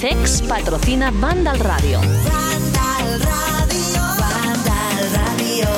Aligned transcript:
Zex 0.00 0.40
patrocina 0.48 1.10
Vandal 1.10 1.58
Radio. 1.58 2.00
Vandal 2.00 3.20
Radio, 3.20 4.00
Radio. 5.14 5.68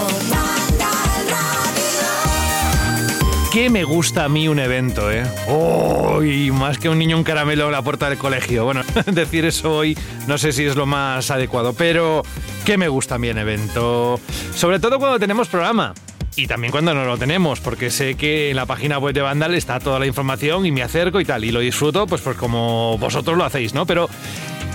¿Qué 3.53 3.69
me 3.69 3.83
gusta 3.83 4.27
a 4.27 4.29
mí 4.29 4.47
un 4.47 4.61
evento, 4.61 5.11
eh? 5.11 5.25
¡Uy! 5.49 6.53
más 6.53 6.79
que 6.79 6.89
un 6.89 7.01
niño 7.01 7.17
un 7.17 7.25
caramelo 7.25 7.67
en 7.67 7.73
la 7.73 7.83
puerta 7.83 8.09
del 8.09 8.17
colegio. 8.17 8.65
Bueno, 8.65 8.83
decir 9.07 9.45
eso 9.45 9.75
hoy 9.75 9.99
no 10.29 10.39
sé 10.39 10.53
si 10.53 10.67
es 10.67 10.77
lo 10.77 10.87
más 10.87 11.33
adecuado, 11.33 11.73
pero 11.73 12.23
¿qué 12.65 12.79
me 12.79 12.87
gusta 12.87 13.17
a 13.17 13.19
mí 13.19 13.29
un 13.29 13.39
evento? 13.39 14.21
Sobre 14.55 14.79
todo 14.79 15.01
cuando 15.01 15.19
tenemos 15.19 15.49
programa. 15.49 15.95
Y 16.35 16.47
también 16.47 16.71
cuando 16.71 16.95
no 16.95 17.05
lo 17.05 17.19
tenemos, 17.19 17.61
porque 17.61 17.91
sé 17.91 18.15
que 18.15 18.51
en 18.51 18.57
la 18.57 18.65
página 18.65 18.99
web 18.99 19.15
de 19.15 19.21
Vandal 19.21 19.55
está 19.55 19.79
toda 19.81 19.99
la 19.99 20.07
información 20.07 20.65
y 20.65 20.73
me 20.73 20.83
acerco 20.83 21.21
y 21.21 21.25
tal, 21.25 21.45
y 21.45 21.53
lo 21.53 21.61
disfruto, 21.61 22.07
pues, 22.07 22.23
pues 22.23 22.37
como 22.37 22.97
vosotros 22.97 23.37
lo 23.37 23.45
hacéis, 23.45 23.75
¿no? 23.75 23.85
Pero, 23.85 24.09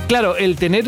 claro, 0.07 0.37
el 0.37 0.55
tener 0.55 0.85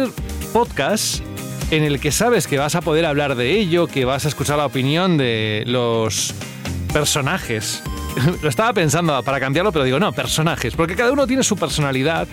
podcast 0.53 1.23
en 1.71 1.83
el 1.83 1.99
que 1.99 2.11
sabes 2.11 2.47
que 2.47 2.57
vas 2.57 2.75
a 2.75 2.81
poder 2.81 3.05
hablar 3.05 3.35
de 3.35 3.57
ello, 3.57 3.87
que 3.87 4.05
vas 4.05 4.25
a 4.25 4.27
escuchar 4.27 4.57
la 4.57 4.65
opinión 4.65 5.17
de 5.17 5.63
los 5.65 6.35
personajes. 6.93 7.81
Lo 8.41 8.49
estaba 8.49 8.73
pensando 8.73 9.21
para 9.23 9.39
cambiarlo, 9.39 9.71
pero 9.71 9.85
digo, 9.85 9.99
no, 9.99 10.11
personajes, 10.11 10.75
porque 10.75 10.95
cada 10.95 11.11
uno 11.11 11.27
tiene 11.27 11.43
su 11.43 11.55
personalidad. 11.55 12.27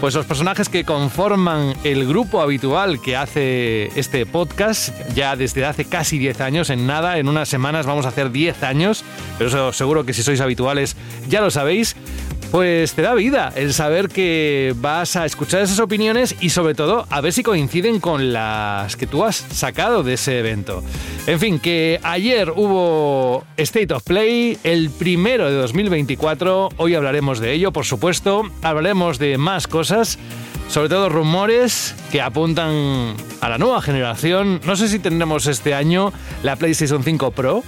Pues 0.00 0.14
los 0.14 0.26
personajes 0.26 0.68
que 0.68 0.84
conforman 0.84 1.74
el 1.84 2.06
grupo 2.06 2.40
habitual 2.40 3.00
que 3.00 3.16
hace 3.16 3.86
este 3.98 4.26
podcast, 4.26 4.90
ya 5.14 5.36
desde 5.36 5.64
hace 5.64 5.84
casi 5.84 6.18
10 6.18 6.40
años, 6.40 6.70
en 6.70 6.86
nada, 6.86 7.18
en 7.18 7.28
unas 7.28 7.48
semanas 7.48 7.86
vamos 7.86 8.06
a 8.06 8.08
hacer 8.08 8.30
10 8.30 8.62
años, 8.62 9.04
pero 9.38 9.48
eso 9.48 9.72
seguro 9.72 10.04
que 10.04 10.12
si 10.12 10.22
sois 10.22 10.40
habituales 10.40 10.96
ya 11.28 11.40
lo 11.40 11.50
sabéis. 11.50 11.96
Pues 12.56 12.94
te 12.94 13.02
da 13.02 13.12
vida 13.12 13.52
el 13.54 13.74
saber 13.74 14.08
que 14.08 14.74
vas 14.78 15.14
a 15.16 15.26
escuchar 15.26 15.60
esas 15.60 15.78
opiniones 15.78 16.34
y 16.40 16.48
sobre 16.48 16.74
todo 16.74 17.06
a 17.10 17.20
ver 17.20 17.34
si 17.34 17.42
coinciden 17.42 18.00
con 18.00 18.32
las 18.32 18.96
que 18.96 19.06
tú 19.06 19.24
has 19.24 19.36
sacado 19.36 20.02
de 20.02 20.14
ese 20.14 20.38
evento. 20.38 20.82
En 21.26 21.38
fin, 21.38 21.58
que 21.58 22.00
ayer 22.02 22.50
hubo 22.56 23.44
State 23.58 23.92
of 23.92 24.04
Play, 24.04 24.56
el 24.64 24.88
primero 24.88 25.50
de 25.50 25.56
2024, 25.58 26.70
hoy 26.78 26.94
hablaremos 26.94 27.40
de 27.40 27.52
ello, 27.52 27.74
por 27.74 27.84
supuesto, 27.84 28.50
hablaremos 28.62 29.18
de 29.18 29.36
más 29.36 29.66
cosas. 29.66 30.18
Sobre 30.70 30.88
todo 30.88 31.10
rumores 31.10 31.94
que 32.10 32.22
apuntan 32.22 33.16
a 33.42 33.50
la 33.50 33.58
nueva 33.58 33.82
generación. 33.82 34.62
No 34.64 34.76
sé 34.76 34.88
si 34.88 34.98
tendremos 34.98 35.46
este 35.46 35.74
año 35.74 36.10
la 36.42 36.56
PlayStation 36.56 37.04
5 37.04 37.32
Pro. 37.32 37.62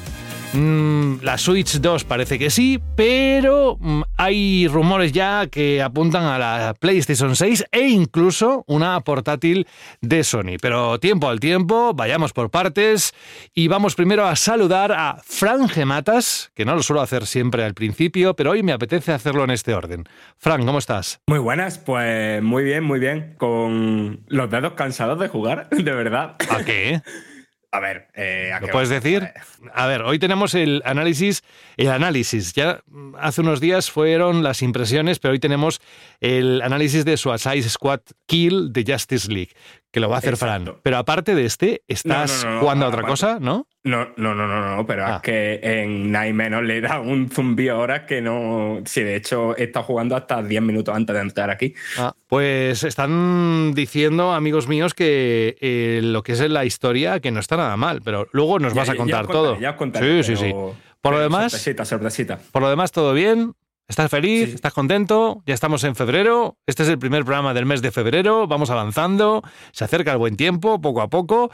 Mm, 0.54 1.20
la 1.22 1.36
Switch 1.36 1.78
2 1.78 2.04
parece 2.04 2.38
que 2.38 2.48
sí, 2.48 2.80
pero 2.96 3.76
mm, 3.78 4.02
hay 4.16 4.66
rumores 4.66 5.12
ya 5.12 5.46
que 5.48 5.82
apuntan 5.82 6.24
a 6.24 6.38
la 6.38 6.74
PlayStation 6.78 7.36
6 7.36 7.66
e 7.70 7.88
incluso 7.88 8.64
una 8.66 8.98
portátil 9.00 9.66
de 10.00 10.24
Sony. 10.24 10.56
Pero 10.60 10.98
tiempo 11.00 11.28
al 11.28 11.38
tiempo, 11.38 11.92
vayamos 11.94 12.32
por 12.32 12.50
partes 12.50 13.12
y 13.54 13.68
vamos 13.68 13.94
primero 13.94 14.24
a 14.26 14.36
saludar 14.36 14.92
a 14.92 15.20
Fran 15.22 15.68
Gematas, 15.68 16.50
que 16.54 16.64
no 16.64 16.74
lo 16.74 16.82
suelo 16.82 17.02
hacer 17.02 17.26
siempre 17.26 17.64
al 17.64 17.74
principio, 17.74 18.34
pero 18.34 18.52
hoy 18.52 18.62
me 18.62 18.72
apetece 18.72 19.12
hacerlo 19.12 19.44
en 19.44 19.50
este 19.50 19.74
orden. 19.74 20.04
Fran, 20.38 20.64
¿cómo 20.64 20.78
estás? 20.78 21.20
Muy 21.26 21.40
buenas, 21.40 21.78
pues 21.78 22.42
muy 22.42 22.64
bien, 22.64 22.84
muy 22.84 23.00
bien. 23.00 23.34
Con 23.36 24.20
los 24.28 24.50
dedos 24.50 24.72
cansados 24.72 25.20
de 25.20 25.28
jugar, 25.28 25.68
de 25.70 25.92
verdad. 25.92 26.36
¿A 26.48 26.64
qué? 26.64 27.02
A 27.78 27.80
ver, 27.80 28.08
eh, 28.14 28.50
¿a 28.52 28.58
¿Lo 28.58 28.66
puedes 28.70 28.88
decir? 28.88 29.30
A 29.72 29.86
ver, 29.86 30.02
hoy 30.02 30.18
tenemos 30.18 30.54
el 30.54 30.82
análisis, 30.84 31.44
el 31.76 31.92
análisis. 31.92 32.52
Ya 32.52 32.80
mm, 32.86 33.14
hace 33.20 33.40
unos 33.40 33.60
días 33.60 33.88
fueron 33.88 34.42
las 34.42 34.62
impresiones, 34.62 35.20
pero 35.20 35.30
hoy 35.30 35.38
tenemos 35.38 35.80
el 36.18 36.60
análisis 36.62 37.04
de 37.04 37.16
Suicide 37.16 37.62
Squad 37.68 38.00
Kill 38.26 38.72
de 38.72 38.84
Justice 38.84 39.30
League, 39.30 39.52
que 39.90 40.00
lo 40.00 40.08
va 40.08 40.16
a 40.16 40.18
hacer 40.18 40.36
Fran. 40.36 40.74
Pero 40.82 40.96
aparte 40.98 41.34
de 41.34 41.44
este, 41.46 41.82
¿estás 41.88 42.44
No, 42.44 42.50
no, 42.50 42.50
no, 42.50 42.54
no, 42.56 42.60
jugando 42.60 42.84
a 42.84 42.88
otra 42.88 43.00
aparte. 43.00 43.10
cosa, 43.12 43.38
no? 43.40 43.66
No, 43.84 44.08
no, 44.16 44.34
no, 44.34 44.46
no, 44.46 44.76
no, 44.76 44.86
pero 44.86 45.06
Ah. 45.06 45.16
es 45.16 45.22
que 45.22 45.60
en 45.62 46.12
Night 46.12 46.34
menos 46.34 46.62
le 46.62 46.80
da 46.82 47.00
un 47.00 47.30
zumbi 47.30 47.68
ahora 47.68 48.04
que 48.04 48.20
no. 48.20 48.80
Si 48.84 49.02
de 49.02 49.16
hecho 49.16 49.56
he 49.56 49.64
estado 49.64 49.84
jugando 49.86 50.14
hasta 50.14 50.42
10 50.42 50.60
minutos 50.60 50.94
antes 50.94 51.14
de 51.16 51.22
entrar 51.22 51.48
aquí. 51.50 51.72
Ah, 51.96 52.12
pues 52.26 52.82
están 52.84 53.72
diciendo, 53.74 54.32
amigos 54.34 54.68
míos, 54.68 54.92
que 54.92 55.56
eh, 55.60 56.00
lo 56.02 56.22
que 56.22 56.32
es 56.32 56.40
la 56.50 56.64
historia, 56.66 57.20
que 57.20 57.30
no 57.30 57.40
está 57.40 57.56
nada 57.56 57.76
mal, 57.78 58.02
pero 58.04 58.28
luego 58.32 58.58
nos 58.58 58.74
Ya- 58.74 58.80
vas 58.80 58.90
a 58.90 58.94
contar 58.94 59.20
ya 59.20 59.20
os 59.22 59.26
contaré, 59.28 59.48
todo. 59.54 59.60
Ya 59.60 59.70
os 59.70 59.76
contaré, 59.76 60.22
sí, 60.22 60.36
sí, 60.36 60.44
sí. 60.48 60.52
Por 60.52 61.12
lo 61.12 61.18
pero 61.18 61.20
demás, 61.20 61.52
Sorpresita, 61.52 61.84
sorpresita. 61.84 62.38
Por 62.52 62.60
lo 62.60 62.68
demás, 62.68 62.92
todo 62.92 63.14
bien. 63.14 63.52
¿Estás 63.88 64.10
feliz? 64.10 64.50
Sí. 64.50 64.54
¿Estás 64.56 64.74
contento? 64.74 65.42
Ya 65.46 65.54
estamos 65.54 65.82
en 65.82 65.96
febrero. 65.96 66.58
Este 66.66 66.82
es 66.82 66.90
el 66.90 66.98
primer 66.98 67.24
programa 67.24 67.54
del 67.54 67.64
mes 67.64 67.80
de 67.80 67.90
febrero. 67.90 68.46
Vamos 68.46 68.68
avanzando. 68.68 69.42
Se 69.72 69.82
acerca 69.82 70.12
el 70.12 70.18
buen 70.18 70.36
tiempo, 70.36 70.78
poco 70.78 71.00
a 71.00 71.08
poco. 71.08 71.50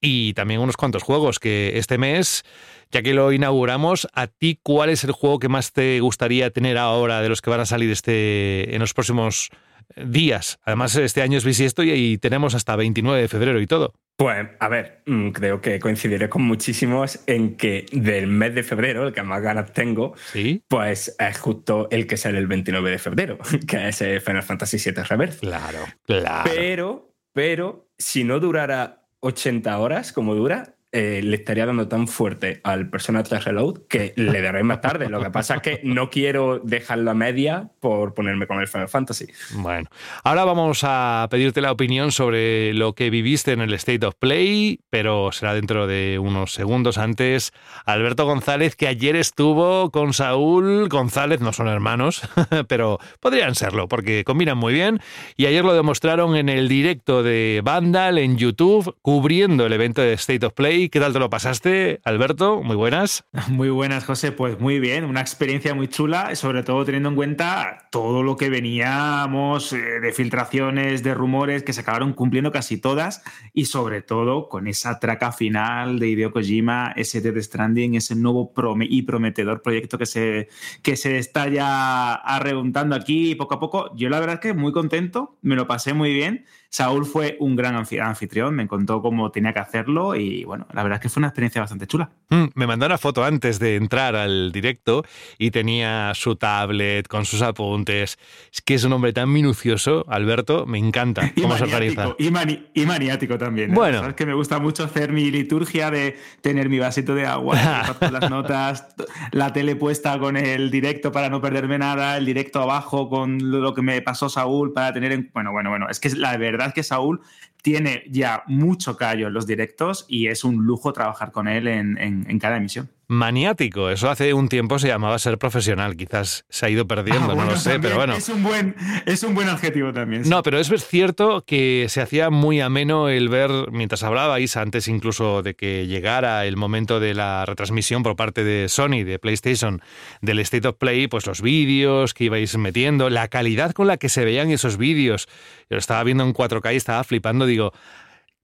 Y 0.00 0.34
también 0.34 0.60
unos 0.60 0.76
cuantos 0.76 1.04
juegos 1.04 1.38
que 1.38 1.78
este 1.78 1.96
mes, 1.96 2.42
ya 2.90 3.02
que 3.02 3.14
lo 3.14 3.30
inauguramos, 3.30 4.08
¿a 4.12 4.26
ti 4.26 4.58
cuál 4.60 4.90
es 4.90 5.04
el 5.04 5.12
juego 5.12 5.38
que 5.38 5.48
más 5.48 5.72
te 5.72 6.00
gustaría 6.00 6.50
tener 6.50 6.76
ahora 6.76 7.22
de 7.22 7.28
los 7.28 7.40
que 7.40 7.50
van 7.50 7.60
a 7.60 7.66
salir 7.66 7.92
este, 7.92 8.74
en 8.74 8.80
los 8.80 8.92
próximos 8.92 9.50
días? 9.96 10.58
Además, 10.64 10.96
este 10.96 11.22
año 11.22 11.38
es 11.38 11.44
bisiesto 11.44 11.84
y, 11.84 11.92
y 11.92 12.18
tenemos 12.18 12.56
hasta 12.56 12.74
29 12.74 13.22
de 13.22 13.28
febrero 13.28 13.60
y 13.60 13.66
todo. 13.68 13.94
Pues, 14.16 14.48
a 14.60 14.68
ver, 14.68 15.02
mm, 15.04 15.28
creo 15.28 15.60
que 15.60 15.78
coincidiré 15.78 16.30
con 16.30 16.42
muchísimos 16.42 17.20
en 17.26 17.56
que 17.56 17.84
del 17.92 18.26
mes 18.26 18.54
de 18.54 18.62
febrero, 18.62 19.06
el 19.06 19.12
que 19.12 19.22
más 19.22 19.42
ganas 19.42 19.74
tengo, 19.74 20.14
¿Sí? 20.32 20.62
pues 20.68 21.14
es 21.18 21.38
justo 21.38 21.88
el 21.90 22.06
que 22.06 22.16
sale 22.16 22.38
el 22.38 22.46
29 22.46 22.90
de 22.90 22.98
febrero, 22.98 23.38
que 23.68 23.88
es 23.88 23.98
Final 24.24 24.42
Fantasy 24.42 24.78
VII 24.78 25.02
Rebirth. 25.02 25.40
Claro, 25.40 25.80
claro. 26.06 26.50
Pero, 26.50 27.14
pero, 27.34 27.90
si 27.98 28.24
no 28.24 28.40
durara 28.40 29.06
80 29.20 29.78
horas 29.78 30.12
como 30.12 30.34
dura, 30.34 30.75
eh, 30.92 31.20
le 31.22 31.36
estaría 31.36 31.66
dando 31.66 31.88
tan 31.88 32.08
fuerte 32.08 32.60
al 32.64 32.88
Persona 32.88 33.22
3 33.22 33.44
Reload 33.44 33.80
que 33.88 34.14
le 34.16 34.40
daré 34.40 34.62
más 34.62 34.80
tarde. 34.80 35.08
Lo 35.10 35.20
que 35.20 35.30
pasa 35.30 35.56
es 35.56 35.62
que 35.62 35.80
no 35.82 36.10
quiero 36.10 36.60
dejarlo 36.60 37.10
a 37.10 37.14
media 37.14 37.68
por 37.80 38.14
ponerme 38.14 38.46
con 38.46 38.60
el 38.60 38.68
Final 38.68 38.88
Fantasy. 38.88 39.26
Bueno, 39.56 39.88
ahora 40.24 40.44
vamos 40.44 40.80
a 40.84 41.26
pedirte 41.30 41.60
la 41.60 41.72
opinión 41.72 42.12
sobre 42.12 42.72
lo 42.72 42.94
que 42.94 43.10
viviste 43.10 43.52
en 43.52 43.60
el 43.60 43.74
State 43.74 44.06
of 44.06 44.14
Play, 44.18 44.80
pero 44.88 45.32
será 45.32 45.54
dentro 45.54 45.86
de 45.86 46.18
unos 46.18 46.54
segundos 46.54 46.98
antes. 46.98 47.52
Alberto 47.84 48.24
González, 48.24 48.76
que 48.76 48.88
ayer 48.88 49.16
estuvo 49.16 49.90
con 49.90 50.14
Saúl 50.14 50.88
González, 50.88 51.40
no 51.40 51.52
son 51.52 51.68
hermanos, 51.68 52.22
pero 52.68 52.98
podrían 53.20 53.54
serlo, 53.54 53.88
porque 53.88 54.24
combinan 54.24 54.56
muy 54.56 54.72
bien. 54.72 55.00
Y 55.36 55.46
ayer 55.46 55.64
lo 55.64 55.74
demostraron 55.74 56.36
en 56.36 56.48
el 56.48 56.68
directo 56.68 57.22
de 57.22 57.60
Vandal 57.64 58.18
en 58.18 58.36
YouTube, 58.36 58.96
cubriendo 59.02 59.66
el 59.66 59.72
evento 59.72 60.00
de 60.00 60.14
State 60.14 60.46
of 60.46 60.54
Play. 60.54 60.85
¿Qué 60.90 61.00
tal 61.00 61.12
te 61.12 61.18
lo 61.18 61.30
pasaste, 61.30 62.00
Alberto? 62.04 62.62
Muy 62.62 62.76
buenas. 62.76 63.24
Muy 63.48 63.70
buenas, 63.70 64.04
José. 64.04 64.30
Pues 64.30 64.60
muy 64.60 64.78
bien, 64.78 65.04
una 65.04 65.20
experiencia 65.20 65.74
muy 65.74 65.88
chula, 65.88 66.34
sobre 66.36 66.62
todo 66.62 66.84
teniendo 66.84 67.08
en 67.08 67.16
cuenta 67.16 67.88
todo 67.90 68.22
lo 68.22 68.36
que 68.36 68.50
veníamos 68.50 69.72
eh, 69.72 69.78
de 70.00 70.12
filtraciones, 70.12 71.02
de 71.02 71.14
rumores 71.14 71.62
que 71.62 71.72
se 71.72 71.80
acabaron 71.80 72.12
cumpliendo 72.12 72.52
casi 72.52 72.78
todas 72.78 73.22
y 73.52 73.64
sobre 73.66 74.02
todo 74.02 74.48
con 74.48 74.68
esa 74.68 74.98
traca 75.00 75.32
final 75.32 75.98
de 75.98 76.08
Hideo 76.08 76.32
Kojima, 76.32 76.92
ese 76.96 77.20
Death 77.20 77.42
Stranding, 77.42 77.94
ese 77.94 78.14
nuevo 78.14 78.52
y 78.80 79.02
prometedor 79.02 79.62
proyecto 79.62 79.98
que 79.98 80.06
se, 80.06 80.48
que 80.82 80.96
se 80.96 81.18
está 81.18 81.48
ya 81.48 82.14
arreguntando 82.14 82.94
aquí 82.94 83.34
poco 83.34 83.54
a 83.54 83.60
poco. 83.60 83.96
Yo 83.96 84.08
la 84.08 84.20
verdad 84.20 84.34
es 84.34 84.40
que 84.40 84.54
muy 84.54 84.72
contento, 84.72 85.38
me 85.42 85.56
lo 85.56 85.66
pasé 85.66 85.94
muy 85.94 86.12
bien. 86.12 86.44
Saúl 86.76 87.06
fue 87.06 87.38
un 87.40 87.56
gran 87.56 87.74
anfi- 87.74 87.98
anfitrión, 88.06 88.54
me 88.54 88.66
contó 88.68 89.00
cómo 89.00 89.30
tenía 89.30 89.54
que 89.54 89.60
hacerlo 89.60 90.14
y 90.14 90.44
bueno, 90.44 90.66
la 90.74 90.82
verdad 90.82 90.98
es 90.98 91.02
que 91.04 91.08
fue 91.08 91.22
una 91.22 91.28
experiencia 91.28 91.62
bastante 91.62 91.86
chula. 91.86 92.10
Mm, 92.28 92.44
Me 92.54 92.66
mandó 92.66 92.84
una 92.84 92.98
foto 92.98 93.24
antes 93.24 93.58
de 93.58 93.76
entrar 93.76 94.14
al 94.14 94.52
directo 94.52 95.02
y 95.38 95.50
tenía 95.52 96.12
su 96.14 96.36
tablet 96.36 97.08
con 97.08 97.24
sus 97.24 97.40
apuntes. 97.40 98.18
Es 98.52 98.60
que 98.60 98.74
es 98.74 98.84
un 98.84 98.92
hombre 98.92 99.14
tan 99.14 99.32
minucioso, 99.32 100.04
Alberto, 100.06 100.66
me 100.66 100.76
encanta 100.76 101.32
Y 101.34 101.40
cómo 101.40 101.56
se 101.56 101.64
organiza. 101.64 102.02
maniático, 102.08 102.22
y, 102.22 102.30
mani- 102.30 102.66
y 102.74 102.84
maniático 102.84 103.38
también. 103.38 103.70
¿eh? 103.70 103.74
Bueno. 103.74 104.00
Sabes 104.00 104.14
que 104.14 104.26
me 104.26 104.34
gusta 104.34 104.58
mucho 104.58 104.84
hacer 104.84 105.12
mi 105.12 105.30
liturgia 105.30 105.90
de 105.90 106.18
tener 106.42 106.68
mi 106.68 106.78
vasito 106.78 107.14
de 107.14 107.24
agua, 107.24 107.56
las 108.12 108.28
notas, 108.30 108.86
la 109.32 109.50
tele 109.54 109.76
puesta 109.76 110.18
con 110.18 110.36
el 110.36 110.70
directo 110.70 111.10
para 111.10 111.30
no 111.30 111.40
perderme 111.40 111.78
nada, 111.78 112.18
el 112.18 112.26
directo 112.26 112.60
abajo 112.60 113.08
con 113.08 113.38
lo 113.62 113.72
que 113.72 113.80
me 113.80 114.02
pasó 114.02 114.28
Saúl 114.28 114.74
para 114.74 114.92
tener 114.92 115.12
en... 115.12 115.30
Bueno, 115.32 115.52
bueno, 115.52 115.70
bueno, 115.70 115.86
es 115.88 116.00
que 116.00 116.10
la 116.10 116.36
verdad 116.36 116.65
que 116.72 116.82
Saúl 116.82 117.20
tiene 117.62 118.04
ya 118.08 118.42
mucho 118.46 118.96
callo 118.96 119.26
en 119.28 119.34
los 119.34 119.46
directos 119.46 120.04
y 120.08 120.28
es 120.28 120.44
un 120.44 120.64
lujo 120.64 120.92
trabajar 120.92 121.32
con 121.32 121.48
él 121.48 121.66
en 121.68 122.38
cada 122.38 122.56
emisión. 122.56 122.90
Maniático, 123.08 123.88
eso 123.90 124.10
hace 124.10 124.34
un 124.34 124.48
tiempo 124.48 124.80
se 124.80 124.88
llamaba 124.88 125.18
ser 125.20 125.38
profesional, 125.38 125.96
quizás 125.96 126.44
se 126.48 126.66
ha 126.66 126.70
ido 126.70 126.88
perdiendo, 126.88 127.26
Ah, 127.26 127.28
no 127.28 127.34
bueno, 127.36 127.50
lo 127.52 127.56
sé, 127.56 127.70
también 127.70 127.82
pero 127.82 127.96
bueno. 127.96 128.14
Es 128.14 128.28
un 128.28 128.42
buen, 128.42 128.74
es 129.06 129.22
un 129.22 129.34
buen 129.34 129.48
adjetivo 129.48 129.92
también. 129.92 130.24
sí. 130.24 130.30
No, 130.30 130.42
pero 130.42 130.58
es 130.58 130.68
cierto 130.86 131.44
que 131.46 131.86
se 131.88 132.00
hacía 132.00 132.30
muy 132.30 132.60
ameno 132.60 133.08
el 133.08 133.28
ver, 133.28 133.50
mientras 133.70 134.02
hablabais, 134.02 134.56
antes 134.56 134.88
incluso 134.88 135.42
de 135.42 135.54
que 135.54 135.86
llegara 135.86 136.46
el 136.46 136.56
momento 136.56 136.98
de 136.98 137.14
la 137.14 137.46
retransmisión 137.46 138.02
por 138.02 138.16
parte 138.16 138.42
de 138.42 138.68
Sony, 138.68 139.04
de 139.04 139.20
PlayStation, 139.20 139.80
del 140.20 140.40
State 140.40 140.66
of 140.66 140.76
Play, 140.76 141.06
pues 141.06 141.26
los 141.26 141.42
vídeos 141.42 142.12
que 142.12 142.24
ibais 142.24 142.56
metiendo, 142.58 143.08
la 143.08 143.28
calidad 143.28 143.70
con 143.70 143.86
la 143.86 143.98
que 143.98 144.08
se 144.08 144.24
veían 144.24 144.50
esos 144.50 144.78
vídeos. 144.78 145.28
Yo 145.70 145.76
lo 145.76 145.78
estaba 145.78 146.02
viendo 146.02 146.24
en 146.24 146.34
4K 146.34 146.72
y 146.72 146.76
estaba 146.76 147.04
flipando, 147.04 147.46
digo, 147.46 147.72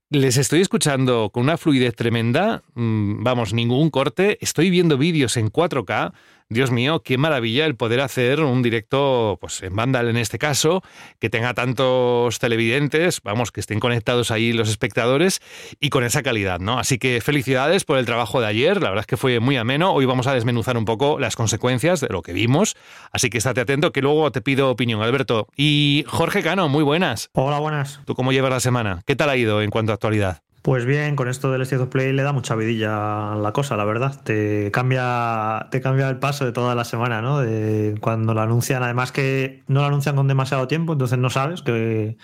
les 0.09 0.37
estoy 0.37 0.61
escuchando 0.61 1.29
con 1.31 1.43
una 1.43 1.57
fluidez 1.57 1.95
tremenda, 1.95 2.63
mm, 2.75 3.23
vamos, 3.23 3.53
ningún 3.53 3.89
corte, 3.89 4.37
estoy 4.41 4.69
viendo 4.69 4.97
vídeos 4.97 5.37
en 5.37 5.49
4K. 5.49 6.13
Dios 6.53 6.71
mío, 6.71 7.01
qué 7.03 7.17
maravilla 7.17 7.65
el 7.65 7.75
poder 7.75 7.99
hacer 8.01 8.41
un 8.41 8.61
directo, 8.61 9.37
pues 9.41 9.61
en 9.63 9.75
Vandal 9.75 10.07
en 10.07 10.17
este 10.17 10.37
caso, 10.37 10.83
que 11.19 11.29
tenga 11.29 11.53
tantos 11.53 12.37
televidentes, 12.39 13.21
vamos, 13.23 13.51
que 13.51 13.59
estén 13.59 13.79
conectados 13.79 14.31
ahí 14.31 14.53
los 14.53 14.69
espectadores 14.69 15.41
y 15.79 15.89
con 15.89 16.03
esa 16.03 16.21
calidad, 16.21 16.59
¿no? 16.59 16.77
Así 16.77 16.97
que 16.99 17.19
felicidades 17.21 17.83
por 17.85 17.97
el 17.97 18.05
trabajo 18.05 18.39
de 18.39 18.47
ayer, 18.47 18.81
la 18.81 18.89
verdad 18.89 19.01
es 19.01 19.07
que 19.07 19.17
fue 19.17 19.39
muy 19.39 19.57
ameno. 19.57 19.93
Hoy 19.93 20.05
vamos 20.05 20.27
a 20.27 20.33
desmenuzar 20.33 20.77
un 20.77 20.85
poco 20.85 21.19
las 21.19 21.35
consecuencias 21.35 21.99
de 21.99 22.09
lo 22.09 22.21
que 22.21 22.33
vimos, 22.33 22.75
así 23.11 23.29
que 23.29 23.39
estate 23.39 23.61
atento 23.61 23.91
que 23.91 24.01
luego 24.01 24.31
te 24.31 24.41
pido 24.41 24.69
opinión, 24.69 25.01
Alberto. 25.01 25.47
Y 25.57 26.05
Jorge 26.07 26.43
Cano, 26.43 26.69
muy 26.69 26.83
buenas. 26.83 27.29
Hola, 27.33 27.59
buenas. 27.59 27.99
¿Tú 28.05 28.13
cómo 28.13 28.31
llevas 28.31 28.51
la 28.51 28.59
semana? 28.59 29.01
¿Qué 29.05 29.15
tal 29.15 29.29
ha 29.29 29.37
ido 29.37 29.61
en 29.61 29.71
cuanto 29.71 29.91
a 29.91 29.95
actualidad? 29.95 30.42
Pues 30.63 30.85
bien, 30.85 31.17
con 31.17 31.27
esto 31.27 31.51
del 31.51 31.61
State 31.63 31.83
of 31.83 31.89
Play 31.89 32.13
le 32.13 32.23
da 32.23 32.31
mucha 32.31 32.55
vidilla 32.55 33.33
a 33.33 33.35
la 33.35 33.51
cosa, 33.51 33.75
la 33.75 33.83
verdad. 33.83 34.23
Te 34.23 34.71
cambia, 34.71 35.67
te 35.71 35.81
cambia 35.81 36.07
el 36.07 36.19
paso 36.19 36.45
de 36.45 36.53
toda 36.53 36.73
la 36.73 36.85
semana, 36.85 37.21
¿no? 37.21 37.39
De 37.41 37.97
cuando 37.99 38.33
lo 38.33 38.39
anuncian, 38.39 38.81
además 38.81 39.11
que 39.11 39.63
no 39.67 39.81
lo 39.81 39.87
anuncian 39.87 40.15
con 40.15 40.29
demasiado 40.29 40.65
tiempo, 40.69 40.93
entonces 40.93 41.19
no 41.19 41.29
sabes 41.29 41.63
que. 41.63 42.17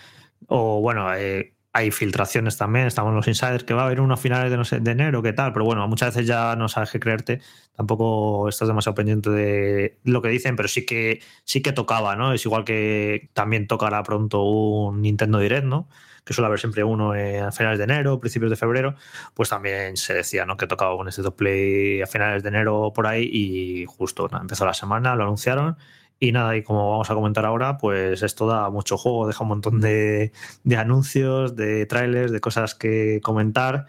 O 0.48 0.80
bueno, 0.82 1.14
eh, 1.16 1.54
hay 1.74 1.92
filtraciones 1.92 2.58
también, 2.58 2.88
estamos 2.88 3.14
los 3.14 3.28
insiders, 3.28 3.66
que 3.66 3.74
va 3.74 3.84
a 3.84 3.86
haber 3.88 4.00
unos 4.02 4.22
finales 4.22 4.50
de, 4.52 4.58
no 4.58 4.64
sé, 4.66 4.80
de 4.80 4.92
enero, 4.92 5.22
qué 5.22 5.34
tal, 5.34 5.52
pero 5.54 5.66
bueno, 5.66 5.86
muchas 5.90 6.16
veces 6.16 6.28
ya 6.28 6.56
no 6.56 6.70
sabes 6.70 6.92
qué 6.92 7.00
creerte, 7.00 7.42
tampoco 7.76 8.50
estás 8.50 8.70
demasiado 8.70 8.96
pendiente 8.96 9.30
de 9.32 10.00
lo 10.06 10.22
que 10.22 10.30
dicen, 10.30 10.56
pero 10.56 10.70
sí 10.70 10.86
que, 10.86 11.22
sí 11.44 11.62
que 11.62 11.74
tocaba, 11.74 12.16
¿no? 12.16 12.34
Es 12.34 12.46
igual 12.46 12.64
que 12.64 13.30
también 13.34 13.68
tocará 13.68 14.02
pronto 14.04 14.44
un 14.44 15.02
Nintendo 15.02 15.40
Direct, 15.40 15.66
¿no? 15.66 15.90
Que 16.30 16.34
suele 16.36 16.46
haber 16.46 16.60
siempre 16.60 16.84
uno 16.84 17.14
a 17.14 17.52
finales 17.52 17.80
de 17.80 17.86
enero, 17.86 18.20
principios 18.20 18.52
de 18.52 18.56
febrero, 18.56 18.94
pues 19.34 19.50
también 19.50 19.98
se 19.98 20.14
decía 20.14 20.46
¿no? 20.46 20.58
que 20.58 20.68
tocaba 20.68 20.94
un 20.94 21.08
State 21.08 21.28
of 21.28 21.34
Play 21.34 22.04
a 22.04 22.06
finales 22.06 22.44
de 22.44 22.50
enero 22.50 22.94
por 22.94 23.08
ahí 23.08 23.28
y 23.34 23.86
justo 23.88 24.28
nada, 24.28 24.42
empezó 24.42 24.64
la 24.64 24.76
semana, 24.76 25.16
lo 25.16 25.24
anunciaron 25.24 25.76
y 26.20 26.32
nada, 26.32 26.56
y 26.56 26.62
como 26.62 26.92
vamos 26.92 27.10
a 27.10 27.16
comentar 27.16 27.46
ahora, 27.46 27.80
pues 27.80 28.22
esto 28.22 28.46
da 28.46 28.70
mucho 28.70 28.96
juego, 28.96 29.26
deja 29.26 29.42
un 29.42 29.50
montón 29.50 29.82
de, 29.82 30.34
de 30.64 30.78
anuncios, 30.78 31.56
de 31.56 31.88
trailers, 31.88 32.32
de 32.32 32.40
cosas 32.40 32.76
que 32.76 33.22
comentar 33.24 33.88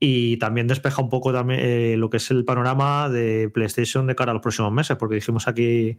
y 0.00 0.38
también 0.38 0.66
despeja 0.66 1.00
un 1.00 1.08
poco 1.08 1.32
también 1.32 1.60
eh, 1.62 1.96
lo 1.96 2.10
que 2.10 2.16
es 2.16 2.28
el 2.32 2.44
panorama 2.44 3.08
de 3.08 3.48
PlayStation 3.48 4.08
de 4.08 4.16
cara 4.16 4.32
a 4.32 4.34
los 4.34 4.42
próximos 4.42 4.72
meses, 4.72 4.96
porque 4.96 5.14
dijimos 5.14 5.46
aquí 5.46 5.98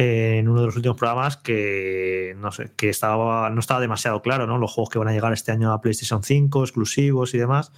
en 0.00 0.48
uno 0.48 0.60
de 0.60 0.66
los 0.66 0.76
últimos 0.76 0.96
programas 0.96 1.36
que 1.36 2.36
no 2.38 2.52
sé, 2.52 2.70
que 2.76 2.88
estaba 2.88 3.50
no 3.50 3.58
estaba 3.58 3.80
demasiado 3.80 4.22
claro, 4.22 4.46
¿no? 4.46 4.56
Los 4.56 4.72
juegos 4.72 4.90
que 4.90 4.98
van 5.00 5.08
a 5.08 5.12
llegar 5.12 5.32
este 5.32 5.50
año 5.50 5.72
a 5.72 5.80
PlayStation 5.80 6.22
5, 6.22 6.62
exclusivos 6.62 7.34
y 7.34 7.38
demás. 7.38 7.72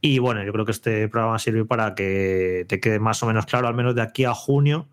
Y 0.00 0.18
bueno, 0.18 0.42
yo 0.42 0.52
creo 0.52 0.64
que 0.64 0.72
este 0.72 1.08
programa 1.08 1.38
sirve 1.38 1.64
para 1.64 1.94
que 1.94 2.66
te 2.68 2.80
quede 2.80 2.98
más 2.98 3.22
o 3.22 3.26
menos 3.26 3.46
claro, 3.46 3.68
al 3.68 3.74
menos 3.74 3.94
de 3.94 4.02
aquí 4.02 4.24
a 4.24 4.34
junio, 4.34 4.88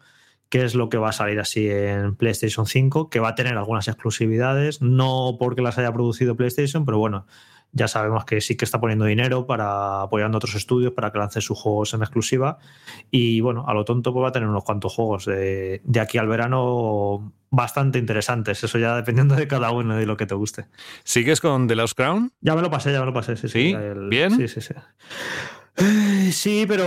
qué 0.50 0.64
es 0.64 0.76
lo 0.76 0.90
que 0.90 1.00
va 1.00 1.10
a 1.10 1.12
salir 1.12 1.40
así 1.40 1.68
en 1.68 2.16
PlayStation 2.16 2.68
5, 2.68 3.10
que 3.10 3.20
va 3.20 3.30
a 3.30 3.36
tener 3.36 3.58
algunas 3.58 3.88
exclusividades, 3.88 4.80
no 4.80 5.38
porque 5.40 5.64
las 5.64 5.80
haya 5.80 5.92
producido 5.92 6.36
PlayStation, 6.36 6.86
pero 6.86 7.00
bueno, 7.00 7.26
ya 7.72 7.88
sabemos 7.88 8.26
que 8.26 8.42
sí 8.42 8.58
que 8.58 8.66
está 8.66 8.80
poniendo 8.80 9.06
dinero 9.06 9.46
para 9.46 10.02
apoyando 10.02 10.38
a 10.38 10.40
otros 10.40 10.56
estudios 10.56 10.94
para 10.94 11.12
que 11.12 11.20
lancen 11.20 11.42
sus 11.42 11.60
juegos 11.60 11.94
en 11.94 12.02
exclusiva. 12.02 12.58
Y 13.12 13.42
bueno, 13.42 13.66
a 13.68 13.74
lo 13.74 13.86
tonto 13.86 14.14
pues 14.14 14.24
va 14.24 14.30
a 14.30 14.32
tener 14.32 14.50
unos 14.50 14.64
cuantos 14.64 14.94
juegos 14.94 15.26
de, 15.26 15.82
de 15.84 16.00
aquí 16.00 16.18
al 16.18 16.28
verano 16.28 17.32
bastante 17.52 18.00
interesantes. 18.00 18.64
Eso 18.64 18.78
ya 18.78 18.96
dependiendo 18.96 19.36
de 19.36 19.48
cada 19.48 19.72
uno 19.72 19.96
y 19.96 20.00
de 20.00 20.06
lo 20.06 20.18
que 20.18 20.26
te 20.26 20.36
guste. 20.36 20.66
¿Sigues 21.04 21.42
con 21.42 21.68
The 21.68 21.76
Lost 21.76 21.96
Crown? 21.96 22.32
Ya 22.42 22.56
me 22.56 22.62
lo 22.62 22.70
pasé, 22.70 22.92
ya 22.92 23.00
me 23.00 23.06
lo 23.06 23.14
pasé. 23.14 23.36
Sí, 23.36 23.48
¿Sí? 23.50 23.76
¿Bien? 24.10 24.32
Sí, 24.36 24.48
sí, 24.48 24.62
sí. 24.62 24.74
Sí, 26.32 26.66
pero 26.68 26.84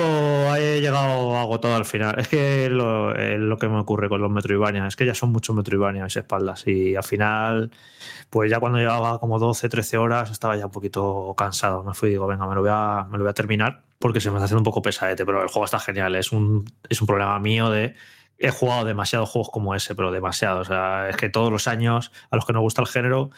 he 0.56 0.80
llegado 0.80 1.36
agotado 1.36 1.74
al 1.76 1.84
final. 1.84 2.18
Es 2.18 2.28
que 2.28 2.68
lo, 2.70 3.12
lo 3.14 3.56
que 3.58 3.68
me 3.68 3.78
ocurre 3.78 4.08
con 4.08 4.20
los 4.20 4.30
Metroidvania 4.30 4.86
es 4.86 4.96
que 4.96 5.06
ya 5.06 5.14
son 5.14 5.32
muchos 5.32 5.56
Metroidvania 5.56 6.02
a 6.02 6.04
mis 6.04 6.16
espaldas 6.16 6.66
y 6.66 6.94
al 6.94 7.02
final, 7.02 7.70
pues 8.30 8.50
ya 8.50 8.60
cuando 8.60 8.78
llevaba 8.78 9.18
como 9.18 9.38
12, 9.38 9.68
13 9.68 9.98
horas 9.98 10.30
estaba 10.30 10.56
ya 10.56 10.66
un 10.66 10.72
poquito 10.72 11.34
cansado. 11.36 11.82
Me 11.84 11.94
fui 11.94 12.10
y 12.10 12.12
digo, 12.12 12.26
venga, 12.26 12.46
me 12.46 12.54
lo 12.54 12.60
voy 12.60 12.70
a, 12.72 13.06
me 13.10 13.18
lo 13.18 13.24
voy 13.24 13.30
a 13.30 13.34
terminar 13.34 13.82
porque 13.98 14.20
se 14.20 14.30
me 14.30 14.36
está 14.36 14.44
haciendo 14.44 14.60
un 14.60 14.64
poco 14.64 14.82
pesadete, 14.82 15.24
pero 15.24 15.42
el 15.42 15.48
juego 15.48 15.64
está 15.64 15.78
genial. 15.78 16.14
Es 16.16 16.32
un, 16.32 16.64
es 16.88 17.00
un 17.00 17.06
problema 17.06 17.38
mío 17.38 17.70
de... 17.70 17.94
He 18.42 18.50
jugado 18.50 18.84
demasiados 18.84 19.30
juegos 19.30 19.50
como 19.50 19.74
ese, 19.74 19.94
pero 19.94 20.10
demasiado. 20.10 20.60
O 20.60 20.64
sea, 20.64 21.08
es 21.08 21.16
que 21.16 21.28
todos 21.28 21.52
los 21.52 21.68
años, 21.68 22.10
a 22.30 22.36
los 22.36 22.44
que 22.44 22.52
nos 22.52 22.62
gusta 22.62 22.82
el 22.82 22.88
género, 22.88 23.30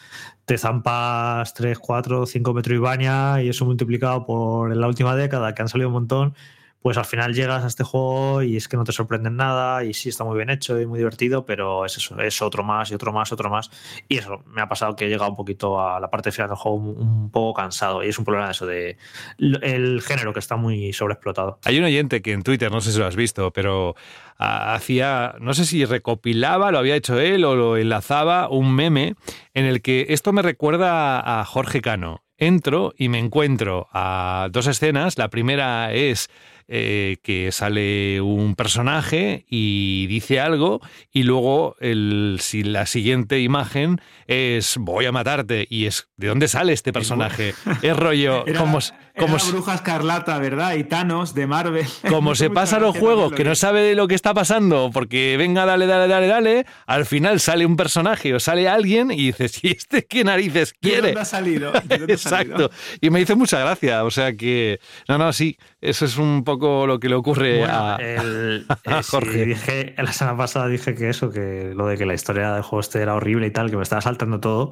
te 0.45 0.57
zampas 0.57 1.53
3, 1.53 1.77
4, 1.77 2.25
5 2.25 2.53
Metroidvania 2.53 3.43
y 3.43 3.49
eso 3.49 3.65
multiplicado 3.65 4.25
por 4.25 4.75
la 4.75 4.87
última 4.87 5.15
década, 5.15 5.53
que 5.53 5.61
han 5.61 5.69
salido 5.69 5.89
un 5.89 5.93
montón, 5.93 6.35
pues 6.85 6.99
al 6.99 7.05
final 7.05 7.33
llegas 7.33 7.63
a 7.63 7.67
este 7.67 7.83
juego 7.83 8.43
y 8.43 8.57
es 8.57 8.67
que 8.67 8.77
no 8.77 8.83
te 8.83 8.91
sorprende 8.91 9.29
en 9.29 9.37
nada 9.37 9.83
y 9.83 9.95
sí 9.95 10.09
está 10.09 10.23
muy 10.23 10.37
bien 10.37 10.51
hecho 10.51 10.79
y 10.79 10.85
muy 10.85 10.99
divertido, 10.99 11.43
pero 11.43 11.83
es 11.83 11.97
eso, 11.97 12.19
es 12.19 12.43
otro 12.43 12.63
más 12.63 12.91
y 12.91 12.93
otro 12.93 13.11
más, 13.11 13.31
otro 13.31 13.49
más. 13.49 13.71
Y 14.07 14.19
eso, 14.19 14.43
me 14.45 14.61
ha 14.61 14.69
pasado 14.69 14.95
que 14.95 15.05
he 15.05 15.09
llegado 15.09 15.31
un 15.31 15.35
poquito 15.35 15.81
a 15.81 15.99
la 15.99 16.11
parte 16.11 16.31
final 16.31 16.47
del 16.47 16.57
juego 16.59 16.77
un, 16.77 17.31
poco 17.31 17.55
cansado 17.59 18.03
y 18.03 18.09
es 18.09 18.19
un 18.19 18.25
problema 18.25 18.51
eso 18.51 18.67
de 18.67 18.99
el 19.39 19.99
género 20.03 20.31
que 20.31 20.37
está 20.37 20.57
muy 20.57 20.93
sobreexplotado. 20.93 21.57
Hay 21.65 21.79
un 21.79 21.85
oyente 21.85 22.21
que 22.21 22.33
en 22.33 22.43
Twitter, 22.43 22.71
no 22.71 22.81
sé 22.81 22.91
si 22.91 22.99
lo 22.99 23.07
has 23.07 23.15
visto, 23.15 23.49
pero 23.49 23.95
hacía, 24.37 25.33
no 25.39 25.55
sé 25.55 25.65
si 25.65 25.85
recopilaba, 25.85 26.71
lo 26.71 26.77
había 26.77 26.95
hecho 26.95 27.19
él 27.19 27.45
o 27.45 27.55
lo 27.55 27.77
enlazaba, 27.77 28.47
un 28.47 28.75
meme 28.75 29.15
en 29.55 29.65
el 29.65 29.81
que 29.81 30.05
esto 30.09 30.33
me 30.33 30.43
recuerda 30.43 31.39
a 31.39 31.45
Jorge 31.45 31.81
Cano. 31.81 32.21
Entro 32.37 32.93
y 32.95 33.09
me 33.09 33.17
encuentro 33.17 33.87
a 33.91 34.49
dos 34.51 34.67
escenas. 34.67 35.17
La 35.17 35.29
primera 35.29 35.93
es 35.93 36.29
eh, 36.67 37.17
que 37.21 37.51
sale 37.51 38.21
un 38.21 38.55
personaje 38.55 39.45
y 39.49 40.07
dice 40.07 40.39
algo 40.39 40.81
y 41.11 41.23
luego 41.23 41.75
el, 41.79 42.37
si 42.39 42.63
la 42.63 42.85
siguiente 42.85 43.39
imagen 43.41 44.01
es 44.27 44.77
voy 44.77 45.05
a 45.05 45.11
matarte 45.11 45.67
y 45.69 45.85
es 45.85 46.09
¿de 46.17 46.27
dónde 46.27 46.47
sale 46.47 46.73
este 46.73 46.91
personaje? 46.91 47.53
Es 47.81 47.95
rollo 47.95 48.45
Era, 48.47 48.59
como, 48.59 48.79
era 49.17 49.25
como, 49.25 49.37
la 49.37 49.43
Bruja 49.51 49.75
Escarlata, 49.75 50.37
¿verdad? 50.39 50.75
Y 50.75 50.83
Thanos 50.83 51.33
de 51.33 51.47
Marvel. 51.47 51.85
como 52.09 52.35
se 52.35 52.49
Mucha 52.49 52.61
pasa 52.61 52.79
los 52.79 52.97
juegos 52.97 53.33
que 53.33 53.43
no 53.43 53.55
sabe 53.55 53.81
de 53.81 53.95
lo 53.95 54.07
que 54.07 54.15
está 54.15 54.33
pasando 54.33 54.89
porque 54.93 55.35
venga, 55.37 55.65
dale, 55.65 55.85
dale, 55.87 56.07
dale, 56.07 56.27
dale, 56.27 56.65
al 56.85 57.05
final 57.05 57.39
sale 57.39 57.65
un 57.65 57.75
personaje 57.77 58.33
o 58.33 58.39
sale 58.39 58.67
alguien 58.69 59.11
y 59.11 59.27
dices, 59.27 59.63
¿y 59.63 59.71
este 59.71 60.05
qué 60.05 60.23
narices 60.23 60.73
¿De 60.81 60.89
quiere? 60.89 61.07
dónde 61.07 61.21
ha 61.21 61.25
salido? 61.25 61.71
¿De 61.71 61.97
dónde 61.97 62.13
ha 62.13 62.17
salido? 62.17 62.55
Exacto. 62.55 62.75
Y 63.01 63.09
me 63.09 63.21
hizo 63.21 63.35
mucha 63.35 63.59
gracia. 63.59 64.03
O 64.03 64.11
sea 64.11 64.33
que, 64.35 64.79
no, 65.07 65.17
no, 65.17 65.31
sí, 65.33 65.57
eso 65.81 66.05
es 66.05 66.17
un 66.17 66.43
poco 66.43 66.85
lo 66.87 66.99
que 66.99 67.09
le 67.09 67.15
ocurre 67.15 67.59
Bueno, 67.59 67.73
a, 67.73 67.95
el- 67.97 68.65
a 68.67 68.99
eh, 68.99 69.03
sí, 69.03 69.09
Jorge. 69.11 69.45
dije, 69.45 69.95
la 69.97 70.11
semana 70.13 70.37
pasada 70.37 70.67
dije 70.67 70.95
que 70.95 71.09
eso, 71.09 71.29
que 71.31 71.71
lo 71.75 71.87
de 71.87 71.97
que 71.97 72.05
la 72.05 72.13
historia 72.13 72.53
del 72.53 72.63
juego 72.63 72.81
este 72.81 73.01
era 73.01 73.15
horrible 73.15 73.47
y 73.47 73.51
tal, 73.51 73.69
que 73.69 73.77
me 73.77 73.83
estaba 73.83 74.01
saltando 74.01 74.39
todo. 74.39 74.71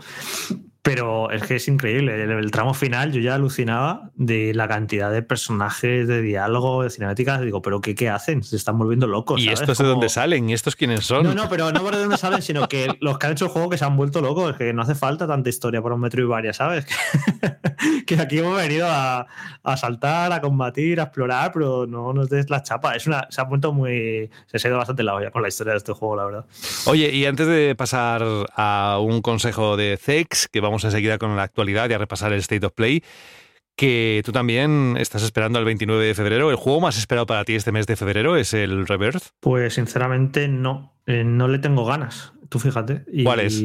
Pero 0.83 1.31
es 1.31 1.43
que 1.43 1.55
es 1.55 1.67
increíble. 1.69 2.21
El, 2.21 2.29
el 2.29 2.51
tramo 2.51 2.73
final 2.73 3.13
yo 3.13 3.21
ya 3.21 3.35
alucinaba 3.35 4.11
de 4.15 4.53
la 4.53 4.67
cantidad 4.67 5.09
de 5.13 5.21
personajes, 5.21 6.09
de 6.09 6.21
diálogo, 6.21 6.83
de 6.83 6.89
cinemáticas. 6.89 7.39
Digo, 7.39 7.61
¿pero 7.61 7.79
qué, 7.79 7.95
qué 7.95 8.09
hacen? 8.09 8.43
Se 8.43 8.57
están 8.57 8.77
volviendo 8.77 9.07
locos. 9.07 9.39
¿Y 9.39 9.45
¿sabes? 9.45 9.61
estos 9.61 9.77
de 9.77 9.85
dónde 9.85 10.09
salen? 10.09 10.49
¿Y 10.49 10.53
estos 10.53 10.75
quiénes 10.75 11.05
son? 11.05 11.23
No, 11.23 11.33
no, 11.33 11.47
pero 11.47 11.71
no 11.71 11.81
por 11.81 11.95
de 11.95 12.01
dónde 12.01 12.17
salen, 12.17 12.41
sino 12.41 12.67
que 12.67 12.97
los 12.99 13.17
que 13.17 13.27
han 13.27 13.31
hecho 13.31 13.45
el 13.45 13.51
juego 13.51 13.69
que 13.69 13.77
se 13.77 13.85
han 13.85 13.95
vuelto 13.95 14.19
locos. 14.19 14.51
Es 14.51 14.57
que 14.57 14.73
no 14.73 14.81
hace 14.81 14.93
falta 14.93 15.25
tanta 15.25 15.47
historia 15.47 15.81
por 15.81 15.93
un 15.93 16.01
metro 16.01 16.21
y 16.21 16.25
varias, 16.25 16.57
¿sabes? 16.57 16.85
que 18.05 18.19
aquí 18.19 18.39
hemos 18.39 18.57
venido 18.57 18.85
a, 18.89 19.25
a 19.63 19.77
saltar, 19.77 20.33
a 20.33 20.41
combatir, 20.41 20.99
a 20.99 21.03
explorar, 21.03 21.53
pero 21.53 21.87
no 21.87 22.11
nos 22.11 22.29
des 22.29 22.49
la 22.49 22.61
chapa. 22.61 22.93
Es 22.93 23.07
una, 23.07 23.25
se 23.29 23.39
ha 23.39 23.45
vuelto 23.45 23.71
muy. 23.71 24.29
Se 24.47 24.67
ha 24.67 24.69
ido 24.69 24.77
bastante 24.77 25.03
la 25.03 25.15
olla 25.15 25.31
con 25.31 25.43
la 25.43 25.47
historia 25.47 25.71
de 25.71 25.77
este 25.77 25.93
juego, 25.93 26.17
la 26.17 26.25
verdad. 26.25 26.45
Oye, 26.87 27.09
y 27.09 27.25
antes 27.25 27.47
de 27.47 27.73
pasar 27.73 28.21
a 28.53 28.99
un 29.01 29.21
consejo 29.21 29.77
de 29.77 29.95
Zex, 29.95 30.49
que 30.49 30.59
vamos 30.59 30.72
enseguida 30.81 31.17
con 31.17 31.35
la 31.35 31.43
actualidad 31.43 31.89
y 31.89 31.93
a 31.93 31.97
repasar 31.97 32.33
el 32.33 32.39
State 32.39 32.65
of 32.65 32.73
Play, 32.73 33.03
que 33.75 34.21
tú 34.25 34.31
también 34.31 34.95
estás 34.99 35.23
esperando 35.23 35.59
el 35.59 35.65
29 35.65 36.05
de 36.05 36.15
febrero. 36.15 36.49
El 36.49 36.55
juego 36.55 36.81
más 36.81 36.97
esperado 36.97 37.25
para 37.25 37.43
ti 37.45 37.55
este 37.55 37.71
mes 37.71 37.87
de 37.87 37.95
febrero 37.95 38.35
es 38.37 38.53
el 38.53 38.87
Rebirth. 38.87 39.23
Pues 39.39 39.75
sinceramente 39.75 40.47
no. 40.47 40.95
Eh, 41.05 41.23
no 41.23 41.47
le 41.47 41.59
tengo 41.59 41.85
ganas. 41.85 42.33
Tú 42.49 42.59
fíjate. 42.59 43.03
Y, 43.11 43.23
¿Cuál 43.23 43.41
es? 43.41 43.61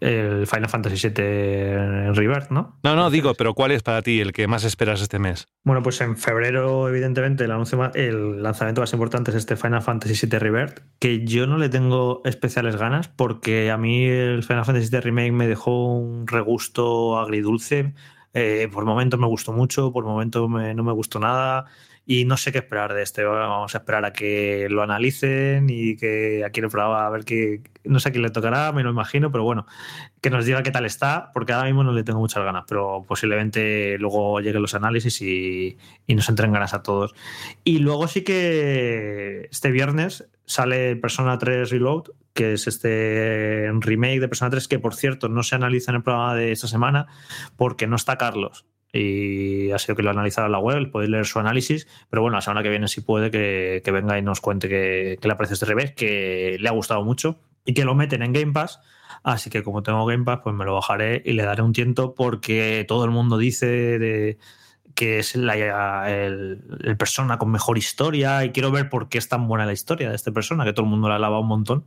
El 0.00 0.46
Final 0.48 0.68
Fantasy 0.68 1.08
VII 1.08 2.12
Rebirth, 2.12 2.50
¿no? 2.50 2.78
No, 2.82 2.96
no, 2.96 3.08
digo, 3.10 3.34
pero 3.34 3.54
¿cuál 3.54 3.70
es 3.70 3.82
para 3.82 4.02
ti 4.02 4.20
el 4.20 4.32
que 4.32 4.48
más 4.48 4.64
esperas 4.64 5.00
este 5.00 5.18
mes? 5.18 5.46
Bueno, 5.64 5.82
pues 5.82 6.00
en 6.00 6.16
febrero, 6.16 6.88
evidentemente, 6.88 7.44
el, 7.44 7.52
anuncio 7.52 7.78
más- 7.78 7.94
el 7.94 8.42
lanzamiento 8.42 8.80
más 8.80 8.92
importante 8.92 9.30
es 9.30 9.36
este 9.36 9.56
Final 9.56 9.82
Fantasy 9.82 10.26
VII 10.26 10.38
Rebirth, 10.40 10.80
que 10.98 11.24
yo 11.24 11.46
no 11.46 11.56
le 11.58 11.68
tengo 11.68 12.20
especiales 12.24 12.76
ganas 12.76 13.08
porque 13.08 13.70
a 13.70 13.76
mí 13.76 14.04
el 14.06 14.42
Final 14.42 14.64
Fantasy 14.64 14.88
VII 14.90 15.00
Remake 15.00 15.32
me 15.32 15.46
dejó 15.46 15.94
un 15.96 16.26
regusto 16.26 17.18
agridulce. 17.18 17.94
Eh, 18.34 18.68
por 18.70 18.84
momentos 18.84 19.18
me 19.18 19.26
gustó 19.26 19.52
mucho, 19.52 19.92
por 19.92 20.04
momentos 20.04 20.50
me- 20.50 20.74
no 20.74 20.82
me 20.84 20.92
gustó 20.92 21.18
nada 21.20 21.66
y 22.06 22.24
no 22.24 22.36
sé 22.36 22.52
qué 22.52 22.58
esperar 22.58 22.94
de 22.94 23.02
este. 23.02 23.24
Vamos 23.24 23.74
a 23.74 23.78
esperar 23.78 24.04
a 24.04 24.12
que 24.12 24.68
lo 24.70 24.82
analicen 24.82 25.68
y 25.68 25.96
que 25.96 26.48
lo 26.62 26.70
probaba 26.70 27.06
a 27.06 27.10
ver 27.10 27.24
qué. 27.24 27.62
No 27.84 27.98
sé 27.98 28.08
a 28.08 28.12
quién 28.12 28.22
le 28.22 28.30
tocará, 28.30 28.70
me 28.72 28.84
lo 28.84 28.90
imagino, 28.90 29.32
pero 29.32 29.42
bueno, 29.42 29.66
que 30.20 30.30
nos 30.30 30.46
diga 30.46 30.62
qué 30.62 30.70
tal 30.70 30.86
está, 30.86 31.30
porque 31.34 31.52
ahora 31.52 31.66
mismo 31.66 31.82
no 31.82 31.92
le 31.92 32.04
tengo 32.04 32.20
muchas 32.20 32.44
ganas, 32.44 32.64
pero 32.68 33.04
posiblemente 33.06 33.98
luego 33.98 34.40
lleguen 34.40 34.62
los 34.62 34.74
análisis 34.74 35.20
y, 35.20 35.76
y 36.06 36.14
nos 36.14 36.28
entren 36.28 36.52
ganas 36.52 36.74
a 36.74 36.82
todos. 36.82 37.12
Y 37.64 37.78
luego 37.80 38.06
sí 38.06 38.22
que 38.22 39.48
este 39.50 39.72
viernes 39.72 40.28
sale 40.44 40.94
Persona 40.96 41.38
3 41.38 41.70
Reload, 41.70 42.04
que 42.34 42.52
es 42.52 42.68
este 42.68 43.68
remake 43.80 44.20
de 44.20 44.28
Persona 44.28 44.50
3, 44.50 44.68
que 44.68 44.78
por 44.78 44.94
cierto 44.94 45.28
no 45.28 45.42
se 45.42 45.56
analiza 45.56 45.90
en 45.90 45.96
el 45.96 46.02
programa 46.04 46.36
de 46.36 46.52
esta 46.52 46.68
semana 46.68 47.08
porque 47.56 47.88
no 47.88 47.96
está 47.96 48.16
Carlos. 48.16 48.64
Y 48.96 49.70
ha 49.72 49.78
sido 49.78 49.96
que 49.96 50.02
lo 50.02 50.10
ha 50.10 50.12
analizado 50.12 50.46
en 50.46 50.52
la 50.52 50.58
web, 50.58 50.90
podéis 50.90 51.10
leer 51.10 51.26
su 51.26 51.38
análisis, 51.38 51.86
pero 52.10 52.22
bueno, 52.22 52.36
la 52.36 52.40
semana 52.40 52.62
que 52.62 52.70
viene 52.70 52.88
sí 52.88 53.00
puede 53.00 53.30
que, 53.30 53.82
que 53.84 53.90
venga 53.90 54.18
y 54.18 54.22
nos 54.22 54.40
cuente 54.40 54.68
que, 54.68 55.18
que 55.20 55.28
le 55.28 55.34
aprecia 55.34 55.54
este 55.54 55.66
remake, 55.66 55.94
que 55.94 56.56
le 56.58 56.68
ha 56.68 56.72
gustado 56.72 57.04
mucho 57.04 57.38
y 57.64 57.74
que 57.74 57.84
lo 57.84 57.94
meten 57.94 58.22
en 58.22 58.32
Game 58.32 58.52
Pass. 58.52 58.80
Así 59.22 59.50
que 59.50 59.62
como 59.62 59.82
tengo 59.82 60.06
Game 60.06 60.24
Pass, 60.24 60.40
pues 60.42 60.54
me 60.54 60.64
lo 60.64 60.74
bajaré 60.74 61.22
y 61.24 61.32
le 61.32 61.42
daré 61.42 61.62
un 61.62 61.72
tiento 61.72 62.14
porque 62.14 62.84
todo 62.86 63.04
el 63.04 63.10
mundo 63.10 63.38
dice 63.38 63.66
de 63.66 64.38
que 64.96 65.20
es 65.20 65.36
la- 65.36 66.10
el, 66.10 66.58
el 66.82 66.96
persona 66.96 67.38
con 67.38 67.50
mejor 67.52 67.78
historia 67.78 68.44
y 68.44 68.50
quiero 68.50 68.72
ver 68.72 68.88
por 68.88 69.08
qué 69.08 69.18
es 69.18 69.28
tan 69.28 69.46
buena 69.46 69.64
la 69.66 69.72
historia 69.72 70.08
de 70.08 70.16
este 70.16 70.32
persona, 70.32 70.64
que 70.64 70.72
todo 70.72 70.84
el 70.86 70.90
mundo 70.90 71.08
la 71.08 71.14
alaba 71.16 71.38
un 71.38 71.46
montón 71.46 71.84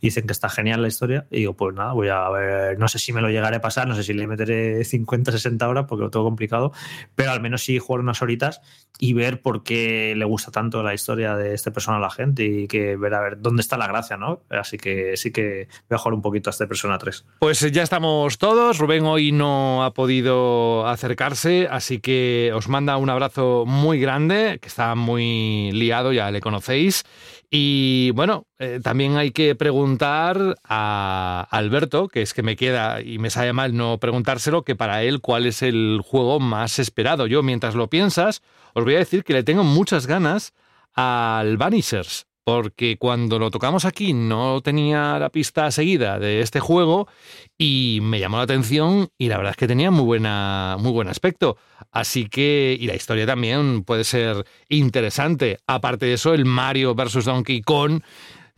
y 0.00 0.06
dicen 0.06 0.26
que 0.26 0.32
está 0.32 0.48
genial 0.48 0.80
la 0.80 0.88
historia 0.88 1.26
y 1.30 1.40
digo, 1.40 1.54
pues 1.54 1.74
nada, 1.74 1.92
voy 1.92 2.08
a 2.08 2.26
ver, 2.30 2.78
no 2.78 2.88
sé 2.88 2.98
si 2.98 3.12
me 3.12 3.20
lo 3.20 3.28
llegaré 3.28 3.56
a 3.56 3.60
pasar, 3.60 3.86
no 3.86 3.94
sé 3.94 4.02
si 4.04 4.14
le 4.14 4.26
meteré 4.26 4.82
50, 4.84 5.30
60 5.32 5.68
horas 5.68 5.84
porque 5.88 6.04
lo 6.04 6.10
tengo 6.10 6.24
complicado, 6.24 6.72
pero 7.14 7.32
al 7.32 7.42
menos 7.42 7.62
sí 7.64 7.78
jugar 7.78 8.00
unas 8.00 8.22
horitas 8.22 8.60
y 8.98 9.14
ver 9.14 9.42
por 9.42 9.64
qué 9.64 10.14
le 10.16 10.24
gusta 10.24 10.52
tanto 10.52 10.82
la 10.84 10.94
historia 10.94 11.34
de 11.36 11.54
este 11.54 11.72
persona 11.72 11.96
a 11.96 12.00
la 12.00 12.10
gente 12.10 12.44
y 12.44 12.68
que 12.68 12.96
ver 12.96 13.14
a 13.14 13.20
ver 13.20 13.40
dónde 13.40 13.60
está 13.62 13.76
la 13.76 13.88
gracia, 13.88 14.16
¿no? 14.16 14.42
Así 14.50 14.76
que 14.78 15.16
sí 15.16 15.32
que 15.32 15.66
voy 15.88 15.96
a 15.96 15.98
jugar 15.98 16.14
un 16.14 16.22
poquito 16.22 16.50
a 16.50 16.52
este 16.52 16.68
persona 16.68 16.96
3. 16.98 17.24
Pues 17.40 17.72
ya 17.72 17.82
estamos 17.82 18.38
todos. 18.38 18.78
Rubén 18.78 19.04
hoy 19.04 19.32
no 19.32 19.82
ha 19.82 19.92
podido 19.92 20.86
acercarse, 20.86 21.66
así 21.68 21.98
que 21.98 22.51
os 22.52 22.68
manda 22.68 22.96
un 22.96 23.10
abrazo 23.10 23.64
muy 23.66 23.98
grande, 23.98 24.58
que 24.60 24.68
está 24.68 24.94
muy 24.94 25.70
liado, 25.72 26.12
ya 26.12 26.30
le 26.30 26.40
conocéis. 26.40 27.04
Y 27.50 28.10
bueno, 28.12 28.46
eh, 28.58 28.80
también 28.82 29.16
hay 29.16 29.30
que 29.30 29.54
preguntar 29.54 30.56
a 30.64 31.46
Alberto, 31.50 32.08
que 32.08 32.22
es 32.22 32.32
que 32.32 32.42
me 32.42 32.56
queda 32.56 33.02
y 33.02 33.18
me 33.18 33.30
sabe 33.30 33.52
mal 33.52 33.76
no 33.76 33.98
preguntárselo, 33.98 34.62
que 34.62 34.74
para 34.74 35.02
él 35.02 35.20
cuál 35.20 35.46
es 35.46 35.62
el 35.62 36.00
juego 36.04 36.40
más 36.40 36.78
esperado. 36.78 37.26
Yo, 37.26 37.42
mientras 37.42 37.74
lo 37.74 37.88
piensas, 37.88 38.42
os 38.74 38.84
voy 38.84 38.94
a 38.94 38.98
decir 38.98 39.24
que 39.24 39.34
le 39.34 39.42
tengo 39.42 39.64
muchas 39.64 40.06
ganas 40.06 40.54
al 40.94 41.56
Vanishers, 41.56 42.26
porque 42.44 42.96
cuando 42.98 43.38
lo 43.38 43.50
tocamos 43.50 43.84
aquí 43.84 44.12
no 44.12 44.60
tenía 44.62 45.18
la 45.18 45.30
pista 45.30 45.70
seguida 45.70 46.18
de 46.18 46.40
este 46.40 46.60
juego 46.60 47.08
y 47.56 48.00
me 48.02 48.18
llamó 48.18 48.38
la 48.38 48.44
atención 48.44 49.08
y 49.16 49.28
la 49.28 49.36
verdad 49.36 49.52
es 49.52 49.56
que 49.56 49.68
tenía 49.68 49.90
muy 49.90 50.04
buena 50.04 50.76
muy 50.80 50.92
buen 50.92 51.08
aspecto. 51.08 51.56
Así 51.90 52.28
que 52.28 52.76
y 52.78 52.86
la 52.86 52.94
historia 52.94 53.26
también 53.26 53.84
puede 53.84 54.04
ser 54.04 54.44
interesante. 54.68 55.58
Aparte 55.66 56.06
de 56.06 56.14
eso, 56.14 56.34
el 56.34 56.44
Mario 56.44 56.94
versus 56.94 57.24
Donkey 57.24 57.62
Kong 57.62 58.02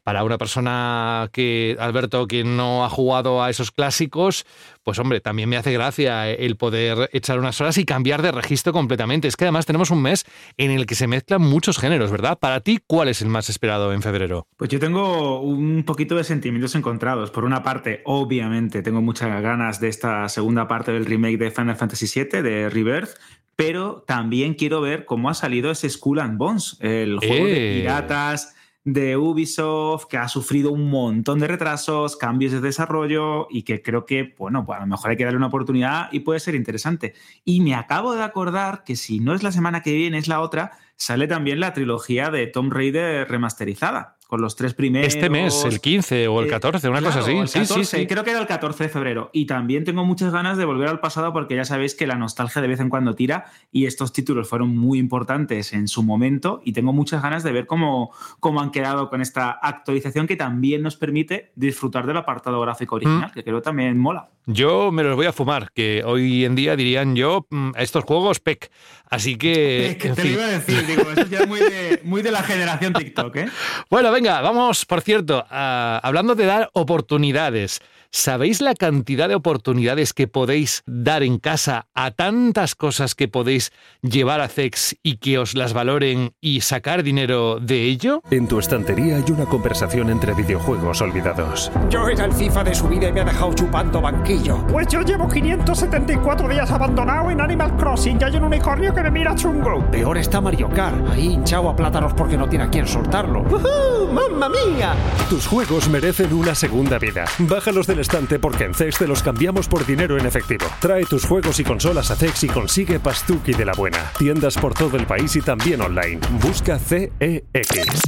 para 0.05 0.23
una 0.23 0.37
persona 0.39 1.29
que, 1.33 1.77
Alberto, 1.81 2.29
que 2.29 2.45
no 2.45 2.85
ha 2.85 2.91
jugado 2.91 3.43
a 3.43 3.49
esos 3.49 3.71
clásicos, 3.73 4.45
pues 4.83 4.99
hombre, 4.99 5.21
también 5.21 5.49
me 5.49 5.57
hace 5.57 5.73
gracia 5.73 6.29
el 6.31 6.57
poder 6.57 7.09
echar 7.15 7.39
unas 7.39 7.59
horas 7.61 7.79
y 7.79 7.87
cambiar 7.87 8.21
de 8.21 8.31
registro 8.31 8.75
completamente. 8.75 9.29
Es 9.29 9.37
que 9.37 9.45
además 9.45 9.65
tenemos 9.65 9.91
un 9.91 10.03
mes 10.03 10.27
en 10.59 10.71
el 10.71 10.85
que 10.85 10.95
se 10.95 11.07
mezclan 11.07 11.41
muchos 11.41 11.79
géneros, 11.79 12.11
¿verdad? 12.11 12.39
Para 12.39 12.61
ti, 12.61 12.79
¿cuál 12.87 13.09
es 13.09 13.23
el 13.23 13.29
más 13.29 13.49
esperado 13.49 13.95
en 13.95 14.03
febrero? 14.03 14.47
Pues 14.59 14.69
yo 14.69 14.79
tengo 14.79 15.41
un 15.41 15.85
poquito 15.85 16.17
de 16.17 16.25
sentimientos 16.25 16.75
encontrados. 16.75 17.31
Por 17.31 17.45
una 17.45 17.63
parte, 17.63 18.03
obviamente, 18.05 18.83
tengo 18.83 19.01
muchas 19.01 19.43
ganas 19.43 19.81
de 19.81 19.89
esta 19.89 20.29
segunda 20.29 20.69
parte 20.69 20.93
del 20.93 21.07
remake 21.07 21.39
de 21.39 21.51
Final 21.51 21.77
Fantasy 21.77 22.07
VII, 22.15 22.43
de 22.43 22.69
Rebirth, 22.69 23.17
pero 23.57 24.05
también 24.07 24.53
quiero 24.55 24.83
ver 24.83 25.07
cómo 25.07 25.31
ha 25.31 25.35
salido 25.35 25.71
ese 25.71 25.89
Skull 25.89 26.21
and 26.21 26.37
Bones, 26.37 26.77
el 26.81 27.19
juego 27.19 27.47
Eh. 27.47 27.51
de 27.55 27.81
piratas 27.81 28.54
de 28.85 29.17
Ubisoft, 29.17 30.05
que 30.07 30.19
ha 30.19 30.29
sufrido 30.29 30.71
un 30.71 30.91
montón 30.91 31.39
de 31.39 31.49
retrasos, 31.49 32.17
cambios 32.17 32.53
de 32.53 32.61
desarrollo 32.61 33.47
y 33.51 33.63
que 33.63 33.83
creo 33.83 34.05
que, 34.05 34.35
bueno, 34.39 34.65
pues 34.67 34.79
a 34.79 34.83
lo 34.83 34.87
mejor 34.87 35.11
hay 35.11 35.17
que 35.17 35.25
darle 35.25 35.39
una 35.39 35.47
oportunidad 35.47 36.09
y 36.13 36.21
puede 36.21 36.41
ser 36.41 36.55
interesante. 36.55 37.15
Y 37.45 37.63
me 37.63 37.75
acabo 37.75 38.15
de 38.15 38.23
acordar 38.23 38.85
que 38.85 38.97
si 38.97 39.21
no 39.21 39.35
es 39.35 39.43
la 39.43 39.53
semana 39.53 39.81
que 39.83 39.95
viene, 39.95 40.19
es 40.19 40.29
la 40.29 40.41
otra, 40.41 40.73
sale 40.97 41.27
también 41.27 41.61
la 41.61 41.73
trilogía 41.73 42.31
de 42.31 42.47
Tomb 42.47 42.73
Raider 42.73 43.29
remasterizada, 43.29 44.19
con 44.35 44.41
los 44.43 44.57
tres 44.57 44.75
primeros. 44.75 45.15
Este 45.15 45.31
mes, 45.31 45.65
el 45.65 45.81
15 45.81 46.27
o 46.27 46.41
el 46.41 46.47
Eh, 46.47 46.51
14, 46.51 46.89
una 46.89 46.99
claro, 46.99 47.15
cosa 47.15 47.25
así. 47.25 47.37
el 47.39 47.47
Sí, 47.47 47.59
14, 47.61 47.85
sí, 47.85 47.97
sí. 48.01 48.07
Creo 48.09 48.25
que 48.25 48.31
era 48.31 48.41
el 48.41 48.49
14 48.49 48.83
de 48.83 48.89
febrero. 48.91 49.31
Y 49.33 49.47
también 49.47 49.85
tengo 49.85 50.05
muchas 50.05 50.33
ganas 50.33 50.59
de 50.59 50.65
volver 50.65 50.89
al 50.89 50.99
pasado 50.99 51.33
porque 51.33 51.55
ya 51.55 51.65
sabéis 51.65 51.95
que 51.95 52.09
la 52.09 52.17
nostalgia 52.17 52.61
de 52.61 52.67
vez 52.67 52.81
en 52.81 52.89
cuando 52.91 53.15
tira 53.15 53.45
y 53.71 53.87
estos 53.87 54.13
títulos 54.13 54.49
fueron 54.49 54.77
muy 54.77 54.99
importantes 54.99 55.73
en 55.73 55.87
su 55.87 56.03
momento 56.03 56.61
y 56.65 56.73
tengo 56.73 56.93
muchas 56.93 57.23
ganas 57.23 57.45
de 57.45 57.53
ver 57.53 57.67
cómo, 57.67 58.11
cómo 58.41 58.61
han 58.61 58.73
quedado 58.73 59.09
con 59.09 59.21
esta 59.21 59.53
actualización 59.53 60.27
que 60.27 60.35
también 60.35 60.83
nos 60.83 60.97
permite 60.97 61.53
disfrutar 61.55 62.07
del 62.09 62.17
apartado 62.17 62.61
gráfico 62.61 62.97
original, 62.97 63.31
Mm. 63.31 63.35
que 63.35 63.45
creo 63.45 63.63
también 63.63 63.97
mola. 63.99 64.31
Yo 64.47 64.91
me 64.93 65.03
los 65.05 65.15
voy 65.17 65.27
a 65.27 65.33
fumar, 65.33 65.71
que 65.73 66.03
hoy 66.05 66.45
en 66.45 66.55
día 66.55 66.75
dirían 66.77 67.15
yo 67.17 67.47
mm, 67.51 67.71
a 67.77 67.83
estos 67.83 68.05
juegos 68.05 68.41
PEC. 68.41 68.71
Así 69.15 69.37
que. 69.37 69.91
Es 69.91 69.97
que 69.97 70.11
te 70.11 70.25
lo 70.25 70.31
iba 70.31 70.45
a 70.45 70.49
decir, 70.49 70.87
digo, 70.87 71.03
eso 71.11 71.27
ya 71.29 71.41
es 71.41 71.49
muy 71.49 71.61
de, 71.61 72.01
muy 72.05 72.23
de 72.23 72.31
la 72.31 72.43
generación 72.43 72.93
TikTok, 72.93 73.37
¿eh? 73.37 73.49
Bueno, 73.91 74.11
venga, 74.11 74.41
vamos, 74.41 74.85
por 74.87 75.01
cierto, 75.03 75.45
a- 75.51 76.01
hablando 76.03 76.35
de 76.35 76.47
dar 76.47 76.71
oportunidades. 76.73 77.81
¿Sabéis 78.17 78.61
la 78.61 78.75
cantidad 78.75 79.29
de 79.29 79.35
oportunidades 79.35 80.13
que 80.13 80.29
podéis 80.29 80.85
dar 80.87 81.25
en 81.25 81.41
casa 81.41 81.89
a 81.95 82.13
tantas 82.13 82.77
cosas 82.77 83.17
que 83.17 83.27
podéis 83.27 83.73
llevar 84.03 84.41
a 84.41 84.47
Cex 84.47 84.95
y 85.03 85.17
que 85.17 85.37
os 85.37 85.57
las 85.57 85.73
valoren 85.73 86.33
y 86.41 86.61
sacar 86.61 87.03
dinero 87.03 87.59
de 87.59 87.83
ello? 87.83 88.23
En 88.31 88.47
tu 88.47 88.61
estantería 88.61 89.17
hay 89.17 89.25
una 89.33 89.47
conversación 89.47 90.11
entre 90.11 90.33
videojuegos 90.33 91.01
olvidados. 91.01 91.73
Yo 91.91 92.09
era 92.09 92.27
el 92.27 92.33
FIFA 92.33 92.63
de 92.63 92.75
su 92.77 92.87
vida 92.87 93.09
y 93.09 93.13
me 93.13 93.23
ha 93.23 93.25
dejado 93.25 93.53
chupando 93.53 94.01
banquillo. 94.01 94.65
Pues 94.69 94.87
yo 94.87 95.03
llevo 95.03 95.29
574 95.29 96.49
días 96.49 96.71
abandonado 96.71 97.33
en 97.33 97.41
Animal 97.41 97.77
Crossing 97.77 98.19
y 98.21 98.25
hay 98.25 98.37
un 98.37 98.45
unicornio 98.45 98.95
que 98.95 99.03
me 99.03 99.11
mira 99.11 99.35
chungo. 99.35 99.85
Peor 99.91 100.19
está 100.19 100.41
Mario 100.41 100.71
Kart, 100.71 101.05
ahí 101.11 101.33
hinchado 101.33 101.69
a 101.69 101.75
plátanos 101.75 102.15
porque 102.15 102.37
no 102.37 102.49
tiene 102.49 102.67
a 102.67 102.71
quién 102.71 102.87
soltarlo. 102.87 103.41
¡Uh, 103.41 104.13
¡Mamma 104.13 104.49
mía! 104.49 104.95
Tus 105.29 105.49
juegos 105.49 105.89
merecen 105.89 106.33
una 106.33 106.55
segunda 106.55 107.01
vida. 107.01 107.25
Bájalos 107.41 107.89
del 107.89 108.04
porque 108.41 108.65
en 108.65 108.75
CEX 108.75 108.99
te 108.99 109.07
los 109.07 109.23
cambiamos 109.23 109.69
por 109.69 109.87
dinero 109.87 110.19
en 110.19 110.27
efectivo. 110.27 110.67
Trae 110.81 111.05
tus 111.05 111.25
juegos 111.25 111.59
y 111.61 111.65
consolas 111.65 112.11
a 112.11 112.17
CEX 112.17 112.45
y 112.45 112.49
consigue 112.49 113.01
Pastuki 113.01 113.53
de 113.53 113.65
la 113.65 113.73
buena. 113.73 114.13
Tiendas 114.19 114.57
por 114.57 114.75
todo 114.75 114.97
el 114.97 115.07
país 115.07 115.35
y 115.37 115.41
también 115.41 115.81
online. 115.81 116.21
Busca 116.41 116.79
CEX. 116.79 118.01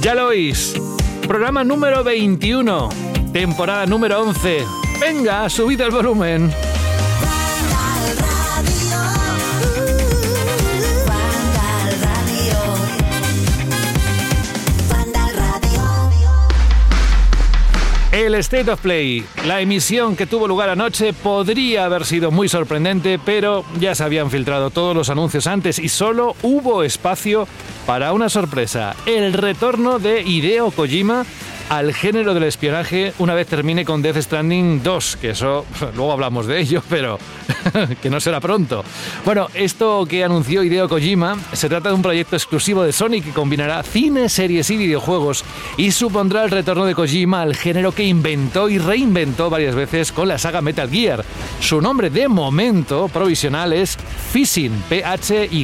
Ya 0.00 0.14
lo 0.14 0.28
oís. 0.28 0.74
Programa 1.26 1.64
número 1.64 2.04
21, 2.04 2.88
temporada 3.32 3.86
número 3.86 4.20
11. 4.20 4.64
Venga, 5.00 5.48
subid 5.48 5.80
el 5.80 5.90
volumen. 5.90 6.52
El 18.26 18.36
State 18.36 18.70
of 18.70 18.80
Play, 18.80 19.24
la 19.46 19.60
emisión 19.60 20.14
que 20.14 20.26
tuvo 20.26 20.46
lugar 20.46 20.68
anoche, 20.68 21.12
podría 21.12 21.86
haber 21.86 22.04
sido 22.04 22.30
muy 22.30 22.48
sorprendente, 22.48 23.18
pero 23.18 23.64
ya 23.80 23.96
se 23.96 24.04
habían 24.04 24.30
filtrado 24.30 24.70
todos 24.70 24.94
los 24.94 25.10
anuncios 25.10 25.48
antes 25.48 25.80
y 25.80 25.88
solo 25.88 26.36
hubo 26.42 26.84
espacio 26.84 27.48
para 27.84 28.12
una 28.12 28.28
sorpresa, 28.28 28.94
el 29.06 29.32
retorno 29.32 29.98
de 29.98 30.22
Hideo 30.22 30.70
Kojima 30.70 31.26
al 31.68 31.94
género 31.94 32.34
del 32.34 32.44
espionaje 32.44 33.12
una 33.18 33.34
vez 33.34 33.46
termine 33.46 33.84
con 33.84 34.02
Death 34.02 34.18
Stranding 34.18 34.82
2, 34.82 35.16
que 35.16 35.30
eso 35.30 35.64
luego 35.96 36.12
hablamos 36.12 36.46
de 36.46 36.60
ello, 36.60 36.82
pero 36.88 37.18
que 38.02 38.10
no 38.10 38.20
será 38.20 38.40
pronto. 38.40 38.84
Bueno, 39.24 39.48
esto 39.54 40.06
que 40.06 40.24
anunció 40.24 40.62
Hideo 40.62 40.88
Kojima 40.88 41.36
se 41.52 41.68
trata 41.68 41.88
de 41.90 41.94
un 41.94 42.02
proyecto 42.02 42.36
exclusivo 42.36 42.82
de 42.82 42.92
Sony 42.92 43.20
que 43.22 43.32
combinará 43.32 43.82
cine, 43.82 44.28
series 44.28 44.70
y 44.70 44.76
videojuegos 44.76 45.44
y 45.76 45.90
supondrá 45.92 46.44
el 46.44 46.50
retorno 46.50 46.84
de 46.84 46.94
Kojima 46.94 47.42
al 47.42 47.54
género 47.56 47.92
que 47.92 48.04
inventó 48.04 48.68
y 48.68 48.78
reinventó 48.78 49.50
varias 49.50 49.74
veces 49.74 50.12
con 50.12 50.28
la 50.28 50.38
saga 50.38 50.60
Metal 50.60 50.88
Gear. 50.90 51.24
Su 51.60 51.80
nombre 51.80 52.10
de 52.10 52.28
momento 52.28 53.08
provisional 53.08 53.72
es 53.72 53.96
Phishing, 54.32 54.84
P-H-Y-S-I-N-T. 54.88 55.62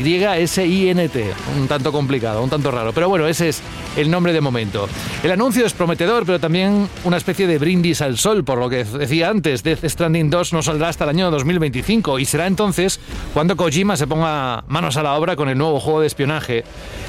Un 1.58 1.68
tanto 1.68 1.92
complicado, 1.92 2.42
un 2.42 2.50
tanto 2.50 2.70
raro, 2.70 2.92
pero 2.92 3.08
bueno, 3.08 3.26
ese 3.26 3.48
es 3.48 3.62
el 3.96 4.10
nombre 4.10 4.32
de 4.32 4.40
momento. 4.40 4.88
El 5.22 5.30
anuncio 5.32 5.66
es 5.66 5.72
prometedor, 5.88 6.26
pero 6.26 6.38
también 6.38 6.86
una 7.04 7.16
especie 7.16 7.46
de 7.46 7.56
brindis 7.56 8.02
al 8.02 8.18
sol, 8.18 8.44
por 8.44 8.58
lo 8.58 8.68
que 8.68 8.84
decía 8.84 9.30
antes, 9.30 9.62
Death 9.62 9.86
Stranding 9.86 10.28
2 10.28 10.52
no 10.52 10.60
saldrá 10.60 10.90
hasta 10.90 11.04
el 11.04 11.10
año 11.10 11.30
2025 11.30 12.18
y 12.18 12.26
será 12.26 12.46
entonces 12.46 13.00
cuando 13.32 13.56
Kojima 13.56 13.96
se 13.96 14.06
ponga 14.06 14.64
manos 14.68 14.98
a 14.98 15.02
la 15.02 15.14
obra 15.14 15.34
con 15.34 15.48
el 15.48 15.56
nuevo 15.56 15.80
juego 15.80 16.02
de 16.02 16.06
espionaje. 16.06 16.64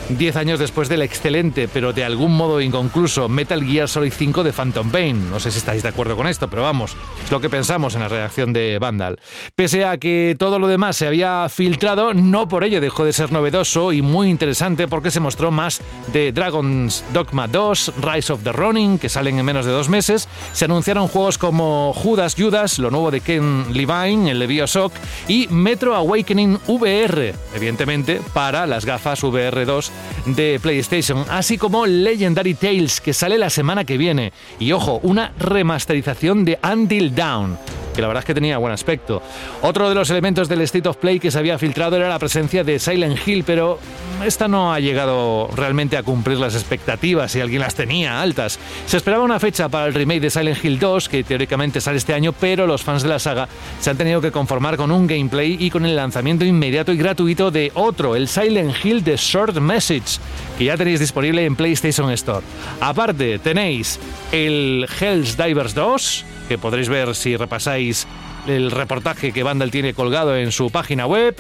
Diez 0.08 0.38
años 0.38 0.60
después 0.60 0.88
del 0.88 1.02
excelente, 1.02 1.68
pero 1.68 1.92
de 1.92 2.06
algún 2.06 2.38
modo 2.38 2.62
inconcluso, 2.62 3.28
Metal 3.28 3.62
Gear 3.64 3.90
Solid 3.90 4.14
5 4.16 4.46
de 4.46 4.54
Phantom 4.54 4.90
Pain. 4.90 5.30
No 5.30 5.42
sé 5.42 5.52
si 5.52 5.58
estáis 5.58 5.84
de 5.84 5.90
acuerdo 5.90 6.16
con 6.16 6.26
esto, 6.26 6.50
pero 6.50 6.64
vamos, 6.64 6.96
es 7.24 7.30
lo 7.30 7.42
que 7.42 7.50
pensamos 7.50 7.96
en 7.96 8.02
la 8.02 8.08
redacción 8.08 8.54
de 8.54 8.80
Vandal. 8.80 9.20
Pese 9.56 9.84
a 9.84 9.98
que 9.98 10.38
todo 10.40 10.58
lo 10.58 10.68
demás 10.68 10.96
se 10.96 11.06
había 11.06 11.48
filtrado, 11.50 12.14
no 12.14 12.48
por 12.48 12.64
ello 12.64 12.80
dejó 12.80 13.04
de 13.04 13.12
ser 13.12 13.34
novedoso 13.34 13.92
y 13.92 14.02
muy 14.02 14.30
interesante 14.30 14.88
porque 14.88 15.12
se 15.12 15.20
mostró 15.20 15.52
más 15.52 15.82
de 16.14 16.32
Dragon's 16.32 17.04
Dogma 17.14 17.48
2, 17.50 17.94
Rise 18.02 18.32
of 18.32 18.44
the 18.44 18.54
Que 18.70 19.10
salen 19.10 19.40
en 19.40 19.46
menos 19.46 19.66
de 19.66 19.72
dos 19.72 19.90
meses. 19.90 20.28
Se 20.54 20.66
anunciaron 20.66 21.08
juegos 21.08 21.40
como 21.40 21.92
Judas 21.92 22.36
Judas, 22.38 22.78
lo 22.78 22.92
nuevo 22.92 23.10
de 23.10 23.22
Ken 23.22 23.66
Levine, 23.74 24.30
el 24.30 24.38
de 24.38 24.46
Bioshock, 24.46 24.94
y 25.28 25.48
Metro 25.48 25.96
Awakening 25.96 26.60
VR, 26.68 27.34
evidentemente 27.56 28.22
para 28.32 28.68
las 28.68 28.86
gafas 28.86 29.24
VR 29.24 29.66
2 29.66 29.92
de 30.28 30.60
PlayStation, 30.62 31.26
así 31.32 31.58
como 31.58 31.88
Legendary 31.88 32.54
Tales, 32.54 33.02
que 33.02 33.14
sale 33.14 33.40
la 33.40 33.50
semana 33.50 33.86
que 33.86 33.98
viene. 33.98 34.34
Y 34.60 34.72
ojo, 34.72 35.00
una 35.02 35.34
remasterización 35.40 36.46
de 36.46 36.60
Until 36.62 37.16
Dawn 37.16 37.58
que 37.94 38.02
la 38.02 38.08
verdad 38.08 38.22
es 38.22 38.26
que 38.26 38.34
tenía 38.34 38.58
buen 38.58 38.72
aspecto. 38.72 39.22
Otro 39.62 39.90
de 39.90 39.96
los 39.96 40.10
elementos 40.10 40.48
del 40.48 40.62
State 40.62 40.88
of 40.88 40.98
Play 40.98 41.20
que 41.20 41.32
se 41.32 41.40
había 41.40 41.58
filtrado 41.58 41.96
era 41.96 42.08
la 42.08 42.20
presencia 42.20 42.64
de 42.64 42.80
Silent 42.80 43.28
Hill, 43.28 43.44
pero 43.44 43.80
esta 44.24 44.48
no 44.48 44.74
ha 44.74 44.80
llegado 44.80 45.50
realmente 45.56 45.98
a 45.98 46.04
cumplir 46.04 46.38
las 46.38 46.56
expectativas 46.56 47.32
si 47.32 47.42
alguien 47.42 47.62
las 47.62 47.76
tenía 47.76 48.22
altas. 48.22 48.59
Se 48.86 48.98
esperaba 48.98 49.24
una 49.24 49.40
fecha 49.40 49.70
para 49.70 49.88
el 49.88 49.94
remake 49.94 50.22
de 50.22 50.30
Silent 50.30 50.64
Hill 50.64 50.80
2, 50.80 51.10
que 51.10 51.24
teóricamente 51.24 51.82
sale 51.82 51.98
este 51.98 52.14
año, 52.14 52.34
pero 52.34 52.66
los 52.66 52.84
fans 52.84 53.04
de 53.04 53.10
la 53.10 53.20
saga 53.20 53.48
se 53.80 53.90
han 53.90 53.98
tenido 53.98 54.22
que 54.22 54.32
conformar 54.32 54.78
con 54.78 54.92
un 54.92 55.08
gameplay 55.08 55.58
y 55.60 55.70
con 55.70 55.86
el 55.86 55.96
lanzamiento 55.96 56.46
inmediato 56.46 56.92
y 56.92 56.98
gratuito 56.98 57.52
de 57.52 57.72
otro, 57.76 58.16
el 58.16 58.28
Silent 58.28 58.76
Hill 58.84 59.04
de 59.04 59.16
Short 59.18 59.58
Message, 59.58 60.20
que 60.58 60.66
ya 60.66 60.78
tenéis 60.78 61.00
disponible 61.00 61.46
en 61.46 61.56
PlayStation 61.56 62.12
Store. 62.12 62.46
Aparte, 62.82 63.40
tenéis 63.40 64.00
el 64.32 64.88
Hells 65.00 65.38
Divers 65.38 65.74
2, 65.74 66.26
que 66.48 66.58
podréis 66.58 66.90
ver 66.90 67.16
si 67.16 67.38
repasáis 67.38 68.08
el 68.48 68.72
reportaje 68.72 69.32
que 69.32 69.44
Vandal 69.44 69.72
tiene 69.72 69.94
colgado 69.94 70.36
en 70.36 70.52
su 70.52 70.70
página 70.70 71.06
web. 71.06 71.36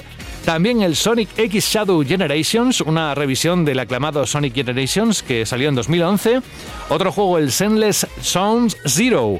También 0.45 0.81
el 0.81 0.95
Sonic 0.95 1.29
X 1.37 1.65
Shadow 1.65 2.03
Generations, 2.03 2.81
una 2.81 3.13
revisión 3.13 3.65
del 3.65 3.79
aclamado 3.79 4.25
Sonic 4.25 4.55
Generations 4.55 5.21
que 5.21 5.45
salió 5.45 5.69
en 5.69 5.75
2011. 5.75 6.41
Otro 6.89 7.11
juego, 7.11 7.37
el 7.37 7.51
Senless 7.51 8.07
Sounds 8.21 8.77
Zero. 8.87 9.39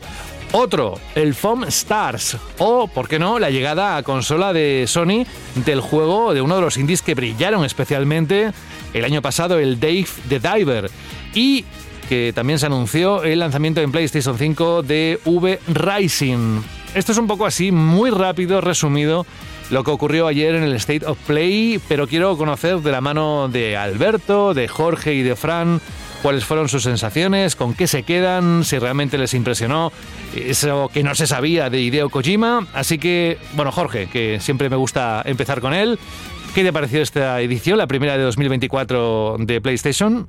Otro, 0.52 1.00
el 1.16 1.36
Foam 1.36 1.64
Stars. 1.66 2.38
O, 2.58 2.88
por 2.88 3.08
qué 3.08 3.20
no, 3.20 3.38
la 3.38 3.52
llegada 3.52 3.98
a 3.98 4.04
consola 4.04 4.52
de 4.52 4.86
Sony 4.88 5.26
del 5.64 5.80
juego 5.80 6.34
de 6.34 6.42
uno 6.42 6.56
de 6.56 6.62
los 6.62 6.78
indies 6.78 7.02
que 7.02 7.14
brillaron 7.14 7.64
especialmente 7.66 8.52
el 8.94 9.06
año 9.06 9.22
pasado, 9.22 9.60
el 9.60 9.80
Dave 9.80 10.08
the 10.28 10.40
Diver. 10.40 10.90
Y 11.36 11.66
que 12.10 12.34
también 12.34 12.58
se 12.58 12.66
anunció 12.66 13.24
el 13.24 13.40
lanzamiento 13.40 13.82
en 13.82 13.92
PlayStation 13.92 14.38
5 14.38 14.82
de 14.82 15.20
V 15.24 15.60
Rising. 15.68 16.79
Esto 16.96 17.12
es 17.12 17.18
un 17.18 17.28
poco 17.28 17.46
así, 17.46 17.72
muy 17.72 18.10
rápido, 18.10 18.62
resumido, 18.62 19.26
lo 19.70 19.84
que 19.84 19.92
ocurrió 19.92 20.28
ayer 20.28 20.56
en 20.56 20.64
el 20.64 20.74
State 20.74 21.06
of 21.06 21.20
Play, 21.28 21.80
pero 21.88 22.08
quiero 22.08 22.36
conocer 22.36 22.80
de 22.80 22.92
la 22.92 23.00
mano 23.00 23.48
de 23.48 23.78
Alberto, 23.78 24.54
de 24.54 24.68
Jorge 24.68 25.14
y 25.14 25.22
de 25.22 25.36
Fran 25.36 25.82
cuáles 26.22 26.46
fueron 26.46 26.68
sus 26.68 26.84
sensaciones, 26.84 27.56
con 27.56 27.74
qué 27.74 27.88
se 27.88 28.04
quedan, 28.04 28.64
si 28.64 28.78
realmente 28.78 29.18
les 29.18 29.34
impresionó 29.34 29.92
eso 30.36 30.90
que 30.94 31.04
no 31.04 31.16
se 31.16 31.28
sabía 31.28 31.70
de 31.70 31.82
Hideo 31.82 32.10
Kojima. 32.10 32.68
Así 32.74 32.98
que, 32.98 33.38
bueno, 33.54 33.72
Jorge, 33.72 34.08
que 34.08 34.40
siempre 34.40 34.70
me 34.70 34.76
gusta 34.76 35.22
empezar 35.26 35.62
con 35.62 35.74
él, 35.74 36.00
¿qué 36.54 36.64
te 36.64 36.74
pareció 36.74 37.02
esta 37.02 37.40
edición, 37.42 37.78
la 37.78 37.88
primera 37.88 38.18
de 38.18 38.24
2024 38.24 39.38
de 39.40 39.62
PlayStation? 39.62 40.28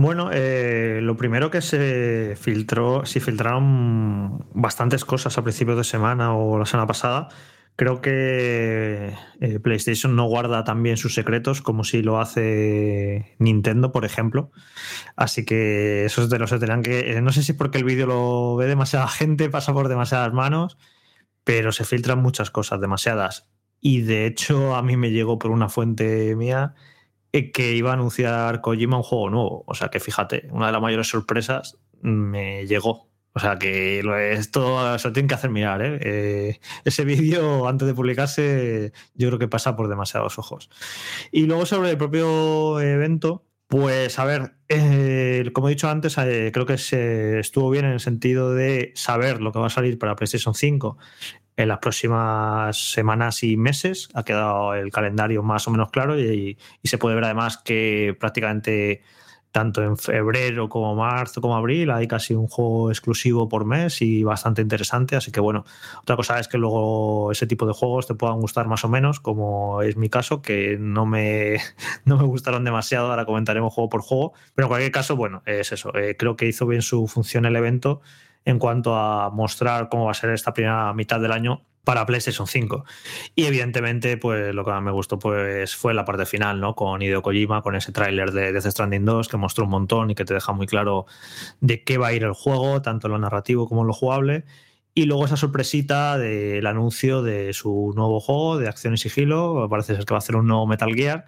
Bueno, 0.00 0.30
eh, 0.32 1.00
lo 1.02 1.14
primero 1.18 1.50
que 1.50 1.60
se 1.60 2.34
filtró, 2.40 3.04
se 3.04 3.20
filtraron 3.20 4.46
bastantes 4.54 5.04
cosas 5.04 5.36
a 5.36 5.42
principios 5.42 5.76
de 5.76 5.84
semana 5.84 6.34
o 6.34 6.58
la 6.58 6.64
semana 6.64 6.86
pasada. 6.86 7.28
Creo 7.76 8.00
que 8.00 9.12
eh, 9.42 9.58
PlayStation 9.60 10.16
no 10.16 10.24
guarda 10.24 10.64
tan 10.64 10.82
bien 10.82 10.96
sus 10.96 11.12
secretos 11.12 11.60
como 11.60 11.84
si 11.84 12.00
lo 12.00 12.18
hace 12.18 13.36
Nintendo, 13.38 13.92
por 13.92 14.06
ejemplo. 14.06 14.52
Así 15.16 15.44
que 15.44 16.06
esos 16.06 16.30
de 16.30 16.38
los 16.38 16.48
tendrán 16.48 16.82
que. 16.82 17.12
eh, 17.12 17.20
no 17.20 17.30
sé 17.30 17.42
si 17.42 17.52
porque 17.52 17.76
el 17.76 17.84
vídeo 17.84 18.06
lo 18.06 18.56
ve 18.56 18.68
demasiada 18.68 19.06
gente, 19.08 19.50
pasa 19.50 19.74
por 19.74 19.88
demasiadas 19.88 20.32
manos, 20.32 20.78
pero 21.44 21.72
se 21.72 21.84
filtran 21.84 22.22
muchas 22.22 22.50
cosas, 22.50 22.80
demasiadas. 22.80 23.50
Y 23.82 24.00
de 24.00 24.24
hecho, 24.24 24.74
a 24.76 24.82
mí 24.82 24.96
me 24.96 25.10
llegó 25.10 25.38
por 25.38 25.50
una 25.50 25.68
fuente 25.68 26.34
mía 26.36 26.74
que 27.32 27.72
iba 27.74 27.90
a 27.90 27.94
anunciar 27.94 28.60
Kojima 28.60 28.96
un 28.96 29.02
juego 29.02 29.30
nuevo. 29.30 29.64
O 29.66 29.74
sea 29.74 29.88
que 29.88 30.00
fíjate, 30.00 30.48
una 30.50 30.66
de 30.66 30.72
las 30.72 30.82
mayores 30.82 31.08
sorpresas 31.08 31.78
me 32.02 32.66
llegó. 32.66 33.08
O 33.32 33.38
sea 33.38 33.58
que 33.58 34.00
esto 34.32 34.98
se 34.98 35.08
lo 35.08 35.12
tienen 35.12 35.28
que 35.28 35.34
hacer 35.34 35.50
mirar. 35.50 35.82
¿eh? 35.82 35.98
Eh, 36.02 36.60
ese 36.84 37.04
vídeo, 37.04 37.68
antes 37.68 37.86
de 37.86 37.94
publicarse, 37.94 38.92
yo 39.14 39.28
creo 39.28 39.38
que 39.38 39.48
pasa 39.48 39.76
por 39.76 39.88
demasiados 39.88 40.38
ojos. 40.38 40.68
Y 41.30 41.46
luego 41.46 41.64
sobre 41.66 41.90
el 41.90 41.98
propio 41.98 42.80
evento, 42.80 43.44
pues 43.70 44.18
a 44.18 44.24
ver, 44.24 44.56
eh, 44.68 45.48
como 45.52 45.68
he 45.68 45.70
dicho 45.70 45.88
antes, 45.88 46.18
eh, 46.18 46.50
creo 46.52 46.66
que 46.66 46.76
se 46.76 47.38
estuvo 47.38 47.70
bien 47.70 47.84
en 47.84 47.92
el 47.92 48.00
sentido 48.00 48.52
de 48.52 48.90
saber 48.96 49.40
lo 49.40 49.52
que 49.52 49.60
va 49.60 49.68
a 49.68 49.70
salir 49.70 49.96
para 49.96 50.16
PlayStation 50.16 50.54
5 50.54 50.98
en 51.62 51.68
las 51.68 51.78
próximas 51.78 52.92
semanas 52.92 53.42
y 53.42 53.56
meses. 53.56 54.08
Ha 54.14 54.24
quedado 54.24 54.74
el 54.74 54.90
calendario 54.90 55.42
más 55.42 55.68
o 55.68 55.70
menos 55.70 55.90
claro 55.90 56.18
y, 56.18 56.58
se 56.82 56.98
puede 56.98 57.14
ver 57.14 57.24
además 57.24 57.58
que 57.58 58.16
prácticamente 58.18 59.02
tanto 59.52 59.82
en 59.82 59.96
febrero 59.96 60.68
como 60.68 60.94
marzo 60.94 61.40
como 61.40 61.56
abril 61.56 61.90
hay 61.90 62.06
casi 62.06 62.34
un 62.34 62.46
juego 62.46 62.88
exclusivo 62.90 63.48
por 63.48 63.64
mes 63.64 64.00
y 64.00 64.22
bastante 64.22 64.62
interesante. 64.62 65.16
Así 65.16 65.32
que 65.32 65.40
bueno, 65.40 65.64
otra 66.00 66.16
cosa 66.16 66.38
es 66.38 66.48
que 66.48 66.56
luego 66.56 67.32
ese 67.32 67.46
tipo 67.46 67.66
de 67.66 67.72
juegos 67.72 68.06
te 68.06 68.14
puedan 68.14 68.40
gustar 68.40 68.66
más 68.66 68.84
o 68.84 68.88
menos, 68.88 69.20
como 69.20 69.82
es 69.82 69.96
mi 69.96 70.08
caso, 70.08 70.40
que 70.40 70.78
no 70.78 71.04
me, 71.04 71.58
no 72.04 72.16
me 72.16 72.24
gustaron 72.24 72.64
demasiado. 72.64 73.10
Ahora 73.10 73.26
comentaremos 73.26 73.74
juego 73.74 73.90
por 73.90 74.02
juego. 74.02 74.32
Pero 74.54 74.66
en 74.66 74.68
cualquier 74.70 74.92
caso, 74.92 75.16
bueno, 75.16 75.42
es 75.46 75.72
eso. 75.72 75.94
Eh, 75.96 76.16
creo 76.16 76.36
que 76.36 76.46
hizo 76.46 76.66
bien 76.66 76.82
su 76.82 77.06
función 77.08 77.44
el 77.44 77.56
evento 77.56 78.00
en 78.44 78.58
cuanto 78.58 78.96
a 78.96 79.30
mostrar 79.30 79.88
cómo 79.88 80.06
va 80.06 80.12
a 80.12 80.14
ser 80.14 80.30
esta 80.30 80.52
primera 80.52 80.92
mitad 80.94 81.20
del 81.20 81.32
año 81.32 81.62
para 81.84 82.06
PlayStation 82.06 82.46
5. 82.46 82.84
Y 83.34 83.46
evidentemente, 83.46 84.16
pues 84.16 84.54
lo 84.54 84.64
que 84.64 84.72
me 84.72 84.90
gustó 84.90 85.18
pues, 85.18 85.74
fue 85.74 85.94
la 85.94 86.04
parte 86.04 86.26
final, 86.26 86.60
¿no? 86.60 86.74
Con 86.74 87.02
Hideo 87.02 87.22
Kojima, 87.22 87.62
con 87.62 87.74
ese 87.74 87.92
tráiler 87.92 88.32
de 88.32 88.52
Death 88.52 88.66
Stranding 88.66 89.04
2 89.04 89.28
que 89.28 89.36
mostró 89.36 89.64
un 89.64 89.70
montón 89.70 90.10
y 90.10 90.14
que 90.14 90.24
te 90.24 90.34
deja 90.34 90.52
muy 90.52 90.66
claro 90.66 91.06
de 91.60 91.82
qué 91.82 91.98
va 91.98 92.08
a 92.08 92.12
ir 92.12 92.22
el 92.22 92.34
juego, 92.34 92.82
tanto 92.82 93.06
en 93.06 93.12
lo 93.12 93.18
narrativo 93.18 93.68
como 93.68 93.82
en 93.82 93.88
lo 93.88 93.92
jugable. 93.92 94.44
Y 94.92 95.04
luego 95.04 95.24
esa 95.24 95.36
sorpresita 95.36 96.18
del 96.18 96.66
anuncio 96.66 97.22
de 97.22 97.52
su 97.54 97.92
nuevo 97.94 98.20
juego 98.20 98.58
de 98.58 98.68
acción 98.68 98.94
y 98.94 98.98
sigilo, 98.98 99.66
parece 99.70 99.94
ser 99.94 100.04
que 100.04 100.12
va 100.12 100.18
a 100.18 100.18
hacer 100.18 100.36
un 100.36 100.46
nuevo 100.46 100.66
Metal 100.66 100.94
Gear. 100.94 101.26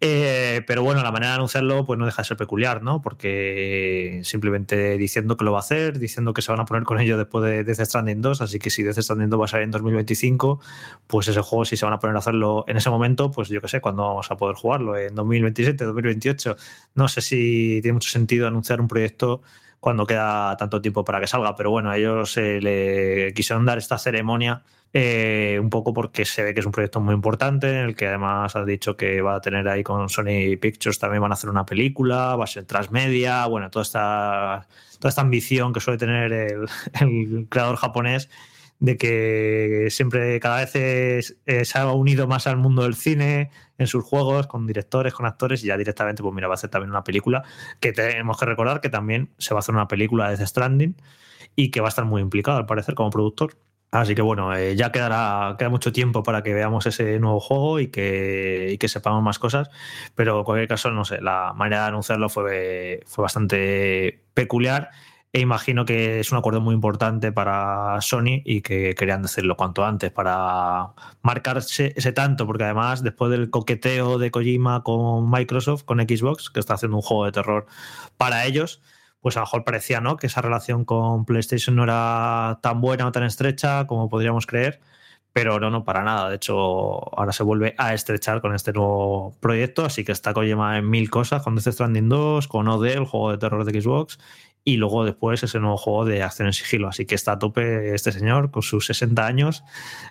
Eh, 0.00 0.62
pero 0.66 0.82
bueno, 0.82 1.02
la 1.02 1.12
manera 1.12 1.32
de 1.32 1.36
anunciarlo 1.36 1.84
pues 1.84 1.98
no 1.98 2.06
deja 2.06 2.22
de 2.22 2.28
ser 2.28 2.36
peculiar, 2.36 2.82
¿no? 2.82 3.02
Porque 3.02 4.20
simplemente 4.24 4.96
diciendo 4.98 5.36
que 5.36 5.44
lo 5.44 5.52
va 5.52 5.58
a 5.58 5.60
hacer, 5.60 5.98
diciendo 5.98 6.32
que 6.32 6.42
se 6.42 6.50
van 6.52 6.60
a 6.60 6.64
poner 6.64 6.84
con 6.84 7.00
ello 7.00 7.18
después 7.18 7.44
de 7.44 7.64
Death 7.64 7.80
Stranding 7.86 8.20
2, 8.22 8.40
así 8.40 8.58
que 8.58 8.70
si 8.70 8.82
Death 8.82 8.98
Stranding 8.98 9.30
2 9.30 9.40
va 9.40 9.44
a 9.44 9.48
salir 9.48 9.64
en 9.64 9.70
2025, 9.70 10.60
pues 11.06 11.28
ese 11.28 11.40
juego 11.40 11.64
si 11.64 11.76
se 11.76 11.84
van 11.84 11.94
a 11.94 11.98
poner 11.98 12.16
a 12.16 12.20
hacerlo 12.20 12.64
en 12.66 12.76
ese 12.76 12.90
momento, 12.90 13.30
pues 13.30 13.48
yo 13.48 13.60
qué 13.60 13.68
sé, 13.68 13.80
cuándo 13.80 14.02
vamos 14.02 14.30
a 14.30 14.36
poder 14.36 14.56
jugarlo, 14.56 14.96
en 14.96 15.14
2027, 15.14 15.84
2028. 15.84 16.56
No 16.94 17.08
sé 17.08 17.20
si 17.20 17.80
tiene 17.82 17.94
mucho 17.94 18.10
sentido 18.10 18.46
anunciar 18.46 18.80
un 18.80 18.88
proyecto 18.88 19.42
cuando 19.80 20.06
queda 20.06 20.56
tanto 20.56 20.80
tiempo 20.80 21.04
para 21.04 21.20
que 21.20 21.26
salga, 21.26 21.56
pero 21.56 21.70
bueno, 21.70 21.90
a 21.90 21.96
ellos 21.96 22.36
eh, 22.36 22.60
le 22.60 23.32
quisieron 23.34 23.64
dar 23.64 23.78
esta 23.78 23.98
ceremonia 23.98 24.62
eh, 24.92 25.58
un 25.60 25.70
poco 25.70 25.92
porque 25.94 26.24
se 26.24 26.42
ve 26.42 26.52
que 26.52 26.60
es 26.60 26.66
un 26.66 26.72
proyecto 26.72 27.00
muy 27.00 27.14
importante, 27.14 27.70
en 27.70 27.84
el 27.86 27.96
que 27.96 28.08
además 28.08 28.56
has 28.56 28.66
dicho 28.66 28.96
que 28.96 29.22
va 29.22 29.36
a 29.36 29.40
tener 29.40 29.68
ahí 29.68 29.84
con 29.84 30.08
Sony 30.08 30.56
Pictures, 30.60 30.98
también 30.98 31.22
van 31.22 31.30
a 31.30 31.34
hacer 31.34 31.48
una 31.48 31.64
película, 31.64 32.34
va 32.34 32.44
a 32.44 32.46
ser 32.48 32.64
transmedia, 32.64 33.46
bueno, 33.46 33.70
toda 33.70 33.84
esta, 33.84 34.68
toda 34.98 35.10
esta 35.10 35.20
ambición 35.20 35.72
que 35.72 35.80
suele 35.80 35.98
tener 35.98 36.32
el, 36.32 37.46
creador 37.48 37.76
japonés 37.76 38.28
de 38.80 38.96
que 38.96 39.88
siempre 39.90 40.40
cada 40.40 40.64
vez 40.64 41.36
eh, 41.46 41.64
se 41.64 41.78
ha 41.78 41.92
unido 41.92 42.26
más 42.26 42.46
al 42.46 42.56
mundo 42.56 42.82
del 42.82 42.94
cine 42.94 43.50
en 43.78 43.86
sus 43.86 44.02
juegos, 44.04 44.46
con 44.46 44.66
directores, 44.66 45.14
con 45.14 45.26
actores, 45.26 45.62
y 45.62 45.68
ya 45.68 45.76
directamente, 45.76 46.22
pues 46.22 46.34
mira, 46.34 46.48
va 46.48 46.54
a 46.54 46.56
hacer 46.56 46.70
también 46.70 46.90
una 46.90 47.04
película, 47.04 47.44
que 47.78 47.92
tenemos 47.92 48.38
que 48.38 48.46
recordar 48.46 48.80
que 48.80 48.88
también 48.88 49.30
se 49.38 49.54
va 49.54 49.58
a 49.58 49.60
hacer 49.60 49.74
una 49.74 49.88
película 49.88 50.30
de 50.30 50.36
Death 50.36 50.48
Stranding 50.48 50.96
y 51.56 51.70
que 51.70 51.80
va 51.80 51.88
a 51.88 51.90
estar 51.90 52.04
muy 52.04 52.22
implicado, 52.22 52.58
al 52.58 52.66
parecer, 52.66 52.94
como 52.94 53.10
productor. 53.10 53.56
Así 53.92 54.14
que 54.14 54.22
bueno, 54.22 54.54
eh, 54.54 54.76
ya 54.76 54.92
quedará, 54.92 55.56
queda 55.58 55.68
mucho 55.68 55.92
tiempo 55.92 56.22
para 56.22 56.42
que 56.42 56.54
veamos 56.54 56.86
ese 56.86 57.18
nuevo 57.18 57.40
juego 57.40 57.80
y 57.80 57.88
que, 57.88 58.70
y 58.72 58.78
que 58.78 58.88
sepamos 58.88 59.22
más 59.22 59.38
cosas, 59.40 59.68
pero 60.14 60.38
en 60.38 60.44
cualquier 60.44 60.68
caso, 60.68 60.90
no 60.92 61.04
sé, 61.04 61.20
la 61.20 61.52
manera 61.56 61.82
de 61.82 61.88
anunciarlo 61.88 62.28
fue, 62.28 63.02
fue 63.06 63.22
bastante 63.22 64.22
peculiar 64.34 64.90
e 65.32 65.40
imagino 65.40 65.84
que 65.84 66.18
es 66.18 66.32
un 66.32 66.38
acuerdo 66.38 66.60
muy 66.60 66.74
importante 66.74 67.30
para 67.30 68.00
Sony 68.00 68.42
y 68.44 68.62
que 68.62 68.96
querían 68.96 69.22
decirlo 69.22 69.56
cuanto 69.56 69.84
antes 69.84 70.10
para 70.10 70.92
marcarse 71.22 71.92
ese 71.96 72.12
tanto, 72.12 72.46
porque 72.46 72.64
además 72.64 73.04
después 73.04 73.30
del 73.30 73.48
coqueteo 73.48 74.18
de 74.18 74.32
Kojima 74.32 74.82
con 74.82 75.30
Microsoft, 75.30 75.84
con 75.84 76.00
Xbox, 76.00 76.50
que 76.50 76.58
está 76.58 76.74
haciendo 76.74 76.96
un 76.96 77.02
juego 77.02 77.26
de 77.26 77.32
terror 77.32 77.66
para 78.16 78.44
ellos, 78.44 78.82
pues 79.20 79.36
a 79.36 79.40
lo 79.40 79.46
mejor 79.46 79.64
parecía 79.64 80.00
¿no? 80.00 80.16
que 80.16 80.26
esa 80.26 80.42
relación 80.42 80.84
con 80.84 81.24
PlayStation 81.24 81.76
no 81.76 81.84
era 81.84 82.58
tan 82.62 82.80
buena 82.80 83.06
o 83.06 83.12
tan 83.12 83.24
estrecha 83.24 83.86
como 83.86 84.08
podríamos 84.08 84.46
creer, 84.46 84.80
pero 85.32 85.60
no, 85.60 85.70
no, 85.70 85.84
para 85.84 86.02
nada. 86.02 86.28
De 86.28 86.36
hecho, 86.36 86.54
ahora 87.16 87.32
se 87.32 87.42
vuelve 87.42 87.74
a 87.78 87.94
estrechar 87.94 88.40
con 88.40 88.54
este 88.54 88.72
nuevo 88.72 89.36
proyecto, 89.40 89.84
así 89.84 90.04
que 90.04 90.12
está 90.12 90.32
Kojima 90.34 90.78
en 90.78 90.90
mil 90.90 91.10
cosas, 91.10 91.42
con 91.42 91.54
Death 91.54 91.72
Stranding 91.72 92.08
2, 92.08 92.48
con 92.48 92.68
OD, 92.68 93.06
juego 93.06 93.30
de 93.32 93.38
terror 93.38 93.64
de 93.64 93.80
Xbox, 93.80 94.18
y 94.64 94.76
luego 94.76 95.04
después 95.04 95.42
ese 95.42 95.58
nuevo 95.58 95.76
juego 95.76 96.04
de 96.04 96.22
acción 96.22 96.46
en 96.46 96.52
sigilo. 96.52 96.88
Así 96.88 97.06
que 97.06 97.14
está 97.14 97.32
a 97.32 97.38
tope 97.38 97.94
este 97.94 98.12
señor, 98.12 98.50
con 98.50 98.62
sus 98.62 98.86
60 98.86 99.26
años, 99.26 99.64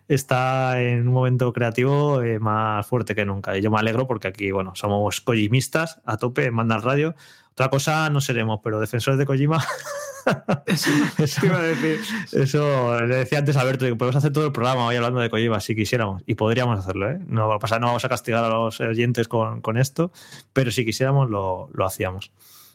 está 0.07 0.81
en 0.81 1.07
un 1.07 1.13
momento 1.13 1.51
creativo 1.53 2.21
eh, 2.21 2.39
más 2.39 2.85
fuerte 2.87 3.13
que 3.15 3.25
nunca. 3.25 3.57
Y 3.57 3.61
yo 3.61 3.71
me 3.71 3.79
alegro 3.79 4.07
porque 4.07 4.27
aquí, 4.27 4.51
bueno, 4.51 4.73
somos 4.75 5.21
kojimistas 5.21 6.01
a 6.05 6.17
tope 6.17 6.45
en 6.45 6.53
Mandal 6.53 6.81
Radio. 6.81 7.15
Otra 7.59 7.69
cosa 7.69 8.09
no 8.09 8.21
seremos, 8.21 8.61
pero 8.63 8.79
defensores 8.79 9.17
de 9.17 9.25
Kojima. 9.25 9.61
eso, 10.65 10.89
Te 11.41 11.45
iba 11.45 11.57
a 11.57 11.61
decir. 11.61 11.99
eso 12.31 13.01
le 13.01 13.17
decía 13.17 13.39
antes 13.39 13.57
a 13.57 13.61
Alberto, 13.61 13.85
que 13.85 13.97
podemos 13.97 14.15
hacer 14.15 14.31
todo 14.31 14.45
el 14.45 14.53
programa 14.53 14.85
hoy 14.85 14.95
hablando 14.95 15.19
de 15.19 15.29
Kojima 15.29 15.59
si 15.59 15.75
quisiéramos. 15.75 16.23
Y 16.25 16.35
podríamos 16.35 16.79
hacerlo, 16.79 17.11
¿eh? 17.11 17.19
No 17.27 17.49
va 17.49 17.55
a 17.55 17.59
pasar, 17.59 17.81
no 17.81 17.87
vamos 17.87 18.05
a 18.05 18.07
castigar 18.07 18.45
a 18.45 18.47
los 18.47 18.79
oyentes 18.79 19.27
con, 19.27 19.59
con 19.59 19.77
esto, 19.77 20.13
pero 20.53 20.71
si 20.71 20.85
quisiéramos 20.85 21.29
lo, 21.29 21.69
lo 21.73 21.85
hacíamos. 21.85 22.31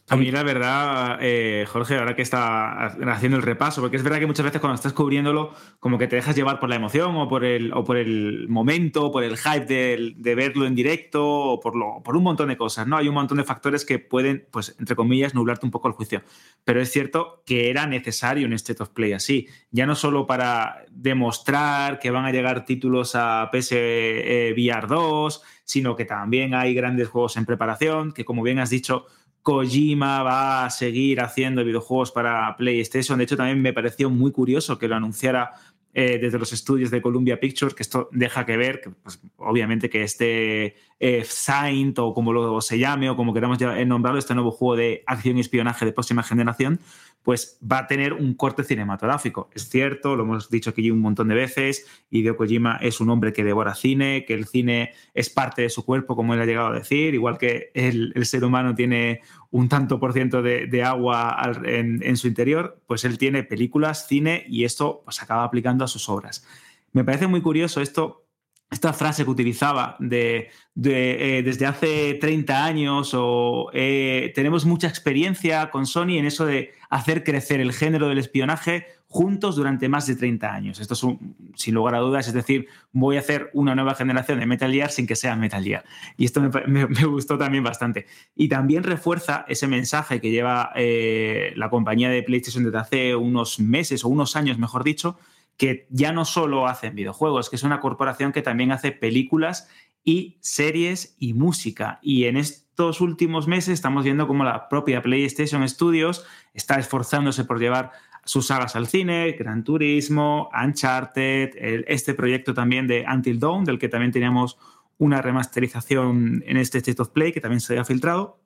A 0.07 0.17
mí 0.17 0.29
la 0.29 0.43
verdad, 0.43 1.17
eh, 1.19 1.65
Jorge, 1.67 1.97
ahora 1.97 2.15
que 2.15 2.21
está 2.21 2.85
haciendo 2.85 3.37
el 3.37 3.43
repaso, 3.43 3.81
porque 3.81 3.97
es 3.97 4.03
verdad 4.03 4.19
que 4.19 4.27
muchas 4.27 4.45
veces 4.45 4.61
cuando 4.61 4.75
estás 4.75 4.93
cubriéndolo, 4.93 5.55
como 5.79 5.97
que 5.97 6.07
te 6.07 6.15
dejas 6.15 6.35
llevar 6.35 6.59
por 6.59 6.69
la 6.69 6.75
emoción 6.75 7.15
o 7.15 7.27
por 7.27 7.43
el, 7.43 7.73
o 7.73 7.83
por 7.83 7.97
el 7.97 8.47
momento, 8.47 9.11
por 9.11 9.23
el 9.23 9.35
hype 9.35 9.65
de, 9.65 10.13
de 10.15 10.35
verlo 10.35 10.67
en 10.67 10.75
directo 10.75 11.27
o 11.27 11.59
por, 11.59 11.75
lo, 11.75 12.03
por 12.03 12.15
un 12.15 12.21
montón 12.21 12.49
de 12.49 12.57
cosas, 12.57 12.85
¿no? 12.85 12.97
Hay 12.97 13.07
un 13.07 13.15
montón 13.15 13.39
de 13.39 13.45
factores 13.45 13.83
que 13.83 13.97
pueden, 13.97 14.47
pues, 14.51 14.75
entre 14.77 14.95
comillas, 14.95 15.33
nublarte 15.33 15.65
un 15.65 15.71
poco 15.71 15.87
el 15.87 15.95
juicio. 15.95 16.21
Pero 16.63 16.79
es 16.79 16.91
cierto 16.91 17.41
que 17.43 17.71
era 17.71 17.87
necesario 17.87 18.45
un 18.45 18.53
State 18.53 18.83
of 18.83 18.89
Play 18.89 19.13
así, 19.13 19.47
ya 19.71 19.87
no 19.87 19.95
solo 19.95 20.27
para 20.27 20.85
demostrar 20.91 21.97
que 21.97 22.11
van 22.11 22.25
a 22.25 22.31
llegar 22.31 22.63
títulos 22.65 23.15
a 23.15 23.49
PS 23.51 23.71
eh, 23.71 24.53
VR 24.55 24.85
2, 24.85 25.41
sino 25.63 25.95
que 25.95 26.05
también 26.05 26.53
hay 26.53 26.75
grandes 26.75 27.07
juegos 27.07 27.37
en 27.37 27.45
preparación, 27.45 28.11
que 28.11 28.23
como 28.23 28.43
bien 28.43 28.59
has 28.59 28.69
dicho, 28.69 29.07
Kojima 29.45 30.23
va 30.23 30.65
a 30.65 30.69
seguir 30.71 31.21
haciendo 31.21 31.63
videojuegos 31.63 32.11
para 32.11 32.57
PlayStation. 32.57 33.19
De 33.19 33.25
hecho, 33.25 33.37
también 33.37 33.61
me 33.61 33.73
pareció 33.73 34.09
muy 34.09 34.31
curioso 34.31 34.79
que 34.79 34.87
lo 34.87 34.95
anunciara 34.95 35.51
eh, 35.93 36.17
desde 36.19 36.39
los 36.39 36.51
estudios 36.51 36.89
de 36.89 36.99
Columbia 36.99 37.39
Pictures, 37.39 37.75
que 37.75 37.83
esto 37.83 38.09
deja 38.11 38.43
que 38.43 38.57
ver, 38.57 38.81
que, 38.81 38.89
pues, 38.89 39.21
obviamente 39.37 39.87
que 39.87 40.01
este 40.01 40.75
eh, 40.99 41.23
Saint 41.23 41.99
o 41.99 42.11
como 42.15 42.33
lo 42.33 42.59
se 42.59 42.79
llame 42.79 43.07
o 43.07 43.15
como 43.15 43.35
queramos 43.35 43.61
eh, 43.61 43.85
nombrarlo, 43.85 44.17
este 44.17 44.33
nuevo 44.33 44.49
juego 44.49 44.77
de 44.77 45.03
acción 45.05 45.37
y 45.37 45.41
espionaje 45.41 45.85
de 45.85 45.91
próxima 45.91 46.23
generación, 46.23 46.79
pues 47.25 47.59
va 47.69 47.79
a 47.79 47.87
tener 47.87 48.13
un 48.13 48.35
corte 48.35 48.63
cinematográfico. 48.63 49.49
Es 49.51 49.67
cierto, 49.67 50.15
lo 50.15 50.23
hemos 50.23 50.47
dicho 50.47 50.69
aquí 50.69 50.91
un 50.91 51.01
montón 51.01 51.27
de 51.27 51.33
veces, 51.33 51.87
Hideo 52.11 52.37
Kojima 52.37 52.77
es 52.79 53.01
un 53.01 53.09
hombre 53.09 53.33
que 53.33 53.43
devora 53.43 53.73
cine, 53.73 54.25
que 54.25 54.35
el 54.35 54.45
cine 54.45 54.93
es 55.15 55.31
parte 55.31 55.63
de 55.63 55.71
su 55.71 55.83
cuerpo, 55.83 56.15
como 56.15 56.35
él 56.35 56.41
ha 56.41 56.45
llegado 56.45 56.67
a 56.67 56.73
decir, 56.73 57.15
igual 57.15 57.39
que 57.39 57.71
el, 57.73 58.13
ser 58.27 58.45
humano 58.45 58.75
tiene 58.75 59.21
un 59.49 59.67
tanto 59.69 59.99
por 59.99 60.13
ciento 60.13 60.43
de, 60.43 60.83
agua 60.83 61.35
en, 61.65 62.15
su 62.15 62.27
interior, 62.27 62.79
pues 62.85 63.05
él 63.05 63.17
tiene 63.17 63.43
películas, 63.43 64.07
cine 64.07 64.45
y 64.47 64.63
esto 64.63 65.01
pues 65.03 65.19
acaba 65.23 65.43
aplicando 65.43 65.83
a 65.83 65.87
sus 65.87 66.07
obras. 66.09 66.45
Me 66.91 67.03
parece 67.03 67.25
muy 67.25 67.41
curioso 67.41 67.81
esto, 67.81 68.24
esta 68.71 68.93
frase 68.93 69.23
que 69.23 69.29
utilizaba 69.29 69.95
de, 69.99 70.49
eh, 70.83 71.41
desde 71.45 71.65
hace 71.65 72.15
30 72.19 72.65
años 72.65 73.11
o 73.13 73.69
eh, 73.73 74.31
tenemos 74.35 74.65
mucha 74.65 74.87
experiencia 74.87 75.69
con 75.69 75.85
Sony 75.85 76.17
en 76.17 76.25
eso 76.25 76.45
de 76.45 76.73
hacer 76.89 77.23
crecer 77.23 77.61
el 77.61 77.73
género 77.73 78.09
del 78.09 78.17
espionaje 78.17 78.87
juntos 79.07 79.55
durante 79.55 79.87
más 79.87 80.07
de 80.07 80.15
30 80.15 80.51
años. 80.53 80.79
Esto 80.81 80.93
es 80.93 81.03
un- 81.03 81.35
sin 81.55 81.73
lugar 81.73 81.95
a 81.95 81.99
dudas, 81.99 82.27
es 82.27 82.33
decir, 82.33 82.67
voy 82.91 83.15
a 83.15 83.19
hacer 83.19 83.49
una 83.53 83.73
nueva 83.75 83.95
generación 83.95 84.39
de 84.39 84.45
Metal 84.45 84.71
Gear 84.73 84.91
sin 84.91 85.07
que 85.07 85.15
sea 85.15 85.35
Metal 85.37 85.63
Gear. 85.63 85.85
Y 86.17 86.25
esto 86.25 86.41
me 86.67 86.85
gustó 87.05 87.37
también 87.37 87.63
bastante. 87.63 88.07
Y 88.35 88.49
también 88.49 88.83
refuerza 88.83 89.45
ese 89.47 89.67
mensaje 89.67 90.19
que 90.19 90.31
lleva 90.31 90.71
eh, 90.75 91.53
la 91.55 91.69
compañía 91.69 92.09
de 92.09 92.23
PlayStation 92.23 92.63
desde 92.65 92.77
hace 92.79 93.15
unos 93.15 93.59
meses 93.59 94.03
o 94.03 94.09
unos 94.09 94.35
años, 94.35 94.57
mejor 94.57 94.83
dicho, 94.83 95.17
que 95.57 95.87
ya 95.89 96.11
no 96.11 96.25
solo 96.25 96.67
hacen 96.67 96.95
videojuegos, 96.95 97.49
que 97.49 97.55
es 97.55 97.63
una 97.63 97.79
corporación 97.79 98.31
que 98.31 98.41
también 98.41 98.71
hace 98.71 98.91
películas 98.91 99.69
y 100.03 100.37
series 100.41 101.15
y 101.17 101.33
música. 101.33 101.99
Y 102.01 102.25
en 102.25 102.37
estos 102.37 103.01
últimos 103.01 103.47
meses 103.47 103.73
estamos 103.73 104.03
viendo 104.03 104.27
cómo 104.27 104.43
la 104.43 104.69
propia 104.69 105.01
PlayStation 105.01 105.67
Studios 105.67 106.25
está 106.53 106.75
esforzándose 106.75 107.45
por 107.45 107.59
llevar 107.59 107.91
sus 108.25 108.47
sagas 108.47 108.75
al 108.75 108.87
cine, 108.87 109.31
Gran 109.33 109.63
Turismo, 109.63 110.49
Uncharted, 110.51 111.83
este 111.87 112.13
proyecto 112.13 112.53
también 112.53 112.87
de 112.87 113.05
Until 113.11 113.39
Dawn, 113.39 113.65
del 113.65 113.79
que 113.79 113.87
también 113.87 114.11
teníamos 114.11 114.57
una 114.97 115.21
remasterización 115.21 116.43
en 116.45 116.57
este 116.57 116.79
State 116.79 117.01
of 117.01 117.09
Play, 117.09 117.31
que 117.31 117.41
también 117.41 117.61
se 117.61 117.73
había 117.73 117.85
filtrado. 117.85 118.39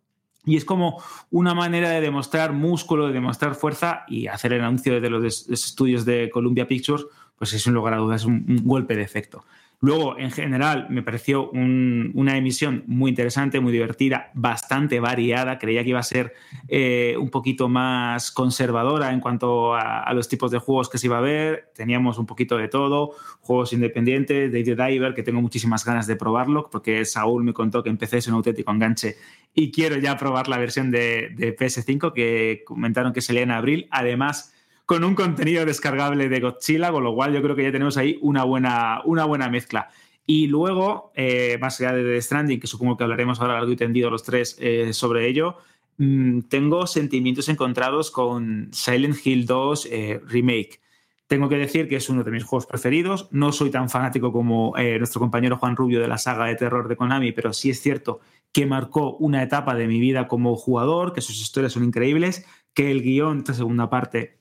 Y 0.46 0.56
es 0.56 0.66
como 0.66 1.02
una 1.32 1.54
manera 1.54 1.90
de 1.90 2.02
demostrar 2.02 2.54
músculo, 2.54 3.08
de 3.08 3.14
demostrar 3.14 3.56
fuerza 3.56 4.04
y 4.08 4.28
hacer 4.28 4.54
el 4.54 4.64
anuncio 4.64 4.94
des- 5.02 5.12
los 5.48 5.50
estudios 5.50 6.06
de 6.06 6.30
Columbia 6.32 6.68
Pictures, 6.68 7.06
pues 7.38 7.54
es 7.54 7.68
un 7.68 7.74
lugar 7.74 7.94
a 7.94 7.98
dudas, 7.98 8.26
un, 8.26 8.46
un 8.48 8.64
golpe 8.66 8.96
de 8.96 9.04
efecto. 9.04 9.44
Luego, 9.82 10.20
en 10.20 10.30
general, 10.32 10.88
me 10.90 11.02
pareció 11.04 11.50
un- 11.52 12.12
una 12.14 12.36
emisión 12.38 12.84
muy 12.88 13.10
interesante, 13.12 13.62
muy 13.62 13.72
divertida, 13.72 14.30
bastante 14.34 15.00
variada. 15.00 15.58
Creía 15.58 15.84
que 15.84 15.90
iba 15.92 16.00
a 16.00 16.04
ser 16.04 16.34
eh, 16.68 17.16
un 17.18 17.30
poquito 17.30 17.70
más 17.70 18.32
conservadora 18.32 19.14
en 19.14 19.22
cuanto 19.22 19.74
a, 19.76 20.12
los 20.14 20.28
tipos 20.28 20.52
de 20.52 20.60
juegos 20.60 20.90
que 20.90 20.98
se 20.98 21.08
iba 21.08 21.18
a 21.18 21.22
ver. 21.22 21.72
Teníamos 21.74 22.18
un 22.18 22.26
poquito 22.26 22.58
de 22.58 22.68
todo, 22.68 23.12
juegos 23.40 23.72
independientes, 23.72 24.52
Dave 24.52 24.64
the 24.64 24.76
Diver, 24.76 25.14
que 25.14 25.24
tengo 25.24 25.42
muchísimas 25.42 25.86
ganas 25.86 26.08
de 26.08 26.18
probarlo, 26.18 26.70
porque 26.70 27.06
Saúl 27.06 27.44
me 27.46 27.54
contó 27.54 27.82
que 27.82 27.90
empecé 27.90 28.18
es 28.18 28.28
un 28.28 28.34
auténtico 28.34 28.72
enganche 28.72 29.16
y 29.54 29.72
quiero 29.72 29.98
ya 29.98 30.18
probar 30.18 30.48
la 30.50 30.58
versión 30.58 30.92
de, 30.92 31.30
de 31.36 31.56
PS5 31.56 32.14
que 32.14 32.64
comentaron 32.66 33.14
que 33.14 33.22
salía 33.22 33.44
en 33.44 33.52
abril. 33.52 33.88
Además, 33.92 34.54
con 34.90 35.04
un 35.04 35.14
contenido 35.14 35.68
descargable 35.68 36.30
de 36.30 36.40
Godzilla, 36.40 36.92
con 36.92 37.04
lo 37.04 37.14
cual 37.14 37.32
yo 37.32 37.44
creo 37.44 37.56
que 37.56 37.62
ya 37.62 37.72
tenemos 37.72 37.96
ahí 37.96 38.18
una 38.24 38.44
buena, 38.44 39.04
una 39.06 39.24
buena 39.24 39.48
mezcla. 39.48 39.92
Y 40.26 40.48
luego, 40.48 41.12
eh, 41.14 41.60
más 41.62 41.80
allá 41.80 41.94
de 41.94 42.02
The 42.02 42.20
Stranding, 42.20 42.60
que 42.60 42.66
supongo 42.66 42.98
que 42.98 43.04
hablaremos 43.04 43.40
ahora 43.40 43.54
largo 43.54 43.72
y 43.72 43.76
tendido 43.76 44.10
los 44.10 44.24
tres 44.24 44.58
eh, 44.60 44.92
sobre 44.94 45.28
ello, 45.28 45.58
mm, 46.00 46.40
tengo 46.50 46.88
sentimientos 46.88 47.50
encontrados 47.50 48.10
con 48.10 48.70
Silent 48.74 49.18
Hill 49.24 49.46
2 49.46 49.88
eh, 49.92 50.22
Remake. 50.26 50.82
Tengo 51.28 51.50
que 51.50 51.58
decir 51.58 51.88
que 51.88 51.98
es 51.98 52.10
uno 52.10 52.24
de 52.24 52.32
mis 52.32 52.44
juegos 52.44 52.66
preferidos. 52.66 53.28
No 53.30 53.52
soy 53.52 53.70
tan 53.70 53.92
fanático 53.92 54.32
como 54.32 54.74
nuestro 54.76 55.20
compañero 55.20 55.58
Juan 55.58 55.76
Rubio 55.76 56.00
de 56.00 56.08
la 56.08 56.18
saga 56.18 56.46
de 56.46 56.56
terror 56.56 56.88
de 56.88 56.96
Konami, 56.96 57.32
pero 57.32 57.54
sí 57.54 57.70
es 57.70 57.80
cierto 57.80 58.22
que 58.52 58.66
marcó 58.66 59.16
una 59.18 59.44
etapa 59.44 59.76
de 59.76 59.86
mi 59.86 60.00
vida 60.00 60.28
como 60.28 60.56
jugador, 60.56 61.14
que 61.14 61.22
sus 61.22 61.40
historias 61.40 61.74
son 61.74 61.84
increíbles, 61.84 62.44
que 62.74 62.90
el 62.90 63.04
guion, 63.04 63.38
esta 63.40 63.54
segunda 63.54 63.92
parte, 63.92 64.39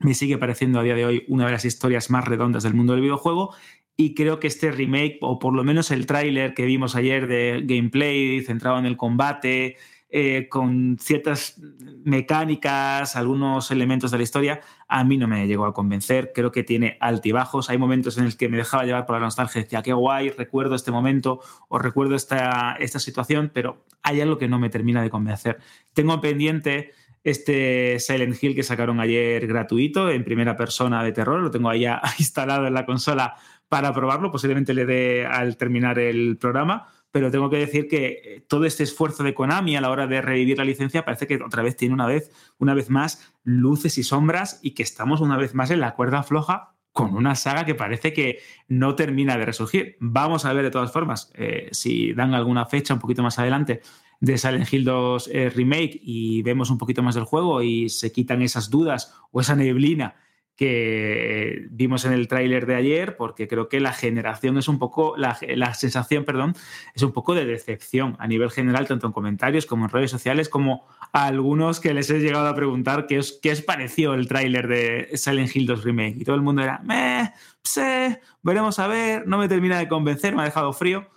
me 0.00 0.14
sigue 0.14 0.38
pareciendo 0.38 0.80
a 0.80 0.82
día 0.82 0.94
de 0.94 1.04
hoy 1.04 1.24
una 1.28 1.46
de 1.46 1.52
las 1.52 1.64
historias 1.64 2.10
más 2.10 2.24
redondas 2.24 2.62
del 2.62 2.74
mundo 2.74 2.94
del 2.94 3.02
videojuego. 3.02 3.54
Y 3.96 4.14
creo 4.14 4.40
que 4.40 4.46
este 4.46 4.72
remake, 4.72 5.18
o 5.20 5.38
por 5.38 5.54
lo 5.54 5.62
menos 5.62 5.90
el 5.90 6.06
tráiler 6.06 6.54
que 6.54 6.64
vimos 6.64 6.96
ayer 6.96 7.26
de 7.26 7.62
gameplay 7.64 8.42
centrado 8.42 8.78
en 8.78 8.86
el 8.86 8.96
combate, 8.96 9.76
eh, 10.12 10.48
con 10.48 10.96
ciertas 10.98 11.60
mecánicas, 12.04 13.14
algunos 13.14 13.70
elementos 13.70 14.10
de 14.10 14.16
la 14.16 14.24
historia, 14.24 14.60
a 14.88 15.04
mí 15.04 15.16
no 15.16 15.28
me 15.28 15.46
llegó 15.46 15.66
a 15.66 15.72
convencer. 15.72 16.32
Creo 16.34 16.50
que 16.50 16.64
tiene 16.64 16.96
altibajos. 17.00 17.70
Hay 17.70 17.78
momentos 17.78 18.18
en 18.18 18.24
los 18.24 18.34
que 18.34 18.48
me 18.48 18.56
dejaba 18.56 18.84
llevar 18.84 19.06
por 19.06 19.14
la 19.14 19.20
nostalgia. 19.20 19.62
Decía, 19.62 19.82
qué 19.82 19.92
guay, 19.92 20.30
recuerdo 20.30 20.74
este 20.74 20.90
momento 20.90 21.40
o 21.68 21.78
recuerdo 21.78 22.16
esta, 22.16 22.74
esta 22.80 22.98
situación, 22.98 23.52
pero 23.54 23.84
hay 24.02 24.20
algo 24.20 24.36
que 24.36 24.48
no 24.48 24.58
me 24.58 24.68
termina 24.68 25.00
de 25.00 25.10
convencer. 25.10 25.58
Tengo 25.92 26.20
pendiente 26.20 26.90
este 27.22 27.98
Silent 27.98 28.42
Hill 28.42 28.54
que 28.54 28.62
sacaron 28.62 29.00
ayer 29.00 29.46
gratuito 29.46 30.10
en 30.10 30.24
primera 30.24 30.56
persona 30.56 31.02
de 31.02 31.12
terror. 31.12 31.40
Lo 31.40 31.50
tengo 31.50 31.68
ahí 31.68 31.86
instalado 32.18 32.66
en 32.66 32.74
la 32.74 32.86
consola 32.86 33.36
para 33.68 33.92
probarlo. 33.92 34.30
Posiblemente 34.30 34.74
le 34.74 34.86
dé 34.86 35.26
al 35.26 35.56
terminar 35.56 35.98
el 35.98 36.36
programa 36.38 36.88
pero 37.12 37.30
tengo 37.30 37.50
que 37.50 37.58
decir 37.58 37.88
que 37.88 38.06
eh, 38.06 38.44
todo 38.46 38.64
este 38.64 38.84
esfuerzo 38.84 39.22
de 39.22 39.34
Konami 39.34 39.76
a 39.76 39.80
la 39.80 39.90
hora 39.90 40.06
de 40.06 40.20
revivir 40.20 40.58
la 40.58 40.64
licencia 40.64 41.04
parece 41.04 41.26
que 41.26 41.36
otra 41.36 41.62
vez 41.62 41.76
tiene 41.76 41.94
una 41.94 42.06
vez, 42.06 42.30
una 42.58 42.74
vez 42.74 42.90
más 42.90 43.32
luces 43.42 43.98
y 43.98 44.02
sombras 44.02 44.60
y 44.62 44.72
que 44.72 44.82
estamos 44.82 45.20
una 45.20 45.36
vez 45.36 45.54
más 45.54 45.70
en 45.70 45.80
la 45.80 45.94
cuerda 45.94 46.22
floja 46.22 46.74
con 46.92 47.14
una 47.14 47.36
saga 47.36 47.64
que 47.64 47.74
parece 47.74 48.12
que 48.12 48.40
no 48.68 48.96
termina 48.96 49.36
de 49.36 49.46
resurgir. 49.46 49.96
Vamos 50.00 50.44
a 50.44 50.52
ver 50.52 50.64
de 50.64 50.70
todas 50.70 50.92
formas 50.92 51.30
eh, 51.34 51.68
si 51.72 52.12
dan 52.12 52.34
alguna 52.34 52.66
fecha 52.66 52.94
un 52.94 53.00
poquito 53.00 53.22
más 53.22 53.38
adelante 53.38 53.80
de 54.20 54.38
Silent 54.38 54.72
Hill 54.72 54.84
2 54.84 55.30
eh, 55.32 55.50
Remake 55.50 55.98
y 56.02 56.42
vemos 56.42 56.70
un 56.70 56.78
poquito 56.78 57.02
más 57.02 57.14
del 57.14 57.24
juego 57.24 57.62
y 57.62 57.88
se 57.88 58.12
quitan 58.12 58.42
esas 58.42 58.70
dudas 58.70 59.14
o 59.32 59.40
esa 59.40 59.56
neblina 59.56 60.14
que 60.60 61.68
vimos 61.70 62.04
en 62.04 62.12
el 62.12 62.28
tráiler 62.28 62.66
de 62.66 62.74
ayer, 62.74 63.16
porque 63.16 63.48
creo 63.48 63.70
que 63.70 63.80
la 63.80 63.94
generación 63.94 64.58
es 64.58 64.68
un 64.68 64.78
poco, 64.78 65.16
la, 65.16 65.38
la, 65.56 65.72
sensación, 65.72 66.26
perdón, 66.26 66.54
es 66.94 67.02
un 67.02 67.12
poco 67.12 67.34
de 67.34 67.46
decepción 67.46 68.14
a 68.18 68.26
nivel 68.26 68.50
general, 68.50 68.86
tanto 68.86 69.06
en 69.06 69.14
comentarios 69.14 69.64
como 69.64 69.86
en 69.86 69.90
redes 69.90 70.10
sociales, 70.10 70.50
como 70.50 70.86
a 71.14 71.24
algunos 71.24 71.80
que 71.80 71.94
les 71.94 72.10
he 72.10 72.18
llegado 72.18 72.46
a 72.46 72.54
preguntar 72.54 73.06
qué 73.06 73.20
os, 73.20 73.38
qué 73.40 73.52
os 73.52 73.62
pareció 73.62 74.12
el 74.12 74.28
tráiler 74.28 74.68
de 74.68 75.08
Silent 75.14 75.56
Hill 75.56 75.66
2 75.66 75.82
Remake. 75.82 76.16
Y 76.20 76.24
todo 76.24 76.36
el 76.36 76.42
mundo 76.42 76.60
era, 76.60 76.78
meh, 76.84 77.32
sé, 77.64 78.20
veremos 78.42 78.78
a 78.80 78.86
ver, 78.86 79.26
no 79.26 79.38
me 79.38 79.48
termina 79.48 79.78
de 79.78 79.88
convencer, 79.88 80.36
me 80.36 80.42
ha 80.42 80.44
dejado 80.44 80.74
frío. 80.74 81.08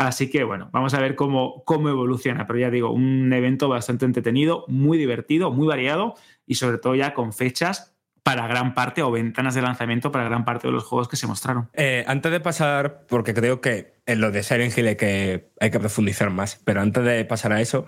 Así 0.00 0.30
que 0.30 0.44
bueno, 0.44 0.70
vamos 0.72 0.94
a 0.94 0.98
ver 0.98 1.14
cómo, 1.14 1.62
cómo 1.66 1.90
evoluciona. 1.90 2.46
Pero 2.46 2.58
ya 2.58 2.70
digo, 2.70 2.90
un 2.90 3.30
evento 3.34 3.68
bastante 3.68 4.06
entretenido, 4.06 4.64
muy 4.66 4.96
divertido, 4.96 5.50
muy 5.50 5.68
variado 5.68 6.14
y 6.46 6.54
sobre 6.54 6.78
todo 6.78 6.94
ya 6.94 7.12
con 7.12 7.34
fechas 7.34 7.94
para 8.22 8.46
gran 8.46 8.72
parte 8.72 9.02
o 9.02 9.10
ventanas 9.10 9.54
de 9.54 9.60
lanzamiento 9.60 10.10
para 10.10 10.24
gran 10.24 10.46
parte 10.46 10.68
de 10.68 10.72
los 10.72 10.84
juegos 10.84 11.06
que 11.06 11.16
se 11.16 11.26
mostraron. 11.26 11.68
Eh, 11.74 12.02
antes 12.06 12.32
de 12.32 12.40
pasar, 12.40 13.04
porque 13.08 13.34
creo 13.34 13.60
que 13.60 13.92
en 14.06 14.22
lo 14.22 14.30
de 14.30 14.42
Silent 14.42 14.76
Hill 14.76 14.86
hay 14.86 14.96
que, 14.96 15.50
profundizar 15.78 16.30
más, 16.30 16.58
pero 16.64 16.80
antes 16.80 17.04
de 17.04 17.22
pasar 17.26 17.52
a 17.52 17.60
eso, 17.60 17.84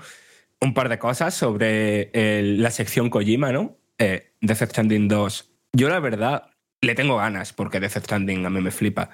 un 0.61 0.75
par 0.75 0.91
de 0.91 0.99
cosas 0.99 1.33
sobre 1.33 2.11
la 2.59 2.71
sección 2.71 3.09
Kojima, 3.09 3.53
¿no? 3.53 3.79
Eh, 3.97 4.35
Death 4.43 4.65
Stranding 4.65 5.09
2. 5.09 5.51
Yo 5.73 5.89
la 5.89 5.99
verdad 5.99 6.51
le 6.83 6.95
tengo 6.95 7.17
ganas 7.17 7.55
porque 7.55 7.81
Death 7.81 7.97
Stranding 7.97 8.45
a 8.45 8.51
mí 8.51 8.61
me 8.61 8.71
flipa, 8.71 9.09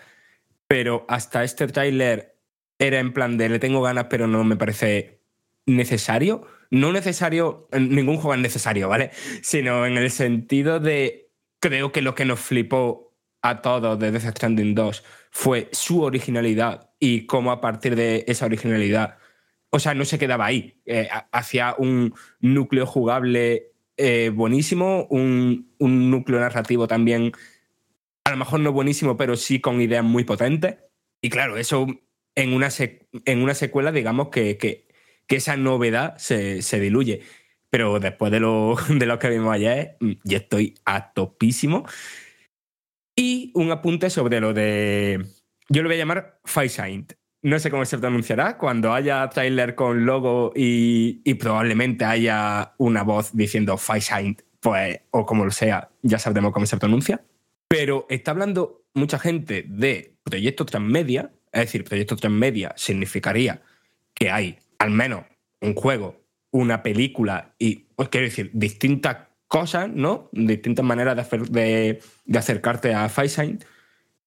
pero 0.67 1.07
hasta 1.09 1.45
este 1.45 1.69
tráiler 1.69 2.38
era 2.79 2.99
en 2.99 3.13
plan 3.13 3.39
de 3.39 3.49
le 3.49 3.59
tengo 3.59 3.83
ganas 3.83 4.07
pero 4.11 4.27
no 4.27 4.45
me 4.45 4.57
parece 4.57 5.21
necesario 5.67 6.47
no 6.71 6.93
necesario, 6.93 7.69
ningún 7.73 8.17
juego 8.17 8.35
es 8.35 8.41
necesario, 8.41 8.89
¿vale? 8.89 9.11
Sino 9.43 9.87
en 9.87 9.97
el 9.97 10.11
sentido 10.11 10.81
de, 10.81 11.31
creo 11.61 11.93
que 11.93 12.03
lo 12.03 12.15
que 12.15 12.25
nos 12.25 12.41
flipó 12.41 13.15
a 13.43 13.63
todos 13.63 13.99
de 13.99 14.11
Death 14.11 14.37
Stranding 14.37 14.75
2 14.75 15.05
fue 15.31 15.69
su 15.73 16.03
originalidad 16.03 16.91
y 16.99 17.27
cómo 17.27 17.53
a 17.53 17.61
partir 17.61 17.97
de 17.97 18.25
esa 18.29 18.47
originalidad, 18.47 19.19
o 19.71 19.79
sea, 19.79 19.95
no 19.95 20.05
se 20.05 20.19
quedaba 20.19 20.47
ahí, 20.47 20.81
eh, 20.87 21.09
hacia 21.33 21.75
un 21.79 22.15
núcleo 22.41 22.87
jugable 22.87 23.73
eh, 23.97 24.31
buenísimo, 24.35 25.07
un, 25.11 25.75
un 25.79 26.11
núcleo 26.11 26.41
narrativo 26.41 26.87
también, 26.87 27.33
a 28.25 28.31
lo 28.31 28.37
mejor 28.37 28.61
no 28.61 28.73
buenísimo, 28.73 29.17
pero 29.17 29.37
sí 29.37 29.61
con 29.61 29.81
ideas 29.81 30.05
muy 30.05 30.25
potentes. 30.25 30.77
Y 31.21 31.31
claro, 31.31 31.57
eso 31.57 31.87
en 32.43 32.55
una, 32.55 32.69
en 33.25 33.43
una 33.43 33.55
secuela, 33.55 33.93
digamos 33.93 34.29
que, 34.29 34.57
que 34.57 34.89
que 35.29 35.37
esa 35.37 35.57
novedad 35.57 36.17
se, 36.19 36.63
se 36.63 36.81
diluye. 36.81 37.21
Pero 37.71 38.01
después 38.01 38.33
de 38.33 38.41
lo, 38.41 38.77
de 38.89 39.07
lo 39.07 39.19
que 39.21 39.29
vimos 39.29 39.55
ayer, 39.55 39.97
mm, 40.01 40.13
ya 40.25 40.39
estoy 40.39 40.75
a 40.85 41.13
topísimo. 41.13 41.87
Y 43.15 43.53
un 43.55 43.71
apunte 43.71 44.11
sobre 44.11 44.41
lo 44.41 44.55
de. 44.55 45.25
Yo 45.69 45.83
lo 45.83 45.89
voy 45.89 45.97
a 45.97 45.99
llamar 45.99 46.41
Firesign. 46.45 47.07
No 47.43 47.59
sé 47.59 47.71
cómo 47.71 47.85
se 47.85 47.99
pronunciará. 47.99 48.59
Cuando 48.59 48.93
haya 48.93 49.29
trailer 49.29 49.75
con 49.75 50.07
logo 50.07 50.53
y, 50.57 51.21
y 51.25 51.35
probablemente 51.35 52.05
haya 52.05 52.75
una 52.79 53.03
voz 53.03 53.37
diciendo 53.37 53.77
Firesign, 53.77 54.39
pues, 54.61 55.01
o 55.11 55.27
como 55.27 55.45
lo 55.45 55.51
sea, 55.51 55.91
ya 56.03 56.19
sabremos 56.19 56.53
cómo 56.53 56.67
se 56.67 56.79
pronuncia. 56.79 57.23
Pero 57.69 58.07
está 58.09 58.31
hablando 58.31 58.85
mucha 58.95 59.19
gente 59.19 59.65
de 59.69 60.17
proyecto 60.25 60.65
transmedia. 60.65 61.33
Es 61.53 61.63
decir, 61.63 61.85
proyecto 61.85 62.17
transmedia 62.17 62.73
significaría 62.77 63.63
que 64.15 64.31
hay 64.31 64.59
al 64.79 64.91
menos 64.91 65.25
un 65.61 65.75
juego, 65.75 66.23
una 66.51 66.83
película 66.83 67.55
y, 67.59 67.87
pues 67.97 68.09
quiero 68.09 68.27
decir, 68.27 68.51
distintas 68.53 69.29
cosas, 69.49 69.89
¿no? 69.89 70.29
Distintas 70.33 70.85
maneras 70.85 71.17
de, 71.17 71.23
hacer, 71.23 71.49
de, 71.49 72.01
acercarte 72.35 72.95
a 72.95 73.09
Firesign. 73.09 73.61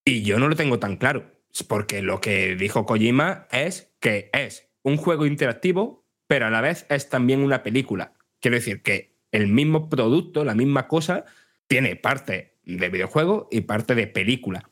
Y 0.03 0.23
yo 0.23 0.39
no 0.39 0.49
lo 0.49 0.55
tengo 0.55 0.79
tan 0.79 0.97
claro, 0.97 1.31
porque 1.67 2.01
lo 2.01 2.19
que 2.19 2.55
dijo 2.55 2.85
Kojima 2.85 3.47
es 3.51 3.93
que 3.99 4.29
es 4.33 4.67
un 4.83 4.97
juego 4.97 5.25
interactivo, 5.25 6.05
pero 6.27 6.47
a 6.47 6.49
la 6.49 6.61
vez 6.61 6.85
es 6.89 7.09
también 7.09 7.41
una 7.41 7.61
película. 7.61 8.13
Quiero 8.39 8.57
decir 8.57 8.81
que 8.81 9.15
el 9.31 9.47
mismo 9.47 9.89
producto, 9.89 10.43
la 10.43 10.55
misma 10.55 10.87
cosa, 10.87 11.25
tiene 11.67 11.95
parte 11.95 12.57
de 12.63 12.89
videojuego 12.89 13.47
y 13.51 13.61
parte 13.61 13.95
de 13.95 14.07
película. 14.07 14.70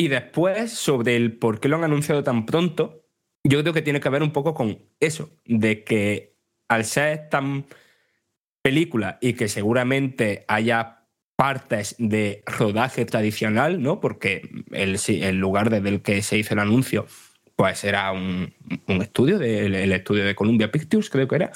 Y 0.00 0.06
después, 0.06 0.70
sobre 0.70 1.16
el 1.16 1.36
por 1.36 1.58
qué 1.58 1.68
lo 1.68 1.76
han 1.76 1.82
anunciado 1.82 2.22
tan 2.22 2.46
pronto, 2.46 3.04
yo 3.42 3.60
creo 3.60 3.74
que 3.74 3.82
tiene 3.82 3.98
que 3.98 4.08
ver 4.08 4.22
un 4.22 4.32
poco 4.32 4.54
con 4.54 4.78
eso, 5.00 5.28
de 5.44 5.82
que 5.82 6.36
al 6.68 6.84
ser 6.84 7.28
tan 7.28 7.66
película 8.62 9.18
y 9.20 9.32
que 9.32 9.48
seguramente 9.48 10.44
haya 10.46 11.04
partes 11.34 11.96
de 11.98 12.44
rodaje 12.46 13.06
tradicional, 13.06 13.82
¿no? 13.82 14.00
Porque 14.00 14.48
el, 14.70 15.36
lugar 15.36 15.68
desde 15.68 15.88
el 15.88 16.00
que 16.00 16.22
se 16.22 16.38
hizo 16.38 16.54
el 16.54 16.60
anuncio, 16.60 17.06
pues 17.56 17.82
era 17.82 18.12
un, 18.12 18.54
estudio, 18.86 19.40
de, 19.40 19.66
el 19.66 19.92
estudio 19.92 20.24
de 20.24 20.36
Columbia 20.36 20.70
Pictures, 20.70 21.10
creo 21.10 21.26
que 21.26 21.36
era. 21.36 21.50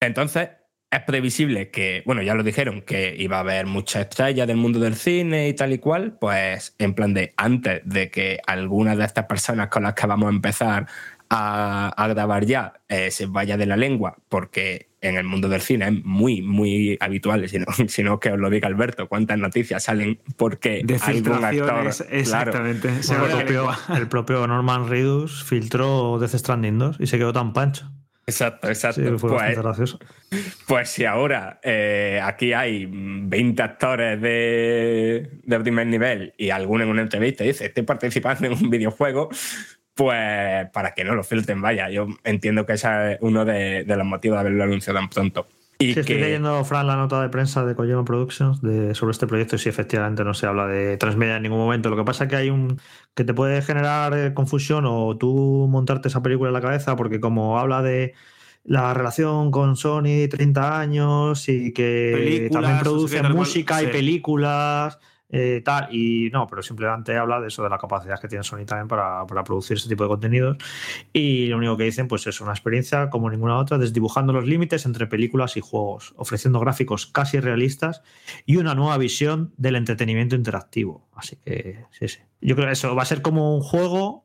Entonces, 0.00 0.48
es 0.96 1.02
previsible 1.02 1.70
que, 1.70 2.02
bueno, 2.06 2.22
ya 2.22 2.34
lo 2.34 2.42
dijeron, 2.42 2.82
que 2.82 3.14
iba 3.18 3.38
a 3.38 3.40
haber 3.40 3.66
muchas 3.66 4.02
estrellas 4.02 4.46
del 4.46 4.56
mundo 4.56 4.78
del 4.78 4.96
cine 4.96 5.48
y 5.48 5.54
tal 5.54 5.72
y 5.72 5.78
cual, 5.78 6.16
pues 6.20 6.74
en 6.78 6.94
plan 6.94 7.14
de 7.14 7.34
antes 7.36 7.82
de 7.84 8.10
que 8.10 8.40
alguna 8.46 8.96
de 8.96 9.04
estas 9.04 9.26
personas 9.26 9.68
con 9.68 9.82
las 9.82 9.94
que 9.94 10.06
vamos 10.06 10.26
a 10.26 10.30
empezar 10.30 10.86
a, 11.30 11.88
a 11.88 12.08
grabar 12.08 12.44
ya 12.44 12.74
eh, 12.88 13.10
se 13.10 13.26
vaya 13.26 13.56
de 13.56 13.66
la 13.66 13.76
lengua, 13.76 14.16
porque 14.28 14.88
en 15.00 15.16
el 15.16 15.24
mundo 15.24 15.48
del 15.48 15.60
cine 15.60 15.86
es 15.86 16.04
muy, 16.04 16.42
muy 16.42 16.96
habitual, 17.00 17.48
sino, 17.48 17.66
sino 17.88 18.18
que 18.18 18.30
os 18.30 18.38
lo 18.38 18.50
diga 18.50 18.68
Alberto, 18.68 19.08
cuántas 19.08 19.38
noticias 19.38 19.84
salen 19.84 20.20
porque 20.36 20.82
de 20.84 20.96
algún 20.96 21.44
actor... 21.44 21.90
Exactamente. 22.10 22.88
Claro, 23.06 23.26
el, 23.26 23.32
propio, 23.32 23.70
el, 23.94 24.08
propio, 24.08 24.46
Norman 24.46 24.88
Reedus 24.88 25.44
filtró 25.44 26.18
Death 26.18 26.36
Stranding 26.36 26.78
2 26.78 26.96
y 27.00 27.06
se 27.06 27.18
quedó 27.18 27.32
tan 27.32 27.52
pancho. 27.52 27.90
Exacto, 28.26 28.68
exacto. 28.68 29.02
Sí, 29.02 29.18
fue 29.18 29.30
pues, 29.30 29.58
gracioso. 29.58 29.98
pues 30.66 30.88
si 30.88 31.04
ahora 31.04 31.60
eh, 31.62 32.20
aquí 32.22 32.52
hay 32.52 32.88
20 32.90 33.62
actores 33.62 34.20
de, 34.20 35.30
de, 35.42 35.60
primer 35.60 35.86
nivel 35.86 36.32
y 36.38 36.50
alguno 36.50 36.84
en 36.84 36.90
una 36.90 37.02
entrevista 37.02 37.44
dice 37.44 37.66
estoy 37.66 37.82
participando 37.82 38.46
en 38.46 38.52
un 38.54 38.70
videojuego, 38.70 39.28
pues 39.94 40.68
para 40.72 40.94
que 40.94 41.04
no 41.04 41.14
lo 41.14 41.22
filtren, 41.22 41.60
vaya. 41.60 41.90
Yo 41.90 42.08
entiendo 42.24 42.64
que 42.64 42.74
ese 42.74 43.12
es 43.12 43.18
uno 43.20 43.44
de, 43.44 43.84
de 43.84 43.96
los 43.96 44.06
motivos 44.06 44.36
de 44.36 44.40
haberlo 44.40 44.64
anunciado 44.64 44.98
tan 44.98 45.10
pronto. 45.10 45.46
Y 45.78 45.88
sí, 45.88 45.94
que... 45.94 46.00
estoy 46.00 46.18
leyendo, 46.18 46.64
Fran, 46.64 46.86
la 46.86 46.96
nota 46.96 47.20
de 47.20 47.28
prensa 47.28 47.64
de 47.64 47.74
Kojima 47.74 48.04
Productions 48.04 48.62
de, 48.62 48.94
sobre 48.94 49.12
este 49.12 49.26
proyecto 49.26 49.56
y 49.56 49.58
sí, 49.58 49.68
efectivamente 49.68 50.24
no 50.24 50.34
se 50.34 50.46
habla 50.46 50.66
de 50.66 50.96
transmedia 50.96 51.36
en 51.36 51.42
ningún 51.42 51.58
momento. 51.58 51.90
Lo 51.90 51.96
que 51.96 52.04
pasa 52.04 52.24
es 52.24 52.30
que 52.30 52.36
hay 52.36 52.50
un 52.50 52.80
que 53.14 53.24
te 53.24 53.34
puede 53.34 53.62
generar 53.62 54.16
eh, 54.16 54.34
confusión 54.34 54.84
o 54.86 55.16
tú 55.16 55.66
montarte 55.68 56.08
esa 56.08 56.22
película 56.22 56.50
en 56.50 56.54
la 56.54 56.60
cabeza 56.60 56.96
porque 56.96 57.20
como 57.20 57.58
habla 57.58 57.82
de 57.82 58.14
la 58.64 58.94
relación 58.94 59.50
con 59.50 59.76
Sony 59.76 60.28
30 60.30 60.80
años 60.80 61.48
y 61.48 61.72
que 61.72 62.12
películas, 62.14 62.62
también 62.62 62.82
produce 62.82 63.22
música 63.24 63.78
sí. 63.80 63.86
y 63.86 63.88
películas 63.88 64.98
eh, 65.36 65.62
tal, 65.64 65.88
y 65.92 66.30
no, 66.32 66.46
pero 66.46 66.62
simplemente 66.62 67.16
habla 67.16 67.40
de 67.40 67.48
eso, 67.48 67.64
de 67.64 67.68
la 67.68 67.76
capacidad 67.76 68.20
que 68.20 68.28
tiene 68.28 68.44
Sony 68.44 68.64
también 68.64 68.86
para, 68.86 69.26
para 69.26 69.42
producir 69.42 69.76
ese 69.76 69.88
tipo 69.88 70.04
de 70.04 70.08
contenidos. 70.08 70.58
Y 71.12 71.46
lo 71.46 71.56
único 71.56 71.76
que 71.76 71.82
dicen, 71.82 72.06
pues 72.06 72.24
es 72.28 72.40
una 72.40 72.52
experiencia 72.52 73.10
como 73.10 73.28
ninguna 73.28 73.58
otra, 73.58 73.76
desdibujando 73.76 74.32
los 74.32 74.46
límites 74.46 74.86
entre 74.86 75.08
películas 75.08 75.56
y 75.56 75.60
juegos, 75.60 76.14
ofreciendo 76.16 76.60
gráficos 76.60 77.06
casi 77.06 77.40
realistas 77.40 78.02
y 78.46 78.58
una 78.58 78.76
nueva 78.76 78.96
visión 78.96 79.52
del 79.56 79.74
entretenimiento 79.74 80.36
interactivo. 80.36 81.08
Así 81.16 81.34
que, 81.44 81.84
sí, 81.90 82.06
sí. 82.06 82.20
Yo 82.40 82.54
creo 82.54 82.68
que 82.68 82.74
eso 82.74 82.94
va 82.94 83.02
a 83.02 83.06
ser 83.06 83.20
como 83.20 83.56
un 83.56 83.62
juego 83.62 84.23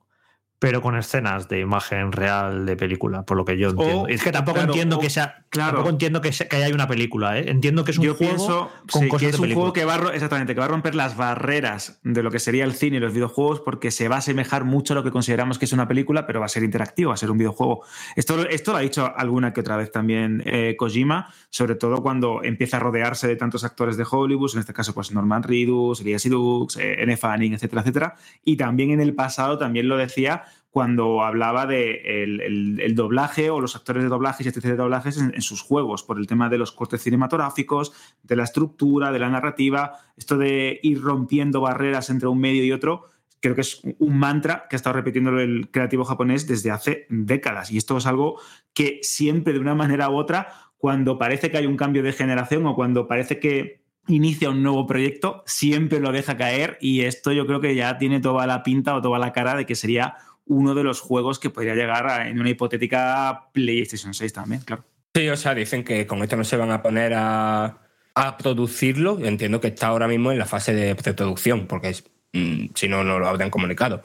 pero 0.59 0.81
con 0.81 0.97
escenas 0.97 1.47
de 1.47 1.61
imagen 1.61 2.11
real 2.11 2.65
de 2.65 2.75
película, 2.75 3.23
por 3.23 3.37
lo 3.37 3.45
que 3.45 3.57
yo 3.57 3.69
entiendo. 3.69 4.01
O- 4.01 4.07
es 4.07 4.21
que 4.21 4.31
tampoco 4.31 4.55
claro, 4.57 4.73
entiendo 4.73 4.97
o- 4.97 4.99
que 4.99 5.09
sea, 5.09 5.45
claro. 5.49 5.69
tampoco 5.71 5.89
entiendo 5.89 6.19
que, 6.21 6.33
sea- 6.33 6.49
que 6.49 6.57
haya 6.57 6.73
una 6.75 6.87
película, 6.87 7.39
¿eh? 7.39 7.45
Entiendo 7.49 7.85
que 7.85 7.91
es 7.91 7.97
un 7.97 8.03
Yo 8.05 8.15
juego 8.15 8.35
pienso 8.35 8.71
con 8.91 9.01
sí, 9.03 9.07
cosas 9.07 9.19
que 9.21 9.25
es 9.27 9.31
de 9.31 9.37
un 9.37 9.41
película. 9.43 9.55
juego 9.61 9.73
que 9.73 9.85
va 9.85 9.93
a, 9.95 9.97
ro- 9.97 10.11
exactamente, 10.11 10.53
que 10.53 10.59
va 10.59 10.65
a 10.65 10.69
romper 10.69 10.95
las 10.95 11.15
barreras 11.15 11.99
de 12.03 12.21
lo 12.23 12.29
que 12.29 12.39
sería 12.39 12.65
el 12.65 12.73
cine 12.73 12.97
y 12.97 12.99
los 12.99 13.13
videojuegos 13.13 13.61
porque 13.61 13.89
se 13.89 14.09
va 14.09 14.15
a 14.15 14.19
asemejar 14.19 14.65
mucho 14.65 14.93
a 14.93 14.95
lo 14.95 15.03
que 15.03 15.11
consideramos 15.11 15.57
que 15.59 15.63
es 15.65 15.71
una 15.71 15.87
película, 15.87 16.27
pero 16.27 16.41
va 16.41 16.47
a 16.47 16.49
ser 16.49 16.63
interactivo, 16.63 17.09
va 17.09 17.13
a 17.13 17.17
ser 17.17 17.31
un 17.31 17.37
videojuego. 17.37 17.83
Esto, 18.17 18.47
esto 18.49 18.71
lo 18.73 18.77
ha 18.79 18.81
dicho 18.81 19.11
alguna 19.15 19.53
que 19.53 19.61
otra 19.61 19.77
vez 19.77 19.91
también 19.93 20.43
eh, 20.45 20.75
Kojima, 20.77 21.33
sobre 21.49 21.75
todo 21.75 22.03
cuando 22.03 22.43
empieza 22.43 22.77
a 22.77 22.79
rodearse 22.81 23.27
de 23.29 23.37
tantos 23.37 23.63
actores 23.63 23.95
de 23.95 24.05
Hollywood, 24.09 24.51
en 24.55 24.59
este 24.59 24.73
caso 24.73 24.93
pues 24.93 25.11
Norman 25.13 25.41
Reedus, 25.43 26.01
Elias 26.01 26.27
Dux, 26.29 26.75
eh, 26.75 27.01
N. 27.03 27.15
Fanning, 27.15 27.53
etcétera, 27.53 27.81
etcétera. 27.81 28.15
Y 28.43 28.57
también 28.57 28.91
en 28.91 28.99
el 28.99 29.15
pasado 29.15 29.57
también 29.57 29.87
lo 29.87 29.95
decía 29.95 30.43
cuando 30.71 31.23
hablaba 31.23 31.65
de 31.65 32.23
el, 32.23 32.79
el- 32.79 32.95
doblaje 32.95 33.49
o 33.49 33.59
los 33.59 33.75
actores 33.75 34.03
de 34.03 34.09
doblajes 34.09 34.45
y 34.45 34.49
etcétera 34.49 34.73
de 34.73 34.77
doblajes 34.77 35.17
en 35.17 35.41
sus 35.41 35.61
juegos, 35.61 36.03
por 36.03 36.19
el 36.19 36.27
tema 36.27 36.47
de 36.49 36.57
los 36.57 36.71
cortes 36.71 37.01
cinematográficos, 37.01 37.91
de 38.23 38.35
la 38.35 38.43
estructura, 38.43 39.11
de 39.11 39.19
la 39.19 39.29
narrativa, 39.29 39.93
esto 40.15 40.37
de 40.37 40.79
ir 40.83 41.01
rompiendo 41.01 41.61
barreras 41.61 42.09
entre 42.09 42.27
un 42.27 42.39
medio 42.39 42.63
y 42.63 42.71
otro, 42.71 43.05
creo 43.39 43.55
que 43.55 43.61
es 43.61 43.81
un 43.99 44.19
mantra 44.19 44.67
que 44.69 44.75
ha 44.75 44.77
estado 44.77 44.97
repitiendo 44.97 45.39
el 45.39 45.71
creativo 45.71 46.03
japonés 46.05 46.45
desde 46.45 46.71
hace 46.71 47.07
décadas. 47.09 47.71
Y 47.71 47.77
esto 47.77 47.97
es 47.97 48.05
algo 48.05 48.39
que 48.73 48.99
siempre, 49.01 49.53
de 49.53 49.59
una 49.59 49.75
manera 49.75 50.09
u 50.09 50.17
otra, 50.17 50.49
cuando 50.77 51.17
parece 51.17 51.49
que 51.49 51.57
hay 51.57 51.65
un 51.65 51.77
cambio 51.77 52.03
de 52.03 52.13
generación 52.13 52.65
o 52.67 52.75
cuando 52.75 53.07
parece 53.07 53.39
que 53.39 53.81
inicia 54.07 54.49
un 54.49 54.63
nuevo 54.63 54.87
proyecto, 54.87 55.43
siempre 55.45 55.99
lo 55.99 56.11
deja 56.11 56.35
caer 56.35 56.77
y 56.81 57.01
esto 57.01 57.31
yo 57.31 57.45
creo 57.45 57.61
que 57.61 57.75
ya 57.75 57.97
tiene 57.97 58.19
toda 58.19 58.47
la 58.47 58.63
pinta 58.63 58.95
o 58.95 59.01
toda 59.01 59.19
la 59.19 59.33
cara 59.33 59.55
de 59.55 59.65
que 59.65 59.75
sería 59.75 60.15
uno 60.49 60.75
de 60.75 60.83
los 60.83 60.99
juegos 60.99 61.39
que 61.39 61.49
podría 61.49 61.73
llegar 61.75 62.05
a- 62.07 62.27
en 62.27 62.39
una 62.39 62.49
hipotética 62.49 63.49
PlayStation 63.53 64.13
6 64.13 64.33
también, 64.33 64.61
claro. 64.61 64.83
Sí, 65.15 65.27
o 65.29 65.37
sea, 65.37 65.55
dicen 65.55 65.83
que 65.83 66.05
con 66.05 66.21
esto 66.21 66.35
no 66.37 66.43
se 66.43 66.57
van 66.57 66.71
a 66.71 66.81
poner 66.83 67.13
a, 67.15 67.77
a 68.15 68.37
producirlo. 68.37 69.17
Entiendo 69.25 69.59
que 69.61 69.67
está 69.69 69.87
ahora 69.87 70.07
mismo 70.07 70.31
en 70.31 70.37
la 70.37 70.45
fase 70.45 70.73
de 70.75 70.95
preproducción, 70.95 71.65
porque 71.67 71.89
es- 71.89 72.03
mm, 72.33 72.65
si 72.75 72.87
no, 72.87 73.03
no 73.03 73.17
lo 73.19 73.27
habrían 73.27 73.49
comunicado. 73.49 74.03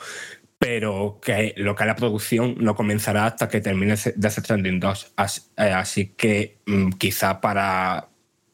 Pero 0.59 1.19
que 1.23 1.53
lo 1.59 1.75
que 1.75 1.83
es 1.83 1.87
la 1.87 1.97
producción 1.97 2.55
no 2.59 2.75
comenzará 2.75 3.27
hasta 3.27 3.49
que 3.49 3.61
termine 3.61 3.97
Death 4.17 4.39
Stranding 4.41 4.81
2. 4.81 5.13
As- 5.17 5.51
eh, 5.59 5.65
Así, 5.73 6.15
que 6.17 6.59
mm, 6.67 6.91
quizá 6.93 7.41
para. 7.41 8.09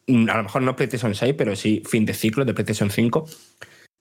mm, 0.08 0.28
A 0.28 0.36
lo 0.38 0.42
mejor 0.44 0.62
no 0.62 0.74
PlayStation 0.74 1.14
6, 1.14 1.34
pero 1.38 1.54
sí 1.54 1.82
fin 1.88 2.04
de 2.04 2.14
ciclo 2.14 2.44
de 2.44 2.52
PlayStation 2.54 2.90
5. 2.90 3.28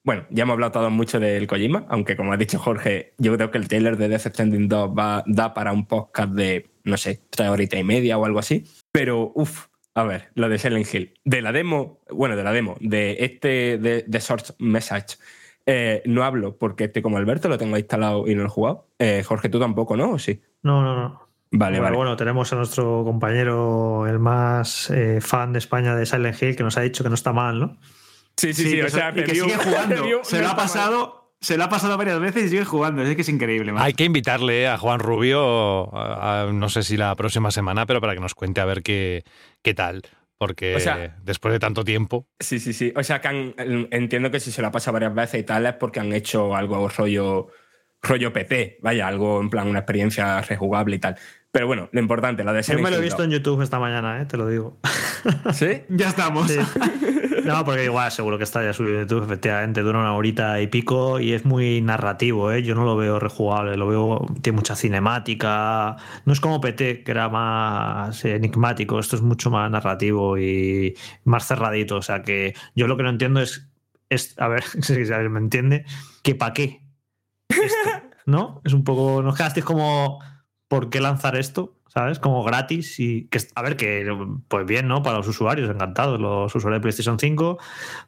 Bueno, 0.04 0.26
ya 0.30 0.44
hemos 0.44 0.54
hablado 0.54 0.72
todo 0.72 0.90
mucho 0.90 1.20
del 1.20 1.46
Kojima, 1.46 1.86
aunque 1.90 2.16
como 2.16 2.32
ha 2.32 2.38
dicho 2.38 2.58
Jorge, 2.58 3.14
yo 3.18 3.36
creo 3.36 3.52
que 3.52 3.58
el 3.58 3.68
trailer 3.68 3.98
de 3.98 4.08
Death 4.08 4.28
Stranding 4.28 4.68
2 4.68 4.92
va, 4.98 5.24
da 5.28 5.54
para 5.54 5.74
un 5.74 5.86
podcast 5.86 6.32
de, 6.32 6.72
no 6.84 6.98
sé, 6.98 7.22
tres 7.30 7.50
horitas 7.50 7.80
y 7.80 7.84
media 7.84 8.18
o 8.18 8.26
algo 8.26 8.40
así. 8.40 8.64
Pero, 8.92 9.32
uff, 9.36 9.68
a 9.96 10.04
ver, 10.04 10.30
lo 10.36 10.48
de 10.48 10.58
Silent 10.58 10.94
Hill. 10.94 11.14
De 11.26 11.42
la 11.42 11.52
demo, 11.52 12.00
bueno, 12.10 12.36
de 12.36 12.44
la 12.44 12.54
demo, 12.54 12.78
de 12.80 13.18
este, 13.20 13.78
de, 13.78 14.06
de 14.08 14.22
Source 14.22 14.54
Message, 14.58 15.18
eh, 15.66 16.02
no 16.06 16.24
hablo 16.24 16.58
porque 16.58 16.86
estoy 16.86 17.02
como 17.02 17.18
Alberto, 17.18 17.50
lo 17.50 17.58
tengo 17.58 17.78
instalado 17.78 18.28
y 18.28 18.34
no 18.34 18.42
lo 18.42 18.48
he 18.48 18.52
jugado. 18.52 18.88
Eh, 18.98 19.24
Jorge, 19.24 19.50
tú 19.50 19.60
tampoco, 19.60 19.98
¿no? 19.98 20.12
¿O 20.12 20.20
sí? 20.20 20.42
No, 20.64 20.82
no, 20.82 20.96
no. 20.96 21.30
Vale, 21.52 21.78
bueno, 21.78 21.84
vale. 21.84 21.98
bueno, 21.98 22.16
tenemos 22.16 22.54
a 22.54 22.56
nuestro 22.56 23.04
compañero, 23.04 24.08
el 24.08 24.20
más 24.20 24.90
eh, 24.90 25.20
fan 25.22 25.52
de 25.52 25.60
España 25.60 25.96
de 25.96 26.06
Silent 26.06 26.42
Hill, 26.42 26.56
que 26.56 26.64
nos 26.64 26.78
ha 26.78 26.82
dicho 26.82 27.04
que 27.04 27.10
no 27.10 27.16
está 27.16 27.34
mal, 27.34 27.60
¿no? 27.60 27.78
Sí, 28.40 28.54
sí, 28.54 28.64
sí, 28.70 28.76
que 28.78 28.84
o 28.86 28.90
sea, 28.90 29.12
y 29.16 29.24
que 29.24 29.36
sigue 29.36 29.56
jugando. 29.58 30.24
se 30.24 30.42
lo 30.42 30.48
ha 30.50 30.56
pasado, 30.56 31.34
se 31.42 31.58
lo 31.58 31.64
ha 31.66 31.70
pasado 31.70 31.98
varias 31.98 32.20
veces 32.20 32.46
y 32.46 32.50
sigue 32.50 32.66
jugando. 32.66 33.02
Es 33.04 33.16
que 33.16 33.22
es 33.22 33.30
increíble. 33.30 33.74
Hay 33.78 33.94
que 33.94 34.06
invitarle 34.06 34.68
a 34.68 34.78
Juan 34.78 35.00
Rubio, 35.00 35.94
a- 35.96 36.44
a- 36.44 36.52
no 36.54 36.70
sé 36.70 36.84
si 36.84 36.98
la 36.98 37.16
próxima 37.16 37.52
semana, 37.52 37.86
pero 37.86 38.02
para 38.02 38.14
que 38.14 38.20
nos 38.22 38.36
cuente 38.36 38.62
a 38.62 38.66
ver 38.66 38.82
qué, 38.84 39.24
qué 39.62 39.74
tal. 39.74 40.02
Porque 40.38 40.76
O 40.76 40.80
sea- 40.80 41.18
después 41.22 41.52
de 41.52 41.60
tanto 41.60 41.84
tiempo. 41.84 42.26
Sí, 42.40 42.60
sí, 42.60 42.72
sí. 42.72 42.94
O 42.96 43.04
sea, 43.04 43.20
que 43.20 43.28
han- 43.28 43.56
entiendo 43.92 44.32
que 44.32 44.40
si 44.40 44.52
se 44.54 44.62
la 44.62 44.72
pasa 44.72 44.92
varias 44.92 45.14
veces 45.14 45.42
y 45.42 45.44
tal 45.44 45.66
es 45.66 45.74
porque 45.74 46.00
han 46.00 46.14
hecho 46.14 46.56
algo 46.56 46.88
rollo, 46.88 47.48
rollo 48.02 48.32
PT, 48.32 48.78
vaya, 48.82 49.08
algo 49.10 49.42
en 49.42 49.50
plan 49.50 49.68
una 49.68 49.80
experiencia 49.80 50.40
rejugable 50.42 50.96
y 50.96 51.00
tal. 51.00 51.18
Pero 51.52 51.66
bueno, 51.66 51.90
lo 51.92 52.00
importante, 52.00 52.44
la 52.44 52.54
de 52.54 52.60
Yo 52.60 52.64
Silent 52.64 52.84
me 52.84 52.92
lo 52.92 52.98
he 52.98 53.02
visto 53.02 53.24
en 53.24 53.32
YouTube 53.32 53.62
esta 53.62 53.80
mañana, 53.80 54.22
¿eh? 54.22 54.26
te 54.26 54.38
lo 54.38 54.48
digo. 54.48 54.78
2. 55.44 55.56
¿Sí? 55.58 55.84
Ya 55.90 56.10
estamos. 56.10 56.50
Sí. 56.50 56.60
No, 57.50 57.66
porque 57.66 57.86
igual 57.86 58.12
seguro 58.12 58.38
que 58.38 58.44
está 58.44 58.64
ya 58.64 58.74
subido 58.74 58.96
en 58.96 59.08
YouTube, 59.08 59.24
efectivamente, 59.24 59.82
dura 59.82 60.00
una 60.00 60.14
horita 60.14 60.62
y 60.62 60.68
pico 60.68 61.20
y 61.20 61.34
es 61.34 61.46
muy 61.46 61.82
narrativo, 61.82 62.52
¿eh? 62.52 62.62
Yo 62.62 62.76
no 62.76 62.86
lo 62.86 62.96
veo 62.96 63.20
rejugable, 63.20 63.76
lo 63.76 63.88
veo, 63.88 64.28
tiene 64.42 64.58
mucha 64.58 64.76
cinemática, 64.76 65.96
no 66.26 66.34
es 66.34 66.40
como 66.40 66.62
PT, 66.62 67.04
que 67.04 67.12
era 67.12 67.28
más 67.28 68.24
enigmático, 68.24 69.00
esto 69.00 69.16
es 69.16 69.24
mucho 69.24 69.50
más 69.50 69.72
narrativo 69.72 70.38
y 70.38 70.96
más 71.24 71.48
cerradito, 71.48 71.96
o 71.96 72.02
sea 72.04 72.22
que 72.22 72.54
yo 72.76 72.88
lo 72.88 72.98
que 72.98 73.04
no 73.04 73.10
entiendo 73.10 73.42
es, 73.42 73.68
es 74.10 74.38
a 74.38 74.48
ver 74.48 74.64
si 74.82 74.94
alguien 74.94 75.32
me 75.32 75.40
entiende, 75.40 75.86
que 76.22 76.36
para 76.36 76.54
qué 76.54 76.84
esto, 77.48 77.90
¿no? 78.26 78.62
Es 78.64 78.74
un 78.74 78.84
poco, 78.84 79.24
nos 79.24 79.36
quedasteis 79.36 79.66
como, 79.66 80.20
¿por 80.70 80.90
qué 80.90 81.02
lanzar 81.02 81.36
esto? 81.36 81.74
¿Sabes? 81.90 82.20
Como 82.20 82.44
gratis 82.44 83.00
y 83.00 83.24
que, 83.32 83.40
a 83.56 83.62
ver, 83.64 83.76
que 83.76 84.08
pues 84.48 84.66
bien, 84.66 84.88
¿no? 84.88 85.02
Para 85.02 85.18
los 85.18 85.28
usuarios, 85.28 85.70
encantados. 85.72 86.20
Los 86.22 86.54
usuarios 86.56 86.78
de 86.78 86.82
PlayStation 86.84 87.18
5 87.20 87.58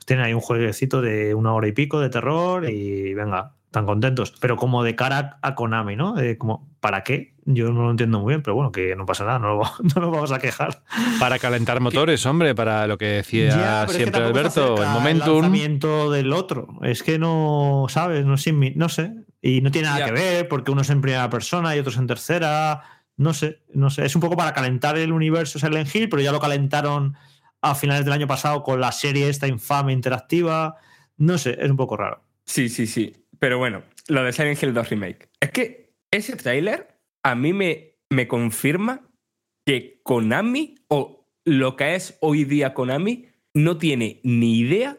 tienen 0.05 0.23
ahí 0.23 0.33
un 0.33 0.39
jueguecito 0.39 1.01
de 1.01 1.33
una 1.33 1.51
hora 1.53 1.67
y 1.67 1.71
pico 1.71 1.99
de 1.99 2.09
terror 2.11 2.69
y 2.69 3.15
venga, 3.15 3.53
tan 3.71 3.87
contentos. 3.87 4.33
Pero 4.39 4.55
como 4.55 4.83
de 4.83 4.95
cara 4.95 5.39
a 5.41 5.55
Konami, 5.55 5.95
¿no? 5.95 6.19
Eh, 6.19 6.37
como, 6.37 6.69
¿para 6.79 7.03
qué? 7.03 7.33
Yo 7.45 7.71
no 7.71 7.81
lo 7.85 7.89
entiendo 7.89 8.19
muy 8.19 8.33
bien, 8.33 8.43
pero 8.43 8.53
bueno, 8.53 8.71
que 8.71 8.95
no 8.95 9.07
pasa 9.07 9.25
nada, 9.25 9.39
no, 9.39 9.55
lo- 9.55 9.63
no 9.95 10.01
nos 10.01 10.11
vamos 10.11 10.31
a 10.31 10.37
quejar. 10.37 10.83
Para 11.19 11.39
calentar 11.39 11.79
motores, 11.79 12.23
hombre, 12.27 12.53
para 12.53 12.85
lo 12.85 12.99
que 12.99 13.05
decía 13.05 13.49
Ya, 13.49 13.55
pero 13.55 13.81
es 13.81 13.87
que 13.87 13.93
siempre 14.03 14.21
Alberto, 14.23 14.83
el 14.83 14.89
momentum. 14.89 15.33
lanzamiento 15.41 16.11
del 16.11 16.33
otro. 16.33 16.67
Es 16.83 17.01
que 17.01 17.17
no, 17.17 17.87
¿sabes? 17.89 18.27
No, 18.27 18.37
sé, 18.37 18.51
no 18.53 18.89
sé. 18.89 19.11
Y 19.41 19.61
no 19.61 19.71
tiene 19.71 19.87
nada 19.87 20.05
que 20.05 20.11
ver 20.11 20.47
porque 20.47 20.71
uno 20.71 20.81
es 20.81 20.89
en 20.89 21.01
primera 21.01 21.29
persona 21.29 21.75
y 21.75 21.79
otros 21.79 21.97
en 21.97 22.07
tercera. 22.07 22.83
No 23.17 23.33
sé, 23.33 23.63
no 23.73 23.89
sé. 23.89 24.05
Es 24.05 24.15
un 24.15 24.21
poco 24.21 24.37
para 24.37 24.53
calentar 24.53 24.97
el 24.97 25.11
universo 25.11 25.59
Silent 25.59 25.93
Hill, 25.93 26.09
pero 26.09 26.21
ya 26.21 26.31
lo 26.31 26.39
calentaron 26.39 27.15
a 27.61 27.75
finales 27.75 28.05
del 28.05 28.13
año 28.13 28.27
pasado 28.27 28.63
con 28.63 28.79
la 28.79 28.91
serie 28.91 29.29
esta 29.29 29.47
infame 29.47 29.93
interactiva. 29.93 30.77
No 31.17 31.37
sé, 31.37 31.57
es 31.59 31.69
un 31.69 31.77
poco 31.77 31.97
raro. 31.97 32.23
Sí, 32.45 32.69
sí, 32.69 32.85
sí. 32.87 33.25
Pero 33.39 33.57
bueno, 33.57 33.83
lo 34.07 34.23
de 34.23 34.33
Silent 34.33 34.61
Hill 34.61 34.73
2 34.73 34.89
Remake. 34.89 35.29
Es 35.39 35.51
que 35.51 35.93
ese 36.11 36.35
tráiler 36.35 36.99
a 37.23 37.35
mí 37.35 37.53
me, 37.53 37.95
me 38.09 38.27
confirma 38.27 39.01
que 39.65 40.01
Konami, 40.03 40.75
o 40.87 41.27
lo 41.45 41.75
que 41.75 41.95
es 41.95 42.17
hoy 42.21 42.43
día 42.43 42.73
Konami, 42.73 43.27
no 43.53 43.77
tiene 43.77 44.19
ni 44.23 44.59
idea 44.59 44.97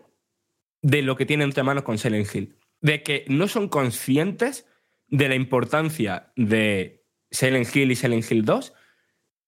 de 0.83 1.03
lo 1.03 1.17
que 1.17 1.27
tiene 1.27 1.45
entre 1.45 1.63
manos 1.63 1.85
con 1.85 1.99
Silent 1.99 2.35
Hill. 2.35 2.57
De 2.83 3.03
que 3.03 3.25
no 3.29 3.49
son 3.49 3.69
conscientes 3.69 4.67
de 5.09 5.29
la 5.29 5.35
importancia 5.35 6.33
de 6.37 7.05
Silent 7.31 7.75
Hill 7.75 7.93
y 7.93 7.97
Silent 7.97 8.31
Hill 8.31 8.45
2 8.45 8.73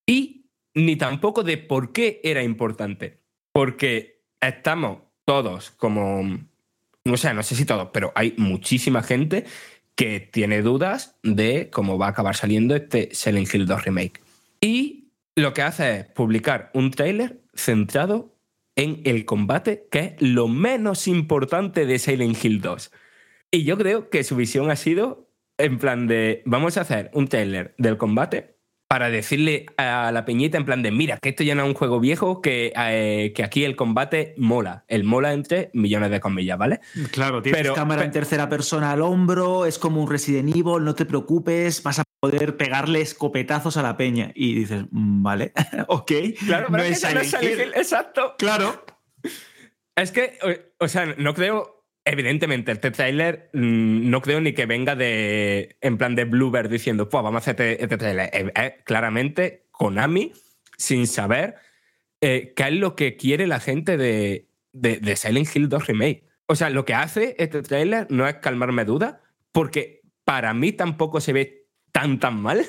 y 0.06 0.46
ni 0.74 0.96
tampoco 0.96 1.42
de 1.42 1.58
por 1.58 1.92
qué 1.92 2.20
era 2.24 2.42
importante. 2.42 3.20
Porque 3.52 4.22
estamos 4.40 5.02
todos 5.26 5.70
como 5.72 6.22
o 7.06 7.16
sea, 7.16 7.34
no 7.34 7.42
sé 7.42 7.54
si 7.54 7.64
todos, 7.64 7.90
pero 7.92 8.12
hay 8.14 8.34
muchísima 8.38 9.02
gente 9.02 9.44
que 9.94 10.20
tiene 10.20 10.62
dudas 10.62 11.16
de 11.22 11.68
cómo 11.70 11.98
va 11.98 12.06
a 12.06 12.10
acabar 12.10 12.34
saliendo 12.34 12.74
este 12.74 13.10
Silent 13.12 13.52
Hill 13.52 13.66
2 13.66 13.84
Remake. 13.84 14.20
Y 14.60 15.10
lo 15.36 15.52
que 15.52 15.62
hace 15.62 15.98
es 15.98 16.06
publicar 16.06 16.70
un 16.74 16.90
tráiler 16.90 17.42
centrado 17.54 18.34
en 18.74 19.02
el 19.04 19.24
combate, 19.24 19.86
que 19.90 19.98
es 19.98 20.12
lo 20.22 20.48
menos 20.48 21.06
importante 21.06 21.86
de 21.86 21.98
Silent 21.98 22.42
Hill 22.42 22.60
2. 22.60 22.90
Y 23.54 23.62
yo 23.62 23.78
creo 23.78 24.10
que 24.10 24.24
su 24.24 24.34
visión 24.34 24.68
ha 24.72 24.74
sido 24.74 25.30
en 25.58 25.78
plan 25.78 26.08
de, 26.08 26.42
vamos 26.44 26.76
a 26.76 26.80
hacer 26.80 27.08
un 27.14 27.28
tráiler 27.28 27.72
del 27.78 27.96
combate 27.98 28.56
para 28.88 29.10
decirle 29.10 29.66
a 29.76 30.10
la 30.10 30.24
peñita 30.24 30.58
en 30.58 30.64
plan 30.64 30.82
de, 30.82 30.90
mira, 30.90 31.18
que 31.22 31.28
esto 31.28 31.44
ya 31.44 31.54
no 31.54 31.62
es 31.62 31.68
un 31.68 31.74
juego 31.74 32.00
viejo, 32.00 32.42
que, 32.42 32.72
eh, 32.76 33.32
que 33.32 33.44
aquí 33.44 33.62
el 33.62 33.76
combate 33.76 34.34
mola. 34.38 34.84
El 34.88 35.04
mola 35.04 35.32
entre 35.32 35.70
millones 35.72 36.10
de 36.10 36.18
comillas, 36.18 36.58
¿vale? 36.58 36.80
Claro, 37.12 37.42
tienes 37.42 37.62
Pero- 37.62 37.74
cámara 37.74 38.04
en 38.04 38.10
tercera 38.10 38.48
persona 38.48 38.90
al 38.90 39.02
hombro, 39.02 39.66
es 39.66 39.78
como 39.78 40.02
un 40.02 40.10
Resident 40.10 40.48
Evil, 40.48 40.82
no 40.82 40.96
te 40.96 41.06
preocupes, 41.06 41.80
vas 41.84 42.00
a 42.00 42.04
poder 42.18 42.56
pegarle 42.56 43.02
escopetazos 43.02 43.76
a 43.76 43.82
la 43.84 43.96
peña. 43.96 44.32
Y 44.34 44.54
dices, 44.54 44.84
mm, 44.90 45.22
vale, 45.22 45.52
ok. 45.86 46.12
Claro, 46.44 46.70
no 46.70 46.78
pero 46.78 46.82
es 46.82 47.04
es 47.04 47.08
que 47.08 47.14
no 47.14 47.20
es 47.20 47.76
exacto. 47.76 48.34
Claro. 48.36 48.84
Es 49.94 50.10
que, 50.10 50.38
o, 50.42 50.84
o 50.86 50.88
sea, 50.88 51.14
no 51.18 51.34
creo 51.34 51.73
Evidentemente, 52.06 52.72
este 52.72 52.90
tráiler 52.90 53.50
mm, 53.54 54.10
no 54.10 54.20
creo 54.20 54.40
ni 54.40 54.52
que 54.52 54.66
venga 54.66 54.94
de 54.94 55.76
en 55.80 55.96
plan 55.96 56.14
de 56.14 56.24
Bluebird 56.24 56.68
diciendo, 56.68 57.08
pues 57.08 57.22
vamos 57.24 57.46
a 57.46 57.50
hacer 57.50 57.60
este, 57.60 57.82
este 57.82 57.96
tráiler. 57.96 58.30
Es, 58.32 58.52
es 58.54 58.72
claramente 58.84 59.66
Konami 59.70 60.32
sin 60.76 61.06
saber 61.06 61.56
eh, 62.20 62.52
qué 62.56 62.64
es 62.64 62.72
lo 62.72 62.96
que 62.96 63.16
quiere 63.16 63.46
la 63.46 63.60
gente 63.60 63.96
de, 63.96 64.48
de, 64.72 65.16
Silent 65.16 65.48
Hill 65.54 65.68
2 65.68 65.86
Remake. 65.86 66.24
O 66.46 66.56
sea, 66.56 66.70
lo 66.70 66.84
que 66.84 66.94
hace 66.94 67.36
este 67.38 67.62
tráiler 67.62 68.06
no 68.10 68.26
es 68.26 68.36
calmarme 68.36 68.84
dudas, 68.84 69.16
porque 69.52 70.02
para 70.24 70.54
mí 70.54 70.72
tampoco 70.72 71.20
se 71.20 71.32
ve 71.32 71.66
tan 71.92 72.18
tan 72.20 72.40
mal. 72.40 72.64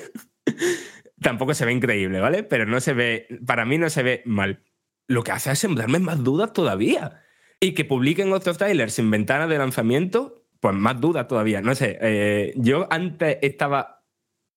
tampoco 1.20 1.54
se 1.54 1.64
ve 1.64 1.72
increíble, 1.72 2.20
¿vale? 2.20 2.42
Pero 2.42 2.66
no 2.66 2.80
se 2.80 2.92
ve, 2.92 3.28
para 3.46 3.64
mí 3.64 3.78
no 3.78 3.90
se 3.90 4.02
ve 4.02 4.22
mal. 4.24 4.62
Lo 5.08 5.22
que 5.22 5.32
hace 5.32 5.50
es 5.52 5.58
sembrarme 5.58 5.98
más 5.98 6.22
dudas 6.22 6.52
todavía. 6.52 7.22
Y 7.66 7.72
que 7.72 7.84
publiquen 7.84 8.32
otros 8.32 8.58
trailers 8.58 8.94
sin 8.94 9.10
ventana 9.10 9.46
de 9.46 9.58
lanzamiento, 9.58 10.44
pues 10.60 10.74
más 10.74 11.00
dudas 11.00 11.26
todavía. 11.26 11.60
No 11.60 11.74
sé, 11.74 11.98
eh, 12.00 12.52
yo 12.56 12.86
antes 12.90 13.38
estaba 13.42 14.04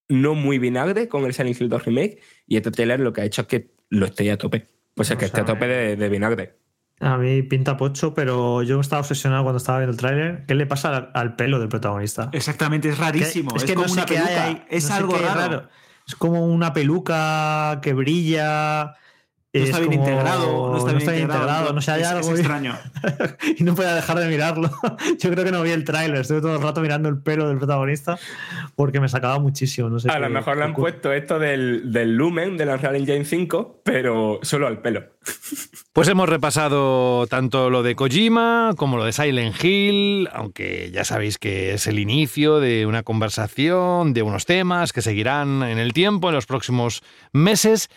no 0.09 0.35
muy 0.35 0.59
vinagre 0.59 1.07
con 1.07 1.23
el 1.25 1.33
Silent 1.33 1.59
Hill 1.59 1.69
2 1.69 1.85
Remake 1.85 2.19
y 2.47 2.57
este 2.57 2.71
trailer 2.71 2.99
lo 2.99 3.13
que 3.13 3.21
ha 3.21 3.25
hecho 3.25 3.41
es 3.41 3.47
que 3.47 3.71
lo 3.89 4.05
esté 4.05 4.29
a 4.31 4.37
tope. 4.37 4.67
Pues 4.95 5.09
es 5.11 5.17
que 5.17 5.25
esté 5.25 5.41
a 5.41 5.45
tope 5.45 5.67
de, 5.67 5.95
de 5.95 6.09
vinagre. 6.09 6.55
A 6.99 7.17
mí 7.17 7.41
pinta 7.43 7.77
pocho, 7.77 8.13
pero 8.13 8.61
yo 8.63 8.79
estaba 8.81 8.99
obsesionado 9.01 9.43
cuando 9.43 9.57
estaba 9.57 9.77
viendo 9.79 9.91
el 9.93 9.97
tráiler. 9.97 10.45
¿Qué 10.45 10.53
le 10.55 10.65
pasa 10.65 10.95
al, 10.95 11.11
al 11.13 11.35
pelo 11.37 11.57
del 11.59 11.69
protagonista? 11.69 12.29
Exactamente, 12.33 12.89
es 12.89 12.97
rarísimo. 12.97 13.51
Que- 13.53 13.65
Es, 13.65 13.73
como 13.73 13.91
una 13.91 14.05
qué 14.05 14.17
hay 14.17 14.25
peluca. 14.25 14.45
ahí, 14.45 14.63
es 14.69 14.83
no 14.83 14.89
sé 14.89 14.93
algo 14.97 15.13
qué 15.17 15.23
raro. 15.25 15.69
Es 16.07 16.15
como 16.15 16.45
una 16.45 16.73
peluca 16.73 17.79
que 17.81 17.93
brilla. 17.93 18.95
No 19.51 19.59
es 19.63 19.69
está 19.69 19.79
bien 19.79 19.91
como- 19.93 20.07
integrado, 20.07 20.71
no 20.71 20.77
está 20.77 20.91
bien 20.91 21.21
integrado, 21.23 21.73
no 21.73 21.81
sé, 21.81 21.91
hay 21.91 22.01
es- 22.01 22.07
algo. 22.07 22.21
es 22.29 22.37
y- 22.37 22.39
extraño. 22.41 22.77
y 23.57 23.63
no 23.63 23.73
podía 23.73 23.95
dejar 23.95 24.19
de 24.19 24.27
mirarlo. 24.27 24.69
Yo 25.19 25.31
creo 25.31 25.43
que 25.43 25.51
no 25.51 25.63
vi 25.63 25.71
el 25.71 25.83
tráiler, 25.85 26.21
estuve 26.21 26.39
todo 26.41 26.55
el 26.55 26.61
rato 26.61 26.81
mirando 26.81 27.09
el 27.09 27.17
pelo 27.21 27.47
del 27.47 27.57
protagonista 27.57 28.19
porque 28.75 28.99
me 28.99 29.09
sacaba 29.09 29.39
muchísimo. 29.39 29.89
No 29.89 29.99
sé 29.99 30.09
A 30.11 30.13
qué- 30.13 30.19
lo 30.19 30.29
mejor 30.29 30.57
le 30.57 30.65
han 30.65 30.73
puesto 30.75 31.11
esto 31.13 31.39
del, 31.39 31.91
del 31.91 32.15
lumen 32.15 32.57
de 32.57 32.65
la 32.67 32.75
Unreal 32.75 32.95
Engine 32.97 33.25
5, 33.25 33.81
pero 33.83 34.39
solo 34.43 34.67
al 34.67 34.81
pelo. 34.81 35.03
Pues 35.91 36.07
hemos 36.07 36.29
repasado 36.29 37.27
tanto 37.27 37.69
lo 37.69 37.83
de 37.83 37.93
Kojima 37.95 38.73
como 38.77 38.95
lo 38.95 39.03
de 39.03 39.11
Silent 39.11 39.61
Hill, 39.61 40.29
aunque 40.31 40.91
ya 40.93 41.03
sabéis 41.03 41.37
que 41.37 41.73
es 41.73 41.87
el 41.87 41.99
inicio 41.99 42.61
de 42.61 42.85
una 42.85 43.03
conversación, 43.03 44.13
de 44.13 44.21
unos 44.21 44.45
temas 44.45 44.93
que 44.93 45.01
seguirán 45.01 45.61
en 45.63 45.77
el 45.77 45.91
tiempo, 45.91 46.29
en 46.29 46.35
los 46.35 46.45
próximos 46.45 47.01
meses. 47.33 47.89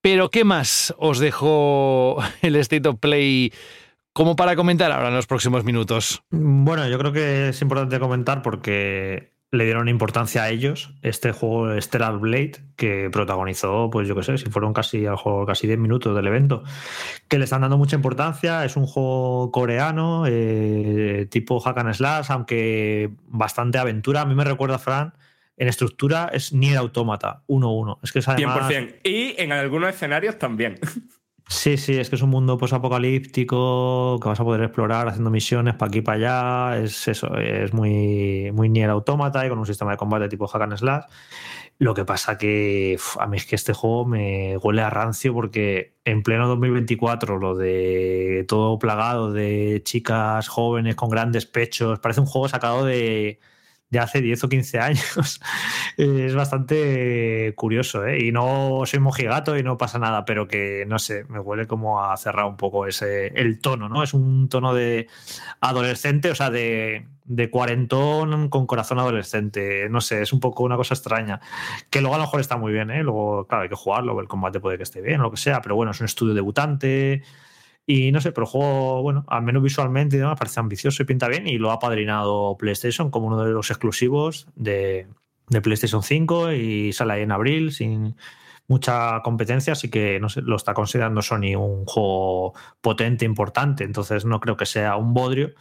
Pero 0.00 0.30
¿qué 0.30 0.44
más 0.44 0.94
os 0.98 1.18
dejó 1.18 2.18
el 2.42 2.56
State 2.56 2.88
of 2.88 2.98
Play 2.98 3.52
como 4.12 4.36
para 4.36 4.56
comentar 4.56 4.90
ahora 4.90 5.08
en 5.08 5.14
los 5.14 5.26
próximos 5.26 5.64
minutos? 5.64 6.22
Bueno, 6.30 6.88
yo 6.88 6.98
creo 6.98 7.12
que 7.12 7.50
es 7.50 7.62
importante 7.62 8.00
comentar 8.00 8.42
porque 8.42 9.32
le 9.50 9.64
dieron 9.64 9.88
importancia 9.88 10.42
a 10.42 10.50
ellos 10.50 10.92
este 11.00 11.32
juego 11.32 11.80
Stellar 11.80 12.18
Blade 12.18 12.52
que 12.76 13.08
protagonizó, 13.10 13.88
pues 13.90 14.06
yo 14.06 14.14
qué 14.14 14.22
sé, 14.22 14.36
si 14.36 14.46
fueron 14.46 14.74
casi 14.74 15.06
al 15.06 15.16
juego 15.16 15.46
casi 15.46 15.66
10 15.66 15.78
minutos 15.78 16.14
del 16.14 16.26
evento, 16.26 16.64
que 17.28 17.38
le 17.38 17.44
están 17.44 17.62
dando 17.62 17.78
mucha 17.78 17.96
importancia. 17.96 18.64
Es 18.64 18.76
un 18.76 18.86
juego 18.86 19.50
coreano, 19.50 20.24
eh, 20.26 21.26
tipo 21.30 21.60
hack 21.60 21.78
and 21.78 21.94
slash, 21.94 22.30
aunque 22.30 23.10
bastante 23.26 23.78
aventura. 23.78 24.22
A 24.22 24.26
mí 24.26 24.34
me 24.34 24.44
recuerda, 24.44 24.78
Fran, 24.78 25.14
en 25.58 25.68
estructura 25.68 26.30
es 26.32 26.52
Nier 26.52 26.78
Automata 26.78 27.42
1-1. 27.48 27.98
Es 28.02 28.12
que 28.12 28.20
es 28.20 28.28
además 28.28 28.70
100%. 28.70 29.00
Y 29.04 29.34
en 29.38 29.52
algunos 29.52 29.90
escenarios 29.90 30.38
también. 30.38 30.78
Sí, 31.50 31.78
sí, 31.78 31.96
es 31.96 32.10
que 32.10 32.16
es 32.16 32.20
un 32.20 32.28
mundo 32.28 32.58
posapocalíptico 32.58 34.20
que 34.20 34.28
vas 34.28 34.38
a 34.38 34.44
poder 34.44 34.62
explorar 34.64 35.08
haciendo 35.08 35.30
misiones 35.30 35.74
para 35.76 35.88
aquí 35.88 36.00
y 36.00 36.02
para 36.02 36.72
allá. 36.72 36.84
Es 36.84 37.08
eso, 37.08 37.34
es 37.38 37.72
muy, 37.72 38.52
muy 38.52 38.68
Nier 38.68 38.90
Automata 38.90 39.46
y 39.46 39.48
con 39.48 39.58
un 39.58 39.64
sistema 39.64 39.92
de 39.92 39.96
combate 39.96 40.28
tipo 40.28 40.46
Hack 40.46 40.60
and 40.60 40.76
Slash. 40.76 41.04
Lo 41.78 41.94
que 41.94 42.04
pasa 42.04 42.36
que 42.36 42.98
a 43.18 43.26
mí 43.26 43.38
es 43.38 43.46
que 43.46 43.54
este 43.54 43.72
juego 43.72 44.04
me 44.04 44.58
huele 44.58 44.82
a 44.82 44.90
rancio 44.90 45.32
porque 45.32 45.94
en 46.04 46.22
pleno 46.22 46.48
2024 46.48 47.38
lo 47.38 47.56
de 47.56 48.44
todo 48.46 48.78
plagado 48.78 49.32
de 49.32 49.80
chicas 49.84 50.48
jóvenes 50.48 50.96
con 50.96 51.08
grandes 51.08 51.46
pechos, 51.46 51.98
parece 51.98 52.20
un 52.20 52.26
juego 52.26 52.48
sacado 52.50 52.84
de, 52.84 53.40
de 53.90 53.98
hace 53.98 54.20
10 54.20 54.44
o 54.44 54.48
15 54.48 54.78
años. 54.78 55.40
es 55.96 56.34
bastante 56.34 57.52
curioso, 57.56 58.06
¿eh? 58.06 58.24
Y 58.26 58.32
no 58.32 58.82
soy 58.84 59.00
mojigato 59.00 59.56
y 59.56 59.62
no 59.62 59.78
pasa 59.78 59.98
nada, 59.98 60.24
pero 60.24 60.46
que 60.46 60.84
no 60.86 60.98
sé, 60.98 61.24
me 61.28 61.40
huele 61.40 61.66
como 61.66 62.04
a 62.04 62.16
cerrar 62.16 62.46
un 62.46 62.56
poco 62.56 62.86
ese 62.86 63.28
el 63.28 63.60
tono, 63.60 63.88
¿no? 63.88 64.02
Es 64.02 64.14
un 64.14 64.48
tono 64.48 64.74
de 64.74 65.08
adolescente, 65.60 66.30
o 66.30 66.34
sea, 66.34 66.50
de, 66.50 67.06
de 67.24 67.50
cuarentón 67.50 68.48
con 68.48 68.66
corazón 68.66 68.98
adolescente. 68.98 69.88
No 69.88 70.00
sé, 70.00 70.22
es 70.22 70.32
un 70.32 70.40
poco 70.40 70.64
una 70.64 70.76
cosa 70.76 70.94
extraña. 70.94 71.40
Que 71.90 72.00
luego 72.00 72.14
a 72.16 72.18
lo 72.18 72.24
mejor 72.24 72.40
está 72.40 72.56
muy 72.56 72.72
bien, 72.72 72.90
¿eh? 72.90 73.02
Luego, 73.02 73.46
claro, 73.46 73.62
hay 73.62 73.68
que 73.68 73.74
jugarlo, 73.76 74.20
el 74.20 74.28
combate 74.28 74.60
puede 74.60 74.76
que 74.76 74.82
esté 74.82 75.00
bien, 75.00 75.22
lo 75.22 75.30
que 75.30 75.36
sea, 75.36 75.60
pero 75.62 75.76
bueno, 75.76 75.92
es 75.92 76.00
un 76.00 76.06
estudio 76.06 76.34
debutante. 76.34 77.22
Y 77.90 78.12
no 78.12 78.20
sé, 78.20 78.32
pero 78.32 78.44
el 78.44 78.50
juego, 78.50 79.00
bueno, 79.00 79.24
al 79.28 79.42
menos 79.42 79.62
visualmente 79.62 80.16
y 80.16 80.18
demás, 80.18 80.38
parece 80.38 80.60
ambicioso 80.60 81.02
y 81.02 81.06
pinta 81.06 81.26
bien. 81.26 81.46
Y 81.46 81.56
lo 81.56 81.70
ha 81.70 81.78
padrinado 81.78 82.54
PlayStation 82.58 83.10
como 83.10 83.28
uno 83.28 83.42
de 83.42 83.50
los 83.50 83.70
exclusivos 83.70 84.46
de, 84.56 85.06
de 85.48 85.60
PlayStation 85.62 86.02
5 86.02 86.52
y 86.52 86.92
sale 86.92 87.14
ahí 87.14 87.22
en 87.22 87.32
abril 87.32 87.72
sin 87.72 88.14
mucha 88.68 89.20
competencia, 89.22 89.72
así 89.72 89.90
que 89.90 90.20
no 90.20 90.28
sé, 90.28 90.42
lo 90.42 90.54
está 90.54 90.74
considerando 90.74 91.22
Sony 91.22 91.56
un 91.56 91.86
juego 91.86 92.52
potente, 92.82 93.24
importante, 93.24 93.82
entonces 93.82 94.26
no 94.26 94.40
creo 94.40 94.56
que 94.56 94.66
sea 94.66 94.96
un 94.96 95.14
bodrio, 95.14 95.54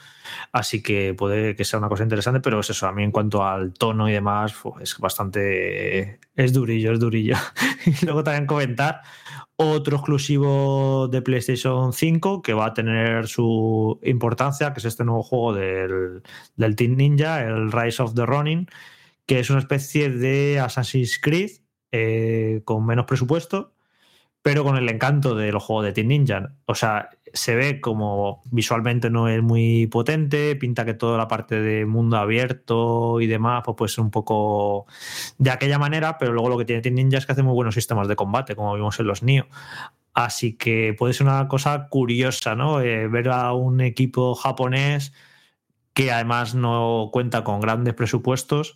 así 0.51 0.83
que 0.83 1.13
puede 1.13 1.55
que 1.55 1.63
sea 1.63 1.79
una 1.79 1.87
cosa 1.87 2.03
interesante, 2.03 2.41
pero 2.41 2.59
es 2.59 2.69
eso, 2.69 2.85
a 2.85 2.91
mí 2.91 3.03
en 3.03 3.11
cuanto 3.11 3.45
al 3.45 3.73
tono 3.73 4.09
y 4.09 4.11
demás, 4.11 4.53
es 4.81 4.97
bastante, 4.99 6.19
es 6.35 6.53
durillo, 6.53 6.91
es 6.91 6.99
durillo. 6.99 7.35
y 7.85 8.05
luego 8.05 8.23
también 8.23 8.45
comentar 8.45 9.01
otro 9.55 9.97
exclusivo 9.97 11.07
de 11.07 11.21
PlayStation 11.21 11.93
5 11.93 12.41
que 12.41 12.53
va 12.53 12.67
a 12.67 12.73
tener 12.73 13.27
su 13.27 13.99
importancia, 14.03 14.73
que 14.73 14.79
es 14.79 14.85
este 14.85 15.05
nuevo 15.05 15.23
juego 15.23 15.53
del, 15.53 16.23
del 16.57 16.75
Team 16.75 16.97
Ninja, 16.97 17.41
el 17.41 17.71
Rise 17.71 18.03
of 18.03 18.13
the 18.15 18.25
Ronin, 18.25 18.67
que 19.25 19.39
es 19.39 19.49
una 19.49 19.59
especie 19.59 20.09
de 20.09 20.59
Assassin's 20.59 21.19
Creed 21.21 21.66
eh, 21.91 22.61
con 22.65 22.85
menos 22.85 23.05
presupuesto, 23.05 23.73
pero 24.41 24.63
con 24.63 24.77
el 24.77 24.87
encanto 24.89 25.35
de 25.35 25.51
los 25.51 25.63
juegos 25.63 25.85
de 25.85 25.93
Team 25.93 26.07
Ninja. 26.07 26.53
O 26.65 26.75
sea, 26.75 27.09
se 27.33 27.55
ve 27.55 27.81
como 27.81 28.41
visualmente 28.45 29.09
no 29.09 29.27
es 29.27 29.41
muy 29.43 29.87
potente, 29.87 30.55
pinta 30.55 30.85
que 30.85 30.93
toda 30.93 31.17
la 31.17 31.27
parte 31.27 31.59
de 31.59 31.85
mundo 31.85 32.17
abierto 32.17 33.19
y 33.21 33.27
demás 33.27 33.63
pues 33.65 33.75
puede 33.75 33.89
ser 33.89 34.03
un 34.03 34.11
poco 34.11 34.85
de 35.37 35.51
aquella 35.51 35.79
manera, 35.79 36.17
pero 36.17 36.33
luego 36.33 36.49
lo 36.49 36.57
que 36.57 36.65
tiene 36.65 36.81
Team 36.81 36.95
Ninja 36.95 37.17
es 37.17 37.25
que 37.25 37.33
hace 37.33 37.43
muy 37.43 37.53
buenos 37.53 37.75
sistemas 37.75 38.07
de 38.07 38.15
combate, 38.15 38.55
como 38.55 38.73
vimos 38.75 38.99
en 38.99 39.07
los 39.07 39.23
Nio. 39.23 39.47
Así 40.13 40.53
que 40.53 40.95
puede 40.97 41.13
ser 41.13 41.27
una 41.27 41.47
cosa 41.47 41.89
curiosa, 41.89 42.55
¿no? 42.55 42.81
Eh, 42.81 43.07
ver 43.07 43.29
a 43.29 43.53
un 43.53 43.81
equipo 43.81 44.33
japonés 44.33 45.13
que 45.97 46.11
además 46.11 46.53
no 46.53 47.09
cuenta 47.11 47.43
con 47.43 47.59
grandes 47.59 47.95
presupuestos, 47.95 48.75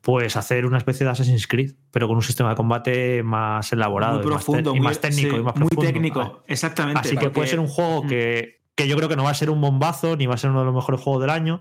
pues 0.00 0.36
hacer 0.36 0.64
una 0.64 0.78
especie 0.78 1.04
de 1.04 1.10
Assassin's 1.10 1.48
Creed, 1.48 1.72
pero 1.90 2.06
con 2.06 2.14
un 2.14 2.22
sistema 2.22 2.50
de 2.50 2.54
combate 2.54 3.22
más 3.24 3.72
elaborado 3.72 4.18
muy 4.18 4.26
y 4.26 4.28
más 4.28 4.38
te- 4.38 4.44
profundo, 4.44 4.70
y 4.70 4.74
muy- 4.78 4.84
más 4.84 5.00
técnico 5.00 5.30
sí, 5.34 5.40
y 5.40 5.42
más 5.42 5.56
muy 5.56 5.68
profundo. 5.70 5.92
técnico, 5.92 6.20
Ah, 6.20 6.42
exactamente. 6.46 7.00
Así 7.00 7.16
que 7.16 7.30
puede 7.30 7.48
ser 7.48 7.58
un 7.58 7.66
juego 7.66 8.04
Mm. 8.04 8.06
que, 8.06 8.60
que 8.76 8.86
yo 8.86 8.96
creo 8.96 9.08
que 9.08 9.16
no 9.16 9.24
va 9.24 9.30
a 9.30 9.34
ser 9.34 9.50
un 9.50 9.60
bombazo 9.60 10.16
ni 10.16 10.26
va 10.26 10.34
a 10.34 10.38
ser 10.38 10.50
uno 10.50 10.60
de 10.60 10.66
los 10.66 10.74
mejores 10.76 11.00
juegos 11.00 11.20
del 11.20 11.30
año, 11.30 11.60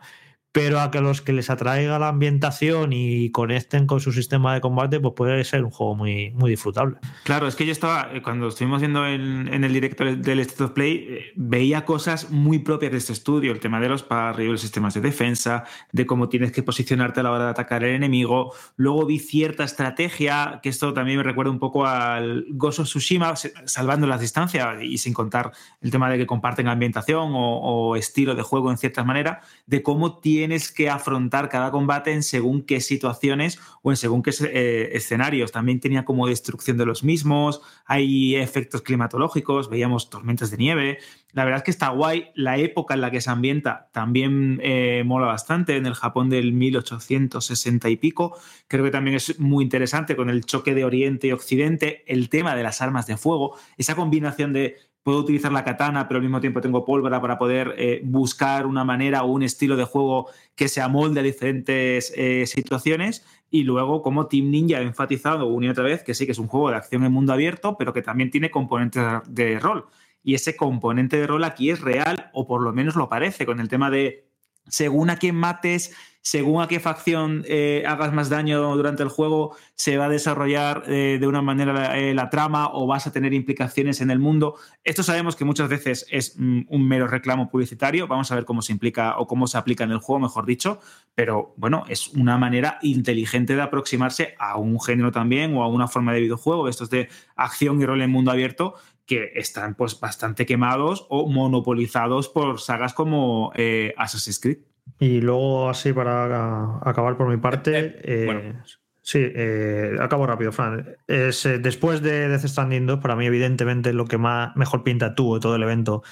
pero 0.52 0.82
a 0.82 0.92
que 0.92 1.00
los 1.00 1.22
que 1.22 1.32
les 1.32 1.50
atraiga 1.50 1.98
la 1.98 2.10
ambientación 2.10 2.92
y 2.92 3.32
conecten 3.32 3.88
con 3.88 4.02
su 4.02 4.12
sistema 4.12 4.54
de 4.54 4.62
combate, 4.62 5.00
pues 5.00 5.14
puede 5.16 5.44
ser 5.46 5.64
un 5.64 5.72
juego 5.72 5.96
muy, 5.96 6.32
muy 6.32 6.50
disfrutable. 6.50 6.98
Claro, 7.24 7.48
es 7.48 7.56
que 7.56 7.66
yo 7.66 7.72
estaba, 7.72 8.10
eh, 8.14 8.22
cuando 8.22 8.50
estuvimos 8.50 8.82
viendo 8.82 9.08
en, 9.08 9.48
en 9.54 9.64
el 9.64 9.72
directo 9.72 10.04
del 10.04 10.40
State 10.42 10.64
of 10.64 10.72
Play, 10.72 11.08
eh, 11.10 11.32
veía 11.36 11.86
cosas 11.86 12.32
muy 12.32 12.60
propias 12.60 12.92
de 12.92 12.98
este 12.98 13.14
estudio, 13.14 13.52
el 13.52 13.60
tema 13.60 13.80
de 13.80 13.88
los 13.88 14.04
parry, 14.04 14.58
sistemas 14.58 14.94
de 14.94 15.02
defensa, 15.02 15.64
de 15.92 16.06
cómo 16.06 16.28
tienes 16.28 16.52
que 16.52 16.64
posicionarte 16.64 17.22
a 17.22 17.24
la 17.24 17.32
hora 17.32 17.46
de 17.46 17.52
atacar 17.52 17.84
al 17.84 17.92
enemigo. 17.92 18.54
Luego 18.76 19.06
vi 19.06 19.20
cierta 19.20 19.64
estrategia, 19.64 20.60
que 20.62 20.70
esto 20.70 20.94
también 20.94 21.18
me 21.18 21.24
recuerda 21.24 21.52
un 21.52 21.60
poco 21.60 21.86
al 21.86 22.46
of 22.62 22.86
Tsushima, 22.86 23.36
salvando 23.36 24.06
las 24.06 24.20
distancias 24.20 24.82
y 24.82 24.98
sin 24.98 25.14
contar 25.14 25.52
el 25.82 25.92
tema 25.92 26.10
de 26.10 26.18
que 26.18 26.26
comparten 26.26 26.68
ambientación 26.68 27.32
o, 27.34 27.60
o 27.60 27.96
estilo 27.96 28.36
de 28.36 28.42
juego 28.42 28.70
en 28.70 28.78
cierta 28.78 29.04
manera, 29.04 29.42
de 29.66 29.82
cómo 29.82 30.20
tienes 30.42 30.72
que 30.72 30.90
afrontar 30.90 31.50
cada 31.50 31.70
combate 31.70 32.14
en 32.14 32.24
según 32.24 32.64
qué 32.64 32.82
situaciones 32.82 33.60
o 33.84 33.92
en 33.92 33.96
según 33.96 34.24
qué 34.24 34.32
eh, 34.42 34.90
escenarios. 34.94 35.52
También 35.52 35.80
tenía 35.80 36.04
como 36.04 36.26
destrucción 36.26 36.78
de 36.78 36.88
los 36.88 37.04
mismos, 37.04 37.62
hay 37.86 38.36
efectos 38.38 38.82
climatológicos, 38.82 39.70
veíamos 39.70 40.10
tormentas 40.10 40.50
de 40.50 40.58
nieve. 40.58 40.98
La 41.32 41.44
verdad 41.44 41.60
es 41.60 41.64
que 41.64 41.70
está 41.70 41.90
guay. 41.90 42.32
La 42.34 42.58
época 42.58 42.96
en 42.96 43.02
la 43.02 43.12
que 43.12 43.22
se 43.22 43.30
ambienta 43.30 43.90
también 43.94 44.60
eh, 44.64 45.04
mola 45.06 45.28
bastante, 45.28 45.78
en 45.78 45.86
el 45.86 45.94
Japón 45.94 46.32
del 46.32 46.54
1860 46.54 47.88
y 47.90 47.98
pico. 47.98 48.36
Creo 48.68 48.84
que 48.84 48.90
también 48.90 49.18
es 49.18 49.40
muy 49.40 49.64
interesante 49.64 50.16
con 50.16 50.32
el 50.32 50.44
choque 50.44 50.74
de 50.74 50.86
Oriente 50.86 51.28
y 51.28 51.34
Occidente, 51.34 52.04
el 52.08 52.30
tema 52.30 52.56
de 52.56 52.64
las 52.64 52.82
armas 52.82 53.06
de 53.06 53.16
fuego, 53.16 53.60
esa 53.78 53.94
combinación 53.94 54.54
de 54.54 54.78
puedo 55.04 55.20
utilizar 55.20 55.52
la 55.52 55.64
katana, 55.64 56.08
pero 56.08 56.18
al 56.18 56.24
mismo 56.24 56.42
tiempo 56.42 56.62
tengo 56.62 56.86
pólvora 56.86 57.20
para 57.22 57.38
poder 57.38 57.74
eh, 57.78 58.02
buscar 58.04 58.66
una 58.66 58.84
manera 58.84 59.24
o 59.24 59.32
un 59.32 59.44
estilo 59.44 59.76
de 59.76 59.84
juego 59.84 60.30
que 60.56 60.68
se 60.68 60.82
amolde 60.82 61.20
a 61.20 61.24
diferentes 61.24 62.14
eh, 62.16 62.46
situaciones. 62.46 63.26
Y 63.50 63.64
luego, 63.64 64.02
como 64.02 64.28
Team 64.28 64.50
Ninja 64.50 64.78
ha 64.78 64.82
enfatizado 64.82 65.48
una 65.48 65.68
y 65.68 65.70
otra 65.70 65.84
vez 65.84 66.04
que 66.04 66.14
sí 66.14 66.26
que 66.26 66.32
es 66.32 66.40
un 66.40 66.48
juego 66.48 66.70
de 66.70 66.78
acción 66.78 67.04
en 67.04 67.12
mundo 67.12 67.34
abierto, 67.34 67.78
pero 67.78 67.94
que 67.94 68.02
también 68.02 68.30
tiene 68.30 68.52
componentes 68.52 69.04
de 69.28 69.60
rol. 69.60 69.86
Y 70.24 70.36
ese 70.36 70.56
componente 70.56 71.18
de 71.18 71.28
rol 71.28 71.44
aquí 71.44 71.72
es 71.72 71.82
real, 71.82 72.30
o 72.34 72.48
por 72.48 72.62
lo 72.62 72.72
menos 72.72 72.96
lo 72.96 73.10
parece, 73.10 73.46
con 73.46 73.60
el 73.60 73.68
tema 73.68 73.90
de 73.90 74.28
según 74.68 75.10
a 75.10 75.18
quién 75.18 75.36
mates, 75.36 75.94
según 76.22 76.62
a 76.62 76.68
qué 76.68 76.80
facción 76.80 77.44
eh, 77.48 77.84
hagas 77.88 78.14
más 78.14 78.30
daño 78.30 78.76
durante 78.76 79.02
el 79.02 79.10
juego, 79.10 79.56
se 79.76 79.98
va 79.98 80.06
a 80.06 80.10
desarrollar 80.10 80.84
eh, 80.88 81.18
de 81.20 81.28
una 81.28 81.42
manera 81.42 81.74
la, 81.74 81.98
eh, 81.98 82.14
la 82.14 82.30
trama 82.30 82.70
o 82.72 82.86
vas 82.86 83.08
a 83.08 83.12
tener 83.12 83.34
implicaciones 83.34 84.02
en 84.02 84.12
el 84.12 84.20
mundo. 84.20 84.56
Esto 84.84 85.02
sabemos 85.02 85.36
que 85.36 85.46
muchas 85.46 85.68
veces 85.68 86.06
es 86.12 86.36
mm, 86.38 86.62
un 86.68 86.88
mero 86.88 87.08
reclamo 87.08 87.50
publicitario. 87.50 88.08
Vamos 88.08 88.32
a 88.32 88.36
ver 88.36 88.46
cómo 88.46 88.62
se 88.62 88.72
implica 88.72 89.18
o 89.18 89.26
cómo 89.26 89.48
se 89.48 89.58
aplica 89.58 89.84
en 89.84 89.92
el 89.92 89.98
juego, 89.98 90.20
mejor 90.20 90.46
dicho. 90.46 90.80
Pero 91.16 91.56
bueno, 91.58 91.86
es 91.88 92.10
una 92.10 92.38
manera 92.38 92.78
inteligente 92.84 93.56
de 93.56 93.62
aproximarse 93.64 94.36
a 94.38 94.58
un 94.58 94.80
género 94.80 95.12
también 95.12 95.56
o 95.58 95.64
a 95.64 95.68
una 95.68 95.88
forma 95.88 96.14
de 96.14 96.22
videojuego. 96.22 96.68
Estos 96.68 96.92
de 96.92 97.10
acción 97.36 97.82
y 97.82 97.86
rol 97.86 98.02
en 98.02 98.12
mundo 98.12 98.32
abierto 98.32 98.76
que 99.08 99.32
están 99.36 99.74
pues 99.76 100.00
bastante 100.00 100.46
quemados 100.46 101.08
o 101.10 101.28
monopolizados 101.28 102.30
por 102.30 102.62
sagas 102.62 102.94
como 102.94 103.52
Assassin's 103.98 104.40
Creed. 104.40 104.71
Y 105.00 105.22
luego, 105.22 105.70
así 105.70 105.94
para 105.94 106.78
acabar 106.88 107.18
por 107.18 107.28
mi 107.30 107.38
parte, 107.38 107.78
Eh, 107.80 108.02
eh, 108.04 108.24
eh, 108.24 108.26
bueno. 108.26 108.64
sí, 109.02 109.20
eh, 109.24 109.96
acabo 110.00 110.28
rápido, 110.28 110.52
Fran. 110.52 110.96
Es, 111.08 111.46
eh, 111.46 111.60
después 111.60 112.02
de 112.02 112.28
Death 112.30 112.46
Stranding 112.48 112.86
2, 112.86 113.00
para 113.00 113.16
mí, 113.16 113.26
evidentemente, 113.26 113.94
lo 113.94 114.06
que 114.06 114.18
más 114.18 114.56
mejor 114.56 114.84
pinta 114.84 115.16
tuvo 115.16 115.40
todo 115.40 115.56
el 115.56 115.64
evento 115.64 116.04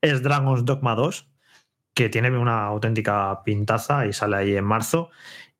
es 0.00 0.22
Dragon's 0.22 0.64
Dogma 0.64 0.94
2, 0.94 1.28
que 1.94 2.08
tiene 2.08 2.36
una 2.36 2.64
auténtica 2.66 3.42
pintaza 3.44 4.06
y 4.06 4.12
sale 4.12 4.36
ahí 4.36 4.56
en 4.56 4.64
marzo. 4.64 5.10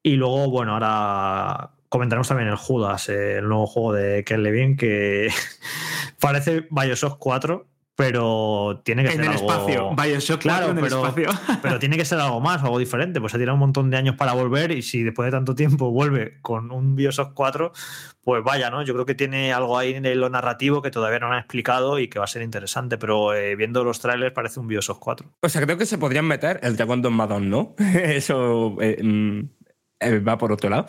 Y 0.02 0.16
luego, 0.16 0.48
bueno, 0.50 0.74
ahora 0.74 1.72
comentaremos 1.88 2.28
también 2.28 2.48
el 2.48 2.56
Judas, 2.56 3.08
eh, 3.08 3.38
el 3.38 3.48
nuevo 3.48 3.66
juego 3.66 3.92
de 3.94 4.24
Ken 4.24 4.42
Levine, 4.42 4.76
que 4.76 5.28
parece 6.20 6.66
Bioshock 6.70 7.18
4, 7.18 7.66
pero 7.98 8.80
tiene 8.84 9.02
que 9.02 9.08
En 9.08 9.16
ser 9.16 9.24
el 9.24 9.30
algo... 9.32 9.50
espacio. 9.50 9.90
Bioshock 9.96 10.40
Claro, 10.40 10.66
4 10.66 10.70
en 10.70 10.78
el 10.78 10.84
pero- 10.84 11.04
espacio. 11.26 11.58
pero 11.62 11.78
tiene 11.80 11.96
que 11.96 12.04
ser 12.04 12.20
algo 12.20 12.38
más, 12.40 12.62
algo 12.62 12.78
diferente. 12.78 13.20
Pues 13.20 13.32
se 13.32 13.38
tira 13.38 13.52
un 13.52 13.58
montón 13.58 13.90
de 13.90 13.96
años 13.96 14.14
para 14.14 14.34
volver 14.34 14.70
y 14.70 14.82
si 14.82 15.02
después 15.02 15.26
de 15.26 15.32
tanto 15.32 15.56
tiempo 15.56 15.90
vuelve 15.90 16.38
con 16.40 16.70
un 16.70 16.94
Bioshock 16.94 17.34
4, 17.34 17.72
pues 18.22 18.44
vaya, 18.44 18.70
¿no? 18.70 18.82
Yo 18.84 18.94
creo 18.94 19.04
que 19.04 19.16
tiene 19.16 19.52
algo 19.52 19.76
ahí 19.76 19.94
en 19.94 20.20
lo 20.20 20.30
narrativo 20.30 20.80
que 20.80 20.92
todavía 20.92 21.18
no 21.18 21.32
han 21.32 21.40
explicado 21.40 21.98
y 21.98 22.06
que 22.06 22.20
va 22.20 22.26
a 22.26 22.28
ser 22.28 22.42
interesante, 22.42 22.98
pero 22.98 23.34
eh, 23.34 23.56
viendo 23.56 23.82
los 23.82 23.98
trailers 23.98 24.32
parece 24.32 24.60
un 24.60 24.68
Bioshock 24.68 25.00
4. 25.00 25.32
O 25.42 25.48
sea, 25.48 25.60
creo 25.62 25.76
que 25.76 25.84
se 25.86 25.98
podrían 25.98 26.24
meter 26.26 26.60
el 26.62 26.76
Dragon 26.76 27.02
Dogma 27.02 27.26
2, 27.26 27.42
¿no? 27.42 27.74
Eso 27.94 28.76
eh, 28.80 29.02
mm, 29.02 29.40
eh, 30.02 30.18
va 30.20 30.38
por 30.38 30.52
otro 30.52 30.70
lado. 30.70 30.86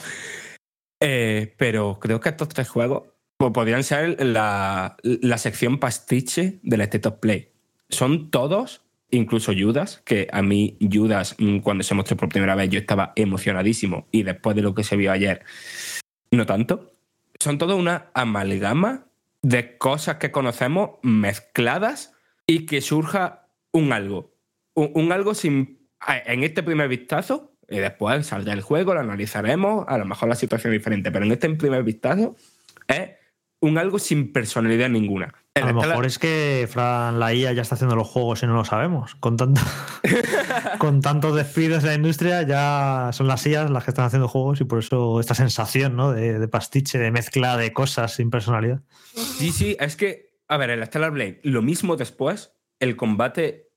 Eh, 1.01 1.55
pero 1.57 1.97
creo 1.99 2.19
que 2.19 2.29
estos 2.29 2.49
tres 2.49 2.69
juegos 2.69 3.03
pues, 3.39 3.53
podrían 3.53 3.85
ser 3.85 4.21
la, 4.21 4.97
la 5.01 5.37
sección 5.37 5.79
pastiche 5.79 6.59
del 6.61 6.81
State 6.81 7.07
of 7.07 7.19
Play. 7.19 7.53
Son 7.87 8.31
todos, 8.31 8.83
incluso 9.11 9.53
Judas, 9.57 10.01
que 10.03 10.27
a 10.33 10.41
mí 10.41 10.77
Judas, 10.91 11.37
mm, 11.39 11.59
cuando 11.59 11.85
se 11.85 11.95
mostró 11.95 12.17
por 12.17 12.27
primera 12.27 12.55
vez, 12.55 12.69
yo 12.69 12.79
estaba 12.79 13.13
emocionadísimo 13.15 14.07
y 14.11 14.23
después 14.23 14.57
de 14.57 14.61
lo 14.61 14.75
que 14.75 14.83
se 14.83 14.97
vio 14.97 15.13
ayer, 15.13 15.45
no 16.31 16.45
tanto. 16.45 16.91
Son 17.39 17.57
todo 17.57 17.77
una 17.77 18.07
amalgama 18.13 19.05
de 19.41 19.77
cosas 19.77 20.17
que 20.17 20.31
conocemos 20.31 20.99
mezcladas 21.01 22.13
y 22.45 22.65
que 22.65 22.81
surja 22.81 23.47
un 23.71 23.93
algo. 23.93 24.33
Un, 24.73 24.91
un 24.95 25.13
algo 25.13 25.33
sin. 25.33 25.87
En 26.25 26.43
este 26.43 26.61
primer 26.61 26.89
vistazo, 26.89 27.53
y 27.69 27.77
después 27.77 28.27
saldrá 28.27 28.51
el 28.51 28.61
juego, 28.61 28.93
lo 28.93 28.99
analizaremos, 28.99 29.85
a 29.87 29.97
lo 29.97 30.03
mejor 30.03 30.27
la 30.27 30.35
situación 30.35 30.73
es 30.73 30.79
diferente, 30.81 31.09
pero 31.09 31.23
en 31.23 31.31
este 31.31 31.49
primer 31.51 31.83
vistazo 31.83 32.35
es 32.85 33.18
un 33.61 33.77
algo 33.77 33.99
sin 33.99 34.31
personalidad 34.31 34.89
ninguna. 34.89 35.33
A 35.55 35.71
lo 35.71 35.81
mejor 35.81 36.05
es 36.05 36.17
que 36.19 36.67
Fran, 36.71 37.19
la 37.19 37.33
IA 37.33 37.51
ya 37.51 37.61
está 37.61 37.75
haciendo 37.75 37.95
los 37.95 38.07
juegos 38.07 38.41
y 38.43 38.47
no 38.47 38.53
lo 38.53 38.63
sabemos. 38.63 39.15
Con, 39.15 39.35
tanto, 39.35 39.59
con 40.77 41.01
tantos 41.01 41.35
despidos 41.35 41.83
de 41.83 41.89
la 41.89 41.95
industria, 41.95 42.43
ya 42.43 43.09
son 43.11 43.27
las 43.27 43.45
IAs 43.45 43.69
las 43.69 43.83
que 43.83 43.91
están 43.91 44.05
haciendo 44.05 44.27
juegos 44.27 44.61
y 44.61 44.63
por 44.63 44.79
eso 44.79 45.19
esta 45.19 45.35
sensación 45.35 45.97
¿no? 45.97 46.13
de, 46.13 46.39
de 46.39 46.47
pastiche, 46.47 46.97
de 46.97 47.11
mezcla 47.11 47.57
de 47.57 47.73
cosas 47.73 48.13
sin 48.13 48.29
personalidad. 48.29 48.81
Sí, 49.13 49.51
sí, 49.51 49.75
es 49.79 49.97
que, 49.97 50.37
a 50.47 50.57
ver, 50.57 50.69
el 50.69 50.85
Stellar 50.85 51.11
Blade, 51.11 51.41
lo 51.43 51.61
mismo 51.61 51.97
después, 51.97 52.53
el 52.79 52.95
combate 52.95 53.69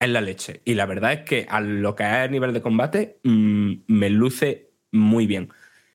es 0.00 0.08
la 0.08 0.20
leche. 0.20 0.62
Y 0.64 0.74
la 0.74 0.86
verdad 0.86 1.12
es 1.12 1.20
que 1.20 1.46
a 1.48 1.60
lo 1.60 1.94
que 1.94 2.02
es 2.02 2.08
a 2.10 2.28
nivel 2.28 2.52
de 2.52 2.62
combate, 2.62 3.20
mm, 3.22 3.72
me 3.86 4.10
luce 4.10 4.72
muy 4.90 5.26
bien. 5.26 5.50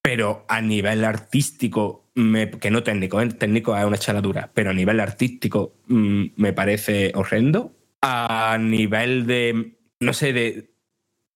Pero 0.05 0.45
a 0.47 0.61
nivel 0.61 1.03
artístico, 1.03 2.11
que 2.13 2.69
no 2.69 2.83
técnico, 2.83 3.19
¿eh? 3.19 3.29
técnico 3.29 3.75
es 3.75 3.83
una 3.83 3.97
chaladura, 3.97 4.51
pero 4.53 4.69
a 4.69 4.73
nivel 4.73 4.99
artístico 4.99 5.77
mm, 5.87 6.25
me 6.35 6.53
parece 6.53 7.11
horrendo. 7.15 7.71
A 8.03 8.55
nivel 8.61 9.25
de, 9.25 9.79
no 9.99 10.13
sé, 10.13 10.31
de, 10.31 10.69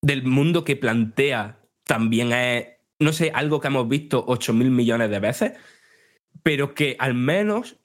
del 0.04 0.22
mundo 0.22 0.64
que 0.64 0.76
plantea 0.76 1.58
también 1.84 2.32
es, 2.32 2.68
no 3.00 3.12
sé, 3.12 3.32
algo 3.34 3.60
que 3.60 3.70
hemos 3.70 3.90
visto 3.90 4.24
8 4.28 4.54
mil 4.54 4.70
millones 4.70 5.10
de 5.10 5.20
veces, 5.20 5.54
pero 6.44 6.76
que 6.76 6.96
al 7.00 7.16
menos 7.16 7.78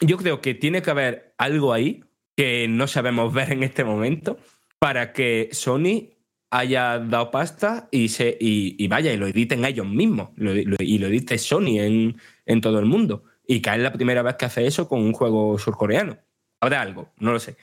yo 0.00 0.16
creo 0.16 0.40
que 0.40 0.54
tiene 0.54 0.82
que 0.82 0.90
haber 0.90 1.36
algo 1.38 1.72
ahí 1.72 2.02
que 2.36 2.66
no 2.66 2.88
sabemos 2.88 3.32
ver 3.38 3.52
en 3.52 3.62
este 3.62 3.84
momento 3.84 4.40
para 4.80 5.12
que 5.12 5.50
Sony 5.52 6.10
haya 6.52 6.98
dado 6.98 7.30
pasta 7.30 7.88
y, 7.90 8.08
se, 8.08 8.36
y, 8.38 8.76
y 8.78 8.86
vaya, 8.86 9.12
y 9.12 9.16
lo 9.16 9.26
editen 9.26 9.64
ellos 9.64 9.86
mismos, 9.86 10.30
y 10.36 10.98
lo 10.98 11.06
edite 11.06 11.38
Sony 11.38 11.80
en, 11.80 12.16
en 12.44 12.60
todo 12.60 12.78
el 12.78 12.84
mundo. 12.84 13.24
Y 13.46 13.60
que 13.60 13.70
es 13.70 13.78
la 13.78 13.92
primera 13.92 14.22
vez 14.22 14.36
que 14.36 14.44
hace 14.44 14.66
eso 14.66 14.86
con 14.86 15.00
un 15.00 15.14
juego 15.14 15.58
surcoreano. 15.58 16.18
Habrá 16.60 16.82
algo, 16.82 17.12
no 17.18 17.32
lo 17.32 17.40
sé. 17.40 17.56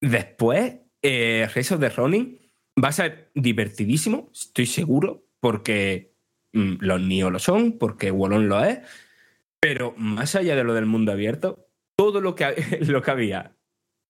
Después, 0.00 0.74
eh, 1.02 1.46
of 1.46 1.80
the 1.80 1.90
Ronin 1.90 2.38
va 2.82 2.88
a 2.88 2.92
ser 2.92 3.30
divertidísimo, 3.34 4.30
estoy 4.32 4.66
seguro, 4.66 5.26
porque 5.38 6.14
mm, 6.54 6.76
los 6.80 7.00
Nioh 7.02 7.30
lo 7.30 7.38
son, 7.38 7.78
porque 7.78 8.10
Wolong 8.10 8.48
lo 8.48 8.64
es, 8.64 8.80
pero 9.60 9.94
más 9.98 10.34
allá 10.34 10.56
de 10.56 10.64
lo 10.64 10.72
del 10.72 10.86
mundo 10.86 11.12
abierto, 11.12 11.68
todo 11.94 12.22
lo 12.22 12.34
que, 12.34 12.54
lo 12.88 13.02
que 13.02 13.10
había 13.10 13.54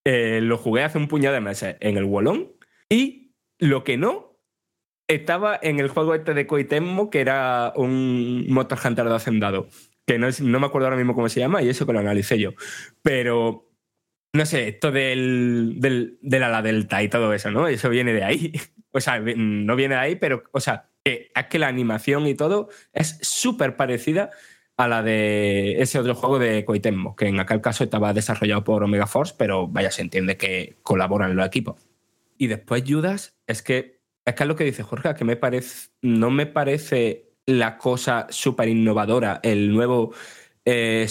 eh, 0.04 0.40
lo 0.40 0.56
jugué 0.56 0.84
hace 0.84 0.98
un 0.98 1.08
puñado 1.08 1.34
de 1.34 1.40
meses 1.40 1.76
en 1.80 1.96
el 1.96 2.04
Wolong 2.04 2.46
y 2.88 3.23
lo 3.58 3.84
que 3.84 3.96
no 3.96 4.38
estaba 5.08 5.58
en 5.62 5.80
el 5.80 5.88
juego 5.88 6.14
este 6.14 6.34
de 6.34 6.46
Koitemo 6.46 7.10
que 7.10 7.20
era 7.20 7.72
un 7.76 8.46
Monster 8.48 8.78
de 9.04 9.14
Hacendado, 9.14 9.68
que 10.06 10.18
no, 10.18 10.26
es- 10.28 10.40
no 10.40 10.60
me 10.60 10.66
acuerdo 10.66 10.86
ahora 10.86 10.96
mismo 10.96 11.14
cómo 11.14 11.28
se 11.28 11.40
llama 11.40 11.62
y 11.62 11.68
eso 11.68 11.86
que 11.86 11.92
lo 11.92 11.98
analicé 12.00 12.38
yo. 12.38 12.52
Pero 13.02 13.70
no 14.34 14.46
sé, 14.46 14.68
esto 14.68 14.90
del, 14.90 15.76
del, 15.78 16.18
del 16.22 16.42
ala 16.42 16.60
delta 16.62 17.02
y 17.02 17.08
todo 17.08 17.32
eso, 17.32 17.50
¿no? 17.50 17.68
Eso 17.68 17.88
viene 17.90 18.12
de 18.12 18.24
ahí. 18.24 18.52
O 18.96 19.00
sea, 19.00 19.18
no 19.18 19.74
viene 19.74 19.96
de 19.96 20.00
ahí, 20.00 20.14
pero, 20.14 20.44
o 20.52 20.60
sea, 20.60 20.88
que, 21.04 21.28
es 21.34 21.46
que 21.46 21.58
la 21.58 21.66
animación 21.66 22.28
y 22.28 22.36
todo 22.36 22.68
es 22.92 23.18
súper 23.22 23.74
parecida 23.74 24.30
a 24.76 24.86
la 24.86 25.02
de 25.02 25.82
ese 25.82 25.98
otro 25.98 26.14
juego 26.14 26.38
de 26.38 26.64
Koitemo, 26.64 27.16
que 27.16 27.26
en 27.26 27.40
aquel 27.40 27.60
caso 27.60 27.82
estaba 27.82 28.12
desarrollado 28.12 28.62
por 28.62 28.84
Omega 28.84 29.08
Force, 29.08 29.34
pero 29.36 29.66
vaya, 29.66 29.90
se 29.90 30.02
entiende 30.02 30.36
que 30.36 30.76
colaboran 30.84 31.34
los 31.34 31.44
equipos. 31.44 31.74
Y 32.44 32.46
después 32.46 32.84
Judas, 32.86 33.34
es 33.46 33.62
que 33.62 34.02
es 34.26 34.34
que 34.34 34.42
es 34.42 34.48
lo 34.48 34.54
que 34.56 34.64
dice 34.64 34.82
Jorge, 34.82 35.14
que 35.14 35.24
me 35.24 35.36
parece, 35.36 35.88
no 36.02 36.30
me 36.30 36.44
parece 36.44 37.32
la 37.46 37.78
cosa 37.78 38.26
súper 38.28 38.68
innovadora, 38.68 39.40
el 39.42 39.72
nuevo 39.72 40.12
eh, 40.66 41.06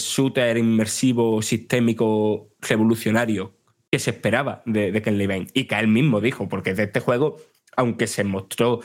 inmersivo, 0.56 1.42
sistémico, 1.42 2.50
revolucionario 2.60 3.56
que 3.90 3.98
se 3.98 4.10
esperaba 4.10 4.62
de, 4.64 4.92
de 4.92 5.02
Ken 5.02 5.18
Levine 5.18 5.48
y 5.54 5.64
que 5.64 5.74
él 5.76 5.88
mismo 5.88 6.20
dijo, 6.20 6.48
porque 6.48 6.74
de 6.74 6.84
este 6.84 7.00
juego, 7.00 7.36
aunque 7.76 8.06
se 8.06 8.22
mostró 8.22 8.80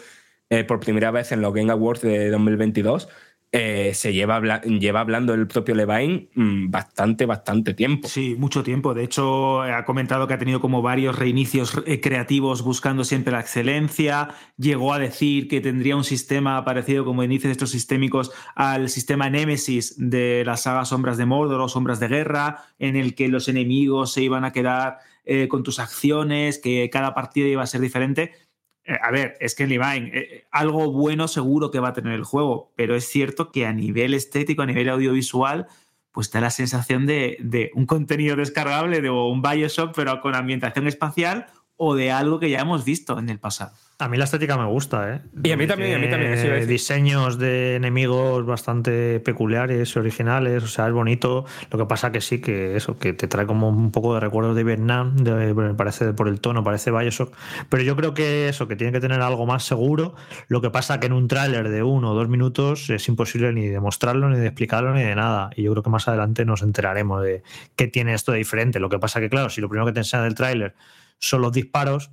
eh, 0.50 0.64
por 0.64 0.80
primera 0.80 1.12
vez 1.12 1.32
en 1.32 1.42
los 1.42 1.54
Game 1.54 1.72
Awards 1.72 2.02
de 2.02 2.32
2022, 2.32 3.10
eh, 3.52 3.94
se 3.96 4.14
lleva, 4.14 4.40
lleva 4.62 5.00
hablando 5.00 5.34
el 5.34 5.48
propio 5.48 5.74
Levine 5.74 6.30
mm, 6.36 6.70
bastante, 6.70 7.26
bastante 7.26 7.74
tiempo. 7.74 8.08
Sí, 8.08 8.36
mucho 8.38 8.62
tiempo. 8.62 8.94
De 8.94 9.04
hecho, 9.04 9.64
ha 9.64 9.86
comentado 9.86 10.28
que 10.28 10.36
ha 10.36 10.38
tenido 10.38 10.62
como 10.62 10.84
varios 10.84 11.18
reinicios 11.18 11.74
eh, 11.88 12.00
creativos 12.00 12.62
buscando 12.62 13.04
siempre 13.04 13.32
la 13.32 13.40
excelencia. 13.40 14.30
Llegó 14.58 14.94
a 14.94 15.00
decir 15.00 15.48
que 15.48 15.62
tendría 15.62 15.96
un 15.96 16.04
sistema 16.04 16.64
parecido 16.64 17.06
como 17.06 17.24
inicios 17.24 17.50
estos 17.52 17.72
sistémicos 17.72 18.32
al 18.54 18.90
sistema 18.90 19.32
Némesis 19.32 19.96
de 19.98 20.44
la 20.46 20.56
saga 20.56 20.86
Sombras 20.86 21.18
de 21.18 21.26
Mordor 21.26 21.62
o 21.62 21.70
Sombras 21.70 22.00
de 22.00 22.08
Guerra, 22.08 22.66
en 22.78 22.96
el 22.96 23.16
que 23.16 23.30
los 23.30 23.48
enemigos 23.48 24.14
se 24.14 24.22
iban 24.22 24.46
a 24.46 24.52
quedar 24.52 25.00
eh, 25.26 25.48
con 25.48 25.64
tus 25.64 25.80
acciones, 25.80 26.60
que 26.60 26.90
cada 26.92 27.14
partida 27.14 27.48
iba 27.48 27.64
a 27.64 27.68
ser 27.68 27.82
diferente. 27.82 28.32
Eh, 28.90 28.98
a 29.02 29.12
ver, 29.12 29.38
es 29.40 29.54
que 29.54 29.68
Levine, 29.68 30.10
eh, 30.14 30.48
algo 30.50 30.92
bueno 30.92 31.28
seguro 31.28 31.70
que 31.70 31.80
va 31.80 31.90
a 31.90 31.94
tener 31.94 32.14
el 32.14 32.24
juego, 32.24 32.74
pero 32.76 32.96
es 32.96 33.06
cierto 33.06 33.52
que 33.52 33.68
a 33.68 33.72
nivel 33.72 34.16
estético, 34.16 34.64
a 34.64 34.66
nivel 34.66 34.90
audiovisual, 34.90 35.68
pues 36.12 36.32
da 36.32 36.42
la 36.42 36.50
sensación 36.50 37.06
de, 37.06 37.38
de 37.40 37.70
un 37.76 37.86
contenido 37.86 38.36
descargable 38.36 39.02
de 39.02 39.12
un 39.12 39.44
Bioshock, 39.44 39.94
pero 39.96 40.20
con 40.22 40.34
ambientación 40.34 40.88
espacial 40.88 41.46
o 41.82 41.96
de 41.96 42.12
algo 42.12 42.40
que 42.42 42.50
ya 42.50 42.60
hemos 42.60 42.84
visto 42.84 43.18
en 43.18 43.30
el 43.30 43.40
pasado. 43.40 43.72
A 44.00 44.08
mí 44.08 44.18
la 44.18 44.26
estética 44.26 44.58
me 44.58 44.66
gusta, 44.66 45.14
¿eh? 45.16 45.22
Y 45.44 45.52
a 45.52 45.58
mí 45.58 45.66
también, 45.66 45.96
a 45.96 45.98
mí 46.00 46.10
también, 46.10 46.32
a 46.34 46.36
Tiene 46.36 46.52
decir. 46.56 46.68
Diseños 46.68 47.38
de 47.38 47.76
enemigos 47.76 48.46
bastante 48.46 49.20
peculiares, 49.22 49.96
originales, 49.98 50.64
o 50.64 50.68
sea, 50.68 50.88
es 50.88 50.94
bonito. 50.94 51.46
Lo 51.70 51.78
que 51.78 51.86
pasa 51.86 52.12
que 52.12 52.20
sí, 52.22 52.40
que 52.40 52.76
eso, 52.78 52.98
que 52.98 53.14
te 53.14 53.28
trae 53.28 53.46
como 53.46 53.70
un 53.70 53.92
poco 53.92 54.14
de 54.14 54.20
recuerdos 54.22 54.56
de 54.58 54.64
Vietnam, 54.64 55.16
de- 55.18 55.54
me 55.54 55.74
parece 55.74 56.14
por 56.14 56.28
el 56.28 56.40
tono, 56.42 56.64
parece 56.64 56.92
Bioshock. 56.92 57.34
Pero 57.70 57.84
yo 57.84 57.96
creo 57.96 58.14
que 58.14 58.50
eso, 58.50 58.68
que 58.68 58.76
tiene 58.78 58.92
que 58.94 59.00
tener 59.02 59.22
algo 59.22 59.46
más 59.46 59.64
seguro. 59.64 60.16
Lo 60.50 60.62
que 60.62 60.70
pasa 60.70 61.00
que 61.00 61.08
en 61.08 61.14
un 61.14 61.28
tráiler 61.30 61.70
de 61.70 61.84
uno 61.84 62.12
o 62.12 62.14
dos 62.14 62.28
minutos 62.30 62.90
es 62.90 63.08
imposible 63.08 63.52
ni 63.54 63.68
demostrarlo, 63.68 64.30
ni 64.30 64.38
de 64.38 64.48
explicarlo, 64.48 64.94
ni 64.94 65.04
de 65.04 65.16
nada. 65.16 65.50
Y 65.56 65.64
yo 65.64 65.72
creo 65.72 65.84
que 65.84 65.90
más 65.90 66.08
adelante 66.10 66.44
nos 66.46 66.62
enteraremos 66.62 67.22
de 67.24 67.42
qué 67.76 67.88
tiene 67.88 68.14
esto 68.14 68.32
de 68.34 68.38
diferente. 68.38 68.80
Lo 68.80 68.90
que 68.90 69.00
pasa 69.00 69.20
que, 69.22 69.30
claro, 69.30 69.50
si 69.50 69.60
lo 69.62 69.68
primero 69.70 69.86
que 69.88 69.94
te 69.94 70.00
enseñan 70.02 70.26
del 70.26 70.36
tráiler 70.36 70.74
son 71.20 71.42
los 71.42 71.52
disparos, 71.52 72.12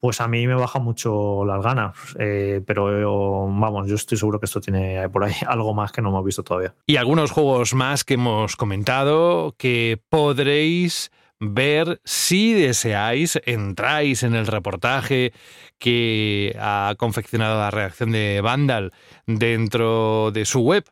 pues 0.00 0.20
a 0.20 0.28
mí 0.28 0.46
me 0.46 0.54
baja 0.54 0.78
mucho 0.78 1.44
las 1.44 1.62
ganas. 1.62 1.94
Eh, 2.18 2.62
pero 2.66 3.46
vamos, 3.46 3.88
yo 3.88 3.94
estoy 3.94 4.16
seguro 4.18 4.40
que 4.40 4.46
esto 4.46 4.60
tiene 4.60 5.08
por 5.10 5.24
ahí 5.24 5.34
algo 5.46 5.74
más 5.74 5.92
que 5.92 6.02
no 6.02 6.08
hemos 6.08 6.24
visto 6.24 6.42
todavía. 6.42 6.74
Y 6.86 6.96
algunos 6.96 7.30
juegos 7.30 7.74
más 7.74 8.04
que 8.04 8.14
hemos 8.14 8.56
comentado 8.56 9.54
que 9.58 10.00
podréis 10.08 11.10
ver 11.38 12.00
si 12.04 12.52
deseáis, 12.52 13.40
entráis 13.46 14.22
en 14.22 14.34
el 14.34 14.46
reportaje 14.46 15.32
que 15.78 16.54
ha 16.60 16.94
confeccionado 16.98 17.58
la 17.58 17.70
reacción 17.70 18.12
de 18.12 18.40
Vandal 18.42 18.92
dentro 19.26 20.30
de 20.32 20.44
su 20.44 20.60
web 20.60 20.84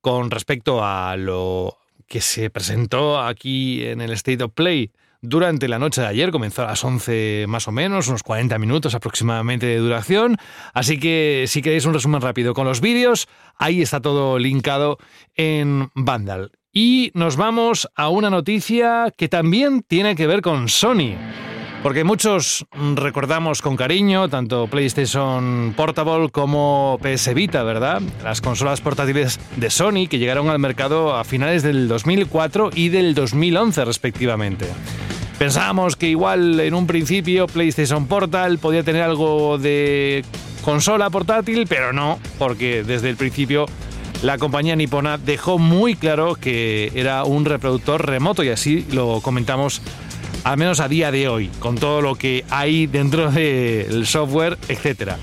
con 0.00 0.30
respecto 0.30 0.84
a 0.84 1.16
lo 1.16 1.78
que 2.06 2.20
se 2.20 2.50
presentó 2.50 3.20
aquí 3.20 3.84
en 3.84 4.00
el 4.00 4.12
State 4.12 4.44
of 4.44 4.52
Play 4.52 4.92
durante 5.22 5.68
la 5.68 5.78
noche 5.78 6.00
de 6.00 6.06
ayer, 6.06 6.30
comenzó 6.30 6.62
a 6.62 6.66
las 6.66 6.84
11 6.84 7.46
más 7.48 7.68
o 7.68 7.72
menos, 7.72 8.08
unos 8.08 8.22
40 8.22 8.58
minutos 8.58 8.94
aproximadamente 8.94 9.66
de 9.66 9.78
duración, 9.78 10.36
así 10.74 10.98
que 10.98 11.44
si 11.48 11.62
queréis 11.62 11.86
un 11.86 11.94
resumen 11.94 12.20
rápido 12.20 12.54
con 12.54 12.66
los 12.66 12.80
vídeos, 12.80 13.28
ahí 13.56 13.82
está 13.82 14.00
todo 14.00 14.38
linkado 14.38 14.98
en 15.34 15.90
Vandal. 15.94 16.52
Y 16.72 17.10
nos 17.14 17.36
vamos 17.36 17.88
a 17.94 18.10
una 18.10 18.28
noticia 18.28 19.12
que 19.16 19.28
también 19.28 19.82
tiene 19.82 20.14
que 20.14 20.26
ver 20.26 20.42
con 20.42 20.68
Sony. 20.68 21.16
Porque 21.86 22.02
muchos 22.02 22.66
recordamos 22.96 23.62
con 23.62 23.76
cariño 23.76 24.28
tanto 24.28 24.66
PlayStation 24.66 25.72
Portable 25.76 26.30
como 26.30 26.98
PS 27.00 27.32
Vita, 27.32 27.62
¿verdad? 27.62 28.02
Las 28.24 28.40
consolas 28.40 28.80
portátiles 28.80 29.38
de 29.54 29.70
Sony 29.70 30.08
que 30.10 30.18
llegaron 30.18 30.48
al 30.48 30.58
mercado 30.58 31.14
a 31.14 31.22
finales 31.22 31.62
del 31.62 31.86
2004 31.86 32.70
y 32.74 32.88
del 32.88 33.14
2011 33.14 33.84
respectivamente. 33.84 34.66
Pensábamos 35.38 35.94
que 35.94 36.08
igual 36.08 36.58
en 36.58 36.74
un 36.74 36.88
principio 36.88 37.46
PlayStation 37.46 38.08
Portal 38.08 38.58
podía 38.58 38.82
tener 38.82 39.02
algo 39.02 39.56
de 39.56 40.24
consola 40.64 41.08
portátil, 41.08 41.66
pero 41.68 41.92
no, 41.92 42.18
porque 42.36 42.82
desde 42.82 43.10
el 43.10 43.16
principio 43.16 43.66
la 44.22 44.38
compañía 44.38 44.74
nipona 44.74 45.18
dejó 45.18 45.56
muy 45.56 45.94
claro 45.94 46.34
que 46.34 46.90
era 46.96 47.22
un 47.22 47.44
reproductor 47.44 48.04
remoto 48.04 48.42
y 48.42 48.48
así 48.48 48.84
lo 48.90 49.20
comentamos 49.20 49.80
al 50.46 50.58
menos 50.58 50.78
a 50.78 50.86
día 50.86 51.10
de 51.10 51.26
hoy, 51.26 51.50
con 51.58 51.74
todo 51.74 52.00
lo 52.00 52.14
que 52.14 52.44
hay 52.50 52.86
dentro 52.86 53.32
del 53.32 54.06
software, 54.06 54.56
etcétera. 54.68 55.18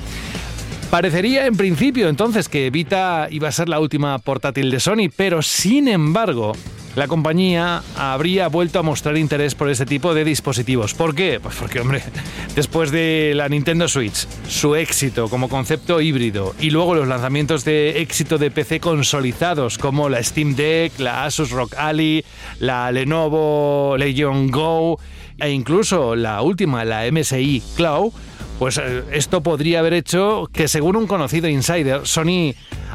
Parecería 0.91 1.45
en 1.45 1.55
principio 1.55 2.09
entonces 2.09 2.49
que 2.49 2.69
Vita 2.69 3.29
iba 3.31 3.47
a 3.47 3.51
ser 3.53 3.69
la 3.69 3.79
última 3.79 4.19
portátil 4.19 4.69
de 4.69 4.81
Sony, 4.81 5.09
pero 5.15 5.41
sin 5.41 5.87
embargo, 5.87 6.51
la 6.95 7.07
compañía 7.07 7.81
habría 7.97 8.47
vuelto 8.47 8.79
a 8.79 8.83
mostrar 8.83 9.17
interés 9.17 9.55
por 9.55 9.69
ese 9.69 9.85
tipo 9.85 10.13
de 10.13 10.23
dispositivos. 10.23 10.93
¿Por 10.93 11.15
qué? 11.15 11.39
Pues 11.41 11.55
porque, 11.55 11.79
hombre, 11.79 12.03
después 12.55 12.91
de 12.91 13.33
la 13.35 13.49
Nintendo 13.49 13.87
Switch, 13.87 14.27
su 14.47 14.75
éxito 14.75 15.27
como 15.27 15.49
concepto 15.49 16.01
híbrido 16.01 16.55
y 16.59 16.69
luego 16.69 16.95
los 16.95 17.07
lanzamientos 17.07 17.65
de 17.65 18.01
éxito 18.01 18.37
de 18.37 18.51
PC 18.51 18.79
consolidados 18.79 19.77
como 19.77 20.07
la 20.09 20.21
Steam 20.21 20.55
Deck, 20.55 20.99
la 20.99 21.25
Asus 21.25 21.51
ROG 21.51 21.75
Ally, 21.77 22.23
la 22.59 22.91
Lenovo 22.91 23.95
Legion 23.97 24.51
Go 24.51 24.99
e 25.39 25.49
incluso 25.49 26.15
la 26.15 26.41
última, 26.41 26.85
la 26.85 27.11
MSI 27.11 27.63
Cloud, 27.75 28.13
pues 28.59 28.77
eh, 28.77 29.03
esto 29.11 29.41
podría 29.41 29.79
haber 29.79 29.93
hecho 29.93 30.47
que, 30.53 30.67
según 30.67 30.95
un 30.95 31.07
conocido 31.07 31.47
insider, 31.47 32.05
Sony 32.05 32.53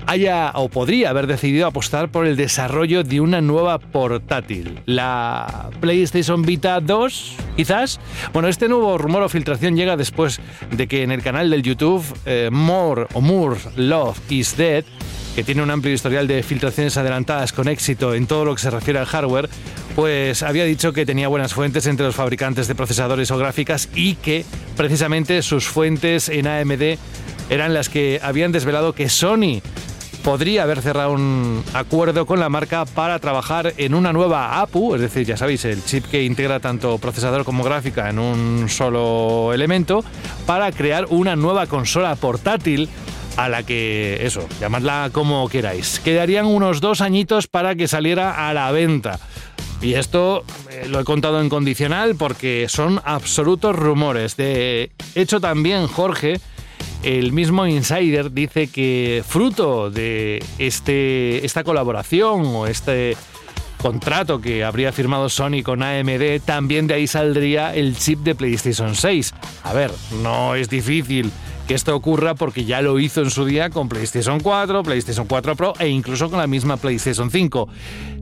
haya 0.08 0.52
o 0.54 0.70
podría 0.70 1.10
haber 1.10 1.26
decidido 1.26 1.66
apostar 1.66 2.10
por 2.10 2.26
el 2.26 2.34
desarrollo 2.34 3.04
de 3.04 3.20
una 3.20 3.42
nueva 3.42 3.78
portátil, 3.78 4.80
la 4.86 5.68
PlayStation 5.80 6.40
Vita 6.42 6.80
2, 6.80 7.34
quizás. 7.56 8.00
Bueno, 8.32 8.48
este 8.48 8.68
nuevo 8.68 8.96
rumor 8.96 9.22
o 9.22 9.28
filtración 9.28 9.76
llega 9.76 9.98
después 9.98 10.40
de 10.70 10.88
que 10.88 11.02
en 11.02 11.10
el 11.10 11.22
canal 11.22 11.50
del 11.50 11.62
YouTube 11.62 12.02
eh, 12.24 12.48
More 12.50 13.06
o 13.12 13.20
Moore 13.20 13.60
Love 13.76 14.18
is 14.30 14.56
Dead 14.56 14.84
que 15.36 15.44
tiene 15.44 15.62
un 15.62 15.70
amplio 15.70 15.94
historial 15.94 16.26
de 16.26 16.42
filtraciones 16.42 16.96
adelantadas 16.96 17.52
con 17.52 17.68
éxito 17.68 18.12
en 18.14 18.26
todo 18.26 18.44
lo 18.44 18.56
que 18.56 18.60
se 18.60 18.70
refiere 18.70 18.98
al 18.98 19.06
hardware, 19.06 19.48
pues 19.94 20.42
había 20.42 20.64
dicho 20.64 20.92
que 20.92 21.06
tenía 21.06 21.28
buenas 21.28 21.54
fuentes 21.54 21.86
entre 21.86 22.06
los 22.06 22.16
fabricantes 22.16 22.66
de 22.66 22.74
procesadores 22.74 23.30
o 23.30 23.38
gráficas 23.38 23.88
y 23.94 24.16
que 24.16 24.44
precisamente 24.76 25.42
sus 25.42 25.68
fuentes 25.68 26.28
en 26.28 26.48
AMD 26.48 26.98
eran 27.50 27.72
las 27.72 27.88
que 27.88 28.18
habían 28.20 28.50
desvelado 28.50 28.94
que 28.94 29.08
Sony 29.08 29.62
podría 30.28 30.64
haber 30.64 30.82
cerrado 30.82 31.12
un 31.12 31.64
acuerdo 31.72 32.26
con 32.26 32.38
la 32.38 32.50
marca 32.50 32.84
para 32.84 33.18
trabajar 33.18 33.72
en 33.78 33.94
una 33.94 34.12
nueva 34.12 34.60
APU, 34.60 34.94
es 34.94 35.00
decir, 35.00 35.26
ya 35.26 35.38
sabéis, 35.38 35.64
el 35.64 35.82
chip 35.82 36.04
que 36.04 36.22
integra 36.22 36.60
tanto 36.60 36.98
procesador 36.98 37.46
como 37.46 37.64
gráfica 37.64 38.10
en 38.10 38.18
un 38.18 38.68
solo 38.68 39.54
elemento, 39.54 40.04
para 40.44 40.70
crear 40.70 41.06
una 41.08 41.34
nueva 41.34 41.66
consola 41.66 42.14
portátil 42.14 42.90
a 43.38 43.48
la 43.48 43.62
que, 43.62 44.18
eso, 44.20 44.46
llamadla 44.60 45.08
como 45.14 45.48
queráis. 45.48 45.98
Quedarían 45.98 46.44
unos 46.44 46.82
dos 46.82 47.00
añitos 47.00 47.46
para 47.46 47.74
que 47.74 47.88
saliera 47.88 48.50
a 48.50 48.52
la 48.52 48.70
venta. 48.70 49.18
Y 49.80 49.94
esto 49.94 50.44
eh, 50.70 50.88
lo 50.90 51.00
he 51.00 51.04
contado 51.04 51.40
en 51.40 51.48
condicional 51.48 52.16
porque 52.16 52.66
son 52.68 53.00
absolutos 53.06 53.74
rumores. 53.74 54.36
De 54.36 54.90
hecho, 55.14 55.40
también 55.40 55.86
Jorge, 55.86 56.38
el 57.02 57.32
mismo 57.32 57.66
insider, 57.66 58.32
dice 58.32 58.68
que 58.68 59.22
fruto 59.26 59.90
de 59.90 60.42
este, 60.58 61.44
esta 61.44 61.64
colaboración 61.64 62.46
o 62.46 62.66
este 62.66 63.16
contrato 63.78 64.40
que 64.40 64.64
habría 64.64 64.92
firmado 64.92 65.28
Sony 65.28 65.62
con 65.62 65.82
AMD, 65.82 66.40
también 66.44 66.86
de 66.86 66.94
ahí 66.94 67.06
saldría 67.06 67.74
el 67.74 67.96
chip 67.96 68.20
de 68.20 68.34
PlayStation 68.34 68.94
6. 68.94 69.34
A 69.62 69.72
ver, 69.72 69.90
no 70.22 70.54
es 70.54 70.68
difícil 70.68 71.30
que 71.68 71.74
esto 71.74 71.94
ocurra 71.94 72.34
porque 72.34 72.64
ya 72.64 72.80
lo 72.80 72.98
hizo 72.98 73.20
en 73.22 73.30
su 73.30 73.44
día 73.44 73.70
con 73.70 73.88
PlayStation 73.88 74.40
4, 74.40 74.82
PlayStation 74.82 75.26
4 75.26 75.54
Pro 75.54 75.74
e 75.78 75.88
incluso 75.88 76.30
con 76.30 76.38
la 76.38 76.46
misma 76.46 76.78
PlayStation 76.78 77.30
5. 77.30 77.68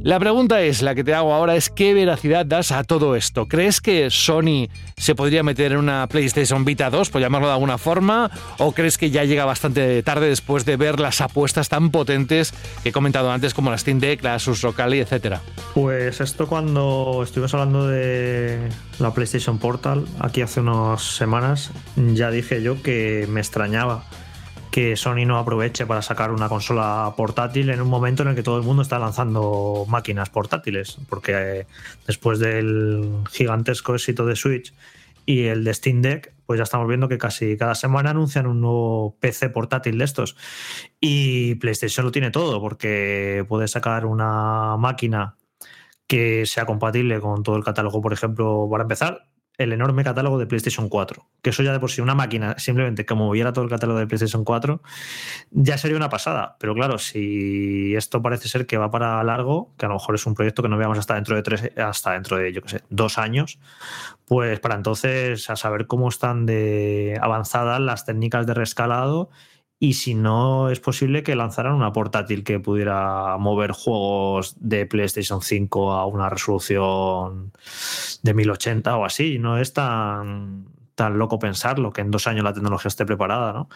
La 0.07 0.21
pregunta 0.21 0.63
es, 0.63 0.83
la 0.83 0.95
que 0.95 1.03
te 1.03 1.15
hago 1.15 1.35
ahora 1.35 1.57
es 1.57 1.69
¿qué 1.69 1.93
veracidad 1.93 2.47
das 2.47 2.71
a 2.71 2.85
todo 2.85 3.17
esto? 3.17 3.49
¿Crees 3.49 3.81
que 3.81 4.09
Sony 4.09 4.69
se 4.97 5.17
podría 5.17 5.43
meter 5.43 5.73
en 5.73 5.79
una 5.79 6.07
PlayStation 6.07 6.65
Vita 6.65 6.91
2, 6.91 7.11
por 7.11 7.21
llamarlo 7.21 7.49
de 7.49 7.55
alguna 7.55 7.77
forma? 7.77 8.31
¿O 8.59 8.71
crees 8.71 8.99
que 8.99 9.11
ya 9.11 9.25
llega 9.25 9.45
bastante 9.45 10.01
tarde 10.05 10.29
después 10.29 10.65
de 10.65 10.77
ver 10.77 11.01
las 11.01 11.21
apuestas 11.21 11.69
tan 11.69 11.91
potentes 11.91 12.55
que 12.85 12.91
he 12.91 12.93
comentado 12.93 13.33
antes 13.33 13.53
como 13.53 13.69
la 13.73 13.79
Steam 13.79 13.99
Deck, 13.99 14.23
la 14.23 14.37
Asus 14.37 14.63
etcétera? 14.63 15.41
Pues 15.75 16.21
esto 16.21 16.47
cuando 16.47 17.23
estuvimos 17.25 17.53
hablando 17.55 17.89
de 17.89 18.61
la 19.01 19.13
PlayStation 19.13 19.59
Portal, 19.59 20.05
aquí 20.21 20.41
hace 20.41 20.61
unas 20.61 21.03
semanas, 21.03 21.73
ya 21.97 22.31
dije 22.31 22.63
yo 22.63 22.81
que 22.81 23.27
me 23.29 23.41
extrañaba 23.41 24.05
que 24.71 24.97
Sony 24.97 25.25
no 25.27 25.39
aproveche 25.39 25.87
para 25.87 26.03
sacar 26.03 26.31
una 26.31 26.49
consola 26.49 27.15
portátil 27.17 27.71
en 27.71 27.81
un 27.81 27.89
momento 27.89 28.23
en 28.23 28.31
el 28.31 28.35
que 28.35 28.43
todo 28.43 28.59
el 28.59 28.65
mundo 28.65 28.83
está 28.83 28.99
lanzando 28.99 29.87
máquinas 29.89 30.31
portátiles, 30.31 30.99
porque 31.09 31.33
eh, 31.35 31.67
después 32.07 32.39
del 32.39 33.23
gigantesco 33.31 33.95
éxito 33.95 34.27
de 34.27 34.37
Switch 34.37 34.75
y 35.25 35.45
el 35.47 35.65
de 35.65 35.75
Steam 35.75 36.03
Deck, 36.03 36.33
pues 36.47 36.59
ya 36.59 36.63
estamos 36.63 36.87
viendo 36.87 37.09
que 37.09 37.19
casi 37.19 37.57
cada 37.57 37.75
semana 37.75 38.11
anuncian 38.11 38.47
un 38.47 38.61
nuevo 38.61 39.17
PC 39.19 39.51
portátil 39.51 39.99
de 39.99 40.05
estos. 40.05 40.37
Y 41.01 41.57
PlayStation 41.57 42.07
lo 42.07 42.13
tiene 42.13 42.31
todo, 42.31 42.61
porque 42.61 43.45
puede 43.49 43.67
sacar 43.67 44.07
una 44.07 44.77
máquina 44.77 45.37
que 46.07 46.47
sea 46.47 46.67
compatible 46.67 47.21
con 47.21 47.43
todo 47.43 47.57
el 47.57 47.65
catálogo, 47.65 48.01
por 48.01 48.13
ejemplo, 48.13 48.69
para 48.71 48.83
empezar, 48.83 49.27
el 49.59 49.73
enorme 49.73 50.05
catálogo 50.05 50.39
de 50.39 50.47
PlayStation 50.47 50.89
4. 50.89 51.27
Que 51.43 51.51
eso 51.51 51.63
ya 51.63 51.73
de 51.73 51.81
por 51.81 51.91
sí, 51.91 52.01
una 52.01 52.15
máquina 52.15 52.59
simplemente 52.59 53.05
que 53.05 53.15
moviera 53.15 53.53
todo 53.53 53.65
el 53.65 53.71
catálogo 53.71 53.99
de 53.99 54.07
PlayStation 54.07 54.45
4, 54.45 54.83
ya 55.51 55.79
sería 55.79 55.97
una 55.97 56.09
pasada. 56.09 56.57
Pero 56.59 56.75
claro, 56.75 56.99
si 56.99 57.95
esto 57.95 58.23
parece 58.23 58.49
ser 58.49 58.67
que 58.67 58.77
va 58.77 58.91
para 58.91 59.23
largo, 59.25 59.73
que 59.79 59.87
a 59.87 59.89
lo 59.89 59.95
mejor 59.95 60.15
es 60.15 60.27
un 60.27 60.35
proyecto 60.35 60.63
que 60.63 60.69
no 60.69 60.77
veamos 60.77 60.99
hasta 60.99 61.15
dentro 61.15 61.37
de 61.37 61.43
tres, 61.43 61.71
hasta 61.77 62.13
dentro 62.13 62.37
de, 62.37 62.53
yo 62.53 62.63
qué 62.63 62.69
sé, 62.69 62.83
dos 62.91 63.19
años, 63.19 63.59
pues 64.27 64.61
para 64.61 64.75
entonces 64.75 65.49
a 65.51 65.57
saber 65.57 65.87
cómo 65.87 66.09
están 66.09 66.47
de 66.47 67.19
avanzadas 67.21 67.81
las 67.81 68.05
técnicas 68.05 68.47
de 68.47 68.55
rescalado 68.55 69.31
y 69.79 69.95
si 69.95 70.15
no 70.15 70.71
es 70.71 70.81
posible 70.81 71.23
que 71.23 71.37
lanzaran 71.37 71.75
una 71.75 71.93
portátil 71.93 72.45
que 72.45 72.61
pudiera 72.61 73.37
mover 73.39 73.73
juegos 73.73 74.57
de 74.59 74.87
PlayStation 74.87 75.43
5 75.43 75.93
a 75.93 76.07
una 76.07 76.31
resolución 76.31 77.53
de 78.23 78.35
1080 78.35 78.97
o 78.97 79.05
así. 79.05 79.39
No 79.39 79.59
es 79.59 79.75
tan, 79.75 80.67
tan 80.95 81.19
loco 81.19 81.39
pensarlo, 81.39 81.93
que 81.93 82.01
en 82.01 82.11
dos 82.11 82.27
años 82.27 82.43
la 82.43 82.55
tecnología 82.55 82.89
esté 82.89 83.05
preparada, 83.05 83.53
¿no? 83.53 83.69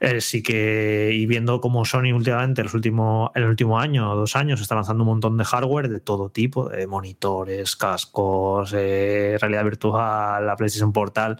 Eh, 0.00 0.22
sí 0.22 0.42
que, 0.42 1.10
y 1.12 1.26
viendo 1.26 1.60
cómo 1.60 1.84
Sony 1.84 2.12
últimamente, 2.14 2.62
los 2.64 2.72
últimos, 2.72 3.30
el 3.34 3.44
último 3.44 3.78
año 3.78 4.12
o 4.12 4.16
dos 4.16 4.36
años, 4.36 4.62
está 4.62 4.74
lanzando 4.74 5.04
un 5.04 5.10
montón 5.10 5.36
de 5.36 5.44
hardware 5.44 5.90
de 5.90 6.00
todo 6.00 6.30
tipo, 6.30 6.70
de 6.70 6.86
monitores, 6.86 7.76
cascos, 7.76 8.72
eh, 8.74 9.36
realidad 9.38 9.64
virtual, 9.64 10.46
la 10.46 10.56
PlayStation 10.56 10.92
Portal, 10.92 11.38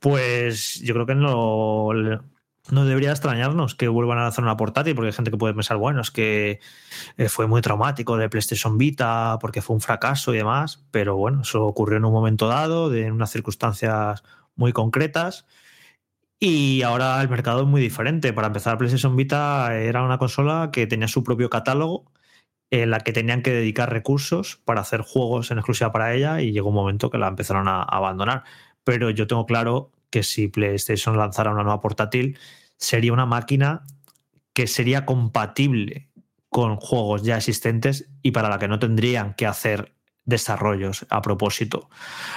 pues 0.00 0.80
yo 0.80 0.94
creo 0.94 1.06
que 1.06 1.14
no, 1.14 1.90
no 2.70 2.84
debería 2.84 3.10
extrañarnos 3.10 3.74
que 3.74 3.88
vuelvan 3.88 4.18
a 4.18 4.22
lanzar 4.22 4.44
una 4.44 4.56
portátil, 4.56 4.94
porque 4.94 5.08
hay 5.08 5.12
gente 5.12 5.30
que 5.30 5.36
puede 5.36 5.54
pensar, 5.54 5.76
bueno, 5.76 6.00
es 6.00 6.10
que 6.10 6.60
eh, 7.16 7.28
fue 7.28 7.46
muy 7.46 7.60
traumático 7.60 8.16
de 8.16 8.28
PlayStation 8.28 8.78
Vita, 8.78 9.38
porque 9.40 9.62
fue 9.62 9.74
un 9.74 9.80
fracaso 9.80 10.32
y 10.32 10.38
demás, 10.38 10.84
pero 10.90 11.16
bueno, 11.16 11.42
eso 11.42 11.64
ocurrió 11.64 11.98
en 11.98 12.04
un 12.04 12.12
momento 12.12 12.48
dado, 12.48 12.94
en 12.94 13.12
unas 13.12 13.30
circunstancias 13.30 14.22
muy 14.54 14.72
concretas. 14.72 15.46
Y 16.38 16.82
ahora 16.82 17.20
el 17.22 17.28
mercado 17.28 17.62
es 17.62 17.68
muy 17.68 17.80
diferente. 17.80 18.32
Para 18.32 18.48
empezar, 18.48 18.76
PlayStation 18.76 19.16
Vita 19.16 19.76
era 19.78 20.02
una 20.02 20.18
consola 20.18 20.70
que 20.72 20.86
tenía 20.88 21.08
su 21.08 21.22
propio 21.24 21.50
catálogo, 21.50 22.12
en 22.70 22.90
la 22.90 23.00
que 23.00 23.12
tenían 23.12 23.42
que 23.42 23.52
dedicar 23.52 23.92
recursos 23.92 24.56
para 24.64 24.80
hacer 24.80 25.02
juegos 25.02 25.50
en 25.50 25.58
exclusiva 25.58 25.92
para 25.92 26.14
ella 26.14 26.40
y 26.40 26.52
llegó 26.52 26.70
un 26.70 26.74
momento 26.74 27.10
que 27.10 27.18
la 27.18 27.28
empezaron 27.28 27.68
a 27.68 27.82
abandonar. 27.82 28.44
Pero 28.84 29.10
yo 29.10 29.26
tengo 29.26 29.46
claro 29.46 29.92
que 30.12 30.22
si 30.22 30.46
PlayStation 30.46 31.16
lanzara 31.16 31.50
una 31.50 31.62
nueva 31.62 31.80
portátil, 31.80 32.38
sería 32.76 33.14
una 33.14 33.24
máquina 33.26 33.82
que 34.52 34.66
sería 34.66 35.06
compatible 35.06 36.10
con 36.50 36.76
juegos 36.76 37.22
ya 37.22 37.38
existentes 37.38 38.10
y 38.20 38.32
para 38.32 38.50
la 38.50 38.58
que 38.58 38.68
no 38.68 38.78
tendrían 38.78 39.32
que 39.34 39.46
hacer 39.46 39.94
desarrollos 40.24 41.04
a 41.10 41.20
propósito. 41.20 41.90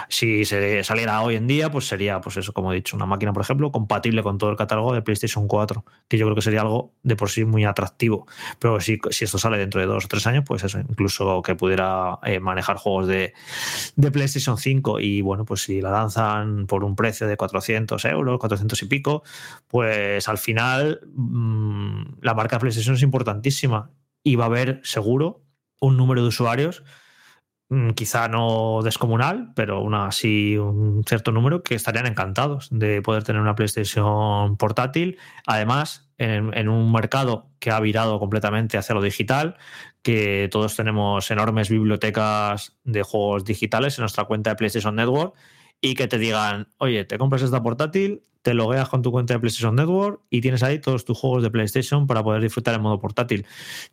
Si 0.09 0.45
se 0.45 0.83
saliera 0.83 1.21
hoy 1.21 1.35
en 1.35 1.45
día, 1.45 1.69
pues 1.69 1.87
sería, 1.87 2.19
pues 2.19 2.37
eso, 2.37 2.51
como 2.51 2.71
he 2.71 2.75
dicho, 2.75 2.95
una 2.95 3.05
máquina, 3.05 3.31
por 3.31 3.43
ejemplo, 3.43 3.71
compatible 3.71 4.23
con 4.23 4.37
todo 4.37 4.49
el 4.49 4.57
catálogo 4.57 4.93
de 4.93 5.01
PlayStation 5.03 5.47
4, 5.47 5.85
que 6.07 6.17
yo 6.17 6.25
creo 6.25 6.35
que 6.35 6.41
sería 6.41 6.61
algo 6.61 6.93
de 7.03 7.15
por 7.15 7.29
sí 7.29 7.45
muy 7.45 7.63
atractivo. 7.63 8.25
Pero 8.59 8.79
si, 8.79 8.99
si 9.11 9.25
esto 9.25 9.37
sale 9.37 9.57
dentro 9.57 9.79
de 9.79 9.87
dos 9.87 10.05
o 10.05 10.07
tres 10.07 10.25
años, 10.25 10.43
pues 10.47 10.63
eso, 10.63 10.79
incluso 10.79 11.41
que 11.43 11.55
pudiera 11.55 12.17
eh, 12.23 12.39
manejar 12.39 12.77
juegos 12.77 13.07
de, 13.07 13.33
de, 13.95 14.11
PlayStation 14.11 14.57
5 14.57 14.99
y 14.99 15.21
bueno, 15.21 15.45
pues 15.45 15.63
si 15.63 15.81
la 15.81 15.91
lanzan 15.91 16.65
por 16.65 16.83
un 16.83 16.95
precio 16.95 17.27
de 17.27 17.37
400 17.37 18.03
euros, 18.05 18.39
400 18.39 18.81
y 18.81 18.85
pico, 18.87 19.23
pues 19.67 20.27
al 20.27 20.37
final 20.37 21.01
mmm, 21.13 22.03
la 22.21 22.33
marca 22.33 22.57
PlayStation 22.57 22.95
es 22.95 23.03
importantísima 23.03 23.91
y 24.23 24.37
va 24.37 24.45
a 24.45 24.47
haber 24.47 24.81
seguro 24.83 25.43
un 25.79 25.97
número 25.97 26.23
de 26.23 26.29
usuarios 26.29 26.83
Mm, 26.83 27.04
quizá 27.95 28.27
no 28.27 28.81
descomunal, 28.83 29.51
pero 29.55 29.77
aún 29.77 29.95
así 29.95 30.57
un 30.57 31.03
cierto 31.07 31.31
número 31.31 31.63
que 31.63 31.75
estarían 31.75 32.05
encantados 32.05 32.67
de 32.71 33.01
poder 33.01 33.23
tener 33.23 33.41
una 33.41 33.55
PlayStation 33.55 34.55
portátil. 34.57 35.17
Además, 35.47 36.09
en, 36.17 36.55
en, 36.55 36.69
un 36.69 36.91
mercado 36.91 37.49
que 37.59 37.71
ha 37.71 37.79
virado 37.79 38.19
completamente 38.19 38.77
hacia 38.77 38.95
lo 38.95 39.01
digital, 39.01 39.57
que 40.03 40.47
todos 40.51 40.75
tenemos 40.75 41.29
enormes 41.31 41.69
bibliotecas 41.69 42.77
de 42.83 43.01
juegos 43.01 43.43
digitales 43.43 43.97
en 43.97 44.03
nuestra 44.03 44.25
cuenta 44.25 44.51
de 44.51 44.55
PlayStation 44.55 44.95
Network 44.95 45.35
y 45.85 45.93
que 45.93 46.07
te 46.07 46.17
digan, 46.17 46.67
oye, 46.79 47.05
te 47.05 47.19
compras 47.19 47.43
esta 47.43 47.61
portátil, 47.61 48.23
te 48.41 48.55
logueas 48.55 48.89
con 48.89 49.03
tu 49.03 49.11
cuenta 49.11 49.35
de 49.35 49.39
PlayStation 49.39 49.75
Network 49.75 50.19
y 50.31 50.41
tienes 50.41 50.63
ahí 50.63 50.79
todos 50.79 51.05
tus 51.05 51.15
juegos 51.15 51.43
de 51.43 51.51
PlayStation 51.51 52.07
para 52.07 52.23
poder 52.23 52.41
disfrutar 52.41 52.73
en 52.73 52.81
modo 52.81 52.99
portátil. 52.99 53.45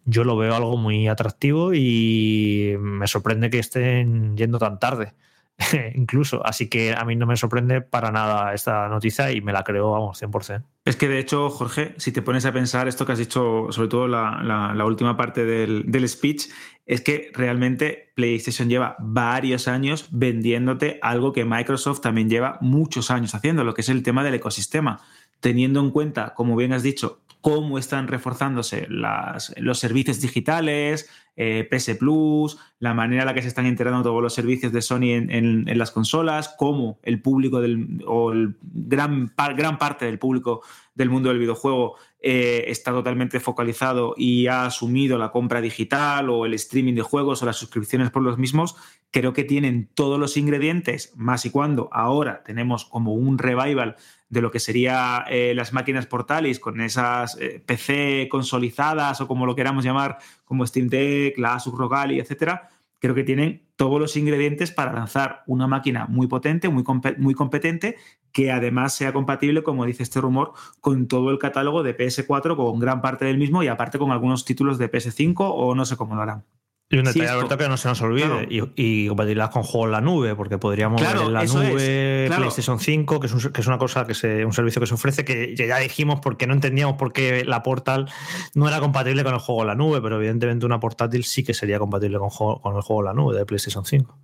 Yo 0.07 0.25
lo 0.25 0.35
veo 0.39 0.55
algo 0.55 0.79
muy 0.79 1.07
atractivo 1.09 1.75
y 1.75 2.77
me 2.81 3.07
sorprende 3.09 3.51
que 3.51 3.59
estén 3.59 4.39
yendo 4.39 4.59
tan 4.59 4.79
tarde. 4.79 5.13
incluso. 5.95 6.45
Así 6.45 6.69
que 6.69 6.95
a 6.97 7.05
mí 7.05 7.17
no 7.17 7.27
me 7.27 7.37
sorprende 7.37 7.81
para 7.81 8.11
nada 8.11 8.55
esta 8.55 8.89
noticia 8.89 9.33
y 9.33 9.41
me 9.41 9.53
la 9.53 9.65
creo, 9.65 9.91
vamos, 9.91 10.23
100%. 10.23 10.63
Es 10.85 10.97
que 10.97 11.09
de 11.09 11.19
hecho, 11.19 11.51
Jorge, 11.51 11.95
si 11.99 12.13
te 12.13 12.23
pones 12.23 12.45
a 12.45 12.53
pensar 12.53 12.89
esto 12.89 13.07
que 13.07 13.13
has 13.13 13.19
dicho, 13.19 13.69
sobre 13.71 13.89
todo 13.89 14.09
la, 14.09 14.43
la, 14.43 14.85
última 14.85 15.17
parte 15.17 15.45
del, 15.45 15.85
del, 15.87 16.09
speech, 16.09 16.49
es 16.87 17.01
que 17.01 17.31
realmente 17.35 18.13
PlayStation 18.15 18.69
lleva 18.69 18.97
varios 18.99 19.69
años 19.69 20.09
vendiéndote 20.11 20.99
algo 21.03 21.33
que 21.33 21.45
Microsoft 21.45 22.01
también 22.01 22.29
lleva 22.29 22.59
muchos 22.61 23.11
años 23.11 23.35
haciendo, 23.35 23.65
lo 23.65 23.75
que 23.75 23.83
es 23.83 23.89
el 23.89 24.03
tema 24.03 24.25
del 24.25 24.35
ecosistema. 24.35 25.01
Teniendo 25.41 25.81
en 25.81 25.91
cuenta, 25.91 26.35
como 26.35 26.55
bien 26.55 26.73
has 26.73 26.83
dicho, 26.83 27.21
cómo 27.41 27.77
están 27.77 28.07
reforzándose 28.07 28.87
los 28.89 29.79
servicios 29.79 30.21
digitales, 30.21 31.11
eh, 31.37 31.67
PS 31.69 31.97
Plus, 31.97 32.57
la 32.79 32.95
manera 32.95 33.23
en 33.23 33.27
la 33.27 33.35
que 33.35 33.43
se 33.43 33.49
están 33.49 33.67
integrando 33.67 34.03
todos 34.03 34.23
los 34.23 34.33
servicios 34.33 34.73
de 34.73 34.81
Sony 34.81 35.11
en, 35.11 35.79
las 35.79 35.91
consolas, 35.91 36.55
cómo 36.57 36.99
el 37.03 37.21
público 37.21 37.61
del, 37.61 38.03
o 38.07 38.33
gran, 38.63 39.33
gran 39.57 39.79
parte 39.79 40.05
del 40.05 40.21
público 40.21 40.63
del 40.95 41.11
mundo 41.11 41.29
del 41.31 41.39
videojuego 41.39 41.97
eh, 42.21 42.65
está 42.69 42.93
totalmente 42.93 43.41
focalizado 43.41 44.15
y 44.17 44.47
ha 44.47 44.67
asumido 44.67 45.19
la 45.19 45.31
compra 45.31 45.61
digital 45.61 46.31
o 46.31 46.47
el 46.47 46.55
streaming 46.55 46.95
de 46.95 47.03
juegos 47.03 47.43
o 47.43 47.47
las 47.47 47.57
suscripciones 47.57 48.11
por 48.11 48.23
los 48.23 48.39
mismos, 48.39 48.77
creo 49.11 49.33
que 49.33 49.45
tienen 49.45 49.89
todos 49.95 50.19
los 50.19 50.37
ingredientes, 50.37 51.13
más 51.17 51.45
y 51.47 51.51
cuando 51.51 51.89
ahora 51.93 52.43
tenemos 52.45 52.85
como 52.85 53.15
un 53.15 53.39
revival 53.39 53.97
de 54.29 54.41
lo 54.41 54.51
que 54.51 54.61
sería 54.61 55.25
eh, 55.29 55.53
las 55.55 55.73
máquinas 55.73 56.07
portátiles 56.07 56.59
con 56.59 56.81
esas 56.81 57.37
eh, 57.41 57.63
PC 57.65 58.29
consolizadas 58.31 59.21
o 59.21 59.29
como 59.29 59.45
lo 59.45 59.55
queramos 59.57 59.85
llamar, 59.85 60.19
como 60.45 60.67
Steam 60.67 60.89
Deck, 60.89 61.39
la 61.39 61.55
Asus 61.55 61.75
ROG 61.75 61.95
Ally, 61.95 62.21
etcétera, 62.21 62.71
creo 62.99 63.15
que 63.15 63.25
tienen 63.25 63.63
todos 63.83 63.99
los 63.99 64.17
ingredientes 64.17 64.71
para 64.71 64.93
lanzar 64.93 65.43
una 65.49 65.67
máquina 65.67 66.07
muy 66.07 66.29
potente, 66.29 66.69
muy, 66.69 66.85
comp 66.85 67.05
muy 67.19 67.35
competente, 67.35 67.97
que 68.31 68.53
además 68.53 68.95
sea 68.95 69.13
compatible, 69.13 69.65
como 69.65 69.85
dice 69.85 70.05
este 70.05 70.21
rumor, 70.21 70.53
con 70.81 71.09
todo 71.09 71.33
el 71.33 71.41
catálogo 71.41 71.83
de 71.83 71.99
PS4, 71.99 72.55
con 72.55 72.79
gran 72.79 73.03
parte 73.03 73.25
del 73.25 73.39
mismo 73.39 73.61
y 73.65 73.67
aparte 73.67 73.99
con 73.99 74.13
algunos 74.13 74.45
títulos 74.45 74.79
de 74.79 74.89
PS5 74.89 75.35
o 75.41 75.75
no 75.75 75.85
sé 75.85 75.97
cómo 75.97 76.15
lo 76.15 76.23
harán. 76.23 76.45
Y 76.93 76.99
un 76.99 77.05
detalle, 77.05 77.27
sí, 77.27 77.33
Alberto, 77.33 77.57
que 77.57 77.69
no 77.71 77.79
se 77.79 77.89
nos 77.89 78.03
olvide. 78.03 78.27
Claro. 78.27 78.47
Y, 78.51 78.71
y, 78.77 79.09
con 79.09 79.63
juegos 79.63 79.87
en 79.87 79.93
la 79.93 80.03
nube, 80.03 80.37
porque 80.37 80.59
podríamos 80.59 81.01
claro, 81.01 81.21
ver 81.21 81.29
en 81.29 81.33
la 81.33 81.45
nube 81.45 82.25
claro. 82.27 82.43
PlayStation 82.43 82.79
5, 82.79 83.19
que 83.19 83.27
es, 83.29 83.33
un, 83.33 83.41
que 83.51 83.63
es, 83.63 83.67
una 83.67 83.79
cosa 83.79 84.07
que 84.07 84.13
se, 84.13 84.45
un 84.45 84.53
servicio 84.53 84.79
que 84.79 84.87
se 84.87 84.93
ofrece, 84.93 85.25
que 85.25 85.55
ya 85.57 85.79
dijimos 85.79 86.21
porque 86.21 86.47
no 86.47 86.53
entendíamos 86.53 86.97
por 86.97 87.15
qué 87.15 87.47
la 87.47 87.63
Portal 87.63 88.11
no 88.55 88.69
era 88.69 88.79
compatible 88.79 89.25
con 89.25 89.33
el 89.33 89.41
juego 89.41 89.63
en 89.63 89.69
la 89.69 89.75
nube, 89.75 90.03
pero 90.03 90.17
evidentemente 90.17 90.67
una 90.67 90.81
portátil 90.81 91.25
sí 91.25 91.43
que 91.43 91.55
sería 91.55 91.79
compatible 91.79 92.19
con, 92.19 92.29
con 92.29 92.77
el 92.77 92.83
juego 92.83 93.01
en 93.01 93.07
la 93.07 93.15
nube 93.15 93.39
de 93.39 93.47
PlayStation 93.47 93.87
5. 93.87 94.19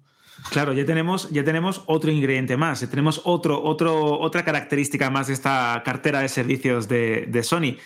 Claro, 0.50 0.74
ya 0.74 0.84
tenemos, 0.84 1.30
ya 1.30 1.44
tenemos 1.44 1.82
otro 1.86 2.10
ingrediente 2.10 2.58
más, 2.58 2.82
ya 2.82 2.90
tenemos 2.90 3.22
otro, 3.24 3.62
otro, 3.62 4.20
otra 4.20 4.44
característica 4.44 5.08
más 5.08 5.28
de 5.28 5.32
esta 5.32 5.80
cartera 5.86 6.20
de 6.20 6.28
servicios 6.28 6.86
de, 6.86 7.24
de 7.28 7.42
Sony. 7.42 7.76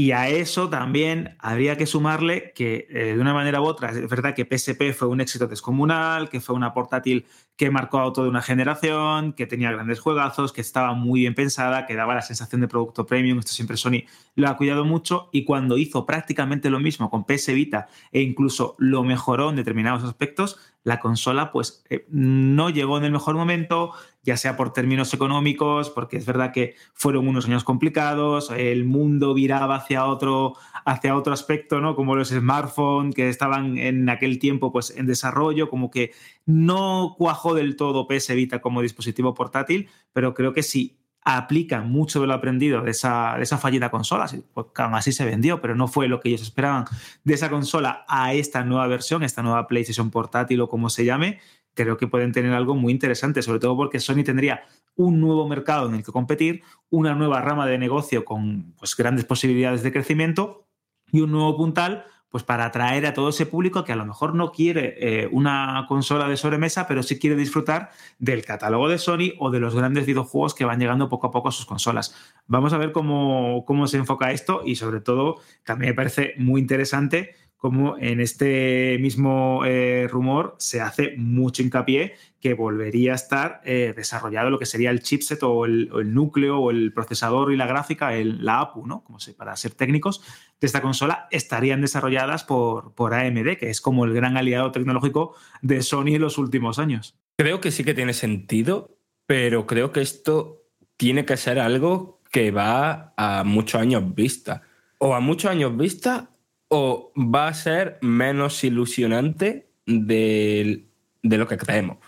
Y 0.00 0.12
a 0.12 0.28
eso 0.28 0.70
también 0.70 1.34
habría 1.40 1.76
que 1.76 1.84
sumarle 1.84 2.52
que 2.54 2.86
eh, 2.88 3.16
de 3.16 3.20
una 3.20 3.34
manera 3.34 3.60
u 3.60 3.64
otra, 3.64 3.90
es 3.90 4.08
verdad 4.08 4.32
que 4.32 4.44
PSP 4.44 4.92
fue 4.92 5.08
un 5.08 5.20
éxito 5.20 5.48
descomunal, 5.48 6.28
que 6.28 6.40
fue 6.40 6.54
una 6.54 6.72
portátil 6.72 7.26
que 7.58 7.72
marcó 7.72 7.98
a 7.98 8.12
toda 8.12 8.28
una 8.28 8.40
generación, 8.40 9.32
que 9.32 9.44
tenía 9.44 9.72
grandes 9.72 9.98
juegazos, 9.98 10.52
que 10.52 10.60
estaba 10.60 10.94
muy 10.94 11.20
bien 11.20 11.34
pensada, 11.34 11.86
que 11.86 11.96
daba 11.96 12.14
la 12.14 12.22
sensación 12.22 12.60
de 12.60 12.68
producto 12.68 13.04
premium, 13.04 13.40
esto 13.40 13.50
siempre 13.50 13.76
Sony 13.76 14.04
lo 14.36 14.48
ha 14.48 14.56
cuidado 14.56 14.84
mucho 14.84 15.28
y 15.32 15.44
cuando 15.44 15.76
hizo 15.76 16.06
prácticamente 16.06 16.70
lo 16.70 16.78
mismo 16.78 17.10
con 17.10 17.24
PS 17.24 17.48
Vita 17.48 17.88
e 18.12 18.22
incluso 18.22 18.76
lo 18.78 19.02
mejoró 19.02 19.50
en 19.50 19.56
determinados 19.56 20.04
aspectos, 20.04 20.56
la 20.84 21.00
consola 21.00 21.50
pues 21.50 21.84
eh, 21.90 22.06
no 22.08 22.70
llegó 22.70 22.96
en 22.96 23.04
el 23.04 23.12
mejor 23.12 23.34
momento, 23.34 23.92
ya 24.22 24.36
sea 24.36 24.56
por 24.56 24.72
términos 24.72 25.12
económicos, 25.12 25.90
porque 25.90 26.16
es 26.16 26.26
verdad 26.26 26.52
que 26.52 26.76
fueron 26.94 27.26
unos 27.26 27.46
años 27.46 27.64
complicados, 27.64 28.50
el 28.50 28.84
mundo 28.84 29.34
viraba 29.34 29.76
hacia 29.76 30.06
otro, 30.06 30.54
hacia 30.84 31.16
otro 31.16 31.32
aspecto, 31.32 31.80
¿no? 31.80 31.96
Como 31.96 32.14
los 32.14 32.28
smartphones 32.28 33.14
que 33.14 33.28
estaban 33.28 33.76
en 33.78 34.08
aquel 34.08 34.38
tiempo 34.38 34.72
pues 34.72 34.94
en 34.96 35.06
desarrollo, 35.06 35.68
como 35.68 35.90
que 35.90 36.12
no 36.48 37.14
cuajó 37.18 37.52
del 37.52 37.76
todo 37.76 38.08
PS 38.08 38.34
Vita 38.34 38.62
como 38.62 38.80
dispositivo 38.80 39.34
portátil, 39.34 39.90
pero 40.14 40.32
creo 40.32 40.54
que 40.54 40.62
sí 40.62 40.98
aplican 41.20 41.90
mucho 41.90 42.22
de 42.22 42.26
lo 42.26 42.32
aprendido 42.32 42.80
de 42.80 42.92
esa, 42.92 43.34
de 43.36 43.42
esa 43.42 43.58
fallida 43.58 43.90
consola, 43.90 44.26
pues 44.54 44.66
aún 44.76 44.94
así 44.94 45.12
se 45.12 45.26
vendió, 45.26 45.60
pero 45.60 45.74
no 45.74 45.88
fue 45.88 46.08
lo 46.08 46.20
que 46.20 46.30
ellos 46.30 46.40
esperaban 46.40 46.86
de 47.22 47.34
esa 47.34 47.50
consola 47.50 48.06
a 48.08 48.32
esta 48.32 48.64
nueva 48.64 48.86
versión, 48.86 49.22
esta 49.22 49.42
nueva 49.42 49.66
PlayStation 49.66 50.10
portátil 50.10 50.62
o 50.62 50.70
como 50.70 50.88
se 50.88 51.04
llame, 51.04 51.38
creo 51.74 51.98
que 51.98 52.06
pueden 52.06 52.32
tener 52.32 52.54
algo 52.54 52.74
muy 52.74 52.94
interesante, 52.94 53.42
sobre 53.42 53.60
todo 53.60 53.76
porque 53.76 54.00
Sony 54.00 54.24
tendría 54.24 54.62
un 54.96 55.20
nuevo 55.20 55.46
mercado 55.46 55.86
en 55.90 55.96
el 55.96 56.02
que 56.02 56.12
competir, 56.12 56.62
una 56.88 57.14
nueva 57.14 57.42
rama 57.42 57.66
de 57.66 57.76
negocio 57.76 58.24
con 58.24 58.72
pues, 58.78 58.96
grandes 58.96 59.26
posibilidades 59.26 59.82
de 59.82 59.92
crecimiento 59.92 60.66
y 61.12 61.20
un 61.20 61.30
nuevo 61.30 61.58
puntal 61.58 62.06
pues 62.30 62.44
para 62.44 62.66
atraer 62.66 63.06
a 63.06 63.14
todo 63.14 63.30
ese 63.30 63.46
público 63.46 63.84
que 63.84 63.92
a 63.92 63.96
lo 63.96 64.04
mejor 64.04 64.34
no 64.34 64.52
quiere 64.52 64.94
eh, 64.98 65.28
una 65.32 65.86
consola 65.88 66.28
de 66.28 66.36
sobremesa, 66.36 66.86
pero 66.86 67.02
sí 67.02 67.18
quiere 67.18 67.36
disfrutar 67.36 67.90
del 68.18 68.44
catálogo 68.44 68.88
de 68.88 68.98
Sony 68.98 69.34
o 69.38 69.50
de 69.50 69.60
los 69.60 69.74
grandes 69.74 70.06
videojuegos 70.06 70.54
que 70.54 70.64
van 70.64 70.78
llegando 70.78 71.08
poco 71.08 71.28
a 71.28 71.30
poco 71.30 71.48
a 71.48 71.52
sus 71.52 71.66
consolas. 71.66 72.14
Vamos 72.46 72.72
a 72.72 72.78
ver 72.78 72.92
cómo, 72.92 73.64
cómo 73.66 73.86
se 73.86 73.96
enfoca 73.96 74.32
esto 74.32 74.62
y 74.64 74.76
sobre 74.76 75.00
todo 75.00 75.36
también 75.64 75.90
me 75.90 75.94
parece 75.94 76.34
muy 76.36 76.60
interesante 76.60 77.34
cómo 77.58 77.98
en 77.98 78.20
este 78.20 78.96
mismo 79.00 79.62
eh, 79.66 80.06
rumor 80.08 80.54
se 80.58 80.80
hace 80.80 81.14
mucho 81.18 81.62
hincapié 81.62 82.14
que 82.40 82.54
volvería 82.54 83.12
a 83.12 83.16
estar 83.16 83.60
eh, 83.64 83.92
desarrollado 83.96 84.48
lo 84.48 84.58
que 84.60 84.64
sería 84.64 84.90
el 84.90 85.00
chipset 85.02 85.42
o 85.42 85.64
el, 85.66 85.90
o 85.92 85.98
el 86.00 86.14
núcleo 86.14 86.58
o 86.60 86.70
el 86.70 86.92
procesador 86.92 87.52
y 87.52 87.56
la 87.56 87.66
gráfica, 87.66 88.14
el- 88.14 88.44
la 88.44 88.60
APU, 88.60 88.86
¿no? 88.86 89.02
Como 89.02 89.18
se, 89.18 89.34
para 89.34 89.54
ser 89.56 89.72
técnicos, 89.72 90.22
de 90.60 90.66
esta 90.66 90.80
consola 90.80 91.26
estarían 91.32 91.80
desarrolladas 91.80 92.44
por, 92.44 92.94
por 92.94 93.12
AMD, 93.12 93.56
que 93.58 93.70
es 93.70 93.80
como 93.80 94.04
el 94.04 94.14
gran 94.14 94.36
aliado 94.36 94.70
tecnológico 94.72 95.34
de 95.60 95.82
Sony 95.82 96.14
en 96.14 96.20
los 96.22 96.38
últimos 96.38 96.78
años. 96.78 97.16
Creo 97.36 97.60
que 97.60 97.70
sí 97.72 97.82
que 97.84 97.94
tiene 97.94 98.12
sentido, 98.14 98.96
pero 99.26 99.66
creo 99.66 99.92
que 99.92 100.00
esto 100.00 100.62
tiene 100.96 101.24
que 101.24 101.36
ser 101.36 101.58
algo 101.58 102.20
que 102.30 102.50
va 102.52 103.14
a 103.16 103.42
muchos 103.44 103.80
años 103.80 104.14
vista. 104.14 104.62
O 104.98 105.14
a 105.14 105.20
muchos 105.20 105.50
años 105.50 105.76
vista, 105.76 106.30
o 106.68 107.12
va 107.16 107.48
a 107.48 107.54
ser 107.54 107.98
menos 108.02 108.62
ilusionante 108.64 109.66
del- 109.86 110.86
de, 111.22 111.38
lo 111.38 111.46
que 111.48 111.56
creemos. 111.56 111.98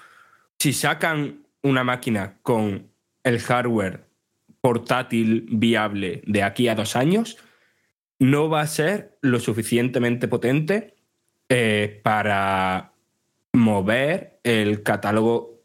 Si 0.59 0.73
sacan 0.73 1.47
una 1.63 1.85
máquina 1.85 2.39
con 2.43 2.89
el 3.25 3.39
hardware 3.41 4.05
portátil 4.61 5.47
viable 5.51 6.23
de 6.27 6.43
aquí 6.43 6.69
a 6.69 6.75
dos 6.75 6.97
años, 6.97 7.39
no 8.19 8.51
va 8.51 8.61
a 8.61 8.67
ser 8.67 9.17
lo 9.23 9.41
suficientemente 9.41 10.29
potente 10.29 10.95
eh, 11.49 12.01
para 12.05 12.93
mover 13.55 14.39
el 14.45 14.83
catálogo 14.83 15.63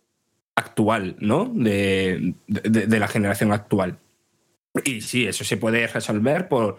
actual, 0.56 1.18
¿no? 1.20 1.52
De, 1.54 2.34
de- 2.48 2.88
de 2.88 3.00
la 3.00 3.08
generación 3.10 3.52
actual. 3.52 3.98
Y 4.86 5.02
sí, 5.02 5.26
eso 5.28 5.44
se 5.44 5.58
puede 5.58 5.86
resolver 5.88 6.48
por 6.48 6.78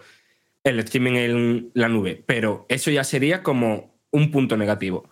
el 0.67 0.79
streaming 0.79 1.13
en 1.13 1.71
la 1.73 1.87
nube, 1.87 2.23
pero 2.25 2.65
eso 2.69 2.91
ya 2.91 3.03
sería 3.03 3.43
como 3.43 3.99
un 4.11 4.31
punto 4.31 4.57
negativo. 4.57 5.09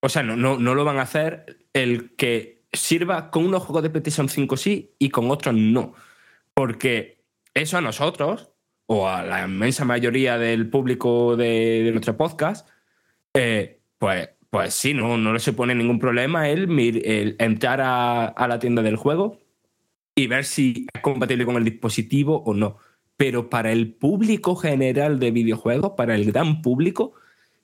O 0.00 0.08
sea, 0.08 0.22
no, 0.22 0.36
no, 0.36 0.58
no 0.58 0.74
lo 0.74 0.84
van 0.84 0.98
a 0.98 1.02
hacer 1.02 1.64
el 1.72 2.14
que 2.16 2.62
sirva 2.72 3.30
con 3.30 3.46
unos 3.46 3.62
juegos 3.62 3.82
de 3.82 3.90
PlayStation 3.90 4.28
5 4.28 4.56
sí 4.56 4.94
y 4.98 5.10
con 5.10 5.30
otros 5.30 5.54
no. 5.54 5.94
Porque 6.54 7.24
eso 7.54 7.78
a 7.78 7.80
nosotros, 7.80 8.50
o 8.86 9.08
a 9.08 9.22
la 9.22 9.44
inmensa 9.44 9.84
mayoría 9.84 10.38
del 10.38 10.68
público 10.68 11.36
de, 11.36 11.82
de 11.84 11.90
nuestro 11.92 12.16
podcast, 12.16 12.68
eh, 13.34 13.80
pues, 13.98 14.30
pues 14.50 14.74
sí, 14.74 14.94
no, 14.94 15.16
no 15.16 15.32
le 15.32 15.38
supone 15.38 15.74
ningún 15.74 15.98
problema 15.98 16.48
el, 16.48 16.68
el 17.04 17.36
entrar 17.38 17.80
a, 17.80 18.26
a 18.26 18.48
la 18.48 18.58
tienda 18.58 18.82
del 18.82 18.96
juego 18.96 19.38
y 20.14 20.26
ver 20.26 20.44
si 20.44 20.86
es 20.92 21.00
compatible 21.00 21.46
con 21.46 21.56
el 21.56 21.64
dispositivo 21.64 22.42
o 22.44 22.54
no. 22.54 22.78
Pero 23.22 23.48
para 23.48 23.70
el 23.70 23.92
público 23.92 24.56
general 24.56 25.20
de 25.20 25.30
videojuegos, 25.30 25.92
para 25.96 26.16
el 26.16 26.24
gran 26.24 26.60
público, 26.60 27.12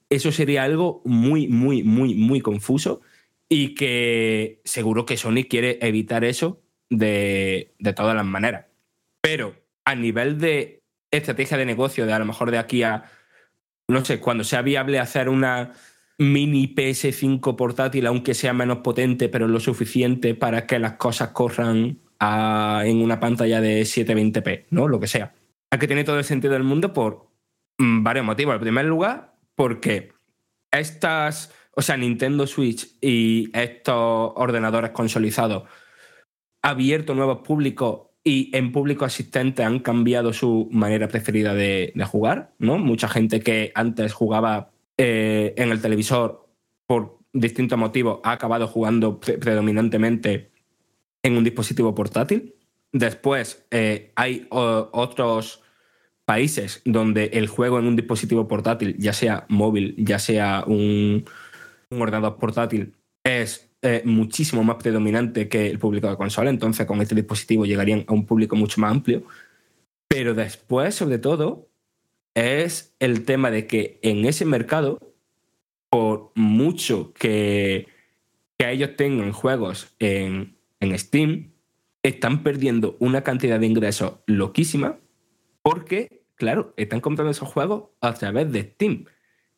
eso 0.09 0.31
sería 0.31 0.63
algo 0.63 1.03
muy, 1.05 1.49
muy, 1.49 1.83
muy, 1.83 2.15
muy 2.15 2.41
confuso 2.41 3.01
y 3.49 3.75
que 3.75 4.61
seguro 4.65 5.05
que 5.05 5.17
Sony 5.17 5.49
quiere 5.51 5.81
evitar 5.83 6.23
eso 6.23 6.61
de, 6.91 7.75
todas 7.97 8.15
las 8.15 8.25
maneras. 8.25 8.67
Pero 9.21 9.57
a 9.85 9.97
nivel 9.97 10.39
de 10.39 10.81
estrategia 11.11 11.57
de 11.57 11.67
negocio, 11.67 12.07
de 12.07 12.13
a 12.13 12.21
lo 12.21 12.27
mejor 12.27 12.53
de 12.53 12.59
aquí 12.59 12.85
a, 12.85 13.11
no 13.89 14.05
sé, 14.05 14.21
cuando 14.21 14.45
sea 14.45 14.63
viable 14.63 15.01
hacer 15.01 15.29
una 15.29 15.73
mini 16.19 16.73
PS5 16.73 17.57
portátil, 17.57 18.07
aunque 18.07 18.35
sea 18.35 18.53
menos 18.53 18.79
potente, 18.79 19.29
pero 19.29 19.49
lo 19.49 19.59
suficiente 19.59 20.37
para 20.37 20.69
que 20.69 20.79
las 20.79 20.93
cosas 20.93 21.31
corran 21.31 21.99
en 22.21 23.03
una 23.03 23.19
pantalla 23.19 23.61
de 23.61 23.83
720p, 23.83 24.67
¿no? 24.71 24.87
Lo 24.87 25.01
que 25.01 25.09
sea. 25.09 25.35
Hay 25.71 25.79
que 25.79 25.87
tiene 25.87 26.05
todo 26.05 26.19
el 26.19 26.25
sentido 26.25 26.55
del 26.55 26.65
mundo 26.65 26.93
por 26.93 27.31
mm, 27.79 28.03
varios 28.03 28.25
motivos. 28.25 28.55
En 28.55 28.61
primer 28.61 28.85
lugar, 28.87 29.35
porque 29.55 30.13
estas, 30.71 31.53
o 31.75 31.83
sea, 31.83 31.97
Nintendo 31.97 32.47
Switch 32.47 32.97
y 33.01 33.51
estos 33.53 34.33
ordenadores 34.37 34.91
consolizados 34.91 35.65
ha 36.63 36.71
abierto 36.71 37.15
nuevos 37.15 37.39
públicos 37.39 38.09
y 38.25 38.55
en 38.57 38.73
público 38.73 39.05
asistente 39.05 39.63
han 39.63 39.79
cambiado 39.79 40.33
su 40.33 40.69
manera 40.71 41.09
preferida 41.09 41.55
de, 41.55 41.93
jugar, 42.07 42.55
¿no? 42.59 42.79
Mucha 42.79 43.09
gente 43.09 43.41
que 43.41 43.73
antes 43.75 44.13
jugaba 44.13 44.71
eh, 44.99 45.55
en 45.57 45.71
el 45.71 45.81
televisor 45.81 46.47
por 46.87 47.19
distintos 47.33 47.79
motivos 47.79 48.21
ha 48.25 48.33
acabado 48.33 48.67
jugando 48.67 49.21
pre- 49.21 49.39
predominantemente 49.39 50.51
en 51.23 51.37
un 51.37 51.45
dispositivo 51.45 51.95
portátil. 51.95 52.55
Después 52.93 53.67
eh, 53.71 54.13
hay 54.17 54.47
otros 54.51 55.63
países 56.25 56.83
donde 56.85 57.31
el 57.35 57.49
juego 57.49 57.79
en 57.79 57.87
un 57.87 57.97
dispositivo 57.97 58.49
portátil, 58.49 58.97
ya 58.99 59.13
sea 59.13 59.47
móvil, 59.49 59.95
ya 59.99 60.19
sea 60.19 60.65
un, 60.67 61.25
un 61.91 62.03
ordenador 62.03 62.37
portátil, 62.39 62.95
es 63.25 63.71
eh, 63.81 64.03
muchísimo 64.05 64.65
más 64.65 64.77
predominante 64.77 65.49
que 65.49 65.69
el 65.69 65.79
público 65.79 66.09
de 66.09 66.17
consola. 66.17 66.51
Entonces, 66.51 66.87
con 66.87 67.01
este 67.01 67.15
dispositivo 67.15 67.65
llegarían 67.65 68.05
a 68.09 68.13
un 68.13 68.27
público 68.27 68.57
mucho 68.57 68.81
más 68.81 68.91
amplio. 68.91 69.23
Pero 70.09 70.35
después, 70.35 70.95
sobre 70.95 71.19
todo, 71.19 71.69
es 72.35 72.95
el 72.99 73.25
tema 73.25 73.51
de 73.51 73.67
que 73.67 73.99
en 74.03 74.25
ese 74.25 74.45
mercado, 74.45 74.99
por 75.91 76.33
mucho 76.35 77.13
que, 77.15 77.89
que 78.59 78.71
ellos 78.71 78.97
tengan 78.97 79.33
juegos 79.33 79.95
en, 79.99 80.57
en 80.81 80.99
Steam, 80.99 81.53
están 82.09 82.43
perdiendo 82.43 82.97
una 82.99 83.23
cantidad 83.23 83.61
de 83.61 83.67
ingresos 83.67 84.15
loquísima 84.27 84.99
porque, 85.63 86.23
claro, 86.37 86.75
están 86.77 87.01
comprando 87.01 87.31
esos 87.31 87.49
juegos 87.49 87.91
a 88.01 88.15
través 88.15 88.51
de 88.53 88.63
Steam. 88.63 89.05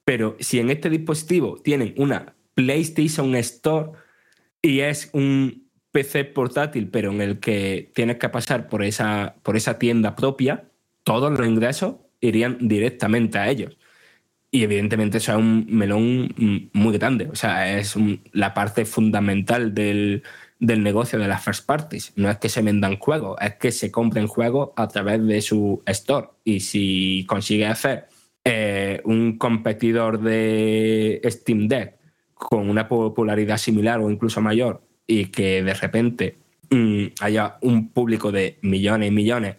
Pero 0.04 0.36
si 0.40 0.58
en 0.58 0.70
este 0.70 0.90
dispositivo 0.90 1.56
tienen 1.62 1.94
una 1.96 2.34
PlayStation 2.54 3.34
Store 3.36 3.92
y 4.62 4.80
es 4.80 5.10
un 5.12 5.68
PC 5.92 6.24
portátil, 6.24 6.88
pero 6.88 7.10
en 7.10 7.20
el 7.20 7.40
que 7.40 7.90
tienes 7.94 8.16
que 8.16 8.28
pasar 8.28 8.68
por 8.68 8.82
esa, 8.82 9.36
por 9.42 9.56
esa 9.56 9.78
tienda 9.78 10.16
propia, 10.16 10.68
todos 11.04 11.36
los 11.36 11.46
ingresos 11.46 11.96
irían 12.20 12.58
directamente 12.60 13.38
a 13.38 13.48
ellos. 13.48 13.76
Y 14.52 14.64
evidentemente 14.64 15.18
eso 15.18 15.32
es 15.32 15.38
un 15.38 15.66
melón 15.68 16.70
muy 16.72 16.98
grande. 16.98 17.28
O 17.30 17.36
sea, 17.36 17.78
es 17.78 17.94
la 18.32 18.52
parte 18.52 18.84
fundamental 18.84 19.74
del, 19.74 20.24
del 20.60 20.82
negocio 20.82 21.18
de 21.18 21.26
las 21.26 21.42
first 21.42 21.66
parties. 21.66 22.12
No 22.16 22.30
es 22.30 22.38
que 22.38 22.50
se 22.50 22.62
vendan 22.62 22.98
juegos, 22.98 23.38
es 23.40 23.54
que 23.54 23.72
se 23.72 23.90
compren 23.90 24.28
juegos 24.28 24.70
a 24.76 24.86
través 24.86 25.26
de 25.26 25.40
su 25.40 25.82
store. 25.86 26.28
Y 26.44 26.60
si 26.60 27.24
consigue 27.26 27.66
hacer 27.66 28.08
eh, 28.44 29.00
un 29.04 29.38
competidor 29.38 30.20
de 30.20 31.20
Steam 31.24 31.66
Deck 31.66 31.96
con 32.34 32.68
una 32.68 32.88
popularidad 32.88 33.56
similar 33.56 34.00
o 34.00 34.10
incluso 34.10 34.40
mayor 34.40 34.82
y 35.06 35.26
que 35.26 35.62
de 35.62 35.74
repente 35.74 36.38
mm, 36.70 37.06
haya 37.20 37.56
un 37.62 37.90
público 37.90 38.30
de 38.30 38.58
millones 38.62 39.08
y 39.08 39.14
millones 39.14 39.56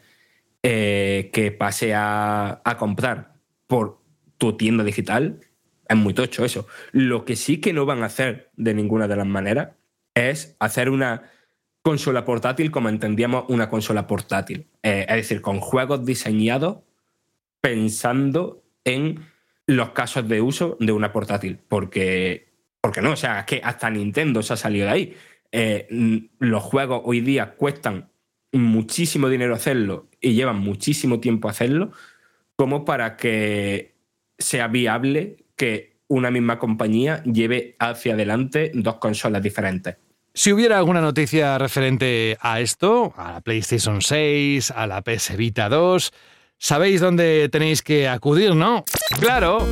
eh, 0.64 1.32
que 1.34 1.52
pase 1.52 1.96
a, 1.96 2.62
a 2.64 2.78
comprar 2.78 3.34
por 3.66 4.00
tu 4.38 4.56
tienda 4.56 4.84
digital, 4.84 5.40
es 5.88 5.98
muy 5.98 6.14
tocho 6.14 6.46
eso. 6.46 6.68
Lo 6.92 7.26
que 7.26 7.36
sí 7.36 7.58
que 7.58 7.74
no 7.74 7.86
van 7.86 8.04
a 8.04 8.08
hacer 8.08 8.52
de 8.56 8.74
ninguna 8.74 9.08
de 9.08 9.16
las 9.16 9.28
maneras 9.28 9.70
es 10.16 10.56
hacer 10.60 10.90
una 10.90 11.24
consola 11.82 12.26
portátil 12.26 12.72
como 12.72 12.90
entendíamos 12.90 13.46
una 13.50 13.70
consola 13.70 14.08
portátil. 14.08 14.68
Eh, 14.84 15.06
es 15.10 15.16
decir, 15.16 15.42
con 15.42 15.60
juegos 15.60 16.06
diseñados 16.06 16.80
pensando 17.62 18.64
en 18.84 19.26
los 19.66 19.92
casos 19.92 20.28
de 20.28 20.42
uso 20.42 20.78
de 20.80 20.92
una 20.92 21.12
portátil. 21.12 21.60
Porque, 21.68 22.54
porque 22.82 23.02
no, 23.02 23.12
o 23.12 23.16
sea, 23.16 23.40
es 23.42 23.46
que 23.46 23.62
hasta 23.64 23.90
Nintendo 23.90 24.42
se 24.44 24.54
ha 24.54 24.58
salido 24.58 24.88
de 24.88 24.92
ahí. 24.92 25.16
Eh, 25.52 25.88
los 26.40 26.64
juegos 26.64 27.02
hoy 27.06 27.22
día 27.22 27.56
cuestan 27.56 28.10
muchísimo 28.52 29.30
dinero 29.30 29.56
hacerlo 29.56 30.10
y 30.20 30.34
llevan 30.34 30.60
muchísimo 30.60 31.20
tiempo 31.20 31.50
hacerlo 31.50 31.92
como 32.56 32.86
para 32.86 33.18
que 33.18 33.96
sea 34.38 34.68
viable 34.68 35.46
que 35.56 35.91
una 36.12 36.30
misma 36.30 36.60
compañía 36.60 37.24
lleve 37.24 37.76
hacia 37.80 38.14
adelante 38.14 38.72
dos 38.74 38.96
consolas 38.96 39.42
diferentes. 39.42 39.96
Si 40.34 40.52
hubiera 40.52 40.78
alguna 40.78 41.02
noticia 41.02 41.58
referente 41.58 42.38
a 42.42 42.60
esto, 42.60 43.14
a 43.18 43.34
la 43.34 43.42
PlayStation 43.42 44.02
6, 44.02 44.72
a 44.72 44.88
la 44.88 45.02
PS 45.02 45.36
Vita 45.38 45.70
2, 45.70 46.12
sabéis 46.58 47.02
dónde 47.02 47.50
tenéis 47.50 47.82
que 47.82 48.08
acudir, 48.08 48.56
¿no? 48.56 48.84
Claro, 49.20 49.66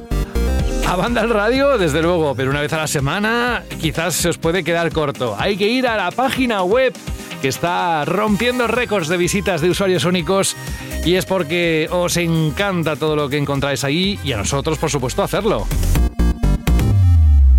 a 0.87 0.95
Banda 0.95 1.21
al 1.21 1.29
Radio, 1.29 1.77
desde 1.77 2.01
luego, 2.01 2.35
pero 2.35 2.51
una 2.51 2.61
vez 2.61 2.73
a 2.73 2.77
la 2.77 2.87
semana 2.87 3.63
quizás 3.81 4.15
se 4.15 4.29
os 4.29 4.37
puede 4.37 4.63
quedar 4.63 4.91
corto. 4.91 5.35
Hay 5.37 5.57
que 5.57 5.67
ir 5.67 5.87
a 5.87 5.97
la 5.97 6.11
página 6.11 6.63
web 6.63 6.93
que 7.41 7.47
está 7.49 8.03
rompiendo 8.05 8.67
récords 8.67 9.07
de 9.07 9.17
visitas 9.17 9.61
de 9.61 9.69
usuarios 9.69 10.03
únicos 10.03 10.57
Y 11.05 11.15
es 11.15 11.25
porque 11.25 11.87
os 11.91 12.17
encanta 12.17 12.97
todo 12.97 13.15
lo 13.15 13.29
que 13.29 13.37
encontráis 13.37 13.83
ahí 13.83 14.19
y 14.23 14.33
a 14.33 14.37
nosotros, 14.37 14.77
por 14.77 14.89
supuesto, 14.89 15.23
hacerlo. 15.23 15.65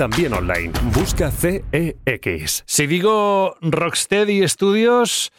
también 0.00 0.32
online. 0.32 0.72
Busca 0.94 1.30
CEX. 1.30 2.62
Si 2.64 2.86
digo 2.86 3.54
Rocksteady 3.60 4.48
Studios, 4.48 5.30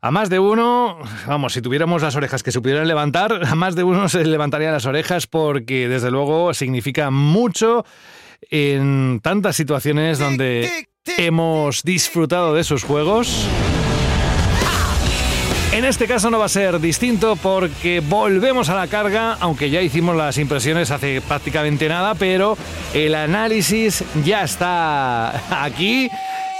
a 0.00 0.10
más 0.10 0.30
de 0.30 0.38
uno, 0.38 1.00
vamos, 1.26 1.52
si 1.52 1.60
tuviéramos 1.60 2.00
las 2.00 2.16
orejas 2.16 2.42
que 2.42 2.50
se 2.50 2.62
pudieran 2.62 2.88
levantar, 2.88 3.44
a 3.44 3.54
más 3.54 3.76
de 3.76 3.84
uno 3.84 4.08
se 4.08 4.24
levantaría 4.24 4.72
las 4.72 4.86
orejas 4.86 5.26
porque 5.26 5.86
desde 5.86 6.10
luego 6.10 6.54
significa 6.54 7.10
mucho 7.10 7.84
en 8.48 9.20
tantas 9.22 9.54
situaciones 9.54 10.18
donde 10.18 10.86
hemos 11.18 11.82
disfrutado 11.82 12.54
de 12.54 12.64
sus 12.64 12.84
juegos. 12.84 13.46
En 15.76 15.84
este 15.84 16.06
caso 16.06 16.30
no 16.30 16.38
va 16.38 16.46
a 16.46 16.48
ser 16.48 16.80
distinto 16.80 17.36
porque 17.36 18.00
volvemos 18.00 18.70
a 18.70 18.74
la 18.74 18.86
carga, 18.86 19.36
aunque 19.40 19.68
ya 19.68 19.82
hicimos 19.82 20.16
las 20.16 20.38
impresiones 20.38 20.90
hace 20.90 21.20
prácticamente 21.20 21.86
nada, 21.86 22.14
pero 22.14 22.56
el 22.94 23.14
análisis 23.14 24.02
ya 24.24 24.42
está 24.42 25.62
aquí. 25.62 26.08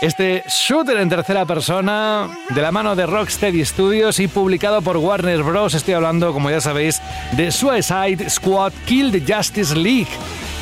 Este 0.03 0.45
shooter 0.47 0.99
en 0.99 1.09
tercera 1.09 1.47
persona 1.47 2.29
de 2.51 2.61
la 2.61 2.71
mano 2.71 2.95
de 2.95 3.07
Rocksteady 3.07 3.65
Studios 3.65 4.21
y 4.21 4.29
publicado 4.29 4.83
por 4.83 4.99
Warner 4.99 5.43
Bros. 5.43 5.73
Estoy 5.73 5.95
hablando, 5.95 6.35
como 6.35 6.51
ya 6.51 6.61
sabéis, 6.61 7.01
de 7.33 7.51
Suicide 7.51 8.29
Squad 8.29 8.75
Kill 8.85 9.11
the 9.11 9.35
Justice 9.35 9.75
League, 9.75 10.11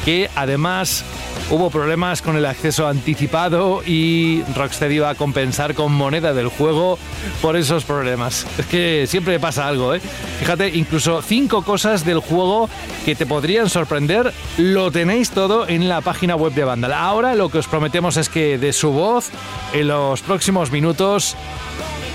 que 0.04 0.28
además 0.34 1.04
hubo 1.50 1.70
problemas 1.70 2.22
con 2.22 2.36
el 2.36 2.46
acceso 2.46 2.86
anticipado 2.86 3.82
y 3.84 4.42
Rocksteady 4.54 4.98
va 4.98 5.10
a 5.10 5.14
compensar 5.14 5.74
con 5.74 5.92
moneda 5.92 6.32
del 6.32 6.48
juego 6.48 6.98
por 7.40 7.56
esos 7.56 7.84
problemas. 7.84 8.46
Es 8.58 8.66
que 8.66 9.06
siempre 9.06 9.38
pasa 9.40 9.66
algo, 9.66 9.94
¿eh? 9.94 10.00
Fíjate, 10.38 10.68
incluso 10.68 11.22
cinco 11.22 11.62
cosas 11.62 12.04
del 12.04 12.18
juego 12.18 12.68
que 13.04 13.14
te 13.14 13.26
podrían 13.26 13.68
sorprender, 13.68 14.32
lo 14.58 14.90
tenéis 14.90 15.30
todo 15.30 15.68
en 15.68 15.88
la 15.88 16.00
página 16.00 16.36
web 16.36 16.52
de 16.54 16.64
Vandal. 16.64 16.92
Ahora 16.92 17.34
lo 17.34 17.48
que 17.48 17.58
os 17.58 17.68
prometemos 17.68 18.16
es 18.16 18.28
que 18.28 18.58
de 18.58 18.72
su 18.72 18.90
voz, 18.90 19.30
en 19.72 19.88
los 19.88 20.22
próximos 20.22 20.70
minutos, 20.70 21.36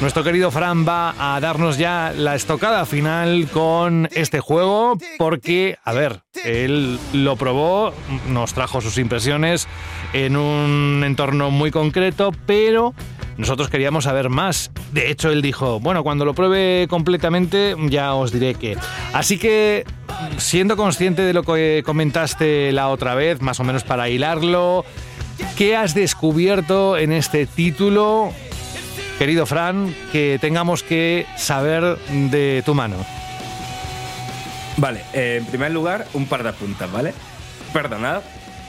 nuestro 0.01 0.23
querido 0.23 0.49
Fran 0.49 0.87
va 0.87 1.13
a 1.17 1.39
darnos 1.41 1.77
ya 1.77 2.13
la 2.15 2.35
estocada 2.35 2.85
final 2.85 3.47
con 3.51 4.07
este 4.13 4.39
juego 4.39 4.97
porque, 5.17 5.77
a 5.83 5.91
ver, 5.91 6.21
él 6.45 6.97
lo 7.11 7.35
probó, 7.35 7.93
nos 8.27 8.53
trajo 8.53 8.79
sus 8.79 8.97
impresiones 8.97 9.67
en 10.13 10.37
un 10.37 11.03
entorno 11.05 11.51
muy 11.51 11.71
concreto, 11.71 12.31
pero 12.45 12.93
nosotros 13.37 13.69
queríamos 13.69 14.05
saber 14.05 14.29
más. 14.29 14.71
De 14.93 15.11
hecho, 15.11 15.31
él 15.31 15.41
dijo, 15.41 15.79
bueno, 15.81 16.03
cuando 16.03 16.23
lo 16.23 16.33
pruebe 16.33 16.87
completamente 16.89 17.75
ya 17.89 18.13
os 18.13 18.31
diré 18.31 18.55
qué. 18.55 18.77
Así 19.13 19.37
que, 19.37 19.85
siendo 20.37 20.77
consciente 20.77 21.23
de 21.23 21.33
lo 21.33 21.43
que 21.43 21.83
comentaste 21.85 22.71
la 22.71 22.87
otra 22.87 23.15
vez, 23.15 23.41
más 23.41 23.59
o 23.59 23.65
menos 23.65 23.83
para 23.83 24.07
hilarlo, 24.07 24.85
¿qué 25.57 25.75
has 25.75 25.93
descubierto 25.93 26.97
en 26.97 27.11
este 27.11 27.45
título? 27.45 28.31
Querido 29.19 29.45
Fran, 29.45 29.93
que 30.13 30.39
tengamos 30.39 30.81
que 30.81 31.25
saber 31.35 31.97
de 32.07 32.63
tu 32.65 32.73
mano? 32.73 32.95
Vale, 34.77 35.01
eh, 35.11 35.39
en 35.41 35.45
primer 35.45 35.71
lugar, 35.71 36.07
un 36.13 36.25
par 36.25 36.41
de 36.41 36.49
apuntas, 36.49 36.89
¿vale? 36.89 37.13
Perdonad 37.73 38.21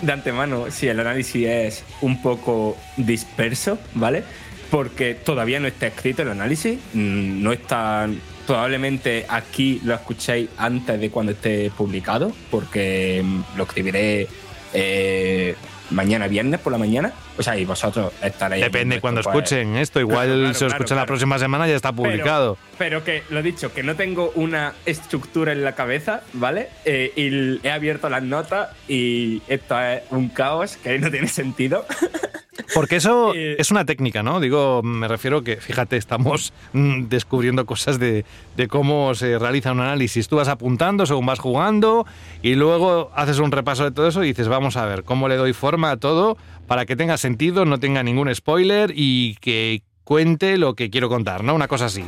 de 0.02 0.12
antemano 0.12 0.68
si 0.72 0.88
el 0.88 0.98
análisis 0.98 1.46
es 1.46 1.84
un 2.00 2.20
poco 2.20 2.76
disperso, 2.96 3.78
¿vale? 3.94 4.24
Porque 4.72 5.14
todavía 5.14 5.60
no 5.60 5.68
está 5.68 5.86
escrito 5.86 6.22
el 6.22 6.30
análisis, 6.30 6.80
mm, 6.94 7.42
no 7.42 7.52
está. 7.52 8.08
Probablemente 8.44 9.26
aquí 9.28 9.80
lo 9.84 9.94
escuchéis 9.94 10.48
antes 10.58 10.98
de 10.98 11.10
cuando 11.10 11.30
esté 11.30 11.70
publicado, 11.70 12.32
porque 12.50 13.22
mm, 13.24 13.56
lo 13.56 13.62
escribiré 13.62 14.26
eh, 14.72 15.54
mañana 15.90 16.28
viernes 16.28 16.60
por 16.60 16.72
la 16.72 16.78
mañana. 16.78 17.12
O 17.36 17.42
sea, 17.42 17.56
y 17.56 17.64
vosotros 17.64 18.12
estaréis. 18.22 18.64
Depende 18.64 18.96
en 18.96 19.00
cuando 19.00 19.22
pues, 19.22 19.34
escuchen 19.34 19.76
esto. 19.76 20.00
Igual 20.00 20.26
Claro, 20.26 20.40
claro, 20.40 20.54
se 20.54 20.64
lo 20.64 20.68
claro, 20.68 20.82
escuchan 20.82 20.98
la 20.98 21.06
próxima 21.06 21.38
semana 21.38 21.66
y 21.66 21.70
ya 21.70 21.76
está 21.76 21.92
publicado. 21.92 22.56
Pero, 22.78 23.02
pero 23.02 23.04
que, 23.04 23.22
lo 23.32 23.42
dicho, 23.42 23.72
que 23.72 23.82
no 23.82 23.96
tengo 23.96 24.32
una 24.34 24.74
estructura 24.86 25.52
en 25.52 25.64
la 25.64 25.74
cabeza, 25.74 26.22
¿vale? 26.32 26.68
Eh, 26.84 27.12
y 27.16 27.66
he 27.66 27.70
abierto 27.70 28.08
las 28.08 28.22
notas 28.22 28.70
y 28.88 29.42
esto 29.48 29.80
es 29.80 30.02
un 30.10 30.28
caos 30.28 30.76
que 30.76 30.98
no 30.98 31.10
tiene 31.10 31.28
sentido. 31.28 31.86
Porque 32.74 32.96
eso 32.96 33.32
Eh, 33.40 33.56
es 33.58 33.70
una 33.70 33.84
técnica, 33.84 34.22
¿no? 34.22 34.40
Digo, 34.40 34.82
me 34.82 35.08
refiero 35.08 35.42
que, 35.42 35.56
fíjate, 35.56 35.96
estamos 35.96 36.52
mm, 36.72 37.04
descubriendo 37.08 37.66
cosas 37.66 37.98
de, 37.98 38.24
de 38.56 38.68
cómo 38.68 39.14
se 39.14 39.38
realiza 39.38 39.72
un 39.72 39.80
análisis. 39.80 40.28
Tú 40.28 40.36
vas 40.36 40.48
apuntando 40.48 41.06
según 41.06 41.26
vas 41.26 41.38
jugando 41.38 42.06
y 42.42 42.54
luego 42.54 43.10
haces 43.14 43.38
un 43.38 43.52
repaso 43.52 43.84
de 43.84 43.90
todo 43.90 44.08
eso 44.08 44.24
y 44.24 44.28
dices, 44.28 44.48
vamos 44.48 44.76
a 44.76 44.84
ver 44.86 45.04
cómo 45.04 45.28
le 45.28 45.36
doy 45.36 45.52
forma 45.52 45.90
a 45.90 45.96
todo 45.96 46.36
para 46.66 46.86
que 46.86 46.96
tenga 46.96 47.16
sentido, 47.16 47.64
no 47.64 47.78
tenga 47.78 48.02
ningún 48.02 48.34
spoiler 48.34 48.92
y 48.94 49.36
que 49.36 49.82
cuente 50.04 50.56
lo 50.58 50.74
que 50.74 50.90
quiero 50.90 51.08
contar, 51.08 51.44
¿no? 51.44 51.54
Una 51.54 51.68
cosa 51.68 51.86
así. 51.86 52.04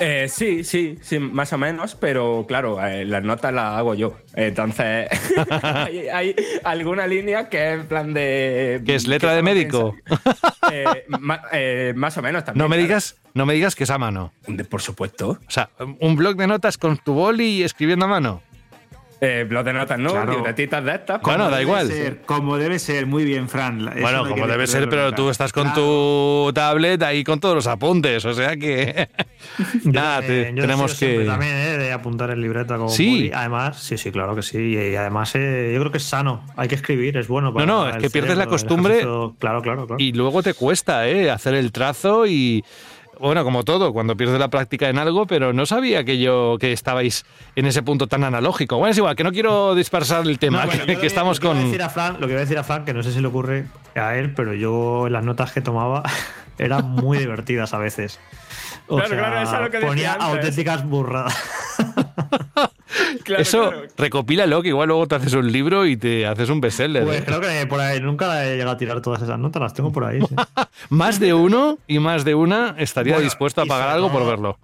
Eh, 0.00 0.28
sí, 0.28 0.64
sí, 0.64 0.98
sí, 1.02 1.18
más 1.18 1.52
o 1.52 1.58
menos, 1.58 1.94
pero 1.94 2.44
claro, 2.48 2.84
eh, 2.84 3.04
las 3.04 3.22
notas 3.22 3.52
las 3.52 3.76
hago 3.76 3.94
yo. 3.94 4.16
Entonces, 4.34 5.08
hay, 5.84 6.08
hay 6.08 6.34
alguna 6.64 7.06
línea 7.06 7.48
que 7.48 7.74
es 7.74 7.80
en 7.80 7.86
plan 7.86 8.14
de. 8.14 8.82
¿Que 8.84 8.94
es 8.94 9.06
letra 9.06 9.30
que 9.30 9.36
de 9.36 9.42
médico? 9.42 9.94
Eh, 10.72 10.84
ma- 11.08 11.42
eh, 11.52 11.92
más 11.96 12.16
o 12.16 12.22
menos 12.22 12.44
también. 12.44 12.62
No 12.62 12.68
me 12.68 12.76
claro. 12.76 12.86
digas, 12.86 13.16
no 13.34 13.44
me 13.44 13.54
digas 13.54 13.74
que 13.74 13.82
es 13.84 13.90
a 13.90 13.98
mano. 13.98 14.32
Por 14.68 14.80
supuesto. 14.80 15.30
O 15.30 15.50
sea, 15.50 15.68
un 15.98 16.14
blog 16.14 16.36
de 16.36 16.46
notas 16.46 16.78
con 16.78 16.96
tu 16.98 17.12
boli 17.14 17.44
y 17.58 17.62
escribiendo 17.64 18.04
a 18.04 18.08
mano. 18.08 18.40
Eh, 19.22 19.44
blog 19.46 19.64
de 19.64 19.72
notas, 19.74 19.98
¿no? 19.98 20.12
Claro. 20.12 20.32
Libretitas 20.32 20.82
de 20.82 20.94
estas. 20.94 21.20
Bueno, 21.20 21.50
da 21.50 21.60
igual. 21.60 21.88
ser, 21.88 22.22
como 22.22 22.56
debe 22.56 22.78
ser, 22.78 23.04
muy 23.06 23.24
bien, 23.24 23.50
Fran. 23.50 23.88
Eso 23.88 24.00
Bueno, 24.00 24.24
no 24.24 24.30
como 24.30 24.46
debe 24.46 24.66
ser, 24.66 24.88
pero 24.88 25.12
tú 25.12 25.28
estás 25.28 25.52
con 25.52 25.64
Claro. 25.64 25.82
tu 26.46 26.52
tablet 26.54 27.02
ahí 27.02 27.22
con 27.22 27.38
todos 27.38 27.54
los 27.54 27.66
apuntes, 27.66 28.24
o 28.24 28.32
sea 28.32 28.56
que 28.56 29.10
nada, 29.84 30.22
te- 30.22 30.48
Eh, 30.48 30.52
yo 30.54 30.62
tenemos 30.62 30.98
que 30.98 31.24
también 31.26 31.52
eh, 31.54 31.76
de 31.76 31.92
apuntar 31.92 32.30
en 32.30 32.40
libreta 32.40 32.76
como 32.78 32.88
Sí. 32.88 33.30
Además, 33.34 33.78
sí, 33.82 33.98
sí, 33.98 34.10
claro 34.10 34.34
que 34.34 34.42
sí. 34.42 34.58
Y 34.58 34.96
además, 34.96 35.32
eh, 35.34 35.70
yo 35.74 35.80
creo 35.80 35.92
que 35.92 35.98
es 35.98 36.04
sano. 36.04 36.44
Hay 36.56 36.68
que 36.68 36.74
escribir, 36.76 37.16
es 37.18 37.28
bueno. 37.28 37.52
Para 37.52 37.66
No, 37.66 37.84
no, 37.84 37.90
es 37.90 38.02
que 38.02 38.08
pierdes 38.10 38.30
la 38.30 38.44
cerebro, 38.44 38.50
costumbre 38.52 38.92
ejercicio. 38.94 39.36
Claro, 39.38 39.60
claro, 39.60 39.86
claro. 39.86 40.02
y 40.02 40.12
luego 40.12 40.42
te 40.42 40.54
cuesta, 40.54 41.06
¿eh? 41.08 41.30
hacer 41.30 41.54
el 41.54 41.72
trazo 41.72 42.26
y 42.26 42.64
bueno, 43.20 43.44
como 43.44 43.62
todo, 43.64 43.92
cuando 43.92 44.16
pierdes 44.16 44.38
la 44.40 44.48
práctica 44.48 44.88
en 44.88 44.98
algo, 44.98 45.26
pero 45.26 45.52
no 45.52 45.66
sabía 45.66 46.02
que 46.04 46.18
yo 46.18 46.56
que 46.58 46.72
estabais 46.72 47.24
en 47.54 47.66
ese 47.66 47.82
punto 47.82 48.06
tan 48.06 48.24
analógico. 48.24 48.76
Bueno, 48.78 48.90
es 48.92 48.98
igual, 48.98 49.14
que 49.14 49.24
no 49.24 49.30
quiero 49.32 49.74
dispersar 49.74 50.26
el 50.26 50.38
tema, 50.38 50.62
No, 50.64 50.66
bueno, 50.66 50.86
que, 51.00 51.06
estamos 51.06 51.38
lo 51.38 51.40
que 51.40 51.46
iba 51.46 51.52
a 51.52 51.60
con 51.60 51.64
decir 51.70 51.82
a 51.82 51.90
Fran- 51.90 52.18
lo 52.18 52.26
que 52.26 52.32
iba 52.32 52.38
a 52.40 52.44
decir 52.44 52.58
a 52.58 52.64
Fran, 52.64 52.84
que 52.84 52.94
no 52.94 53.02
sé 53.02 53.12
si 53.12 53.20
le 53.20 53.26
ocurre 53.28 53.66
a 53.94 54.16
él, 54.16 54.32
pero 54.34 54.54
yo 54.54 55.08
las 55.08 55.24
notas 55.24 55.52
que 55.52 55.60
tomaba 55.60 56.02
eran 56.58 56.90
muy 56.90 57.18
divertidas 57.18 57.72
a 57.74 57.78
veces. 57.78 58.18
O 58.90 58.96
Claro, 58.96 59.08
sea, 59.08 59.18
claro, 59.18 59.40
eso 59.42 59.54
es 59.54 59.60
lo 59.62 59.70
que 59.70 59.76
decía 59.78 59.88
ponía 59.88 60.12
antes. 60.14 60.28
auténticas 60.28 60.84
burradas. 60.88 61.34
Claro, 63.24 63.42
eso, 63.42 63.70
claro. 63.70 63.86
recopílalo, 63.96 64.62
que 64.62 64.68
igual 64.68 64.88
luego 64.88 65.06
te 65.06 65.14
haces 65.14 65.32
un 65.34 65.50
libro 65.50 65.86
y 65.86 65.96
te 65.96 66.26
haces 66.26 66.48
un 66.50 66.60
bestseller. 66.60 67.04
Pues 67.04 67.20
¿eh? 67.20 67.24
creo 67.24 67.40
que 67.40 67.66
por 67.66 67.80
ahí 67.80 68.00
nunca 68.00 68.44
he 68.44 68.52
llegado 68.56 68.72
a 68.72 68.76
tirar 68.76 69.00
todas 69.00 69.22
esas 69.22 69.38
notas, 69.38 69.62
las 69.62 69.74
tengo 69.74 69.92
por 69.92 70.04
ahí. 70.04 70.20
sí. 70.20 70.34
Más 70.90 71.20
de 71.20 71.32
uno 71.32 71.78
y 71.86 71.98
más 72.00 72.24
de 72.24 72.34
una 72.34 72.74
estaría 72.78 73.14
Bueno, 73.14 73.24
dispuesto 73.24 73.62
a 73.62 73.66
pagar 73.66 73.88
algo 73.90 74.10
por 74.10 74.26
verlo. 74.26 74.58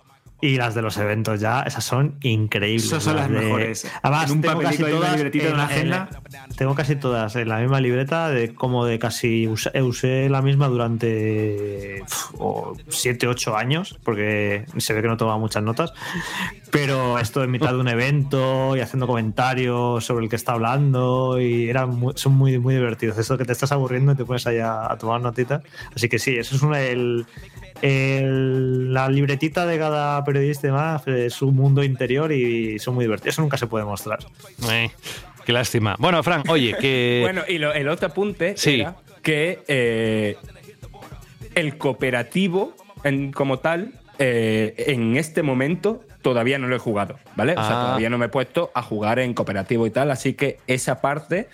Y 0.47 0.57
las 0.59 0.75
de 0.75 0.83
los 0.83 0.97
eventos 0.99 1.41
ya, 1.41 1.63
esas 1.63 1.83
son 1.85 2.15
increíbles. 2.23 2.85
Esas 2.87 3.03
son 3.03 3.17
las 3.17 3.29
de- 3.29 3.39
mejores. 3.41 3.91
Además, 4.03 4.27
En 4.27 4.37
un 4.37 4.41
tengo 4.43 4.61
casi 4.61 4.79
todas 4.85 5.17
de 5.19 5.27
en- 5.27 5.53
una 5.55 5.65
en- 5.65 5.71
agenda. 5.71 6.09
tengo 6.57 6.75
casi 6.75 6.95
todas 6.97 7.35
en 7.37 7.49
la 7.49 7.59
misma 7.59 7.81
libreta, 7.81 8.29
de 8.31 8.55
como 8.55 8.85
de 8.87 8.99
casi 8.99 9.49
usé, 9.49 9.83
usé 9.83 10.29
la 10.29 10.43
misma 10.43 10.69
durante 10.69 12.03
7, 12.89 13.27
8 13.27 13.57
años, 13.57 13.99
porque 14.05 14.65
se 14.77 14.93
ve 14.95 15.03
que 15.03 15.09
no 15.09 15.17
tomaba 15.17 15.39
muchas 15.39 15.63
notas. 15.63 15.93
Pero 16.71 17.19
esto 17.19 17.43
en 17.43 17.51
mitad 17.51 17.71
de 17.71 17.79
un 17.79 17.89
evento 17.89 18.77
y 18.77 18.81
haciendo 18.81 19.07
comentarios 19.07 20.05
sobre 20.05 20.25
el 20.25 20.31
que 20.31 20.37
está 20.37 20.53
hablando 20.53 21.41
y 21.41 21.69
eran 21.71 21.91
muy- 21.91 22.13
son 22.17 22.35
muy, 22.35 22.59
muy 22.59 22.75
divertidos. 22.75 23.19
Eso 23.19 23.39
que 23.39 23.45
te 23.45 23.53
estás 23.53 23.73
aburriendo 23.73 24.13
y 24.13 24.17
te 24.17 24.25
pones 24.25 24.47
ahí 24.47 24.59
a, 24.59 24.91
a 24.93 24.99
tomar 24.99 25.21
notitas. 25.21 25.63
Así 25.95 26.09
que 26.09 26.19
sí, 26.19 26.37
eso 26.37 26.55
es 26.57 26.63
una, 26.63 26.81
el, 26.81 27.27
el- 27.83 28.93
la 28.93 29.09
libretita 29.09 29.66
de 29.66 29.79
cada 29.79 30.22
periodista 30.24 30.66
y 30.66 30.70
demás, 30.70 31.07
es 31.07 31.35
su 31.35 31.53
mundo 31.53 31.83
interior 31.85 32.33
y 32.33 32.79
son 32.79 32.95
muy 32.95 33.05
divertidos. 33.05 33.35
Eso 33.35 33.43
nunca 33.43 33.57
se 33.57 33.66
puede 33.66 33.85
mostrar. 33.85 34.18
Eh, 34.70 34.91
qué 35.45 35.53
lástima. 35.53 35.97
Bueno, 35.99 36.22
Fran, 36.22 36.43
oye, 36.49 36.74
que. 36.81 37.20
Bueno, 37.22 37.43
y 37.49 37.59
lo- 37.59 37.72
el 37.72 37.89
otro 37.89 38.09
apunte 38.09 38.57
Sí. 38.57 38.81
era 38.81 38.97
que 39.22 39.61
eh, 39.68 40.37
el 41.55 41.79
cooperativo 41.79 42.74
en- 43.05 43.33
como 43.33 43.59
tal, 43.59 43.93
eh, 44.18 44.74
en 44.89 45.16
este 45.16 45.43
momento 45.43 46.03
todavía 46.22 46.59
no 46.59 46.66
lo 46.68 46.77
he 46.77 46.79
jugado, 46.81 47.18
¿vale? 47.37 47.53
O 47.53 47.57
sea, 47.57 47.81
Ah. 47.81 47.85
todavía 47.87 48.11
no 48.11 48.18
me 48.18 48.27
he 48.27 48.29
puesto 48.29 48.70
a 48.74 48.83
jugar 48.83 49.18
en 49.20 49.33
cooperativo 49.35 49.87
y 49.87 49.91
tal, 49.91 50.11
así 50.11 50.35
que 50.35 50.59
esa 50.66 51.01
parte 51.01 51.49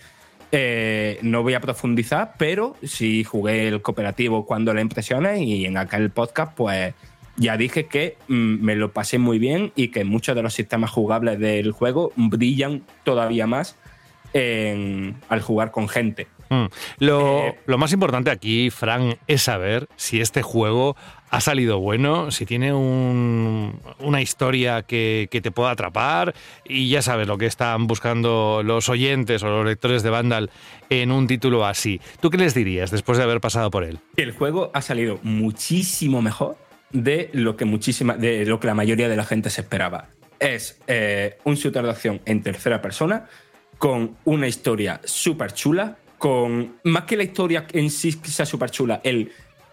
eh, 0.53 1.19
no 1.23 1.43
voy 1.43 1.55
a 1.55 1.61
profundizar, 1.61 2.35
pero 2.39 2.77
sí 2.85 3.25
jugué 3.25 3.67
el 3.69 3.83
cooperativo 3.83 4.45
cuando 4.47 4.73
le 4.75 4.83
impresiones 4.83 5.41
y 5.41 5.65
en 5.65 5.77
aquel 5.79 6.11
podcast, 6.11 6.53
pues 6.55 6.95
ya 7.37 7.57
dije 7.57 7.87
que 7.87 8.19
mm, 8.29 8.63
me 8.63 8.77
lo 8.77 8.93
pasé 8.93 9.19
muy 9.19 9.39
bien 9.39 9.73
y 9.75 9.89
que 9.89 10.05
muchos 10.05 10.37
de 10.37 10.43
los 10.43 10.53
sistemas 10.55 10.91
jugables 10.91 11.39
del 11.39 11.73
juego 11.73 12.13
brillan 12.17 12.83
todavía 13.05 13.47
más 13.47 13.77
en- 14.35 15.17
al 15.29 15.41
jugar 15.41 15.71
con 15.71 15.89
gente. 15.89 16.27
Mm. 16.51 16.67
Lo, 16.99 17.39
Eh, 17.47 17.59
lo 17.67 17.79
más 17.79 17.93
importante 17.95 18.31
aquí, 18.31 18.69
Fran, 18.71 19.17
es 19.27 19.43
saber 19.43 19.89
si 19.97 20.21
este 20.21 20.43
juego 20.43 20.97
ha 21.33 21.41
salido 21.41 21.79
bueno, 21.81 22.31
si 22.31 22.45
tiene 22.45 22.75
un- 22.75 23.81
una 23.99 24.21
historia 24.21 24.83
que, 24.83 25.29
que 25.31 25.41
te 25.41 25.51
pueda 25.51 25.71
atrapar 25.71 26.35
y 26.69 26.91
ya 26.91 27.01
sabes 27.01 27.27
lo 27.27 27.39
que 27.39 27.47
están 27.47 27.87
buscando 27.87 28.61
los 28.63 28.91
oyentes 28.91 29.43
o 29.43 29.49
los 29.49 29.65
lectores 29.65 30.03
de 30.03 30.11
Vandal 30.11 30.51
en 30.91 31.11
un 31.11 31.27
título 31.27 31.65
así. 31.65 32.03
¿Tú 32.21 32.29
qué 32.29 32.37
les 32.37 32.53
dirías 32.55 32.91
después 32.91 33.17
de 33.17 33.25
haber 33.25 33.41
pasado 33.41 33.71
por 33.71 33.83
él? 33.83 33.99
El 34.17 34.33
juego 34.33 34.71
ha 34.75 34.83
salido 34.83 35.19
muchísimo 35.23 36.21
mejor 36.21 36.59
de 36.91 37.31
lo 37.33 37.57
que 37.57 37.65
de 37.65 38.45
lo 38.45 38.61
que 38.61 38.67
la 38.67 38.75
mayoría 38.75 39.09
de 39.09 39.17
la 39.17 39.25
gente 39.25 39.49
se 39.49 39.63
esperaba. 39.63 40.09
Es 40.39 40.79
eh, 40.87 41.39
un 41.45 41.55
shooter 41.55 41.83
de 41.85 41.91
acción 41.91 42.21
en 42.27 42.43
tercera 42.43 42.83
persona 42.83 43.27
con 43.79 44.17
una 44.25 44.49
historia 44.49 45.01
súper 45.05 45.55
chula, 45.55 45.97
con 46.19 46.77
más 46.85 47.05
que 47.05 47.17
la 47.17 47.23
historia 47.23 47.67
en 47.73 47.89
sí 47.91 48.13
sea 48.13 48.45
súper 48.45 48.71
chula, 48.71 49.01
el 49.03 49.33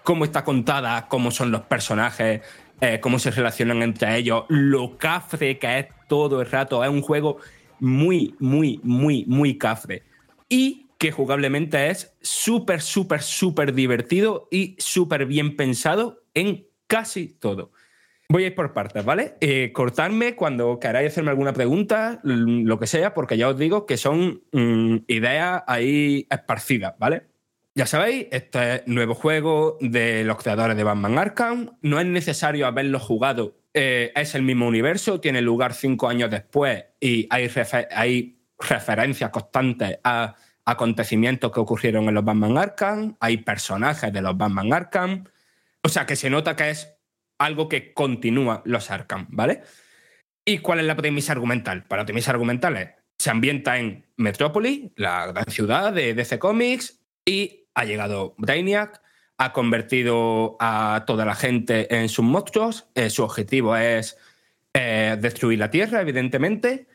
cómo 0.10 0.26
está 0.26 0.44
contada, 0.44 1.08
cómo 1.08 1.30
son 1.30 1.52
los 1.52 1.62
personajes, 1.62 2.42
eh, 2.82 3.00
cómo 3.00 3.20
se 3.20 3.30
relacionan 3.30 3.84
entre 3.84 4.18
ellos, 4.18 4.46
lo 4.48 4.98
cafre 4.98 5.60
que 5.60 5.78
es 5.78 5.86
todo 6.08 6.42
el 6.42 6.50
rato. 6.50 6.84
Es 6.84 6.90
un 6.90 7.04
juego 7.04 7.38
muy, 7.80 8.34
muy, 8.40 8.80
muy, 8.82 9.24
muy 9.28 9.60
cafre. 9.60 10.02
Y 10.50 10.88
que 10.98 11.12
jugablemente 11.12 11.92
es 11.92 12.18
súper, 12.22 12.82
súper, 12.82 13.22
súper 13.22 13.72
divertido 13.76 14.48
y 14.50 14.76
súper 14.80 15.28
bien 15.28 15.56
pensado 15.56 16.24
en 16.34 16.66
casi 16.88 17.28
todo. 17.28 17.72
Voy 18.30 18.46
a 18.46 18.48
ir 18.48 18.56
por 18.56 18.74
partes, 18.74 19.06
¿vale? 19.06 19.36
Eh, 19.42 19.72
cortarme 19.74 20.36
cuando 20.36 20.80
queráis 20.80 21.12
hacerme 21.12 21.30
alguna 21.30 21.54
pregunta, 21.54 22.20
lo 22.24 22.80
que 22.80 22.88
sea, 22.88 23.14
porque 23.14 23.38
ya 23.38 23.48
os 23.48 23.60
digo 23.60 23.86
que 23.86 23.98
son 23.98 24.42
mm, 24.54 25.04
ideas 25.08 25.62
ahí 25.68 26.26
esparcidas, 26.32 26.96
¿vale? 26.98 27.29
Ya 27.80 27.86
sabéis, 27.86 28.28
este 28.32 28.76
es 28.76 28.88
nuevo 28.88 29.16
juego 29.16 29.78
de 29.80 30.26
los 30.26 30.36
creadores 30.36 30.76
de 30.76 30.84
Batman 30.84 31.18
Arkham. 31.18 31.78
No 31.82 31.98
es 32.02 32.06
necesario 32.06 32.68
haberlo 32.68 33.00
jugado. 33.00 33.56
eh, 33.74 34.12
es 34.18 34.36
el 34.36 34.42
mismo 34.42 34.68
universo, 34.68 35.22
tiene 35.22 35.42
lugar 35.42 35.74
cinco 35.74 36.10
años 36.10 36.30
después 36.30 36.84
y 37.00 37.26
hay, 37.30 37.48
refe- 37.48 37.88
hay 37.92 38.38
referencias 38.60 39.30
constantes 39.30 39.98
a 40.04 40.36
acontecimientos 40.66 41.54
que 41.54 41.62
ocurrieron 41.62 42.10
en 42.10 42.16
los 42.16 42.26
Batman 42.26 42.58
Arkham. 42.58 43.16
Hay 43.22 43.38
personajes 43.38 44.12
de 44.12 44.22
los 44.22 44.36
Batman 44.36 44.74
Arkham. 44.74 45.24
O 45.82 45.88
sea 45.88 46.06
que 46.06 46.18
se 46.18 46.30
nota 46.30 46.58
que 46.58 46.72
es 46.72 46.94
algo 47.38 47.70
que 47.70 47.94
continúa 47.94 48.62
los 48.66 48.92
Arkham, 48.92 49.28
¿vale? 49.30 49.62
¿Y 50.44 50.58
cuál 50.58 50.80
es 50.82 50.86
la 50.86 50.98
premisa 50.98 51.32
argumental? 51.32 51.86
Para 51.86 52.04
premisa 52.04 52.32
argumental 52.32 52.76
es, 52.76 52.90
se 53.18 53.30
ambienta 53.30 53.78
en 53.78 54.06
Metrópolis, 54.18 54.92
la 54.98 55.28
gran 55.28 55.46
ciudad 55.46 55.94
de 55.94 56.14
DC 56.14 56.40
Comics, 56.40 57.00
y 57.26 57.59
ha 57.74 57.86
llegado 57.86 58.36
Brainiac, 58.38 59.02
ha 59.38 59.54
convertido 59.54 60.58
a 60.60 61.04
toda 61.08 61.26
la 61.26 61.36
gente 61.36 61.94
en 61.96 62.10
sus 62.10 62.26
monstruos, 62.26 62.88
eh, 62.96 63.10
su 63.10 63.24
objetivo 63.24 63.76
es 63.76 64.18
eh, 64.74 65.18
destruir 65.20 65.60
la 65.60 65.72
Tierra, 65.72 66.02
evidentemente, 66.02 66.88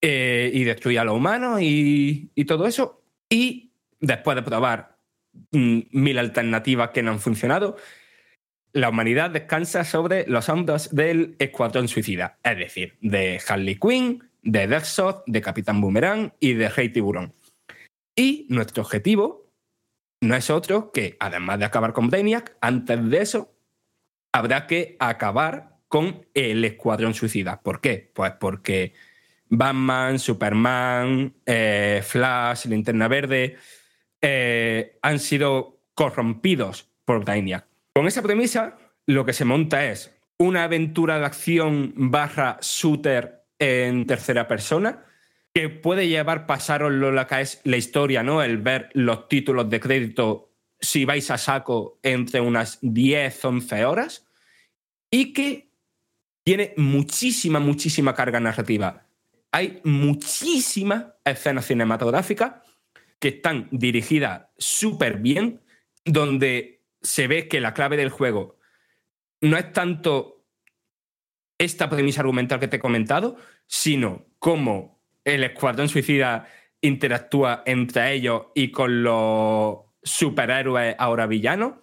eh, 0.00 0.50
y 0.52 0.64
destruir 0.64 1.00
a 1.00 1.04
los 1.04 1.16
humanos 1.16 1.60
y, 1.62 2.30
y 2.34 2.44
todo 2.44 2.66
eso. 2.66 3.02
Y 3.30 3.72
después 4.00 4.36
de 4.36 4.42
probar 4.42 4.96
mm, 5.50 5.80
mil 5.92 6.18
alternativas 6.18 6.90
que 6.90 7.02
no 7.02 7.10
han 7.10 7.20
funcionado, 7.20 7.76
la 8.72 8.90
humanidad 8.90 9.30
descansa 9.30 9.84
sobre 9.84 10.26
los 10.26 10.48
hombros 10.48 10.94
del 10.94 11.36
Escuadrón 11.38 11.88
Suicida, 11.88 12.38
es 12.44 12.58
decir, 12.58 12.98
de 13.00 13.40
Harley 13.48 13.76
Quinn, 13.76 14.28
de 14.42 14.68
Deathshot, 14.68 15.24
de 15.26 15.40
Capitán 15.40 15.80
Boomerang 15.80 16.32
y 16.38 16.52
de 16.52 16.68
Rey 16.68 16.90
Tiburón. 16.90 17.32
Y 18.14 18.46
nuestro 18.50 18.82
objetivo 18.82 19.47
no 20.20 20.34
es 20.34 20.50
otro 20.50 20.90
que, 20.92 21.16
además 21.20 21.58
de 21.58 21.64
acabar 21.64 21.92
con 21.92 22.08
Brainiac, 22.08 22.56
antes 22.60 23.08
de 23.08 23.20
eso, 23.20 23.54
habrá 24.32 24.66
que 24.66 24.96
acabar 24.98 25.78
con 25.88 26.26
el 26.34 26.64
Escuadrón 26.64 27.14
Suicida. 27.14 27.60
¿Por 27.60 27.80
qué? 27.80 28.10
Pues 28.14 28.32
porque 28.32 28.94
Batman, 29.48 30.18
Superman, 30.18 31.34
eh, 31.46 32.02
Flash, 32.04 32.66
Linterna 32.66 33.08
Verde 33.08 33.56
eh, 34.20 34.98
han 35.02 35.18
sido 35.18 35.80
corrompidos 35.94 36.90
por 37.04 37.24
Brainiac. 37.24 37.66
Con 37.94 38.06
esa 38.06 38.22
premisa, 38.22 38.76
lo 39.06 39.24
que 39.24 39.32
se 39.32 39.44
monta 39.44 39.86
es 39.86 40.14
una 40.36 40.64
aventura 40.64 41.18
de 41.18 41.26
acción 41.26 41.92
barra 41.96 42.58
shooter 42.60 43.44
en 43.58 44.06
tercera 44.06 44.46
persona 44.46 45.04
que 45.54 45.68
puede 45.68 46.08
llevar 46.08 46.46
pasaroslo 46.46 47.10
la 47.12 47.26
que 47.26 47.40
es 47.40 47.60
la 47.64 47.76
historia, 47.76 48.22
¿no? 48.22 48.42
El 48.42 48.58
ver 48.58 48.90
los 48.92 49.28
títulos 49.28 49.68
de 49.70 49.80
crédito 49.80 50.48
si 50.80 51.04
vais 51.04 51.30
a 51.30 51.38
saco 51.38 51.98
entre 52.02 52.40
unas 52.40 52.78
10, 52.82 53.44
11 53.44 53.84
horas 53.84 54.26
y 55.10 55.32
que 55.32 55.72
tiene 56.44 56.74
muchísima, 56.76 57.60
muchísima 57.60 58.14
carga 58.14 58.40
narrativa. 58.40 59.06
Hay 59.50 59.80
muchísimas 59.84 61.06
escenas 61.24 61.66
cinematográficas 61.66 62.62
que 63.18 63.28
están 63.28 63.68
dirigidas 63.72 64.46
súper 64.56 65.18
bien, 65.18 65.60
donde 66.04 66.84
se 67.02 67.26
ve 67.26 67.48
que 67.48 67.60
la 67.60 67.74
clave 67.74 67.96
del 67.96 68.10
juego 68.10 68.58
no 69.40 69.56
es 69.56 69.72
tanto 69.72 70.46
esta 71.58 71.90
premisa 71.90 72.20
argumental 72.20 72.60
que 72.60 72.68
te 72.68 72.76
he 72.76 72.80
comentado, 72.80 73.36
sino 73.66 74.26
cómo 74.38 74.97
el 75.34 75.44
escuadrón 75.44 75.88
suicida 75.88 76.48
interactúa 76.80 77.62
entre 77.66 78.12
ellos 78.12 78.46
y 78.54 78.70
con 78.70 79.02
los 79.02 79.78
superhéroes 80.02 80.94
ahora 80.98 81.26
villanos 81.26 81.74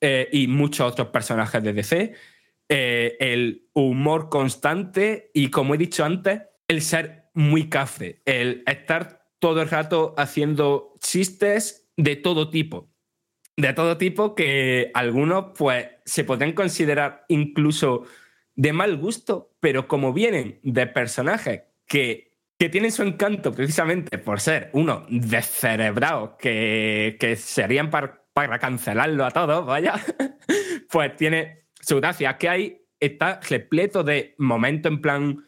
eh, 0.00 0.28
y 0.32 0.46
muchos 0.48 0.92
otros 0.92 1.08
personajes 1.08 1.62
de 1.62 1.72
DC. 1.72 2.14
eh, 2.68 3.16
el 3.20 3.68
humor 3.72 4.28
constante 4.28 5.30
y, 5.34 5.50
como 5.50 5.74
he 5.74 5.78
dicho 5.78 6.04
antes, 6.04 6.42
el 6.68 6.82
ser 6.82 7.30
muy 7.34 7.68
cafre, 7.68 8.22
el 8.24 8.62
estar 8.66 9.26
todo 9.40 9.62
el 9.62 9.68
rato 9.68 10.14
haciendo 10.16 10.94
chistes 11.00 11.90
de 11.96 12.16
todo 12.16 12.50
tipo. 12.50 12.88
De 13.56 13.72
todo 13.72 13.98
tipo 13.98 14.34
que 14.34 14.90
algunos 14.94 15.46
pues 15.56 15.88
se 16.04 16.24
podrían 16.24 16.52
considerar 16.52 17.24
incluso 17.28 18.04
de 18.54 18.72
mal 18.72 18.96
gusto, 18.96 19.52
pero 19.60 19.88
como 19.88 20.12
vienen 20.12 20.60
de 20.62 20.86
personajes 20.86 21.62
que, 21.86 22.29
que 22.60 22.68
tienen 22.68 22.92
su 22.92 23.02
encanto 23.02 23.52
precisamente 23.54 24.18
por 24.18 24.38
ser 24.38 24.68
unos 24.74 25.04
descerebrados 25.08 26.32
que, 26.38 27.16
que 27.18 27.34
serían 27.36 27.88
par- 27.88 28.26
para 28.34 28.58
cancelarlo 28.58 29.24
a 29.24 29.30
todos, 29.30 29.64
vaya, 29.64 29.94
pues 30.90 31.16
tiene 31.16 31.64
su 31.80 31.96
gracia. 31.96 32.36
Que 32.36 32.48
hay 32.50 32.82
está 33.00 33.40
repleto 33.48 34.04
de 34.04 34.34
momentos 34.36 34.92
en 34.92 35.00
plan 35.00 35.46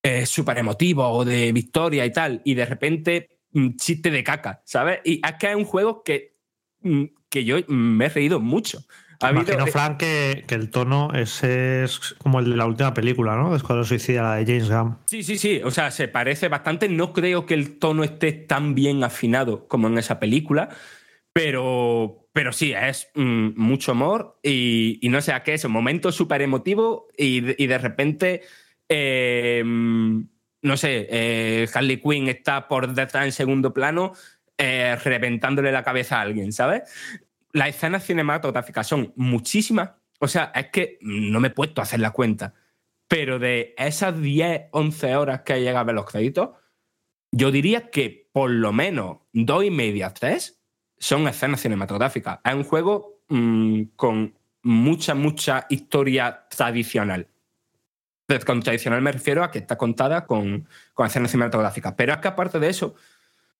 eh, 0.00 0.26
súper 0.26 0.58
emotivo 0.58 1.08
o 1.08 1.24
de 1.24 1.50
victoria 1.50 2.06
y 2.06 2.12
tal, 2.12 2.40
y 2.44 2.54
de 2.54 2.66
repente 2.66 3.40
mm, 3.50 3.70
chiste 3.74 4.12
de 4.12 4.22
caca, 4.22 4.62
¿sabes? 4.64 5.00
Y 5.02 5.20
es 5.26 5.34
que 5.40 5.50
es 5.50 5.56
un 5.56 5.64
juego 5.64 6.04
que, 6.04 6.36
mm, 6.82 7.04
que 7.28 7.44
yo 7.44 7.56
me 7.66 8.06
he 8.06 8.08
reído 8.10 8.38
mucho. 8.38 8.78
Ha 9.24 9.28
habido- 9.28 9.42
Imagino, 9.54 9.66
Frank, 9.66 9.96
que, 9.98 10.44
que 10.46 10.54
el 10.54 10.70
tono 10.70 11.10
ese 11.14 11.84
es 11.84 12.14
como 12.18 12.40
el 12.40 12.50
de 12.50 12.56
la 12.56 12.66
última 12.66 12.92
película, 12.94 13.34
¿no? 13.36 13.54
Escuadrón 13.56 13.84
Suicida, 13.86 14.22
la 14.22 14.36
de 14.36 14.44
James 14.46 14.70
Gunn. 14.70 14.98
Sí, 15.06 15.22
sí, 15.22 15.38
sí. 15.38 15.60
O 15.64 15.70
sea, 15.70 15.90
se 15.90 16.08
parece 16.08 16.48
bastante. 16.48 16.88
No 16.88 17.12
creo 17.12 17.46
que 17.46 17.54
el 17.54 17.78
tono 17.78 18.04
esté 18.04 18.32
tan 18.32 18.74
bien 18.74 19.02
afinado 19.04 19.66
como 19.68 19.88
en 19.88 19.98
esa 19.98 20.18
película, 20.20 20.68
pero, 21.32 22.28
pero 22.32 22.52
sí, 22.52 22.72
es 22.72 23.08
mm, 23.14 23.50
mucho 23.56 23.92
amor 23.92 24.38
y, 24.42 24.98
y 25.02 25.08
no 25.08 25.20
sé 25.20 25.32
a 25.32 25.42
qué 25.42 25.54
es, 25.54 25.64
un 25.64 25.72
momento 25.72 26.12
súper 26.12 26.42
emotivo 26.42 27.08
y, 27.16 27.40
de- 27.40 27.56
y 27.58 27.66
de 27.66 27.78
repente, 27.78 28.42
eh, 28.88 29.62
mm, 29.64 30.20
no 30.62 30.76
sé, 30.76 31.06
eh, 31.10 31.66
Harley 31.74 31.98
Quinn 32.00 32.28
está 32.28 32.68
por 32.68 32.92
detrás 32.94 33.24
en 33.24 33.32
segundo 33.32 33.74
plano 33.74 34.12
eh, 34.56 34.96
reventándole 35.02 35.72
la 35.72 35.82
cabeza 35.82 36.18
a 36.18 36.22
alguien, 36.22 36.52
¿sabes? 36.52 36.82
Las 37.54 37.68
escenas 37.68 38.04
cinematográficas 38.04 38.86
son 38.86 39.14
muchísimas. 39.16 39.92
O 40.20 40.28
sea, 40.28 40.52
es 40.54 40.68
que 40.68 40.98
no 41.00 41.40
me 41.40 41.48
he 41.48 41.50
puesto 41.50 41.80
a 41.80 41.84
hacer 41.84 42.00
la 42.00 42.10
cuenta 42.10 42.54
Pero 43.08 43.38
de 43.38 43.74
esas 43.78 44.20
10, 44.20 44.68
11 44.72 45.16
horas 45.16 45.40
que 45.42 45.60
llega 45.60 45.80
a 45.80 45.84
ver 45.84 45.94
los 45.94 46.04
créditos, 46.04 46.50
yo 47.30 47.50
diría 47.50 47.90
que 47.90 48.28
por 48.32 48.50
lo 48.50 48.72
menos 48.72 49.18
dos 49.32 49.64
y 49.64 49.70
media, 49.70 50.12
tres 50.12 50.60
son 50.98 51.28
escenas 51.28 51.60
cinematográficas. 51.60 52.40
Es 52.44 52.54
un 52.54 52.64
juego 52.64 53.22
mm, 53.28 53.82
con 53.96 54.36
mucha, 54.62 55.14
mucha 55.14 55.66
historia 55.68 56.46
tradicional. 56.48 57.28
Con 58.46 58.62
tradicional 58.62 59.02
me 59.02 59.12
refiero 59.12 59.44
a 59.44 59.50
que 59.50 59.58
está 59.58 59.76
contada 59.76 60.26
con, 60.26 60.66
con 60.94 61.06
escenas 61.06 61.30
cinematográficas. 61.30 61.94
Pero 61.96 62.12
es 62.14 62.18
que 62.18 62.28
aparte 62.28 62.58
de 62.58 62.68
eso, 62.68 62.94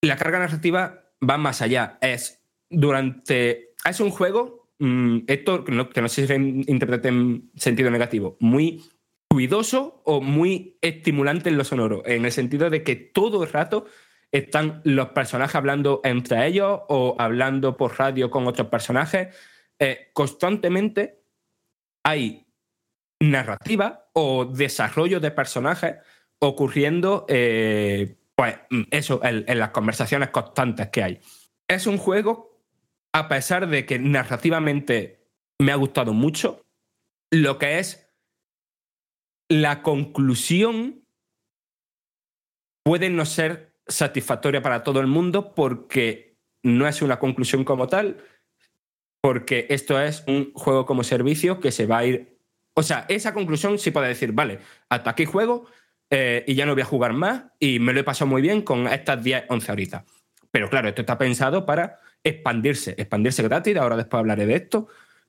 la 0.01 0.17
carga 0.17 0.39
narrativa 0.39 1.05
va 1.23 1.37
más 1.39 1.63
allá. 1.63 1.99
Es 2.01 2.43
durante. 2.71 3.74
Es 3.85 4.01
un 4.01 4.11
juego. 4.11 4.69
mm, 4.79 5.19
esto 5.29 5.65
que 5.65 5.73
no, 5.73 6.09
sé 6.09 6.27
si 6.27 6.33
interprete 6.35 7.09
en 7.09 7.51
sentido 7.55 7.91
negativo. 7.91 8.37
Muy 8.41 8.83
ruidoso 9.31 10.03
o 10.05 10.21
muy 10.21 10.79
estimulante 10.81 11.49
en 11.49 11.59
lo 11.59 11.65
sonoro. 11.65 12.03
En 12.07 12.25
el 12.25 12.33
sentido 12.33 12.71
de 12.71 12.83
que 12.83 12.97
todo 12.97 13.45
el 13.45 13.53
rato 13.53 13.87
están 14.33 14.81
los 14.85 15.11
personajes 15.11 15.55
hablando 15.55 16.01
entre 16.03 16.47
ellos 16.47 16.81
o 16.89 17.15
hablando 17.19 17.77
por 17.77 17.99
radio 17.99 18.31
con 18.31 18.47
otros 18.47 18.69
personajes. 18.69 19.29
Eh, 19.79 20.11
constantemente 20.13 21.21
hay 22.05 22.47
narrativa 23.21 24.09
o 24.13 24.45
desarrollo 24.45 25.21
de 25.21 25.31
personajes 25.31 25.97
ocurriendo, 26.41 27.27
eh, 27.29 28.17
pues 28.35 28.57
mm, 28.71 28.83
eso, 28.91 29.21
en 29.23 29.59
las 29.59 29.71
conversaciones 29.71 30.31
constantes 30.31 30.89
que 30.89 31.03
hay. 31.03 31.21
Es 31.69 31.87
un 31.87 31.99
juego, 31.99 32.54
a 33.15 33.29
pesar 33.29 33.69
de 33.69 33.87
que 33.87 34.01
narrativamente 34.01 35.21
me 35.61 35.71
ha 35.71 35.77
gustado 35.77 36.13
mucho, 36.13 36.67
lo 37.31 37.59
que 37.59 37.79
es 37.79 38.11
la 39.49 39.83
conclusión 39.83 41.07
puede 42.85 43.11
no 43.11 43.25
ser 43.25 43.77
satisfactoria 43.87 44.63
para 44.63 44.83
todo 44.83 45.01
el 45.01 45.07
mundo 45.07 45.55
porque 45.55 46.39
no 46.65 46.89
es 46.89 47.03
una 47.03 47.21
conclusión 47.21 47.63
como 47.63 47.87
tal, 47.87 48.19
porque 49.21 49.67
esto 49.71 50.01
es 50.01 50.25
un 50.27 50.53
juego 50.53 50.85
como 50.85 51.05
servicio 51.05 51.61
que 51.61 51.71
se 51.71 51.87
va 51.87 51.99
a 51.99 52.07
ir... 52.07 52.41
O 52.75 52.83
sea, 52.83 53.07
esa 53.09 53.33
conclusión 53.33 53.79
sí 53.79 53.93
puede 53.93 54.09
decir, 54.09 54.33
vale, 54.33 54.59
hasta 54.89 55.11
aquí 55.11 55.25
juego 55.25 55.67
eh, 56.11 56.45
y 56.49 56.57
ya 56.57 56.67
no 56.67 56.73
voy 56.73 56.83
a 56.83 56.87
jugar 56.87 57.13
más 57.13 57.45
y 57.61 57.79
me 57.79 57.93
lo 57.93 58.01
he 58.01 58.05
pasado 58.05 58.29
muy 58.29 58.43
bien 58.43 58.63
con 58.63 58.89
estas 58.89 59.23
10, 59.23 59.45
11 59.51 59.73
horitas. 59.73 60.05
Pero 60.51 60.69
claro, 60.69 60.89
esto 60.89 61.03
está 61.03 61.17
pensado 61.17 61.65
para 61.65 62.01
expandirse, 62.25 62.95
expandirse 62.97 63.43
gratis, 63.43 63.77
ahora 63.77 63.97
después 63.97 64.19
hablaré 64.19 64.47
de 64.47 64.57
esto, 64.57 64.89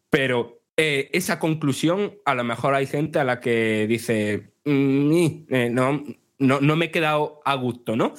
pero 0.10 0.62
eh, 0.78 1.10
esa 1.14 1.40
conclusión 1.40 2.16
a 2.26 2.34
lo 2.34 2.44
mejor 2.44 2.74
hay 2.74 2.88
gente 2.88 3.20
a 3.20 3.24
la 3.24 3.40
que 3.40 3.86
dice, 3.88 4.54
"Mm, 4.64 5.46
eh, 5.50 5.70
no, 5.70 6.04
no, 6.40 6.62
no 6.62 6.76
me 6.76 6.86
he 6.86 6.92
quedado 6.92 7.42
a 7.46 7.56
gusto, 7.56 7.96
¿no? 7.96 8.14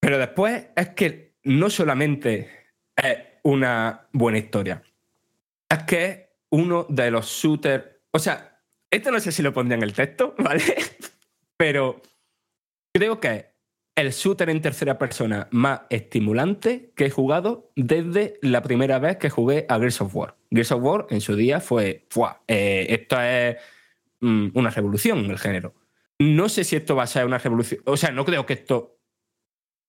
Pero 0.00 0.18
después 0.18 0.66
es 0.76 0.90
que 0.90 1.34
no 1.44 1.70
solamente 1.70 2.50
es 2.96 3.18
una 3.42 4.08
buena 4.12 4.38
historia, 4.38 4.82
es 5.68 5.82
que 5.84 6.04
es 6.04 6.18
uno 6.50 6.86
de 6.88 7.10
los 7.10 7.26
shooters. 7.26 7.84
O 8.12 8.18
sea, 8.18 8.60
esto 8.90 9.10
no 9.10 9.20
sé 9.20 9.32
si 9.32 9.42
lo 9.42 9.52
pondría 9.52 9.76
en 9.76 9.82
el 9.82 9.92
texto, 9.92 10.34
¿vale? 10.38 10.62
Pero 11.56 12.02
creo 12.92 13.20
que 13.20 13.28
es 13.28 13.44
el 13.96 14.12
shooter 14.12 14.50
en 14.50 14.60
tercera 14.60 14.98
persona 14.98 15.48
más 15.50 15.82
estimulante 15.88 16.92
que 16.94 17.06
he 17.06 17.10
jugado 17.10 17.72
desde 17.74 18.38
la 18.42 18.62
primera 18.62 18.98
vez 18.98 19.16
que 19.16 19.30
jugué 19.30 19.64
a 19.70 19.78
Gears 19.78 20.02
of 20.02 20.14
War. 20.14 20.36
Gears 20.50 20.70
of 20.72 20.82
War 20.82 21.06
en 21.08 21.22
su 21.22 21.34
día 21.34 21.60
fue. 21.60 22.06
Eh, 22.46 22.86
esto 22.90 23.20
es 23.20 23.56
mm, 24.20 24.48
una 24.52 24.70
revolución 24.70 25.20
en 25.20 25.30
el 25.30 25.38
género. 25.38 25.74
No 26.18 26.50
sé 26.50 26.64
si 26.64 26.76
esto 26.76 26.94
va 26.94 27.04
a 27.04 27.06
ser 27.06 27.24
una 27.24 27.38
revolución, 27.38 27.80
o 27.86 27.96
sea, 27.96 28.10
no 28.10 28.24
creo 28.26 28.44
que 28.44 28.52
esto 28.52 28.98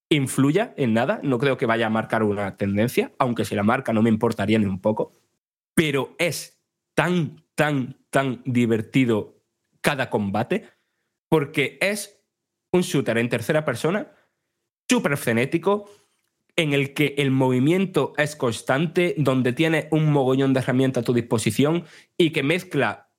influya 0.10 0.74
en 0.78 0.94
nada, 0.94 1.20
no 1.22 1.38
creo 1.38 1.58
que 1.58 1.66
vaya 1.66 1.88
a 1.88 1.90
marcar 1.90 2.24
una 2.24 2.56
tendencia, 2.56 3.12
aunque 3.20 3.44
si 3.44 3.56
la 3.56 3.64
marca 3.64 3.92
no 3.92 4.02
me 4.02 4.10
importaría 4.10 4.58
ni 4.58 4.66
un 4.66 4.80
poco, 4.80 5.14
pero 5.74 6.16
es 6.18 6.62
tan, 6.96 7.44
tan, 7.56 7.98
tan 8.10 8.42
divertido 8.46 9.42
cada 9.82 10.10
combate 10.10 10.66
porque 11.30 11.78
es 11.82 12.17
un 12.78 12.84
shooter 12.84 13.18
en 13.18 13.30
tercera 13.30 13.66
persona 13.66 14.12
súper 14.90 15.18
frenético 15.18 15.90
en 16.56 16.74
el 16.74 16.94
que 16.94 17.14
el 17.18 17.30
movimiento 17.32 18.14
es 18.18 18.36
constante, 18.36 19.14
donde 19.18 19.54
tiene 19.54 19.88
un 19.92 20.12
mogollón 20.12 20.54
de 20.54 20.60
herramientas 20.62 21.02
a 21.02 21.06
tu 21.06 21.14
disposición 21.14 21.84
y 22.18 22.32
que 22.32 22.42
mezcla 22.44 23.10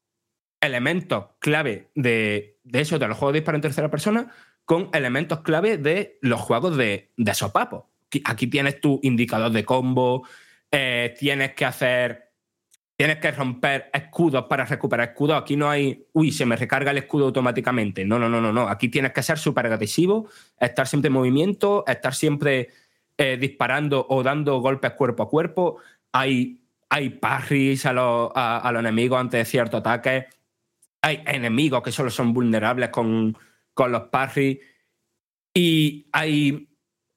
elementos 0.61 1.27
clave 1.39 1.91
de, 1.95 2.59
de 2.65 2.81
eso, 2.81 2.99
de 2.99 3.07
los 3.07 3.17
juegos 3.17 3.35
de 3.35 3.41
disparo 3.41 3.57
en 3.57 3.63
tercera 3.63 3.91
persona, 3.91 4.33
con 4.65 4.91
elementos 4.93 5.41
clave 5.43 5.79
de 5.79 6.19
los 6.21 6.41
juegos 6.41 6.77
de, 6.77 7.13
de 7.17 7.35
sopapo. 7.35 7.91
Aquí- 8.07 8.23
Aquí 8.25 8.47
tienes 8.49 8.81
tu 8.81 8.99
indicador 9.03 9.53
de 9.53 9.65
combo, 9.65 10.27
eh, 10.73 11.15
tienes 11.19 11.53
que 11.55 11.65
hacer. 11.65 12.28
Tienes 12.99 13.19
que 13.19 13.31
romper 13.31 13.91
escudos 13.93 14.47
para 14.47 14.65
recuperar 14.65 15.11
escudos. 15.11 15.41
Aquí 15.41 15.55
no 15.55 15.71
hay, 15.71 16.05
uy, 16.15 16.33
se 16.33 16.45
me 16.45 16.57
recarga 16.57 16.91
el 16.91 16.99
escudo 16.99 17.27
automáticamente. 17.27 18.05
No, 18.05 18.19
no, 18.19 18.29
no, 18.29 18.41
no, 18.41 18.53
no. 18.53 18.69
Aquí 18.69 18.89
tienes 18.89 19.13
que 19.13 19.23
ser 19.23 19.39
súper 19.39 19.67
agresivo, 19.67 20.29
estar 20.59 20.85
siempre 20.89 21.07
en 21.07 21.13
movimiento, 21.13 21.85
estar 21.87 22.13
siempre 22.13 22.71
eh, 23.17 23.37
disparando 23.41 24.05
o 24.09 24.25
dando 24.25 24.59
golpes 24.59 24.95
cuerpo 24.95 25.23
a 25.23 25.29
cuerpo. 25.29 25.77
Hay, 26.11 26.61
hay 26.89 27.11
parries 27.11 27.87
a 27.87 27.93
los, 27.93 28.33
a, 28.35 28.59
a 28.59 28.73
los 28.73 28.81
enemigos 28.81 29.21
antes 29.21 29.39
de 29.39 29.45
ciertos 29.45 29.79
ataques. 29.79 30.25
Hay 31.01 31.23
enemigos 31.25 31.85
que 31.85 31.93
solo 31.93 32.11
son 32.11 32.35
vulnerables 32.35 32.89
con, 32.89 33.39
con 33.75 33.93
los 33.93 34.09
parries. 34.09 34.59
Y 35.55 36.09
hay 36.11 36.68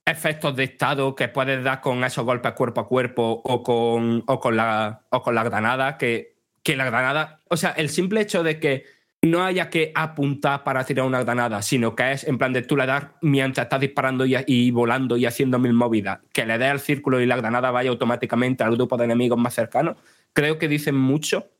efectos 0.06 0.56
de 0.56 0.64
estado 0.64 1.16
que 1.16 1.28
puedes 1.28 1.64
dar 1.64 1.82
con 1.82 2.04
esos 2.04 2.26
golpes 2.26 2.54
cuerpo 2.54 2.82
a 2.82 2.88
cuerpo 2.88 3.42
o 3.44 3.64
con, 3.64 4.24
o 4.28 4.40
con, 4.40 4.58
la, 4.58 5.04
o 5.10 5.22
con 5.22 5.36
la 5.36 5.44
granada, 5.44 5.98
que, 5.98 6.38
que 6.64 6.76
la 6.76 6.86
granada, 6.86 7.42
o 7.50 7.58
sea, 7.58 7.72
el 7.72 7.90
simple 7.90 8.22
hecho 8.22 8.44
de 8.44 8.60
que 8.60 8.86
no 9.24 9.44
haya 9.44 9.70
que 9.70 9.92
apuntar 9.94 10.64
para 10.64 10.84
tirar 10.84 11.06
una 11.06 11.24
granada, 11.24 11.62
sino 11.62 11.96
que 11.96 12.12
es 12.12 12.24
en 12.24 12.40
plan 12.40 12.54
de 12.54 12.64
tú 12.64 12.76
le 12.76 12.88
das 12.88 13.06
mientras 13.22 13.66
estás 13.66 13.80
disparando 13.80 14.26
y, 14.26 14.36
y 14.48 14.72
volando 14.72 15.16
y 15.16 15.26
haciendo 15.28 15.60
mil 15.60 15.74
movidas, 15.74 16.20
que 16.34 16.46
le 16.46 16.58
des 16.58 16.72
al 16.72 16.80
círculo 16.80 17.22
y 17.22 17.28
la 17.28 17.38
granada 17.38 17.70
vaya 17.70 17.92
automáticamente 17.92 18.64
al 18.64 18.76
grupo 18.76 18.98
de 18.98 19.06
enemigos 19.06 19.38
más 19.38 19.54
cercanos, 19.54 19.98
creo 20.34 20.58
que 20.58 20.68
dicen 20.68 20.96
mucho 20.96 21.52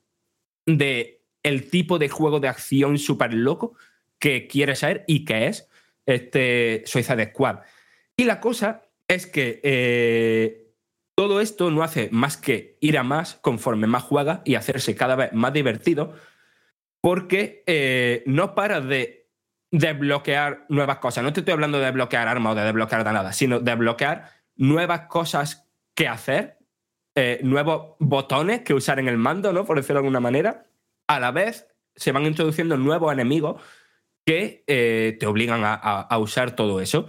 de 0.66 1.22
el 1.44 1.70
tipo 1.70 2.00
de 2.00 2.10
juego 2.10 2.40
de 2.40 2.48
acción 2.48 2.98
súper 2.98 3.34
loco 3.34 3.76
que 4.18 4.48
quiere 4.48 4.76
ser 4.76 5.04
y 5.08 5.26
que 5.26 5.48
es 5.48 5.68
este 6.06 6.84
Suicide 6.86 7.32
Squad. 7.32 7.60
Y 8.22 8.26
la 8.26 8.40
cosa 8.40 8.84
es 9.08 9.26
que 9.26 9.60
eh, 9.64 10.76
todo 11.16 11.42
esto 11.42 11.72
no 11.72 11.82
hace 11.82 12.08
más 12.12 12.38
que 12.38 12.78
ir 12.80 13.00
a 13.00 13.04
más 13.04 13.40
conforme 13.42 13.88
más 13.88 14.04
juega 14.04 14.44
y 14.46 14.54
hacerse 14.54 14.96
cada 14.96 15.16
vez 15.16 15.34
más 15.34 15.52
divertido, 15.54 16.14
porque 17.02 17.64
eh, 17.66 18.22
no 18.28 18.54
paras 18.54 18.86
de 18.86 19.28
desbloquear 19.72 20.68
nuevas 20.70 21.00
cosas. 21.00 21.24
No 21.24 21.34
te 21.34 21.40
estoy 21.40 21.54
hablando 21.54 21.80
de 21.80 21.86
desbloquear 21.86 22.28
armas 22.28 22.52
o 22.52 22.56
de 22.58 22.62
desbloquear 22.62 23.02
granadas, 23.02 23.36
sino 23.36 23.60
de 23.60 23.72
desbloquear 23.72 24.30
nuevas 24.56 25.08
cosas 25.08 25.68
que 25.96 26.08
hacer, 26.08 26.60
eh, 27.16 27.40
nuevos 27.42 27.96
botones 27.98 28.62
que 28.62 28.76
usar 28.76 29.00
en 29.00 29.08
el 29.08 29.18
mando, 29.18 29.52
¿no? 29.52 29.66
Por 29.66 29.78
decirlo 29.78 29.96
de 29.96 30.06
alguna 30.06 30.20
manera. 30.20 30.68
A 31.08 31.20
la 31.20 31.32
vez 31.32 31.66
se 31.96 32.12
van 32.12 32.28
introduciendo 32.28 32.78
nuevos 32.78 33.12
enemigos 33.12 33.60
que 34.28 34.64
te 35.20 35.26
obligan 35.26 35.64
a 35.64 36.18
usar 36.20 36.56
todo 36.56 36.82
eso. 36.82 37.08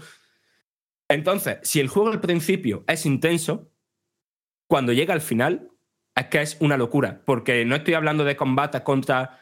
Entonces, 1.13 1.59
si 1.63 1.79
el 1.79 1.89
juego 1.89 2.11
al 2.11 2.21
principio 2.21 2.85
es 2.87 3.05
intenso, 3.05 3.71
cuando 4.67 4.95
llega 4.95 5.13
al 5.13 5.21
final 5.21 5.69
es 6.15 6.27
que 6.27 6.41
es 6.41 6.57
una 6.61 6.79
locura, 6.79 7.23
porque 7.27 7.67
no 7.67 7.77
estoy 7.77 7.95
hablando 7.95 8.25
de 8.25 8.35
combates 8.35 8.81
contra... 8.81 9.39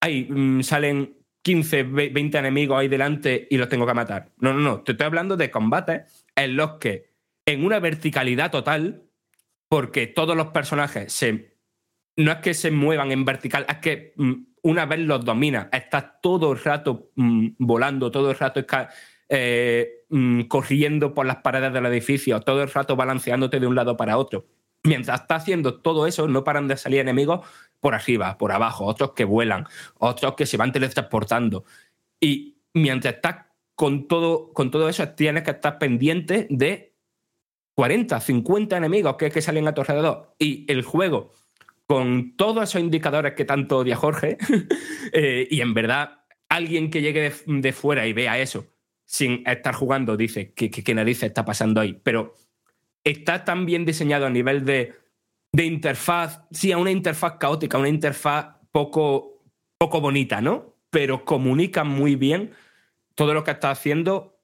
Ay, 0.00 0.26
mm, 0.28 0.62
salen 0.62 1.16
15, 1.42 1.84
ve- 1.84 2.10
20 2.12 2.38
enemigos 2.38 2.78
ahí 2.78 2.88
delante 2.88 3.46
y 3.48 3.56
los 3.58 3.68
tengo 3.68 3.86
que 3.86 3.94
matar. 3.94 4.32
No, 4.38 4.52
no, 4.52 4.58
no, 4.60 4.82
te 4.82 4.92
estoy 4.92 5.06
hablando 5.06 5.36
de 5.36 5.52
combates 5.52 6.26
en 6.34 6.56
los 6.56 6.78
que 6.78 7.12
en 7.46 7.64
una 7.64 7.78
verticalidad 7.78 8.50
total, 8.50 9.04
porque 9.68 10.08
todos 10.08 10.36
los 10.36 10.48
personajes 10.48 11.12
se... 11.12 11.54
No 12.16 12.32
es 12.32 12.38
que 12.38 12.54
se 12.54 12.70
muevan 12.72 13.12
en 13.12 13.24
vertical, 13.24 13.66
es 13.68 13.78
que 13.78 14.14
mm, 14.16 14.32
una 14.62 14.84
vez 14.86 14.98
los 14.98 15.24
dominas, 15.24 15.68
estás 15.70 16.20
todo 16.20 16.52
el 16.52 16.58
rato 16.58 17.12
mm, 17.14 17.50
volando, 17.58 18.10
todo 18.10 18.30
el 18.32 18.36
rato 18.38 18.64
eh, 19.28 20.03
mm, 20.14 20.42
corriendo 20.42 21.12
por 21.12 21.26
las 21.26 21.38
paredes 21.38 21.72
del 21.72 21.86
edificio, 21.86 22.40
todo 22.40 22.62
el 22.62 22.70
rato 22.70 22.96
balanceándote 22.96 23.58
de 23.58 23.66
un 23.66 23.74
lado 23.74 23.96
para 23.96 24.16
otro. 24.16 24.46
Mientras 24.84 25.22
estás 25.22 25.42
haciendo 25.42 25.80
todo 25.80 26.06
eso, 26.06 26.28
no 26.28 26.44
paran 26.44 26.68
de 26.68 26.76
salir 26.76 27.00
enemigos 27.00 27.40
por 27.80 27.94
arriba, 27.94 28.38
por 28.38 28.52
abajo, 28.52 28.84
otros 28.84 29.12
que 29.12 29.24
vuelan, 29.24 29.66
otros 29.98 30.34
que 30.34 30.46
se 30.46 30.56
van 30.56 30.72
teletransportando. 30.72 31.64
Y 32.20 32.58
mientras 32.74 33.14
estás 33.14 33.46
con 33.74 34.06
todo, 34.06 34.52
con 34.52 34.70
todo 34.70 34.88
eso, 34.88 35.08
tienes 35.10 35.42
que 35.42 35.52
estar 35.52 35.78
pendiente 35.78 36.46
de 36.50 36.94
40, 37.74 38.20
50 38.20 38.76
enemigos 38.76 39.16
que, 39.16 39.42
salen 39.42 39.66
a 39.66 39.74
tu 39.74 39.80
alrededor. 39.80 40.34
Y 40.38 40.70
el 40.70 40.82
juego, 40.82 41.32
con 41.86 42.36
todos 42.36 42.62
esos 42.64 42.80
indicadores 42.80 43.32
que 43.34 43.44
tanto 43.44 43.78
odia 43.78 43.96
Jorge, 43.96 44.36
eh, 45.12 45.48
y 45.50 45.60
en 45.60 45.74
verdad 45.74 46.20
alguien 46.48 46.90
que 46.90 47.02
llegue 47.02 47.32
de 47.46 47.72
fuera 47.72 48.06
y 48.06 48.12
vea 48.12 48.38
eso 48.38 48.66
sin 49.14 49.44
estar 49.46 49.76
jugando 49.76 50.16
dice 50.16 50.52
que, 50.54 50.72
que, 50.72 50.82
que 50.82 50.92
narices 50.92 51.22
está 51.28 51.44
pasando 51.44 51.80
ahí, 51.80 52.00
pero 52.02 52.34
está 53.04 53.44
tan 53.44 53.64
bien 53.64 53.84
diseñado 53.84 54.26
a 54.26 54.30
nivel 54.30 54.64
de, 54.64 54.92
de 55.52 55.64
interfaz, 55.64 56.40
sí, 56.50 56.72
a 56.72 56.78
una 56.78 56.90
interfaz 56.90 57.34
caótica, 57.38 57.78
una 57.78 57.88
interfaz 57.88 58.56
poco, 58.72 59.44
poco 59.78 60.00
bonita, 60.00 60.40
¿no? 60.40 60.74
Pero 60.90 61.24
comunica 61.24 61.84
muy 61.84 62.16
bien 62.16 62.54
todo 63.14 63.34
lo 63.34 63.44
que 63.44 63.52
está 63.52 63.70
haciendo, 63.70 64.40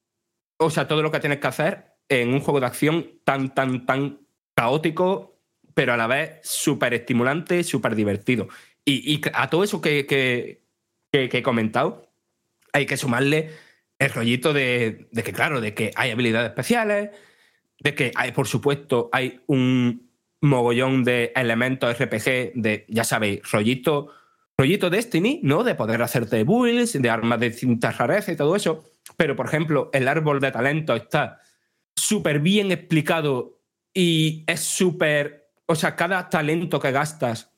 o 0.56 0.70
sea, 0.70 0.86
todo 0.86 1.02
lo 1.02 1.10
que 1.10 1.18
tienes 1.18 1.40
que 1.40 1.48
hacer 1.48 1.96
en 2.08 2.32
un 2.32 2.38
juego 2.38 2.60
de 2.60 2.66
acción 2.66 3.10
tan, 3.24 3.52
tan, 3.52 3.86
tan 3.86 4.20
caótico, 4.54 5.36
pero 5.74 5.94
a 5.94 5.96
la 5.96 6.06
vez 6.06 6.38
súper 6.44 6.94
estimulante, 6.94 7.64
súper 7.64 7.96
divertido. 7.96 8.46
Y, 8.84 9.20
a 9.34 9.50
todo 9.50 9.64
eso 9.64 9.80
que, 9.80 10.06
que- 10.06 10.62
que 11.10 11.38
he 11.38 11.42
comentado, 11.42 12.08
hay 12.72 12.86
que 12.86 12.96
sumarle 12.96 13.50
el 14.00 14.10
rollito 14.10 14.52
de, 14.52 15.08
de 15.12 15.22
que, 15.22 15.32
claro, 15.32 15.60
de 15.60 15.74
que 15.74 15.92
hay 15.94 16.10
habilidades 16.10 16.48
especiales, 16.48 17.10
de 17.78 17.94
que 17.94 18.10
hay, 18.16 18.32
por 18.32 18.48
supuesto, 18.48 19.10
hay 19.12 19.40
un 19.46 20.10
mogollón 20.40 21.04
de 21.04 21.32
elementos 21.36 21.96
RPG 21.98 22.52
de, 22.54 22.86
ya 22.88 23.04
sabéis, 23.04 23.42
rollito, 23.52 24.08
rollito 24.56 24.88
Destiny, 24.88 25.40
¿no? 25.42 25.64
De 25.64 25.74
poder 25.74 26.02
hacerte 26.02 26.44
builds, 26.44 27.00
de 27.00 27.10
armas 27.10 27.40
de 27.40 27.50
distintas 27.50 27.98
rarezas 27.98 28.34
y 28.34 28.36
todo 28.36 28.56
eso. 28.56 28.84
Pero, 29.18 29.36
por 29.36 29.46
ejemplo, 29.46 29.90
el 29.92 30.08
árbol 30.08 30.40
de 30.40 30.50
talento 30.50 30.94
está 30.94 31.40
súper 31.94 32.40
bien 32.40 32.72
explicado 32.72 33.60
y 33.92 34.44
es 34.46 34.60
súper. 34.60 35.50
O 35.66 35.74
sea, 35.74 35.94
cada 35.94 36.30
talento 36.30 36.80
que 36.80 36.90
gastas 36.90 37.52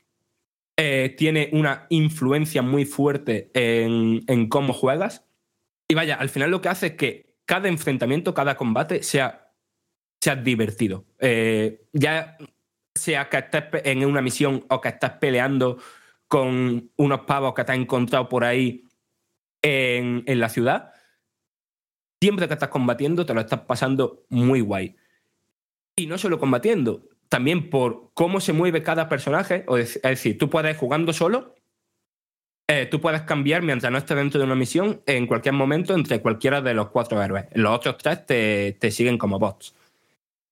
eh, 0.77 1.15
tiene 1.17 1.51
una 1.53 1.87
influencia 1.89 2.63
muy 2.63 2.85
fuerte 2.85 3.53
en, 3.55 4.23
en 4.27 4.49
cómo 4.49 4.73
juegas. 4.73 5.25
Y 5.93 5.95
vaya, 5.95 6.15
al 6.15 6.31
final 6.31 6.51
lo 6.51 6.63
que 6.63 6.71
hace 6.71 6.87
es 6.87 6.93
que 6.95 7.37
cada 7.45 7.69
enfrentamiento, 7.69 8.33
cada 8.33 8.57
combate 8.57 9.03
sea, 9.03 9.53
sea 10.23 10.37
divertido. 10.37 11.05
Eh, 11.19 11.87
ya 11.93 12.39
sea 12.95 13.29
que 13.29 13.37
estés 13.37 13.65
en 13.85 14.03
una 14.07 14.23
misión 14.23 14.65
o 14.71 14.81
que 14.81 14.89
estás 14.89 15.19
peleando 15.21 15.77
con 16.29 16.91
unos 16.97 17.21
pavos 17.27 17.53
que 17.53 17.65
te 17.65 17.73
has 17.73 17.79
encontrado 17.79 18.27
por 18.31 18.43
ahí 18.43 18.89
en, 19.61 20.25
en 20.27 20.41
la 20.41 20.49
ciudad, 20.49 20.95
siempre 22.23 22.49
que 22.49 22.55
estás 22.55 22.71
combatiendo 22.71 23.27
te 23.27 23.35
lo 23.35 23.43
estás 23.43 23.61
pasando 23.61 24.25
muy 24.31 24.63
guay. 24.63 24.97
Y 25.95 26.07
no 26.07 26.17
solo 26.17 26.39
combatiendo, 26.39 27.07
también 27.29 27.69
por 27.69 28.13
cómo 28.15 28.41
se 28.41 28.55
mueve 28.55 28.83
cada 28.83 29.11
personaje. 29.11 29.67
Es 29.77 30.01
decir, 30.01 30.39
tú 30.39 30.49
puedes 30.49 30.75
jugando 30.75 31.13
solo, 31.13 31.55
eh, 32.75 32.87
tú 32.87 33.03
puedes 33.03 33.21
cambiar 33.23 33.61
mientras 33.61 33.93
no 33.93 33.99
estés 33.99 34.17
dentro 34.17 34.39
de 34.39 34.47
una 34.47 34.55
misión 34.55 35.03
en 35.05 35.27
cualquier 35.27 35.55
momento 35.55 35.95
entre 35.95 36.23
cualquiera 36.23 36.63
de 36.63 36.73
los 36.73 36.89
cuatro 36.89 37.23
héroes. 37.23 37.45
Los 37.53 37.77
otros 37.77 37.99
tres 37.99 38.25
te, 38.25 38.73
te 38.81 38.91
siguen 38.91 39.19
como 39.19 39.39
bots. 39.39 39.75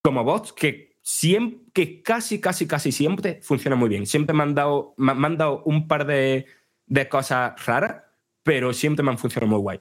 Como 0.02 0.22
bots 0.22 0.52
que, 0.52 0.96
siempre, 1.00 1.60
que 1.72 2.02
casi, 2.02 2.38
casi, 2.38 2.66
casi 2.66 2.92
siempre 2.92 3.40
funciona 3.42 3.74
muy 3.74 3.88
bien. 3.88 4.06
Siempre 4.06 4.34
me 4.34 4.42
han 4.42 4.54
dado, 4.54 4.92
me 4.98 5.12
han 5.12 5.38
dado 5.38 5.62
un 5.64 5.88
par 5.88 6.04
de, 6.04 6.44
de 6.86 7.08
cosas 7.08 7.64
raras, 7.64 8.02
pero 8.42 8.74
siempre 8.74 9.02
me 9.02 9.10
han 9.10 9.18
funcionado 9.18 9.52
muy 9.52 9.60
guay. 9.60 9.80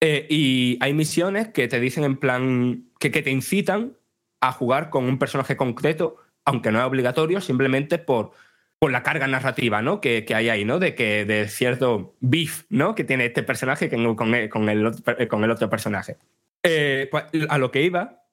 Eh, 0.00 0.26
y 0.30 0.78
hay 0.80 0.94
misiones 0.94 1.48
que 1.48 1.68
te 1.68 1.78
dicen 1.78 2.04
en 2.04 2.16
plan 2.16 2.90
que, 2.98 3.10
que 3.10 3.20
te 3.20 3.30
incitan 3.30 3.98
a 4.40 4.50
jugar 4.52 4.88
con 4.88 5.04
un 5.04 5.18
personaje 5.18 5.58
concreto, 5.58 6.16
aunque 6.46 6.72
no 6.72 6.78
es 6.78 6.86
obligatorio, 6.86 7.42
simplemente 7.42 7.98
por, 7.98 8.32
por 8.82 8.90
la 8.90 9.04
carga 9.04 9.28
narrativa 9.28 9.80
¿no? 9.80 10.00
que, 10.00 10.24
que 10.24 10.34
hay 10.34 10.48
ahí, 10.48 10.64
¿no? 10.64 10.80
De, 10.80 10.96
que, 10.96 11.24
de 11.24 11.46
cierto 11.46 12.16
beef 12.18 12.64
¿no? 12.68 12.96
que 12.96 13.04
tiene 13.04 13.26
este 13.26 13.44
personaje 13.44 13.88
con, 13.88 14.16
con 14.16 14.34
el, 14.34 14.48
con 14.48 14.68
el 14.68 14.84
otro- 14.84 15.28
con 15.28 15.70
personaje. 15.70 16.16
Eh, 16.64 17.06
pues, 17.08 17.26
a 17.48 17.58
lo 17.58 17.70
que 17.70 17.82
iba, 17.82 18.24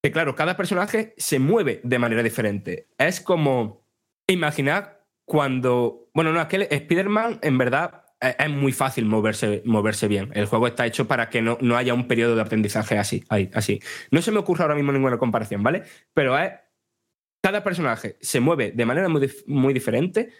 que 0.00 0.12
claro, 0.12 0.36
cada 0.36 0.56
personaje 0.56 1.12
se 1.16 1.40
mueve 1.40 1.80
de 1.82 1.98
manera 1.98 2.22
diferente. 2.22 2.86
Es 2.98 3.20
como 3.20 3.84
imaginar 4.28 5.04
cuando. 5.24 6.08
Bueno, 6.14 6.32
no, 6.32 6.38
aquel 6.38 6.68
Spider-Man 6.70 7.40
en 7.42 7.58
verdad 7.58 8.04
es, 8.20 8.36
es 8.38 8.50
muy 8.50 8.70
fácil 8.70 9.06
moverse, 9.06 9.62
moverse 9.64 10.06
bien. 10.06 10.30
El 10.34 10.46
juego 10.46 10.68
está 10.68 10.86
hecho 10.86 11.08
para 11.08 11.30
que 11.30 11.42
no, 11.42 11.58
no 11.60 11.76
haya 11.76 11.94
un 11.94 12.06
periodo 12.06 12.36
de 12.36 12.42
aprendizaje 12.42 12.96
así, 12.96 13.24
ahí, 13.28 13.50
así. 13.54 13.80
No 14.12 14.22
se 14.22 14.30
me 14.30 14.38
ocurre 14.38 14.62
ahora 14.62 14.76
mismo 14.76 14.92
ninguna 14.92 15.18
comparación, 15.18 15.64
¿vale? 15.64 15.82
Pero 16.14 16.38
es. 16.38 16.52
Cada 17.46 17.62
personaje 17.62 18.16
se 18.20 18.40
mueve 18.40 18.72
de 18.72 18.84
manera 18.84 19.08
muy, 19.08 19.30
muy 19.46 19.72
diferente 19.72 20.30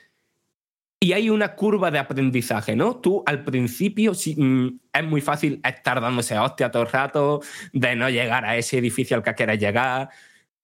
y 0.99 1.13
hay 1.13 1.31
una 1.31 1.55
curva 1.55 1.93
de 1.93 2.01
aprendizaje, 2.01 2.75
¿no? 2.75 2.97
Tú 2.97 3.23
al 3.27 3.45
principio 3.45 4.11
mm, 4.11 4.67
es 4.93 5.05
muy 5.05 5.21
fácil 5.21 5.61
estar 5.63 6.01
dándose 6.01 6.37
hostia 6.37 6.73
todo 6.73 6.83
el 6.83 6.89
rato, 6.89 7.43
de 7.73 7.95
no 7.95 8.11
llegar 8.11 8.45
a 8.45 8.57
ese 8.57 8.79
edificio 8.79 9.17
al 9.17 9.23
que 9.23 9.35
quieres 9.35 9.61
llegar, 9.61 10.09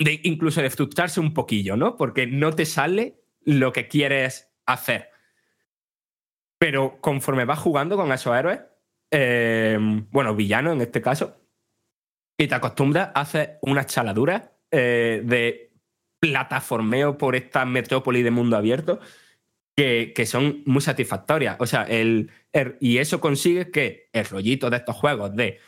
de 0.00 0.18
incluso 0.24 0.60
de 0.60 0.70
frustrarse 0.70 1.20
un 1.20 1.32
poquillo, 1.32 1.76
¿no? 1.76 1.94
Porque 1.96 2.26
no 2.26 2.52
te 2.52 2.66
sale 2.66 3.20
lo 3.44 3.72
que 3.72 3.86
quieres 3.86 4.52
hacer. 4.66 5.10
Pero 6.58 7.00
conforme 7.00 7.44
vas 7.44 7.60
jugando 7.60 7.96
con 7.96 8.10
esos 8.10 8.36
héroes, 8.36 8.58
eh, 9.12 9.78
bueno, 10.10 10.34
villanos 10.34 10.72
en 10.72 10.80
este 10.80 11.00
caso, 11.00 11.36
y 12.36 12.48
te 12.48 12.54
acostumbras 12.56 13.12
a 13.14 13.20
hacer 13.20 13.60
unas 13.62 13.86
chaladuras 13.86 14.50
eh, 14.72 15.22
de 15.24 15.71
plataformeo 16.22 17.18
por 17.18 17.34
esta 17.34 17.64
metrópoli 17.64 18.22
de 18.22 18.30
mundo 18.30 18.56
abierto 18.56 19.00
que, 19.76 20.12
que 20.14 20.24
son 20.24 20.62
muy 20.66 20.80
satisfactorias. 20.80 21.56
O 21.58 21.66
sea, 21.66 21.82
el, 21.82 22.30
y 22.78 22.98
eso 22.98 23.20
consigue 23.20 23.72
que 23.72 24.08
el 24.12 24.24
rollito 24.26 24.70
de 24.70 24.76
estos 24.76 24.94
juegos 24.94 25.34
de, 25.34 25.58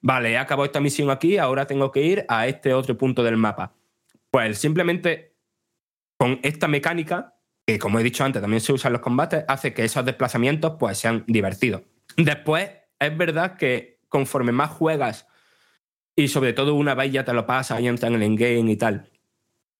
vale, 0.00 0.32
he 0.32 0.38
acabado 0.38 0.64
esta 0.64 0.80
misión 0.80 1.10
aquí, 1.10 1.38
ahora 1.38 1.68
tengo 1.68 1.92
que 1.92 2.02
ir 2.02 2.24
a 2.28 2.48
este 2.48 2.74
otro 2.74 2.98
punto 2.98 3.22
del 3.22 3.36
mapa. 3.36 3.76
Pues 4.32 4.58
simplemente 4.58 5.36
con 6.18 6.40
esta 6.42 6.66
mecánica, 6.66 7.36
que 7.64 7.78
como 7.78 8.00
he 8.00 8.02
dicho 8.02 8.24
antes, 8.24 8.42
también 8.42 8.60
se 8.60 8.72
usa 8.72 8.88
en 8.88 8.94
los 8.94 9.02
combates, 9.02 9.44
hace 9.46 9.72
que 9.72 9.84
esos 9.84 10.04
desplazamientos 10.04 10.74
pues 10.76 10.98
sean 10.98 11.22
divertidos. 11.28 11.82
Después, 12.16 12.68
es 12.98 13.16
verdad 13.16 13.56
que 13.56 14.00
conforme 14.08 14.50
más 14.50 14.70
juegas, 14.70 15.28
y 16.16 16.26
sobre 16.26 16.52
todo 16.52 16.74
una 16.74 16.96
vez 16.96 17.12
ya 17.12 17.24
te 17.24 17.32
lo 17.32 17.46
pasas 17.46 17.80
y 17.80 17.86
entras 17.86 18.10
en 18.10 18.16
el 18.16 18.22
endgame 18.24 18.72
y 18.72 18.76
tal, 18.76 19.09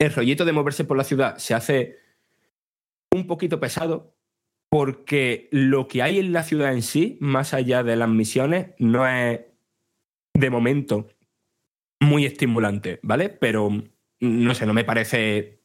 el 0.00 0.12
rollito 0.12 0.44
de 0.44 0.52
moverse 0.52 0.84
por 0.84 0.96
la 0.96 1.04
ciudad 1.04 1.36
se 1.36 1.54
hace 1.54 1.98
un 3.12 3.26
poquito 3.26 3.60
pesado 3.60 4.16
porque 4.70 5.48
lo 5.52 5.88
que 5.88 6.02
hay 6.02 6.18
en 6.18 6.32
la 6.32 6.42
ciudad 6.42 6.72
en 6.72 6.82
sí, 6.82 7.18
más 7.20 7.54
allá 7.54 7.82
de 7.82 7.96
las 7.96 8.08
misiones, 8.08 8.70
no 8.78 9.06
es 9.06 9.40
de 10.32 10.50
momento 10.50 11.08
muy 12.00 12.24
estimulante, 12.24 12.98
¿vale? 13.02 13.28
Pero 13.28 13.70
no 14.20 14.54
sé, 14.54 14.66
no 14.66 14.72
me 14.72 14.84
parece 14.84 15.60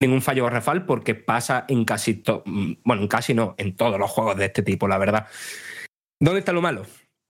ningún 0.00 0.22
fallo 0.22 0.44
garrafal 0.44 0.86
porque 0.86 1.14
pasa 1.14 1.66
en 1.68 1.84
casi 1.84 2.14
todo, 2.14 2.42
bueno, 2.46 3.02
en 3.02 3.08
casi 3.08 3.34
no, 3.34 3.54
en 3.58 3.76
todos 3.76 3.98
los 3.98 4.10
juegos 4.10 4.36
de 4.36 4.46
este 4.46 4.62
tipo, 4.62 4.88
la 4.88 4.98
verdad. 4.98 5.26
¿Dónde 6.20 6.38
está 6.38 6.52
lo 6.52 6.62
malo? 6.62 6.86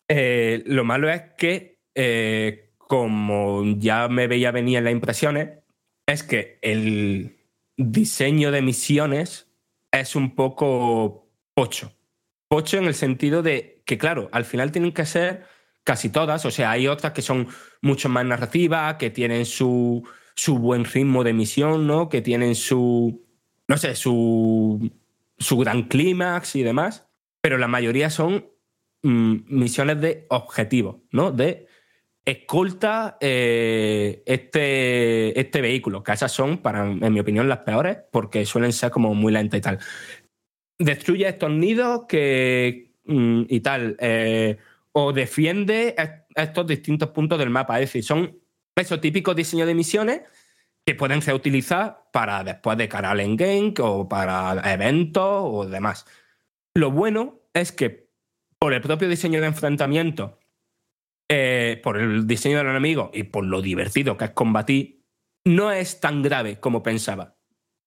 Eh, 0.08 0.62
lo 0.66 0.84
malo 0.84 1.08
es 1.08 1.22
que, 1.36 1.80
eh, 1.94 2.74
como 2.76 3.64
ya 3.78 4.08
me 4.08 4.28
veía 4.28 4.50
venir 4.50 4.78
en 4.78 4.84
las 4.84 4.92
impresiones, 4.92 5.63
es 6.06 6.22
que 6.22 6.58
el 6.62 7.36
diseño 7.76 8.50
de 8.50 8.62
misiones 8.62 9.48
es 9.90 10.16
un 10.16 10.34
poco 10.34 11.28
pocho. 11.54 11.92
Pocho 12.48 12.78
en 12.78 12.84
el 12.84 12.94
sentido 12.94 13.42
de 13.42 13.82
que, 13.86 13.98
claro, 13.98 14.28
al 14.32 14.44
final 14.44 14.72
tienen 14.72 14.92
que 14.92 15.06
ser 15.06 15.46
casi 15.82 16.08
todas, 16.08 16.44
o 16.46 16.50
sea, 16.50 16.70
hay 16.70 16.88
otras 16.88 17.12
que 17.12 17.22
son 17.22 17.48
mucho 17.82 18.08
más 18.08 18.24
narrativas, 18.24 18.96
que 18.96 19.10
tienen 19.10 19.44
su, 19.44 20.06
su 20.34 20.58
buen 20.58 20.84
ritmo 20.84 21.24
de 21.24 21.32
misión, 21.32 21.86
¿no? 21.86 22.08
Que 22.08 22.22
tienen 22.22 22.54
su, 22.54 23.26
no 23.68 23.76
sé, 23.76 23.94
su, 23.94 24.90
su 25.38 25.58
gran 25.58 25.84
clímax 25.84 26.56
y 26.56 26.62
demás, 26.62 27.06
pero 27.40 27.58
la 27.58 27.68
mayoría 27.68 28.08
son 28.08 28.46
mm, 29.02 29.36
misiones 29.48 30.00
de 30.00 30.26
objetivo, 30.30 31.02
¿no? 31.10 31.32
De 31.32 31.66
escolta 32.24 33.18
eh, 33.20 34.22
este, 34.26 35.38
este 35.38 35.60
vehículo, 35.60 36.02
que 36.02 36.12
esas 36.12 36.32
son, 36.32 36.58
para, 36.58 36.84
en 36.90 37.12
mi 37.12 37.20
opinión, 37.20 37.48
las 37.48 37.58
peores, 37.58 37.98
porque 38.10 38.46
suelen 38.46 38.72
ser 38.72 38.90
como 38.90 39.14
muy 39.14 39.32
lentas 39.32 39.58
y 39.58 39.60
tal. 39.60 39.78
Destruye 40.78 41.28
estos 41.28 41.50
nidos 41.50 42.06
que, 42.08 42.92
mm, 43.04 43.42
y 43.48 43.60
tal, 43.60 43.96
eh, 44.00 44.56
o 44.92 45.12
defiende 45.12 45.94
est- 45.96 46.24
estos 46.34 46.66
distintos 46.66 47.10
puntos 47.10 47.38
del 47.38 47.50
mapa. 47.50 47.78
Es 47.80 47.88
decir, 47.88 48.04
son 48.04 48.38
esos 48.76 49.00
típicos 49.00 49.36
diseños 49.36 49.66
de 49.66 49.74
misiones 49.74 50.22
que 50.86 50.94
pueden 50.94 51.22
ser 51.22 51.34
utilizadas 51.34 51.94
para 52.12 52.42
después 52.42 52.76
de 52.76 52.88
cara 52.88 53.10
al 53.12 53.20
endgame 53.20 53.72
o 53.80 54.08
para 54.08 54.60
eventos 54.72 55.24
o 55.44 55.66
demás. 55.66 56.06
Lo 56.74 56.90
bueno 56.90 57.40
es 57.54 57.70
que 57.72 58.08
por 58.58 58.72
el 58.74 58.80
propio 58.80 59.08
diseño 59.08 59.40
de 59.40 59.46
enfrentamiento, 59.46 60.38
eh, 61.28 61.80
por 61.82 61.98
el 61.98 62.26
diseño 62.26 62.58
del 62.58 62.68
enemigo 62.68 63.10
y 63.14 63.24
por 63.24 63.44
lo 63.44 63.62
divertido 63.62 64.16
que 64.16 64.26
es 64.26 64.30
combatir, 64.32 65.04
no 65.44 65.72
es 65.72 66.00
tan 66.00 66.22
grave 66.22 66.60
como 66.60 66.82
pensaba. 66.82 67.36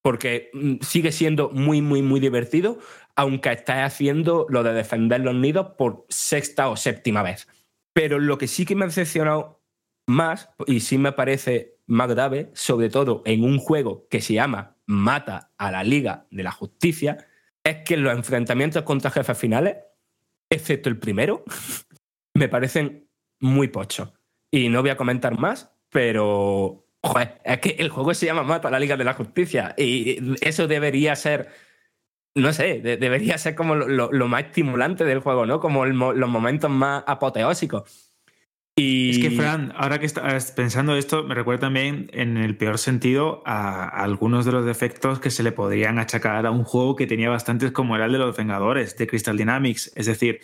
porque 0.04 0.50
mm, 0.54 0.76
sigue 0.82 1.12
siendo 1.12 1.50
muy, 1.50 1.82
muy, 1.82 2.02
muy 2.02 2.20
divertido, 2.22 2.80
aunque 3.16 3.52
estés 3.52 3.78
haciendo 3.78 4.46
lo 4.50 4.64
de 4.64 4.72
defender 4.74 5.20
los 5.22 5.36
nidos 5.36 5.74
por 5.78 6.06
sexta 6.08 6.70
o 6.70 6.78
séptima 6.78 7.24
vez. 7.24 7.48
Pero 7.94 8.20
lo 8.20 8.38
que 8.38 8.48
sí 8.48 8.66
que 8.66 8.76
me 8.76 8.86
ha 8.86 8.88
decepcionado 8.88 9.62
más, 10.08 10.50
y 10.66 10.80
sí 10.80 10.98
me 10.98 11.12
parece 11.12 11.78
más 11.88 12.08
grave, 12.10 12.52
sobre 12.54 12.90
todo 12.90 13.22
en 13.26 13.44
un 13.44 13.60
juego 13.60 14.08
que 14.10 14.22
se 14.22 14.36
llama 14.36 14.78
Mata 14.86 15.52
a 15.58 15.72
la 15.72 15.84
Liga 15.84 16.28
de 16.32 16.44
la 16.44 16.52
Justicia, 16.52 17.18
es 17.64 17.78
que 17.84 17.98
los 17.98 18.14
enfrentamientos 18.16 18.84
contra 18.84 19.12
jefes 19.12 19.38
finales, 19.38 19.76
excepto 20.50 20.88
el 20.88 21.00
primero, 21.00 21.44
me 22.34 22.48
parecen 22.48 23.07
muy 23.40 23.68
pochos. 23.68 24.14
Y 24.52 24.70
no 24.70 24.82
voy 24.82 24.92
a 24.92 24.98
comentar 24.98 25.38
más, 25.38 25.72
pero 25.90 26.86
es 27.44 27.60
que 27.60 27.76
el 27.80 27.90
juego 27.90 28.14
se 28.14 28.26
llama 28.26 28.44
Mata 28.44 28.70
la 28.70 28.80
Liga 28.80 28.98
de 28.98 29.04
la 29.04 29.14
Justicia 29.14 29.74
y 29.78 30.36
eso 30.42 30.68
debería 30.68 31.16
ser, 31.16 31.50
no 32.36 32.52
sé, 32.54 32.80
de- 32.82 32.98
debería 32.98 33.38
ser 33.38 33.56
como 33.56 33.76
lo, 33.76 34.28
más 34.28 34.44
estimulante 34.46 35.06
del 35.06 35.20
juego, 35.20 35.46
¿no? 35.46 35.60
Como 35.60 35.86
los 35.86 36.30
momentos 36.30 36.70
más 36.70 37.04
apoteósicos. 37.08 38.14
Y... 38.80 39.10
Es 39.10 39.20
que, 39.20 39.32
Fran, 39.32 39.74
ahora 39.76 40.00
que 40.00 40.06
estás 40.06 40.52
pensando 40.52 40.96
esto, 40.96 41.24
me 41.24 41.34
recuerda 41.34 41.62
también, 41.62 42.12
en 42.14 42.38
el 42.38 42.56
peor 42.58 42.78
sentido, 42.78 43.42
a 43.46 43.88
algunos 43.88 44.46
de 44.46 44.52
los 44.52 44.66
defectos 44.66 45.20
que 45.20 45.32
se 45.32 45.42
le 45.42 45.52
podrían 45.52 45.98
achacar 45.98 46.46
a 46.46 46.52
un 46.52 46.64
juego 46.64 46.96
que 46.96 47.08
tenía 47.08 47.30
bastantes, 47.30 47.72
como 47.72 47.96
era 47.96 48.06
el 48.06 48.12
de 48.12 48.20
los 48.20 48.38
Vengadores, 48.38 48.96
de 48.96 49.08
Crystal 49.08 49.36
Dynamics. 49.36 49.92
Es 49.96 50.06
decir, 50.06 50.42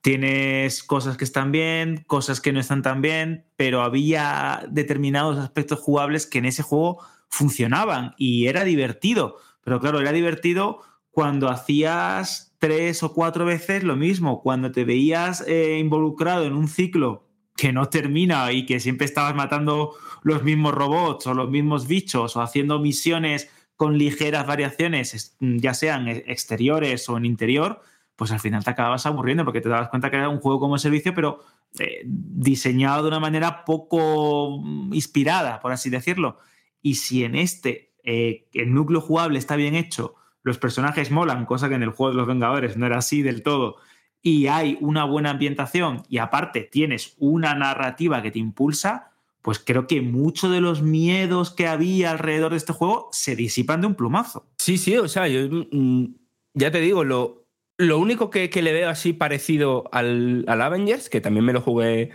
tienes 0.00 0.82
cosas 0.82 1.16
que 1.16 1.24
están 1.24 1.52
bien, 1.52 2.04
cosas 2.06 2.40
que 2.40 2.52
no 2.52 2.60
están 2.60 2.82
tan 2.82 3.02
bien, 3.02 3.44
pero 3.56 3.82
había 3.82 4.64
determinados 4.70 5.38
aspectos 5.38 5.78
jugables 5.80 6.26
que 6.26 6.38
en 6.38 6.46
ese 6.46 6.62
juego 6.62 6.98
funcionaban 7.28 8.14
y 8.16 8.46
era 8.46 8.64
divertido. 8.64 9.36
Pero 9.62 9.78
claro, 9.80 10.00
era 10.00 10.12
divertido 10.12 10.80
cuando 11.10 11.48
hacías 11.48 12.54
tres 12.58 13.02
o 13.02 13.12
cuatro 13.12 13.44
veces 13.44 13.84
lo 13.84 13.96
mismo, 13.96 14.42
cuando 14.42 14.70
te 14.72 14.84
veías 14.84 15.44
eh, 15.46 15.78
involucrado 15.78 16.44
en 16.44 16.54
un 16.54 16.68
ciclo 16.68 17.26
que 17.56 17.72
no 17.72 17.88
termina 17.88 18.50
y 18.52 18.64
que 18.64 18.80
siempre 18.80 19.04
estabas 19.06 19.34
matando 19.34 19.92
los 20.22 20.42
mismos 20.42 20.72
robots 20.74 21.26
o 21.26 21.34
los 21.34 21.50
mismos 21.50 21.86
bichos 21.86 22.36
o 22.36 22.42
haciendo 22.42 22.78
misiones 22.78 23.50
con 23.76 23.98
ligeras 23.98 24.46
variaciones, 24.46 25.14
es- 25.14 25.36
ya 25.40 25.74
sean 25.74 26.08
e- 26.08 26.24
exteriores 26.26 27.08
o 27.08 27.16
en 27.16 27.24
interior, 27.26 27.82
pues 28.20 28.32
al 28.32 28.40
final 28.40 28.62
te 28.62 28.68
acababas 28.68 29.06
aburriendo 29.06 29.46
porque 29.46 29.62
te 29.62 29.70
dabas 29.70 29.88
cuenta 29.88 30.10
que 30.10 30.16
era 30.16 30.28
un 30.28 30.40
juego 30.40 30.60
como 30.60 30.76
servicio, 30.76 31.14
pero 31.14 31.42
eh, 31.78 32.02
diseñado 32.04 33.00
de 33.00 33.08
una 33.08 33.18
manera 33.18 33.64
poco 33.64 34.60
mm, 34.62 34.92
inspirada, 34.92 35.58
por 35.60 35.72
así 35.72 35.88
decirlo. 35.88 36.38
Y 36.82 36.96
si 36.96 37.24
en 37.24 37.34
este 37.34 37.94
eh, 38.04 38.46
el 38.52 38.74
núcleo 38.74 39.00
jugable 39.00 39.38
está 39.38 39.56
bien 39.56 39.74
hecho, 39.74 40.16
los 40.42 40.58
personajes 40.58 41.10
molan, 41.10 41.46
cosa 41.46 41.70
que 41.70 41.76
en 41.76 41.82
el 41.82 41.92
juego 41.92 42.10
de 42.10 42.18
los 42.18 42.26
Vengadores 42.26 42.76
no 42.76 42.84
era 42.84 42.98
así 42.98 43.22
del 43.22 43.42
todo, 43.42 43.76
y 44.20 44.48
hay 44.48 44.76
una 44.82 45.04
buena 45.04 45.30
ambientación 45.30 46.02
y 46.10 46.18
aparte 46.18 46.60
tienes 46.60 47.14
una 47.16 47.54
narrativa 47.54 48.20
que 48.20 48.32
te 48.32 48.38
impulsa, 48.38 49.12
pues 49.40 49.58
creo 49.58 49.86
que 49.86 50.02
muchos 50.02 50.52
de 50.52 50.60
los 50.60 50.82
miedos 50.82 51.52
que 51.52 51.66
había 51.66 52.10
alrededor 52.10 52.50
de 52.50 52.58
este 52.58 52.74
juego 52.74 53.08
se 53.12 53.34
disipan 53.34 53.80
de 53.80 53.86
un 53.86 53.94
plumazo. 53.94 54.46
Sí, 54.58 54.76
sí, 54.76 54.94
o 54.98 55.08
sea, 55.08 55.26
yo 55.26 55.48
mm, 55.72 56.04
ya 56.52 56.70
te 56.70 56.80
digo, 56.80 57.02
lo, 57.02 57.39
lo 57.80 57.98
único 57.98 58.28
que, 58.28 58.50
que 58.50 58.60
le 58.60 58.72
veo 58.72 58.90
así 58.90 59.14
parecido 59.14 59.84
al, 59.92 60.44
Avengers, 60.46 61.08
que 61.08 61.22
también 61.22 61.46
me 61.46 61.54
lo 61.54 61.62
jugué, 61.62 62.10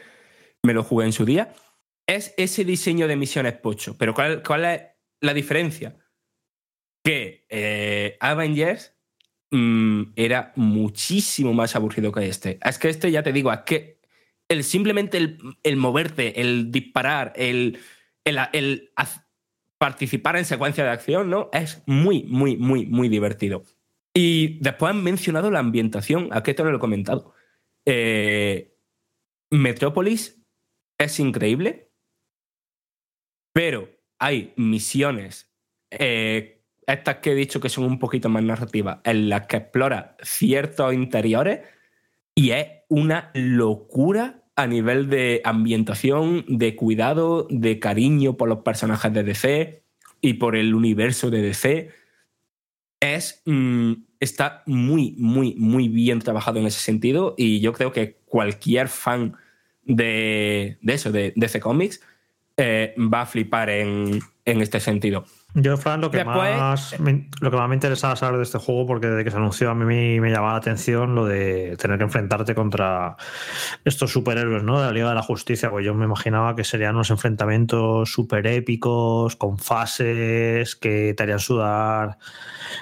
me 0.64 0.74
lo 0.74 0.84
jugué 0.84 1.06
en 1.06 1.12
su 1.12 1.26
día, 1.26 1.54
es 2.08 2.34
ese 2.38 2.64
diseño 2.64 3.08
de 3.08 3.16
misiones 3.16 3.54
pocho. 3.54 3.98
Pero 3.98 4.14
¿cuál, 4.14 4.44
cuál 4.44 4.66
es 4.66 4.82
la 5.22 5.34
diferencia? 5.34 5.98
Que 7.04 7.48
eh, 7.50 8.16
Avengers 8.20 8.96
mm, 9.50 10.04
era 10.16 10.54
muchísimo 10.56 11.52
más 11.54 11.76
aburrido 11.76 12.12
que 12.12 12.28
este. 12.28 12.60
Es 12.64 12.78
que 12.78 12.90
este, 12.90 13.10
ya 13.10 13.24
te 13.24 13.34
digo, 13.34 13.52
es 13.52 13.62
que 13.62 14.02
el, 14.48 14.64
simplemente 14.64 15.18
el, 15.64 15.78
moverte, 15.78 16.40
el 16.42 16.72
disparar, 16.72 17.34
el, 17.36 17.80
el, 18.24 18.38
el 18.54 18.92
participar 19.80 20.38
en 20.38 20.46
secuencia 20.46 20.84
de 20.84 20.92
acción, 20.92 21.32
¿no? 21.32 21.50
Es 21.52 21.82
muy, 21.88 22.24
muy, 22.24 22.56
muy, 22.56 22.86
muy 22.86 23.10
divertido. 23.10 23.64
Y 24.18 24.60
después 24.60 24.92
han 24.92 25.04
mencionado 25.04 25.52
la 25.52 25.60
ambientación, 25.60 26.30
a 26.32 26.42
que 26.42 26.52
esto 26.52 26.64
lo 26.64 26.78
he 26.78 26.80
comentado. 26.80 27.34
Eh, 27.86 28.74
Metrópolis 29.52 30.42
es 30.98 31.20
increíble, 31.20 31.92
pero 33.54 33.90
hay 34.18 34.54
misiones, 34.56 35.52
eh, 35.92 36.64
estas 36.88 37.18
que 37.18 37.34
he 37.34 37.36
dicho 37.36 37.60
que 37.60 37.68
son 37.68 37.84
un 37.84 38.00
poquito 38.00 38.30
más 38.30 38.42
narrativas, 38.42 39.00
en 39.04 39.28
las 39.28 39.48
que 39.48 39.58
explora 39.58 40.16
ciertos 40.22 40.94
interiores 40.94 41.62
y 42.34 42.52
es 42.52 42.68
una 42.88 43.32
locura 43.34 44.44
a 44.56 44.66
nivel 44.66 45.10
de 45.10 45.42
ambientación, 45.44 46.46
de 46.48 46.78
cuidado, 46.78 47.48
de 47.50 47.80
cariño 47.80 48.38
por 48.38 48.48
los 48.48 48.60
personajes 48.60 49.12
de 49.12 49.24
DC 49.24 49.84
y 50.22 50.36
por 50.36 50.56
el 50.56 50.74
universo 50.74 51.30
de 51.30 51.42
DC. 51.42 52.05
Es, 53.14 53.41
mm, 53.45 53.94
está 54.19 54.64
muy, 54.65 55.15
muy, 55.18 55.56
muy 55.56 55.90
bien 55.90 56.19
trabajado 56.19 56.60
en 56.60 56.65
ese 56.65 56.80
sentido 56.80 57.36
y 57.38 57.60
yo 57.60 57.72
creo 57.73 57.91
que 57.91 58.18
cualquier 58.26 58.88
fan 58.88 59.36
de, 59.84 60.77
de 60.82 60.94
eso, 60.94 61.11
de 61.11 61.34
DC 61.36 61.60
Comics, 61.60 62.02
eh, 62.57 62.95
va 62.98 63.22
a 63.22 63.26
flipar 63.26 63.69
en, 63.69 64.19
en 64.45 64.61
este 64.61 64.80
sentido. 64.80 65.26
Yo, 65.57 65.77
Fran, 65.77 66.02
lo 66.02 66.11
que, 66.11 66.18
Después- 66.18 66.57
más 66.57 66.99
me, 66.99 67.30
lo 67.40 67.49
que 67.49 67.56
más 67.56 67.69
me 67.69 67.76
interesaba 67.76 68.18
saber 68.18 68.36
de 68.38 68.44
este 68.44 68.57
juego, 68.60 68.86
porque 68.86 69.07
desde 69.07 69.23
que 69.23 69.32
se 69.32 69.38
anunció 69.38 69.69
a 69.72 69.73
mí 69.73 70.19
me 70.19 70.30
llamaba 70.30 70.52
la 70.52 70.57
atención 70.57 71.15
lo 71.15 71.26
de 71.26 71.77
tener 71.77 71.98
que 71.98 72.03
enfrentarte 72.03 72.53
contra 72.53 73.15
estos 73.86 74.11
superhéroes, 74.11 74.64
¿no? 74.64 74.80
De 74.82 74.88
la 74.88 74.91
Liga 74.91 75.07
de 75.10 75.15
la 75.15 75.22
Justicia, 75.22 75.69
pues 75.69 75.86
yo 75.86 75.94
me 75.94 76.03
imaginaba 76.03 76.57
que 76.57 76.65
serían 76.65 76.95
unos 76.95 77.10
enfrentamientos 77.10 78.11
súper 78.11 78.48
épicos, 78.48 79.38
con 79.38 79.57
fases 79.57 80.76
que 80.76 81.14
te 81.15 81.23
harían 81.23 81.40
sudar 81.40 82.18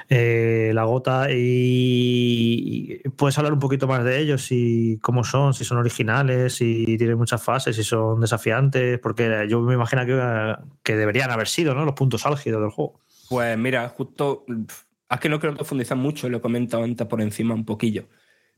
eh, 0.09 0.71
la 0.73 0.85
gota 0.85 1.27
y, 1.31 2.99
y 3.05 3.09
puedes 3.09 3.37
hablar 3.37 3.53
un 3.53 3.59
poquito 3.59 3.85
más 3.87 4.03
de 4.03 4.19
ellos 4.19 4.47
y 4.51 4.97
cómo 5.01 5.23
son, 5.23 5.53
si 5.53 5.63
son 5.63 5.77
originales, 5.77 6.55
si 6.55 6.97
tienen 6.97 7.17
muchas 7.17 7.43
fases, 7.43 7.75
si 7.75 7.83
son 7.83 8.19
desafiantes, 8.19 8.97
porque 8.99 9.45
yo 9.47 9.61
me 9.61 9.75
imagino 9.75 10.05
que, 10.07 10.55
que 10.81 10.95
deberían 10.95 11.29
haber 11.29 11.47
sido, 11.47 11.75
¿no? 11.75 11.85
Los 11.85 11.93
puntos 11.93 12.25
álgidos 12.25 12.62
del 12.63 12.71
juego. 12.71 12.99
Pues 13.29 13.57
mira, 13.57 13.89
justo. 13.89 14.45
Es 15.09 15.19
que 15.19 15.29
no 15.29 15.39
quiero 15.39 15.55
profundizar 15.55 15.97
mucho, 15.97 16.29
lo 16.29 16.37
he 16.37 16.41
comentado 16.41 16.83
antes 16.83 17.05
por 17.07 17.21
encima 17.21 17.53
un 17.53 17.65
poquillo. 17.65 18.07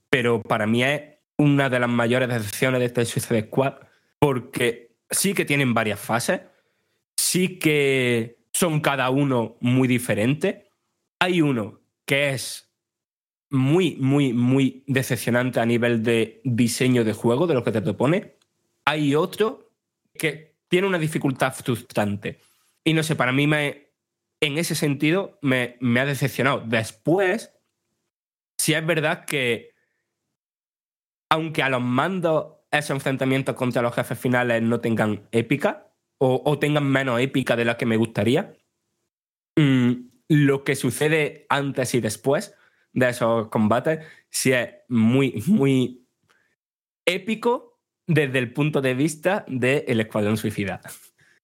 Pero 0.10 0.42
para 0.42 0.66
mí 0.66 0.84
es 0.84 1.02
una 1.38 1.70
de 1.70 1.80
las 1.80 1.90
mayores 1.90 2.30
decepciones 2.30 2.80
de 2.80 2.86
este 2.86 3.06
Suicide 3.06 3.48
Squad, 3.48 3.74
porque 4.20 4.96
sí 5.10 5.34
que 5.34 5.46
tienen 5.46 5.74
varias 5.74 6.00
fases, 6.00 6.42
sí 7.18 7.60
que 7.60 8.38
son 8.54 8.80
cada 8.80 9.10
uno 9.10 9.58
muy 9.60 9.88
diferentes. 9.88 10.64
Hay 11.20 11.42
uno 11.42 11.82
que 12.06 12.30
es 12.30 12.70
muy, 13.50 13.96
muy, 13.98 14.34
muy 14.34 14.84
decepcionante 14.88 15.60
a 15.60 15.66
nivel 15.66 16.04
de 16.04 16.42
diseño 16.44 17.04
de 17.04 17.14
juego, 17.14 17.48
de 17.48 17.54
lo 17.54 17.64
que 17.64 17.72
te 17.72 17.82
propone. 17.82 18.36
Hay 18.86 19.16
otro 19.16 19.72
que 20.14 20.56
tiene 20.68 20.88
una 20.88 21.00
dificultad 21.00 21.54
frustrante. 21.54 22.40
Y 22.84 22.94
no 22.94 23.04
sé, 23.04 23.16
para 23.16 23.32
mí 23.32 23.48
me, 23.48 23.85
en 24.46 24.58
ese 24.60 24.76
sentido 24.76 25.40
me, 25.42 25.78
ha 26.00 26.06
decepcionado. 26.06 26.64
Después, 26.66 27.54
sí 28.58 28.74
es 28.74 28.86
verdad 28.86 29.26
que, 29.26 29.72
aunque 31.30 31.64
a 31.64 31.70
los 31.70 31.82
mandos 31.82 32.54
esos 32.72 32.92
enfrentamientos 32.92 33.56
contra 33.56 33.82
los 33.82 33.96
jefes 33.96 34.20
finales 34.20 34.62
no 34.62 34.82
tengan 34.82 35.28
épica, 35.32 35.92
o, 36.18 36.58
tengan 36.60 36.86
menos 36.86 37.20
épica 37.20 37.56
de 37.56 37.66
la 37.66 37.78
que 37.78 37.86
me 37.86 37.98
gustaría, 37.98 38.56
mm, 39.58 39.94
lo 40.30 40.64
que 40.64 40.76
sucede 40.76 41.46
antes 41.50 41.94
y 41.94 42.00
después 42.00 42.56
de 42.94 43.10
esos 43.10 43.50
combates 43.50 44.06
sí 44.30 44.54
es 44.54 44.70
muy, 44.88 45.44
muy 45.48 46.08
épico 47.06 47.82
desde 48.08 48.40
el 48.40 48.54
punto 48.54 48.82
de 48.82 48.94
vista 48.94 49.44
del 49.48 50.00
Escuadrón 50.00 50.38
Suicida. 50.38 50.82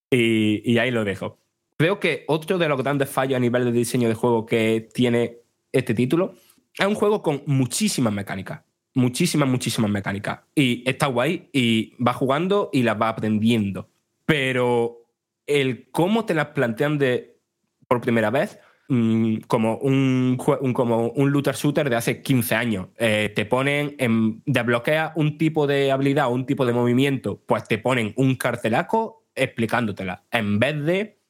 Y 0.10 0.78
ahí 0.78 0.91
lo 0.91 1.03
dejo. 1.03 1.40
Creo 1.82 1.99
que 1.99 2.26
otro 2.28 2.60
de 2.60 2.70
los 2.70 2.78
grandes 2.78 3.10
fallos 3.10 3.38
a 3.38 3.40
nivel 3.40 3.66
de 3.66 3.72
diseño 3.72 4.08
de 4.08 4.14
juego 4.14 4.45
que 4.45 4.88
tiene 4.94 5.38
este 5.72 5.95
título 5.95 6.36
es 6.78 6.86
un 6.86 6.94
juego 6.94 7.24
con 7.24 7.41
muchísimas 7.48 8.14
mecánicas. 8.14 8.62
Muchísimas, 8.94 9.49
muchísimas 9.49 9.90
mecánicas. 9.90 10.41
Y 10.53 10.88
está 10.88 11.08
guay 11.08 11.49
y 11.52 11.95
va 11.95 12.14
jugando 12.14 12.70
y 12.72 12.84
las 12.84 13.02
va 13.02 13.10
aprendiendo. 13.10 13.90
Pero 14.28 15.08
el 15.48 15.90
cómo 15.90 16.24
te 16.26 16.36
las 16.36 16.49
plantean 16.49 16.99
de, 16.99 17.40
por 17.88 17.99
primera 17.99 18.30
vez 18.30 18.60
mm, 18.88 19.38
como 19.48 19.78
un, 19.78 20.38
un- 20.62 20.74
como 20.74 21.08
un 21.08 21.32
looter 21.32 21.56
shooter 21.56 21.90
de 21.90 21.95
hace 21.95 22.22
15 22.22 22.53
años. 22.53 22.90
Eh, 22.99 23.34
te 23.36 23.45
ponen, 23.45 23.95
en, 23.98 24.44
desbloquea 24.45 25.14
un 25.16 25.36
tipo 25.40 25.66
de 25.66 25.91
habilidad 25.91 26.32
un 26.32 26.45
tipo 26.45 26.64
de 26.64 26.74
movimiento, 26.74 27.41
pues 27.48 27.64
te 27.68 27.80
ponen 27.80 28.14
un 28.18 28.36
cartelaco 28.36 29.26
explicándotela, 29.34 30.26
en 30.30 30.60
vez 30.60 30.86
de 30.86 31.20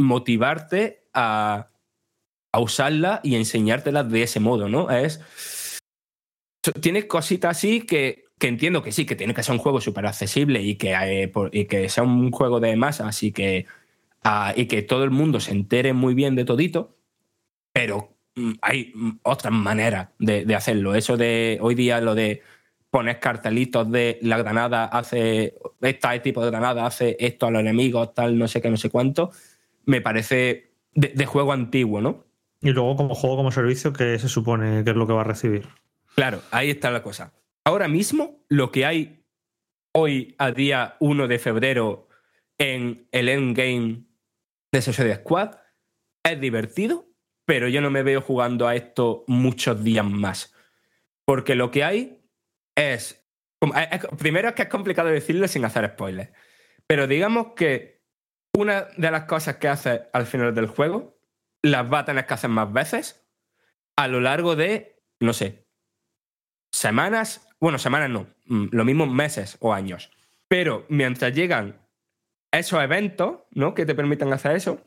motivarte 0.00 1.04
a, 1.12 1.68
a 2.52 2.60
usarla 2.60 3.20
y 3.22 3.36
enseñártela 3.36 4.04
de 4.04 4.22
ese 4.22 4.40
modo, 4.40 4.68
¿no? 4.68 4.90
Es. 4.90 5.20
Tiene 6.80 7.06
cositas 7.06 7.56
así 7.56 7.82
que, 7.82 8.24
que 8.38 8.48
entiendo 8.48 8.82
que 8.82 8.92
sí, 8.92 9.06
que 9.06 9.16
tiene 9.16 9.34
que 9.34 9.42
ser 9.42 9.52
un 9.52 9.58
juego 9.58 9.80
súper 9.80 10.06
accesible 10.06 10.62
y 10.62 10.76
que, 10.76 10.92
eh, 10.92 11.32
y 11.52 11.64
que 11.66 11.88
sea 11.88 12.04
un 12.04 12.30
juego 12.30 12.60
de 12.60 12.76
masas 12.76 13.22
y 13.22 13.32
que, 13.32 13.66
ah, 14.22 14.52
y 14.56 14.66
que 14.66 14.82
todo 14.82 15.04
el 15.04 15.10
mundo 15.10 15.40
se 15.40 15.52
entere 15.52 15.92
muy 15.92 16.14
bien 16.14 16.34
de 16.34 16.44
todito, 16.44 16.96
pero 17.72 18.16
mm, 18.36 18.52
hay 18.60 18.92
mm, 18.94 19.20
otras 19.22 19.52
maneras 19.52 20.08
de, 20.18 20.44
de 20.44 20.54
hacerlo. 20.54 20.94
Eso 20.94 21.16
de 21.16 21.58
hoy 21.60 21.74
día, 21.74 22.00
lo 22.00 22.14
de 22.14 22.42
poner 22.90 23.20
cartelitos 23.20 23.90
de 23.90 24.18
la 24.22 24.38
granada 24.38 24.86
hace, 24.86 25.54
este 25.80 26.20
tipo 26.20 26.42
de 26.42 26.50
granada 26.50 26.86
hace 26.86 27.16
esto 27.20 27.46
a 27.46 27.50
los 27.50 27.60
enemigos, 27.60 28.14
tal, 28.14 28.38
no 28.38 28.48
sé 28.48 28.62
qué, 28.62 28.70
no 28.70 28.76
sé 28.76 28.90
cuánto, 28.90 29.30
me 29.88 30.00
parece 30.02 30.74
de, 30.92 31.08
de 31.08 31.26
juego 31.26 31.52
antiguo, 31.52 32.00
¿no? 32.00 32.26
Y 32.60 32.70
luego, 32.70 32.94
como 32.96 33.14
juego 33.14 33.36
como 33.36 33.50
servicio, 33.52 33.92
¿qué 33.92 34.18
se 34.18 34.28
supone 34.28 34.84
que 34.84 34.90
es 34.90 34.96
lo 34.96 35.06
que 35.06 35.12
va 35.14 35.22
a 35.22 35.24
recibir? 35.24 35.66
Claro, 36.14 36.42
ahí 36.50 36.70
está 36.70 36.90
la 36.90 37.02
cosa. 37.02 37.32
Ahora 37.64 37.88
mismo, 37.88 38.44
lo 38.48 38.70
que 38.70 38.84
hay 38.84 39.24
hoy, 39.94 40.34
a 40.38 40.50
día 40.50 40.96
1 41.00 41.26
de 41.28 41.38
febrero, 41.38 42.08
en 42.58 43.08
el 43.12 43.28
endgame 43.28 44.04
de 44.72 44.82
Suicide 44.82 45.14
Squad, 45.16 45.52
es 46.24 46.40
divertido, 46.40 47.06
pero 47.46 47.68
yo 47.68 47.80
no 47.80 47.90
me 47.90 48.02
veo 48.02 48.20
jugando 48.20 48.66
a 48.66 48.74
esto 48.76 49.24
muchos 49.28 49.82
días 49.82 50.04
más. 50.04 50.52
Porque 51.24 51.54
lo 51.54 51.70
que 51.70 51.84
hay 51.84 52.20
es- 52.76 53.24
Primero 54.18 54.48
es 54.48 54.54
que 54.54 54.62
es 54.62 54.68
complicado 54.68 55.08
decirlo 55.08 55.48
sin 55.48 55.64
hacer 55.64 55.86
spoilers. 55.92 56.30
Pero 56.86 57.06
digamos 57.06 57.54
que 57.56 57.97
una 58.60 58.88
de 58.96 59.10
las 59.10 59.24
cosas 59.24 59.56
que 59.56 59.68
haces 59.68 60.00
al 60.12 60.26
final 60.26 60.54
del 60.54 60.66
juego 60.66 61.18
las 61.62 61.90
va 61.92 62.00
a 62.00 62.04
tener 62.04 62.26
que 62.26 62.34
hacer 62.34 62.50
más 62.50 62.72
veces 62.72 63.26
a 63.96 64.06
lo 64.08 64.20
largo 64.20 64.54
de, 64.56 65.02
no 65.20 65.32
sé, 65.32 65.66
semanas, 66.72 67.48
bueno, 67.60 67.78
semanas 67.78 68.10
no, 68.10 68.26
mm, 68.46 68.66
lo 68.72 68.84
mismo 68.84 69.06
meses 69.06 69.56
o 69.60 69.72
años. 69.72 70.10
Pero 70.48 70.86
mientras 70.88 71.34
llegan 71.34 71.80
esos 72.52 72.82
eventos, 72.82 73.40
¿no? 73.50 73.74
Que 73.74 73.84
te 73.86 73.94
permitan 73.94 74.32
hacer 74.32 74.56
eso, 74.56 74.80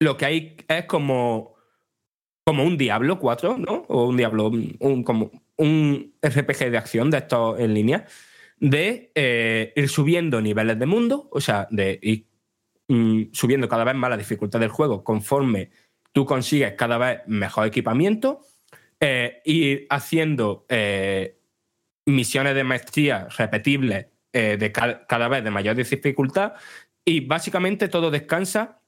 lo 0.00 0.16
que 0.16 0.24
hay 0.24 0.56
es 0.68 0.84
como, 0.86 1.54
como 2.44 2.64
un 2.64 2.76
Diablo 2.78 3.18
4, 3.18 3.58
¿no? 3.58 3.84
O 3.88 4.08
un 4.08 4.16
Diablo, 4.16 4.48
un, 4.48 4.76
un- 4.80 5.04
como 5.04 5.30
un 5.56 6.14
RPG 6.22 6.70
de 6.70 6.78
acción 6.78 7.10
de 7.10 7.18
estos 7.18 7.60
en 7.60 7.74
línea, 7.74 8.06
de 8.58 9.12
eh, 9.14 9.72
ir 9.76 9.88
subiendo 9.88 10.40
niveles 10.40 10.78
de 10.78 10.86
mundo, 10.86 11.28
o 11.30 11.40
sea, 11.40 11.68
de 11.70 11.98
ir 12.02 12.26
subiendo 13.32 13.68
cada 13.68 13.84
vez 13.84 13.94
más 13.94 14.10
la 14.10 14.16
dificultad 14.16 14.60
del 14.60 14.68
juego 14.70 15.04
conforme 15.04 15.70
tú 16.12 16.24
consigues 16.24 16.74
cada 16.74 16.98
vez 16.98 17.20
mejor 17.26 17.66
equipamiento, 17.66 18.40
eh, 19.00 19.40
ir 19.44 19.86
haciendo 19.90 20.66
eh, 20.68 21.38
misiones 22.06 22.54
de 22.54 22.64
maestría 22.64 23.28
repetibles 23.36 24.06
eh, 24.32 24.56
de 24.58 24.72
ca- 24.72 25.06
cada 25.06 25.28
vez 25.28 25.44
de 25.44 25.50
mayor 25.50 25.76
dificultad 25.76 26.54
y 27.04 27.20
básicamente 27.20 27.88
todo 27.88 28.10
descansa 28.10 28.82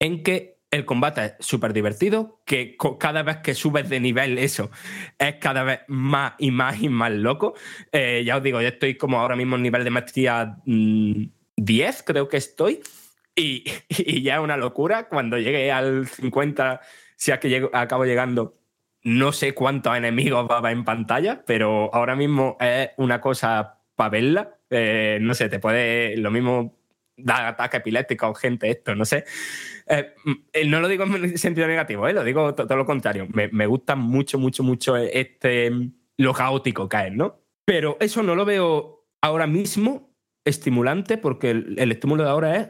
en 0.00 0.22
que 0.22 0.58
el 0.72 0.84
combate 0.84 1.24
es 1.24 1.34
súper 1.40 1.72
divertido, 1.74 2.40
que 2.46 2.76
cada 2.98 3.22
vez 3.22 3.36
que 3.38 3.54
subes 3.54 3.88
de 3.90 4.00
nivel 4.00 4.38
eso 4.38 4.70
es 5.18 5.34
cada 5.36 5.64
vez 5.64 5.80
más 5.86 6.32
y 6.38 6.50
más 6.50 6.80
y 6.82 6.88
más 6.88 7.12
loco. 7.12 7.54
Eh, 7.92 8.22
ya 8.24 8.38
os 8.38 8.42
digo, 8.42 8.60
yo 8.62 8.68
estoy 8.68 8.96
como 8.96 9.20
ahora 9.20 9.36
mismo 9.36 9.56
en 9.56 9.62
nivel 9.62 9.84
de 9.84 9.90
maestría 9.90 10.56
mm, 10.64 11.24
10, 11.56 12.02
creo 12.04 12.28
que 12.28 12.38
estoy, 12.38 12.80
y, 13.88 14.22
ya 14.22 14.34
es 14.36 14.40
una 14.40 14.56
locura. 14.56 15.08
Cuando 15.08 15.38
llegue 15.38 15.70
al 15.72 16.06
50, 16.06 16.80
si 17.16 17.30
es 17.32 17.38
que 17.38 17.48
llego- 17.48 17.70
acabo 17.72 18.04
llegando, 18.04 18.58
no 19.02 19.32
sé 19.32 19.54
cuántos 19.54 19.96
enemigos 19.96 20.48
va 20.50 20.56
a 20.56 20.58
haber 20.58 20.72
en 20.72 20.84
pantalla, 20.84 21.42
pero 21.46 21.92
ahora 21.94 22.14
mismo 22.16 22.56
es 22.60 22.90
una 22.96 23.20
cosa 23.20 23.78
para 23.96 24.10
verla. 24.10 24.58
Eh, 24.70 25.18
no 25.20 25.34
sé, 25.34 25.48
te 25.48 25.58
puede 25.58 26.16
lo 26.16 26.30
mismo 26.30 26.78
dar 27.16 27.46
ataque 27.46 27.78
epiléptico 27.78 28.26
a 28.26 28.34
gente 28.34 28.70
esto, 28.70 28.94
no 28.94 29.04
sé. 29.04 29.24
Eh, 29.86 30.14
eh, 30.52 30.64
no 30.66 30.80
lo 30.80 30.88
digo 30.88 31.04
en 31.04 31.36
sentido 31.38 31.66
negativo, 31.66 32.06
eh, 32.08 32.12
lo 32.12 32.24
digo 32.24 32.54
to- 32.54 32.66
todo 32.66 32.78
lo 32.78 32.86
contrario. 32.86 33.26
Me, 33.32 33.48
me 33.48 33.66
gusta 33.66 33.96
mucho, 33.96 34.38
mucho, 34.38 34.62
mucho 34.62 34.96
este 34.96 35.70
lo 36.18 36.32
caótico 36.34 36.88
que 36.88 37.06
es, 37.08 37.12
¿no? 37.12 37.40
Pero 37.64 37.96
eso 38.00 38.22
no 38.22 38.34
lo 38.34 38.44
veo 38.44 39.06
ahora 39.20 39.46
mismo 39.46 40.14
estimulante 40.44 41.18
porque 41.18 41.50
el, 41.50 41.74
el 41.78 41.92
estímulo 41.92 42.24
de 42.24 42.30
ahora 42.30 42.56
es 42.56 42.68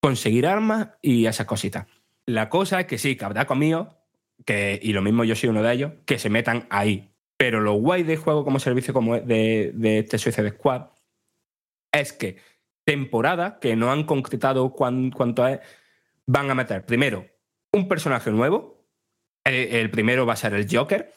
conseguir 0.00 0.46
armas 0.46 0.88
y 1.02 1.26
esas 1.26 1.46
cositas. 1.46 1.86
La 2.26 2.48
cosa 2.48 2.80
es 2.80 2.86
que 2.86 2.98
sí, 2.98 3.16
que 3.16 3.24
habrá 3.24 3.46
conmigo, 3.46 3.96
que, 4.44 4.78
y 4.82 4.92
lo 4.92 5.02
mismo 5.02 5.24
yo 5.24 5.34
soy 5.36 5.48
uno 5.50 5.62
de 5.62 5.72
ellos, 5.72 5.92
que 6.06 6.18
se 6.18 6.30
metan 6.30 6.66
ahí. 6.70 7.10
Pero 7.36 7.60
lo 7.60 7.74
guay 7.74 8.02
de 8.02 8.16
juego 8.16 8.44
como 8.44 8.58
servicio 8.58 8.92
como 8.94 9.18
de, 9.18 9.72
de 9.74 9.98
este 10.00 10.18
Suicide 10.18 10.50
Squad 10.50 10.88
es 11.92 12.12
que 12.12 12.36
temporada, 12.84 13.58
que 13.60 13.76
no 13.76 13.90
han 13.90 14.04
concretado 14.04 14.72
cuán- 14.72 15.10
cuánto 15.10 15.46
es, 15.46 15.60
van 16.26 16.50
a 16.50 16.54
meter 16.54 16.84
primero 16.84 17.26
un 17.72 17.88
personaje 17.88 18.30
nuevo, 18.30 18.84
el, 19.44 19.54
el 19.74 19.90
primero 19.90 20.26
va 20.26 20.34
a 20.34 20.36
ser 20.36 20.54
el 20.54 20.66
Joker, 20.70 21.12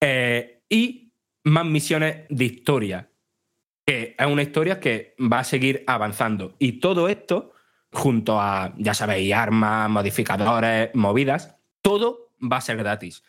eh, 0.00 0.62
y 0.68 1.12
más 1.44 1.66
misiones 1.66 2.26
de 2.28 2.44
historia, 2.44 3.08
que 3.86 4.14
es 4.18 4.26
una 4.26 4.42
historia 4.42 4.80
que 4.80 5.14
va 5.20 5.40
a 5.40 5.44
seguir 5.44 5.82
avanzando. 5.86 6.54
Y 6.58 6.72
todo 6.80 7.08
esto, 7.08 7.52
junto 7.92 8.40
a, 8.40 8.74
ya 8.76 8.94
sabéis, 8.94 9.32
armas, 9.34 9.88
modificadores, 9.90 10.90
movidas, 10.94 11.56
todo 11.82 12.30
va 12.40 12.58
a 12.58 12.62
ser 12.62 12.76
gratis. 12.76 13.22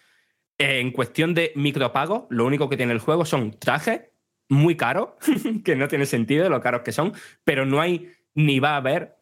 En 0.58 0.92
cuestión 0.92 1.34
de 1.34 1.54
micropagos, 1.56 2.24
lo 2.30 2.46
único 2.46 2.70
que 2.70 2.78
tiene 2.78 2.94
el 2.94 3.00
juego 3.00 3.26
son 3.26 3.58
trajes 3.58 4.02
muy 4.50 4.76
caros, 4.76 5.10
que 5.64 5.76
no 5.76 5.88
tiene 5.88 6.06
sentido 6.06 6.44
de 6.44 6.50
lo 6.50 6.62
caros 6.62 6.82
que 6.82 6.92
son, 6.92 7.14
pero 7.44 7.66
no 7.66 7.80
hay 7.80 8.12
ni 8.34 8.60
va 8.60 8.72
a 8.72 8.78
haber 8.78 9.18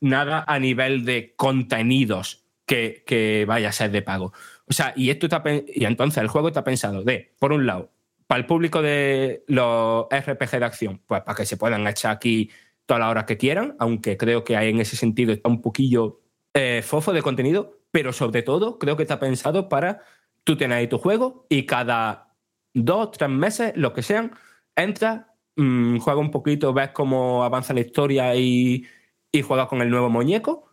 nada 0.00 0.44
a 0.46 0.58
nivel 0.58 1.04
de 1.04 1.34
contenidos 1.36 2.44
que, 2.66 3.04
que 3.06 3.44
vaya 3.46 3.68
a 3.68 3.72
ser 3.72 3.90
de 3.90 4.02
pago. 4.02 4.32
O 4.66 4.72
sea, 4.72 4.92
y 4.96 5.10
esto 5.10 5.26
está 5.26 5.42
y 5.66 5.84
entonces 5.84 6.22
el 6.22 6.28
juego 6.28 6.48
está 6.48 6.64
pensado 6.64 7.02
de, 7.02 7.34
por 7.38 7.52
un 7.52 7.66
lado, 7.66 7.92
para 8.26 8.38
el 8.38 8.46
público 8.46 8.80
de 8.80 9.42
los 9.48 10.06
RPG 10.08 10.58
de 10.58 10.64
acción, 10.64 11.02
pues 11.06 11.22
para 11.22 11.36
que 11.36 11.44
se 11.44 11.56
puedan 11.56 11.86
echar 11.86 12.12
aquí 12.12 12.48
todas 12.90 13.00
las 13.02 13.10
horas 13.12 13.24
que 13.24 13.36
quieran, 13.36 13.76
aunque 13.78 14.16
creo 14.16 14.42
que 14.42 14.54
en 14.54 14.80
ese 14.80 14.96
sentido 14.96 15.32
está 15.32 15.48
un 15.48 15.62
poquillo 15.62 16.18
eh, 16.54 16.82
fofo 16.84 17.12
de 17.12 17.22
contenido, 17.22 17.78
pero 17.92 18.12
sobre 18.12 18.42
todo 18.42 18.80
creo 18.80 18.96
que 18.96 19.04
está 19.04 19.20
pensado 19.20 19.68
para 19.68 20.00
tú 20.42 20.56
tienes 20.56 20.78
ahí 20.78 20.88
tu 20.88 20.98
juego 20.98 21.46
y 21.48 21.66
cada 21.66 22.34
dos, 22.74 23.12
tres 23.12 23.30
meses, 23.30 23.72
lo 23.76 23.92
que 23.92 24.02
sean, 24.02 24.32
entras, 24.74 25.26
mm, 25.54 25.98
juega 25.98 26.18
un 26.18 26.32
poquito, 26.32 26.72
ves 26.72 26.90
cómo 26.90 27.44
avanza 27.44 27.74
la 27.74 27.80
historia 27.80 28.34
y, 28.34 28.84
y 29.30 29.42
juegas 29.42 29.68
con 29.68 29.82
el 29.82 29.88
nuevo 29.90 30.10
muñeco 30.10 30.66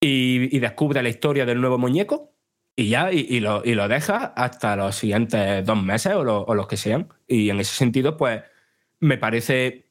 y, 0.00 0.54
y 0.56 0.58
descubres 0.58 1.04
la 1.04 1.08
historia 1.08 1.46
del 1.46 1.60
nuevo 1.60 1.78
muñeco 1.78 2.32
y 2.76 2.88
ya, 2.88 3.12
y, 3.12 3.38
lo, 3.38 3.62
y 3.64 3.74
lo 3.74 3.86
dejas 3.86 4.32
hasta 4.34 4.74
los 4.74 4.96
siguientes 4.96 5.64
dos 5.64 5.80
meses 5.80 6.14
o, 6.14 6.24
lo- 6.24 6.42
o 6.42 6.54
los 6.56 6.66
que 6.66 6.76
sean. 6.76 7.08
Y 7.28 7.50
en 7.50 7.60
ese 7.60 7.74
sentido, 7.76 8.16
pues 8.16 8.42
me 8.98 9.16
parece 9.18 9.83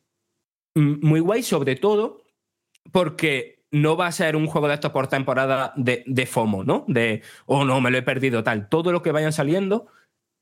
muy 0.76 1.20
guay, 1.20 1.44
sobre 1.44 1.76
todo 1.76 2.24
porque 2.92 3.64
no 3.72 3.98
va 3.98 4.08
a 4.08 4.12
ser 4.12 4.36
un 4.36 4.48
juego 4.48 4.68
de 4.68 4.76
estos 4.76 4.92
por 4.92 5.08
temporada 5.08 5.74
de, 5.76 6.04
de 6.06 6.26
FOMO, 6.26 6.64
¿no? 6.64 6.86
De, 6.88 7.24
oh 7.46 7.66
no, 7.66 7.82
me 7.82 7.90
lo 7.90 7.98
he 7.98 8.04
perdido, 8.04 8.44
tal. 8.44 8.70
Todo 8.70 8.92
lo 8.92 9.02
que 9.02 9.12
vayan 9.12 9.34
saliendo 9.34 9.88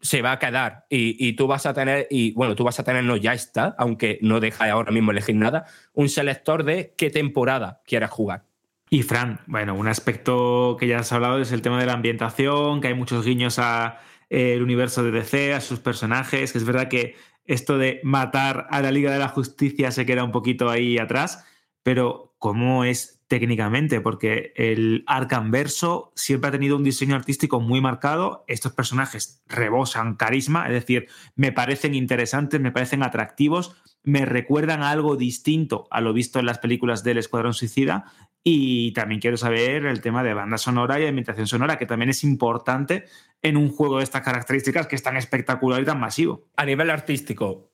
se 0.02 0.22
va 0.22 0.34
a 0.34 0.40
quedar 0.40 0.86
y, 0.90 1.16
y 1.26 1.34
tú 1.34 1.48
vas 1.48 1.66
a 1.66 1.74
tener, 1.74 2.08
y 2.10 2.34
bueno, 2.34 2.56
tú 2.56 2.64
vas 2.64 2.80
a 2.80 2.84
tener, 2.84 3.04
no, 3.04 3.16
ya 3.16 3.34
está, 3.34 3.76
aunque 3.78 4.20
no 4.22 4.40
deja 4.40 4.70
ahora 4.70 4.92
mismo 4.92 5.12
elegir 5.12 5.36
nada, 5.36 5.66
un 5.94 6.10
selector 6.10 6.64
de 6.64 6.94
qué 6.98 7.10
temporada 7.10 7.82
quieras 7.86 8.12
jugar. 8.12 8.44
Y 8.90 9.04
Fran, 9.04 9.40
bueno, 9.48 9.74
un 9.74 9.88
aspecto 9.88 10.76
que 10.78 10.88
ya 10.88 11.00
has 11.00 11.14
hablado 11.14 11.40
es 11.40 11.54
el 11.54 11.62
tema 11.62 11.80
de 11.80 11.86
la 11.86 11.94
ambientación, 11.94 12.82
que 12.82 12.90
hay 12.90 12.94
muchos 12.94 13.26
guiños 13.26 13.58
a 13.58 14.00
eh, 14.30 14.56
el 14.56 14.64
universo 14.64 15.02
de 15.02 15.12
DC, 15.12 15.54
a 15.54 15.62
sus 15.62 15.80
personajes, 15.80 16.52
que 16.52 16.58
es 16.58 16.66
verdad 16.66 16.90
que 16.90 17.16
esto 17.46 17.78
de 17.78 18.00
matar 18.04 18.68
a 18.70 18.82
la 18.82 18.92
Liga 18.92 19.12
de 19.12 19.20
la 19.20 19.28
Justicia 19.28 19.92
se 19.92 20.06
queda 20.06 20.24
un 20.24 20.32
poquito 20.32 20.70
ahí 20.70 20.98
atrás, 20.98 21.46
pero 21.84 22.36
¿cómo 22.40 22.84
es 22.84 23.21
técnicamente? 23.32 24.02
Porque 24.02 24.52
el 24.58 25.06
Arkham 25.08 25.52
Verso 25.52 26.12
siempre 26.18 26.50
ha 26.50 26.52
tenido 26.52 26.76
un 26.76 26.84
diseño 26.84 27.16
artístico 27.16 27.62
muy 27.62 27.80
marcado, 27.80 28.44
estos 28.50 28.74
personajes 28.74 29.42
rebosan 29.48 30.16
carisma, 30.16 30.68
es 30.68 30.74
decir, 30.74 31.08
me 31.38 31.54
parecen 31.54 31.96
interesantes, 31.96 32.60
me 32.60 32.74
parecen 32.74 33.04
atractivos, 33.04 33.74
me 34.04 34.26
recuerdan 34.26 34.84
a 34.84 34.92
algo 34.92 35.16
distinto 35.16 35.88
a 35.92 36.02
lo 36.02 36.12
visto 36.12 36.40
en 36.40 36.46
las 36.46 36.60
películas 36.60 37.06
del 37.06 37.20
Escuadrón 37.20 37.54
Suicida 37.54 38.04
y 38.44 38.92
también 38.92 39.22
quiero 39.22 39.38
saber 39.38 39.86
el 39.86 40.02
tema 40.02 40.24
de 40.24 40.34
banda 40.34 40.58
sonora 40.58 41.00
y 41.00 41.06
ambientación 41.06 41.48
sonora, 41.48 41.78
que 41.78 41.86
también 41.86 42.10
es 42.10 42.26
importante 42.26 43.06
en 43.42 43.56
un 43.56 43.70
juego 43.70 44.00
de 44.00 44.04
estas 44.04 44.24
características 44.24 44.88
que 44.88 44.98
es 44.98 45.04
tan 45.04 45.16
espectacular 45.16 45.82
y 45.82 45.86
tan 45.86 46.02
masivo. 46.02 46.50
A 46.58 46.66
nivel 46.66 46.90
artístico 46.90 47.72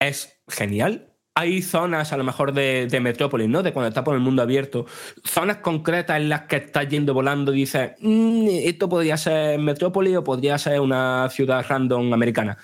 es 0.00 0.40
genial. 0.48 1.15
Hay 1.38 1.60
zonas 1.60 2.14
a 2.14 2.16
lo 2.16 2.24
mejor 2.24 2.52
de, 2.52 2.86
de 2.86 2.98
Metrópolis, 2.98 3.46
¿no? 3.46 3.62
De 3.62 3.74
cuando 3.74 3.88
estás 3.88 4.02
por 4.02 4.14
el 4.14 4.22
mundo 4.22 4.40
abierto. 4.40 4.86
Zonas 5.22 5.58
concretas 5.58 6.16
en 6.16 6.30
las 6.30 6.42
que 6.42 6.56
estás 6.56 6.88
yendo 6.88 7.12
volando 7.12 7.52
y 7.52 7.58
dices, 7.58 7.92
"Mm, 8.00 8.46
esto 8.64 8.88
podría 8.88 9.18
ser 9.18 9.58
Metrópolis 9.58 10.16
o 10.16 10.24
podría 10.24 10.56
ser 10.56 10.80
una 10.80 11.28
ciudad 11.28 11.64
random 11.68 12.14
americana. 12.14 12.56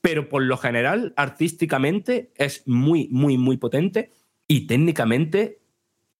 Pero 0.00 0.26
por 0.30 0.42
lo 0.42 0.56
general, 0.56 1.12
artísticamente, 1.16 2.32
es 2.36 2.62
muy, 2.66 3.08
muy, 3.10 3.36
muy 3.36 3.58
potente 3.58 4.10
y 4.48 4.66
técnicamente 4.66 5.60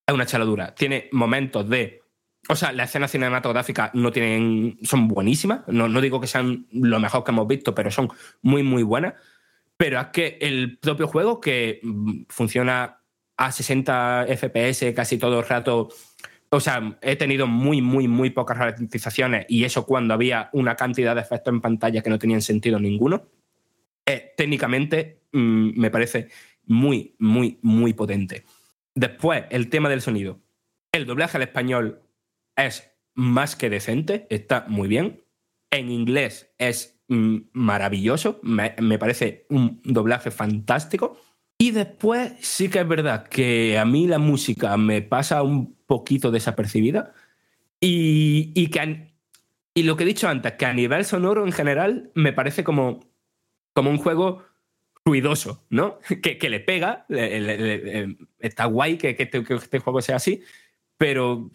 es 0.05 0.13
una 0.13 0.27
chaladura. 0.27 0.75
Tiene 0.75 1.09
momentos 1.11 1.67
de. 1.67 2.03
O 2.47 2.55
sea, 2.55 2.71
las 2.71 2.89
escenas 2.89 3.09
cinematográficas 3.09 3.89
no 3.95 4.11
tienen, 4.11 4.77
son 4.83 5.07
buenísimas. 5.07 5.61
No, 5.67 5.87
no 5.87 6.01
digo 6.01 6.21
que 6.21 6.27
sean 6.27 6.67
lo 6.71 6.99
mejor 6.99 7.23
que 7.23 7.31
hemos 7.31 7.47
visto, 7.47 7.73
pero 7.73 7.89
son 7.89 8.09
muy, 8.43 8.61
muy 8.61 8.83
buenas. 8.83 9.15
Pero 9.77 9.99
es 9.99 10.07
que 10.07 10.37
el 10.41 10.77
propio 10.77 11.07
juego, 11.07 11.39
que 11.39 11.79
mm, 11.83 12.23
funciona 12.29 13.01
a 13.37 13.51
60 13.51 14.27
FPS 14.29 14.93
casi 14.93 15.17
todo 15.17 15.39
el 15.39 15.47
rato. 15.47 15.89
O 16.49 16.59
sea, 16.59 16.97
he 17.01 17.15
tenido 17.15 17.47
muy, 17.47 17.81
muy, 17.81 18.07
muy 18.07 18.29
pocas 18.29 18.57
ralentizaciones 18.57 19.45
y 19.49 19.65
eso 19.65 19.85
cuando 19.85 20.13
había 20.13 20.49
una 20.53 20.75
cantidad 20.75 21.15
de 21.15 21.21
efectos 21.21 21.53
en 21.53 21.61
pantalla 21.61 22.01
que 22.01 22.09
no 22.09 22.19
tenían 22.19 22.41
sentido 22.41 22.79
ninguno. 22.79 23.27
Eh, 24.05 24.33
técnicamente 24.37 25.23
mm, 25.33 25.79
me 25.79 25.91
parece 25.91 26.29
muy, 26.65 27.15
muy, 27.19 27.59
muy 27.61 27.93
potente. 27.93 28.45
Después, 28.93 29.43
el 29.49 29.69
tema 29.69 29.89
del 29.89 30.01
sonido. 30.01 30.39
El 30.91 31.05
doblaje 31.05 31.37
al 31.37 31.43
español 31.43 32.01
es 32.55 32.89
más 33.13 33.55
que 33.55 33.69
decente, 33.69 34.27
está 34.29 34.65
muy 34.69 34.87
bien. 34.87 35.23
En 35.71 35.91
inglés 35.91 36.53
es 36.57 36.94
maravilloso, 37.07 38.39
me, 38.43 38.71
parece 38.97 39.45
un 39.49 39.81
doblaje 39.83 40.31
fantástico. 40.31 41.17
Y 41.57 41.71
después 41.71 42.33
sí 42.41 42.69
que 42.69 42.79
es 42.79 42.87
verdad 42.87 43.27
que 43.27 43.77
a 43.77 43.85
mí 43.85 44.07
la 44.07 44.19
música 44.19 44.75
me 44.77 45.01
pasa 45.01 45.41
un 45.41 45.75
poquito 45.85 46.31
desapercibida 46.31 47.13
y, 47.79 48.51
y 48.55 48.67
que 48.67 49.15
y 49.77 49.83
lo 49.83 49.97
que 49.97 50.03
he 50.03 50.07
dicho 50.07 50.29
antes, 50.29 50.53
que 50.53 50.65
a 50.65 50.73
nivel 50.73 51.03
sonoro 51.03 51.45
en 51.45 51.51
general 51.51 52.09
me 52.15 52.31
parece 52.31 52.63
como, 52.63 53.01
como 53.73 53.89
un 53.89 53.97
juego 53.97 54.43
ruidoso, 55.03 55.65
¿no? 55.69 55.99
Que, 56.23 56.37
que 56.37 56.49
le 56.49 56.61
pega, 56.61 57.05
está 58.39 58.65
guay 58.65 58.97
que, 58.97 59.15
que 59.15 59.23
este, 59.23 59.43
que 59.43 59.53
este 59.55 59.79
juego 59.79 60.01
sea 60.01 60.15
así, 60.15 60.41
pero 60.97 61.51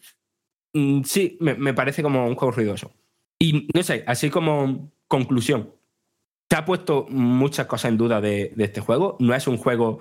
mm, 0.75 1.03
sí, 1.03 1.39
me, 1.41 1.55
me 1.55 1.73
parece 1.75 2.03
como 2.03 2.27
un 2.27 2.35
juego 2.35 2.53
ruidoso. 2.53 2.93
Y 3.39 3.69
no 3.75 3.83
sé, 3.83 4.05
así 4.07 4.29
como 4.29 4.93
conclusión, 5.11 5.75
se 6.49 6.57
ha 6.57 6.65
puesto 6.65 7.07
muchas 7.11 7.67
cosas 7.67 7.91
en 7.91 7.99
duda 7.99 8.21
de, 8.21 8.55
este 8.57 8.81
juego. 8.81 9.17
No 9.19 9.35
es 9.35 9.49
un 9.49 9.59
juego 9.59 9.99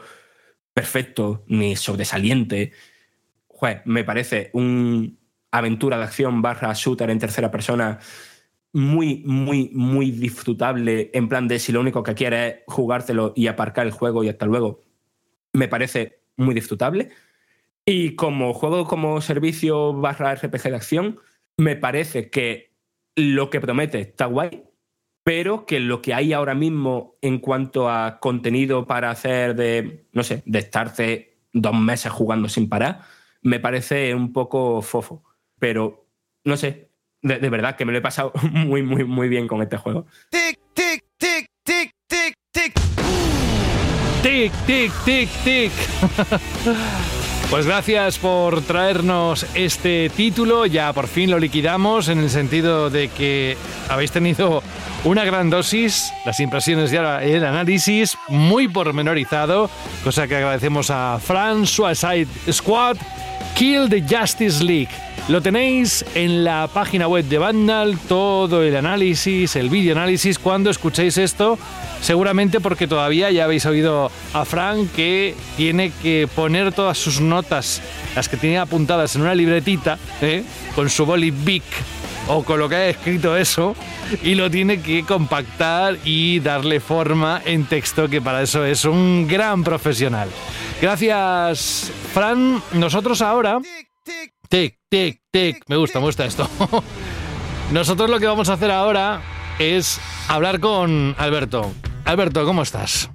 perfecto 0.74 1.44
ni 1.48 1.76
sobresaliente. 1.76 2.74
Me 3.86 4.04
parece 4.04 4.52
un 4.54 5.20
aventura 5.52 5.98
de 5.98 6.04
acción 6.04 6.44
barra 6.44 6.74
shooter 6.76 7.10
en 7.10 7.18
tercera 7.18 7.50
persona 7.50 7.98
muy, 8.72 9.24
muy, 9.26 9.72
muy 9.74 10.12
disfrutable. 10.12 11.10
En 11.14 11.28
plan 11.28 11.48
de 11.48 11.58
si 11.58 11.72
lo 11.72 11.82
único 11.82 12.04
que 12.04 12.14
quieres 12.14 12.54
es 12.54 12.64
jugártelo 12.68 13.34
y 13.36 13.48
aparcar 13.48 13.88
el 13.88 13.92
juego 13.92 14.24
y 14.24 14.30
hasta 14.30 14.46
luego. 14.46 14.84
Me 15.54 15.68
parece 15.68 16.22
muy 16.38 16.54
disfrutable. 16.54 17.10
Y 17.84 18.16
como 18.16 18.54
juego 18.54 18.86
como 18.86 19.22
servicio 19.22 19.94
barra 19.94 20.36
RPG 20.36 20.64
de 20.64 20.76
acción, 20.76 21.20
me 21.58 21.76
parece 21.76 22.30
que 22.30 22.76
lo 23.16 23.50
que 23.50 23.60
promete 23.60 24.00
está 24.02 24.26
guay, 24.26 24.69
pero 25.24 25.66
que 25.66 25.80
lo 25.80 26.02
que 26.02 26.14
hay 26.14 26.34
ahora 26.34 26.56
mismo 26.56 27.16
en 27.22 27.40
cuanto 27.40 27.90
a 27.90 28.20
contenido 28.20 28.88
para 28.88 29.12
hacer 29.12 29.56
de, 29.56 30.06
no 30.14 30.24
sé, 30.24 30.44
de 30.46 30.60
estarte 30.60 31.38
dos 31.54 31.74
meses 31.74 32.12
jugando 32.12 32.50
sin 32.50 32.70
parar, 32.70 33.02
me 33.42 33.60
parece 33.60 34.14
un 34.16 34.34
poco 34.34 34.82
fofo. 34.82 35.24
Pero, 35.60 36.08
no 36.44 36.58
sé, 36.58 36.90
de, 37.22 37.40
de 37.40 37.50
verdad 37.50 37.76
que 37.76 37.86
me 37.86 37.92
lo 37.92 37.98
he 37.98 38.02
pasado 38.02 38.32
muy, 38.52 38.84
muy, 38.84 39.04
muy 39.04 39.30
bien 39.30 39.48
con 39.48 39.62
este 39.62 39.78
juego. 39.78 40.06
Tic, 40.30 40.60
tic, 40.74 41.04
tic, 41.18 41.48
tic, 41.64 41.92
tic, 42.08 42.34
tic. 42.52 42.74
Tic, 44.22 44.52
tic, 44.66 44.92
tic, 45.06 45.30
tic. 45.44 45.72
Pues 47.50 47.66
gracias 47.66 48.20
por 48.20 48.62
traernos 48.62 49.44
este 49.56 50.12
título. 50.16 50.68
Ya 50.68 50.94
por 50.94 51.08
fin 51.08 51.32
lo 51.32 51.40
liquidamos 51.40 52.08
en 52.08 52.20
el 52.20 52.30
sentido 52.30 52.92
de 52.92 53.08
que 53.08 53.58
habéis 53.90 54.12
tenido 54.12 54.62
una 55.04 55.26
gran 55.26 55.50
dosis, 55.50 56.14
las 56.26 56.40
impresiones 56.40 56.94
y 56.94 56.98
ahora 56.98 57.24
el 57.24 57.44
análisis 57.44 58.20
muy 58.28 58.68
pormenorizado, 58.68 59.68
cosa 60.04 60.28
que 60.28 60.36
agradecemos 60.36 60.92
a 60.92 61.20
Fran 61.20 61.66
Suicide 61.66 62.28
Squad, 62.52 62.98
Kill 63.56 63.90
the 63.90 64.04
Justice 64.08 64.64
League. 64.64 65.09
Lo 65.30 65.44
tenéis 65.44 66.04
en 66.16 66.44
la 66.44 66.68
página 66.74 67.08
web 67.08 67.24
de 67.24 67.38
Vandal, 67.38 68.00
todo 68.08 68.64
el 68.64 68.76
análisis, 68.76 69.56
el 69.56 69.70
vídeo 69.70 69.92
análisis. 69.92 70.40
Cuando 70.40 70.72
escuchéis 70.72 71.20
esto, 71.20 71.60
seguramente 72.02 72.60
porque 72.60 72.88
todavía 72.88 73.30
ya 73.30 73.44
habéis 73.44 73.68
oído 73.68 74.10
a 74.34 74.44
Fran 74.44 74.88
que 74.88 75.36
tiene 75.56 75.92
que 76.02 76.28
poner 76.36 76.74
todas 76.74 76.98
sus 76.98 77.22
notas, 77.22 77.80
las 78.16 78.28
que 78.28 78.38
tenía 78.38 78.64
apuntadas 78.64 79.16
en 79.16 79.22
una 79.22 79.36
libretita, 79.36 80.00
¿eh? 80.20 80.44
con 80.74 80.90
su 80.90 81.06
boli 81.06 81.30
Bic 81.30 81.64
o 82.28 82.42
con 82.44 82.58
lo 82.58 82.68
que 82.68 82.78
haya 82.78 82.90
escrito 82.90 83.38
eso, 83.38 83.76
y 84.24 84.34
lo 84.34 84.50
tiene 84.50 84.82
que 84.82 85.04
compactar 85.04 86.00
y 86.06 86.40
darle 86.40 86.80
forma 86.80 87.40
en 87.46 87.66
texto, 87.66 88.10
que 88.10 88.20
para 88.20 88.42
eso 88.42 88.66
es 88.66 88.84
un 88.84 89.28
gran 89.28 89.64
profesional. 89.64 90.28
Gracias, 90.82 91.92
Fran. 92.16 92.64
Nosotros 92.74 93.22
ahora... 93.22 93.60
Tic, 94.50 94.80
tic, 94.90 95.22
tic. 95.32 95.64
Me 95.68 95.78
gusta, 95.78 96.00
me 96.00 96.06
gusta 96.06 96.26
esto. 96.26 96.50
Nosotros 97.72 98.10
lo 98.10 98.20
que 98.20 98.26
vamos 98.26 98.50
a 98.50 98.54
hacer 98.54 98.72
ahora 98.72 99.22
es 99.60 100.02
hablar 100.28 100.60
con 100.60 101.14
Alberto. 101.20 101.72
Alberto, 102.04 102.44
¿cómo 102.46 102.64
estás? 102.64 103.12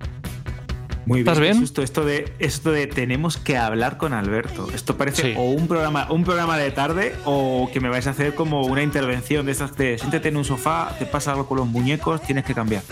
Muy 1.07 1.19
bien. 1.19 1.29
¿Estás 1.29 1.41
bien? 1.41 1.55
qué 1.55 1.59
susto. 1.59 1.83
Esto 1.83 2.05
de, 2.05 2.33
esto 2.39 2.71
de 2.71 2.87
tenemos 2.87 3.37
que 3.37 3.57
hablar 3.57 3.99
con 3.99 4.13
Alberto. 4.13 4.69
Esto 4.73 4.97
parece 4.97 5.23
Sí. 5.23 5.35
o 5.37 5.43
un 5.51 5.67
programa, 5.67 6.07
un 6.11 6.23
programa 6.23 6.57
de 6.57 6.71
tarde 6.71 7.17
o 7.25 7.69
que 7.73 7.81
me 7.81 7.89
vais 7.89 8.07
a 8.07 8.11
hacer 8.11 8.37
como 8.37 8.63
una 8.63 8.85
intervención 8.85 9.45
de 9.45 9.53
estas 9.53 9.77
de 9.77 9.99
siéntate 9.99 10.29
en 10.29 10.37
un 10.37 10.45
sofá, 10.45 10.95
te 11.01 11.05
pasa 11.05 11.33
algo 11.33 11.49
con 11.49 11.59
los 11.59 11.67
muñecos, 11.67 12.23
tienes 12.23 12.45
que 12.45 12.55
cambiar. 12.55 12.85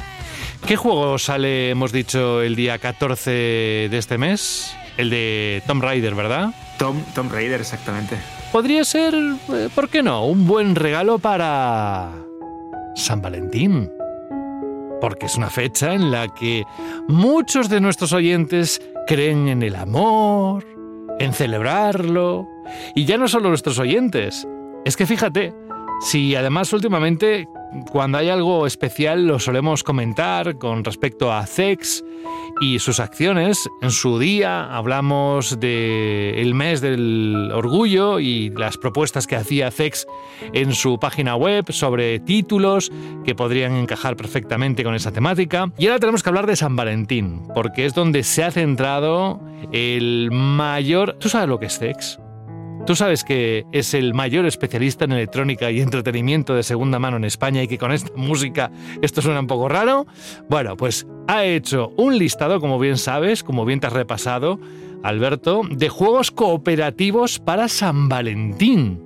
¿Qué 0.67 0.75
juego 0.77 1.17
sale, 1.19 1.71
hemos 1.71 1.93
dicho, 1.93 2.43
el 2.43 2.57
día 2.57 2.79
14 2.79 3.31
de 3.31 3.99
este 3.99 4.19
mes? 4.19 4.75
El 4.97 5.11
de 5.11 5.63
Tomb 5.67 5.83
Raider, 5.83 6.15
¿verdad? 6.15 6.51
Tom, 6.79 7.01
Tom 7.15 7.29
Raider, 7.31 7.61
exactamente. 7.61 8.17
Podría 8.51 8.85
ser, 8.85 9.15
eh, 9.15 9.69
¿por 9.75 9.89
qué 9.89 10.03
no? 10.03 10.27
Un 10.27 10.47
buen 10.47 10.75
regalo 10.75 11.19
para 11.19 12.11
San 12.95 13.23
Valentín. 13.23 13.91
Porque 15.01 15.27
es 15.27 15.37
una 15.37 15.51
fecha 15.51 15.95
en 15.95 16.11
la 16.11 16.29
que 16.29 16.65
muchos 17.09 17.69
de 17.69 17.81
nuestros 17.81 18.13
oyentes 18.13 18.81
creen 19.07 19.49
en 19.49 19.63
el 19.63 19.75
amor, 19.75 20.65
en 21.19 21.33
celebrarlo. 21.33 22.47
Y 22.95 23.05
ya 23.05 23.17
no 23.17 23.27
solo 23.27 23.49
nuestros 23.49 23.79
oyentes. 23.79 24.47
Es 24.85 24.97
que 24.97 25.07
fíjate, 25.07 25.55
si 26.03 26.37
además 26.37 26.73
últimamente 26.73 27.49
cuando 27.91 28.19
hay 28.19 28.29
algo 28.29 28.67
especial 28.67 29.27
lo 29.27 29.39
solemos 29.39 29.83
comentar 29.83 30.59
con 30.59 30.85
respecto 30.85 31.33
a 31.33 31.47
Zex 31.47 32.05
y 32.61 32.79
sus 32.79 33.01
acciones. 33.01 33.69
En 33.81 33.91
su 33.91 34.19
día 34.19 34.75
hablamos 34.75 35.59
del 35.59 36.55
mes 36.55 36.81
del 36.81 37.51
orgullo 37.53 38.21
y 38.21 38.51
las 38.51 38.77
propuestas 38.77 39.27
que 39.27 39.37
hacía 39.37 39.71
Zex 39.71 40.07
en 40.53 40.73
su 40.75 40.99
página 40.99 41.37
web 41.37 41.71
sobre 41.73 42.21
títulos 42.21 42.93
que 43.25 43.35
podrían 43.35 43.73
encajar 43.77 44.17
perfectamente 44.17 44.85
con 44.85 44.95
esa 44.95 45.13
temática. 45.13 45.71
Y 45.79 45.87
ahora 45.87 46.01
tenemos 46.01 46.23
que 46.23 46.29
hablar 46.29 46.47
de 46.47 46.57
San 46.57 46.77
Valentín, 46.77 47.43
porque 47.55 47.85
es 47.87 47.95
donde 47.95 48.23
se 48.23 48.45
ha 48.45 48.51
centrado 48.51 49.41
el 49.73 50.31
mayor... 50.31 51.17
¿Tú 51.19 51.29
sabes 51.29 51.49
lo 51.49 51.59
que 51.59 51.67
es 51.67 51.79
Zex? 51.79 52.22
Tú 52.85 52.97
sabes 52.97 53.23
que 53.23 53.65
es 53.71 53.95
el 53.95 54.13
mayor 54.13 54.45
especialista 54.45 55.05
en 55.05 55.13
electrónica 55.13 55.71
y 55.71 55.81
entretenimiento 55.81 56.55
de 56.55 56.65
segunda 56.65 56.99
mano 56.99 57.17
en 57.17 57.25
España 57.25 57.63
y 57.63 57.69
que 57.69 57.79
con 57.79 57.93
esta 57.93 58.11
música 58.17 58.73
esto 59.03 59.23
suena 59.23 59.39
un 59.39 59.47
poco 59.47 59.69
raro. 59.69 60.05
Bueno, 60.49 60.77
pues 60.77 61.07
ha 61.29 61.45
hecho 61.45 61.93
un 61.97 62.19
listado, 62.19 62.61
como 62.61 62.81
bien 62.81 62.99
sabes, 62.99 63.45
como 63.45 63.65
bien 63.65 63.79
te 63.79 63.87
has 63.87 63.93
repasado, 63.93 64.59
Alberto, 65.05 65.63
de 65.71 65.89
juegos 65.89 66.33
cooperativos 66.33 67.39
para 67.39 67.69
San 67.69 68.09
Valentín. 68.09 69.01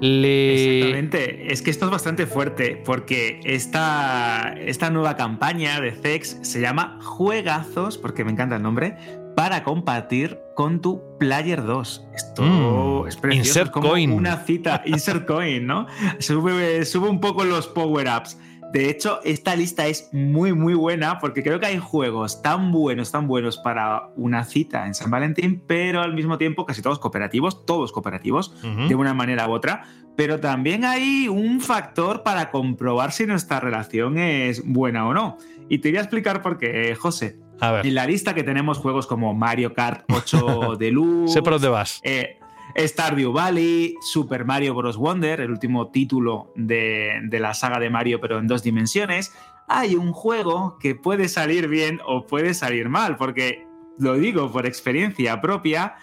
Le... 0.00 0.78
Exactamente. 0.78 1.52
Es 1.52 1.60
que 1.60 1.70
esto 1.70 1.84
es 1.84 1.90
bastante 1.90 2.26
fuerte 2.26 2.80
porque 2.82 3.40
esta, 3.44 4.54
esta 4.58 4.88
nueva 4.88 5.16
campaña 5.16 5.82
de 5.82 5.92
Zex 5.92 6.38
se 6.40 6.62
llama 6.62 6.98
Juegazos, 7.02 7.98
porque 7.98 8.24
me 8.24 8.32
encanta 8.32 8.56
el 8.56 8.62
nombre, 8.62 8.96
para 9.36 9.62
compartir 9.64 10.45
con 10.56 10.80
tu 10.80 11.00
Player 11.20 11.62
2. 11.64 12.08
Esto 12.14 12.42
Mm, 12.42 13.06
es 13.08 13.16
precioso. 13.16 13.48
insert 13.48 13.66
es 13.66 13.72
como 13.72 13.88
coin. 13.90 14.10
Una 14.10 14.38
cita, 14.38 14.82
insert 14.86 15.24
coin, 15.26 15.64
¿no? 15.66 15.86
Sube, 16.18 16.84
sube 16.84 17.08
un 17.08 17.20
poco 17.20 17.44
los 17.44 17.68
power-ups. 17.68 18.36
De 18.72 18.90
hecho, 18.90 19.20
esta 19.22 19.54
lista 19.54 19.86
es 19.86 20.08
muy, 20.12 20.52
muy 20.52 20.74
buena 20.74 21.18
porque 21.20 21.42
creo 21.44 21.60
que 21.60 21.66
hay 21.66 21.78
juegos 21.78 22.42
tan 22.42 22.72
buenos, 22.72 23.12
tan 23.12 23.28
buenos 23.28 23.58
para 23.58 24.08
una 24.16 24.44
cita 24.44 24.86
en 24.88 24.94
San 24.94 25.08
Valentín, 25.10 25.62
pero 25.66 26.02
al 26.02 26.14
mismo 26.14 26.36
tiempo 26.36 26.66
casi 26.66 26.82
todos 26.82 26.98
cooperativos, 26.98 27.64
todos 27.64 27.92
cooperativos, 27.92 28.52
de 28.88 28.94
una 28.96 29.14
manera 29.14 29.48
u 29.48 29.52
otra. 29.52 29.84
Pero 30.16 30.40
también 30.40 30.84
hay 30.84 31.28
un 31.28 31.60
factor 31.60 32.22
para 32.22 32.50
comprobar 32.50 33.12
si 33.12 33.24
nuestra 33.26 33.60
relación 33.60 34.18
es 34.18 34.62
buena 34.66 35.06
o 35.06 35.14
no. 35.14 35.38
Y 35.68 35.78
te 35.78 35.90
voy 35.90 35.98
a 35.98 36.00
explicar 36.02 36.42
por 36.42 36.58
qué, 36.58 36.94
José. 36.96 37.38
A 37.60 37.72
ver, 37.72 37.86
En 37.86 37.94
la 37.94 38.06
lista 38.06 38.34
que 38.34 38.42
tenemos 38.42 38.78
juegos 38.78 39.06
como 39.06 39.34
Mario 39.34 39.72
Kart 39.74 40.04
8 40.12 40.76
Deluxe, 40.78 41.32
sé 41.32 41.42
por 41.42 41.54
dónde 41.54 41.68
vas. 41.68 42.00
eh, 42.02 42.38
Stardew 42.76 43.32
Valley, 43.32 43.94
Super 44.02 44.44
Mario 44.44 44.74
Bros. 44.74 44.98
Wonder, 44.98 45.40
el 45.40 45.50
último 45.50 45.90
título 45.90 46.52
de, 46.56 47.20
de 47.24 47.40
la 47.40 47.54
saga 47.54 47.78
de 47.78 47.88
Mario, 47.88 48.20
pero 48.20 48.38
en 48.38 48.46
dos 48.46 48.62
dimensiones. 48.62 49.32
Hay 49.68 49.94
un 49.96 50.12
juego 50.12 50.76
que 50.78 50.94
puede 50.94 51.28
salir 51.28 51.68
bien 51.68 52.00
o 52.06 52.26
puede 52.26 52.52
salir 52.52 52.88
mal, 52.90 53.16
porque 53.16 53.66
lo 53.98 54.14
digo 54.14 54.52
por 54.52 54.66
experiencia 54.66 55.40
propia. 55.40 55.94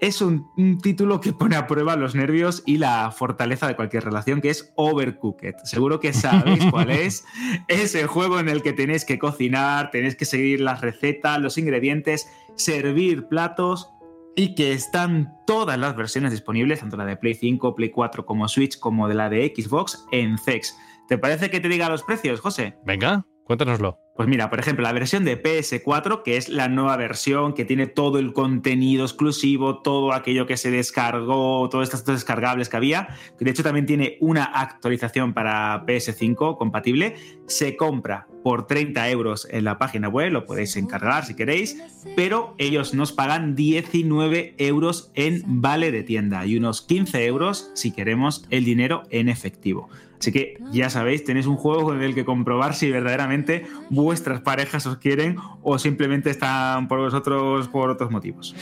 Es 0.00 0.20
un, 0.20 0.50
un 0.56 0.78
título 0.78 1.20
que 1.20 1.32
pone 1.32 1.56
a 1.56 1.66
prueba 1.66 1.96
los 1.96 2.14
nervios 2.14 2.62
y 2.66 2.78
la 2.78 3.10
fortaleza 3.10 3.66
de 3.66 3.76
cualquier 3.76 4.04
relación, 4.04 4.40
que 4.40 4.50
es 4.50 4.72
Overcooked. 4.76 5.54
Seguro 5.64 6.00
que 6.00 6.12
sabéis 6.12 6.64
cuál 6.70 6.90
es. 6.90 7.24
Es 7.68 7.94
el 7.94 8.06
juego 8.06 8.38
en 8.38 8.48
el 8.48 8.62
que 8.62 8.72
tenéis 8.72 9.04
que 9.04 9.18
cocinar, 9.18 9.90
tenéis 9.90 10.16
que 10.16 10.26
seguir 10.26 10.60
las 10.60 10.82
recetas, 10.82 11.40
los 11.40 11.56
ingredientes, 11.56 12.28
servir 12.56 13.26
platos 13.28 13.90
y 14.36 14.54
que 14.54 14.72
están 14.72 15.34
todas 15.46 15.78
las 15.78 15.96
versiones 15.96 16.30
disponibles, 16.30 16.80
tanto 16.80 16.98
la 16.98 17.06
de 17.06 17.16
Play 17.16 17.34
5, 17.34 17.74
Play 17.74 17.90
4 17.90 18.26
como 18.26 18.46
Switch, 18.48 18.78
como 18.78 19.08
de 19.08 19.14
la 19.14 19.30
de 19.30 19.52
Xbox, 19.56 20.06
en 20.12 20.36
CEX. 20.36 20.76
¿Te 21.08 21.16
parece 21.16 21.50
que 21.50 21.60
te 21.60 21.68
diga 21.68 21.88
los 21.88 22.02
precios, 22.02 22.40
José? 22.40 22.76
Venga, 22.84 23.24
cuéntanoslo. 23.44 24.05
Pues 24.16 24.28
mira, 24.30 24.48
por 24.48 24.58
ejemplo, 24.58 24.82
la 24.82 24.92
versión 24.92 25.26
de 25.26 25.40
PS4, 25.40 26.22
que 26.22 26.38
es 26.38 26.48
la 26.48 26.68
nueva 26.68 26.96
versión 26.96 27.52
que 27.52 27.66
tiene 27.66 27.86
todo 27.86 28.18
el 28.18 28.32
contenido 28.32 29.04
exclusivo, 29.04 29.82
todo 29.82 30.14
aquello 30.14 30.46
que 30.46 30.56
se 30.56 30.70
descargó, 30.70 31.68
todos 31.68 31.92
estos 31.92 32.06
descargables 32.06 32.70
que 32.70 32.78
había, 32.78 33.08
que 33.38 33.44
de 33.44 33.50
hecho 33.50 33.62
también 33.62 33.84
tiene 33.84 34.16
una 34.20 34.44
actualización 34.44 35.34
para 35.34 35.84
PS5 35.84 36.56
compatible, 36.56 37.16
se 37.46 37.76
compra 37.76 38.26
por 38.42 38.66
30 38.66 39.10
euros 39.10 39.46
en 39.50 39.64
la 39.64 39.76
página 39.76 40.08
web, 40.08 40.32
lo 40.32 40.46
podéis 40.46 40.76
encargar 40.76 41.26
si 41.26 41.34
queréis, 41.34 41.76
pero 42.14 42.54
ellos 42.56 42.94
nos 42.94 43.12
pagan 43.12 43.54
19 43.54 44.54
euros 44.56 45.10
en 45.14 45.42
vale 45.44 45.90
de 45.92 46.04
tienda 46.04 46.46
y 46.46 46.56
unos 46.56 46.80
15 46.80 47.26
euros 47.26 47.70
si 47.74 47.90
queremos 47.90 48.46
el 48.48 48.64
dinero 48.64 49.02
en 49.10 49.28
efectivo. 49.28 49.90
Así 50.18 50.32
que 50.32 50.58
ya 50.72 50.90
sabéis, 50.90 51.24
tenéis 51.24 51.46
un 51.46 51.56
juego 51.56 51.84
con 51.84 52.02
el 52.02 52.14
que 52.14 52.24
comprobar 52.24 52.74
si 52.74 52.90
verdaderamente 52.90 53.66
vuestras 53.90 54.40
parejas 54.40 54.86
os 54.86 54.98
quieren 54.98 55.36
o 55.62 55.78
simplemente 55.78 56.30
están 56.30 56.88
por 56.88 56.98
vosotros 56.98 57.68
por 57.68 57.90
otros 57.90 58.10
motivos. 58.10 58.54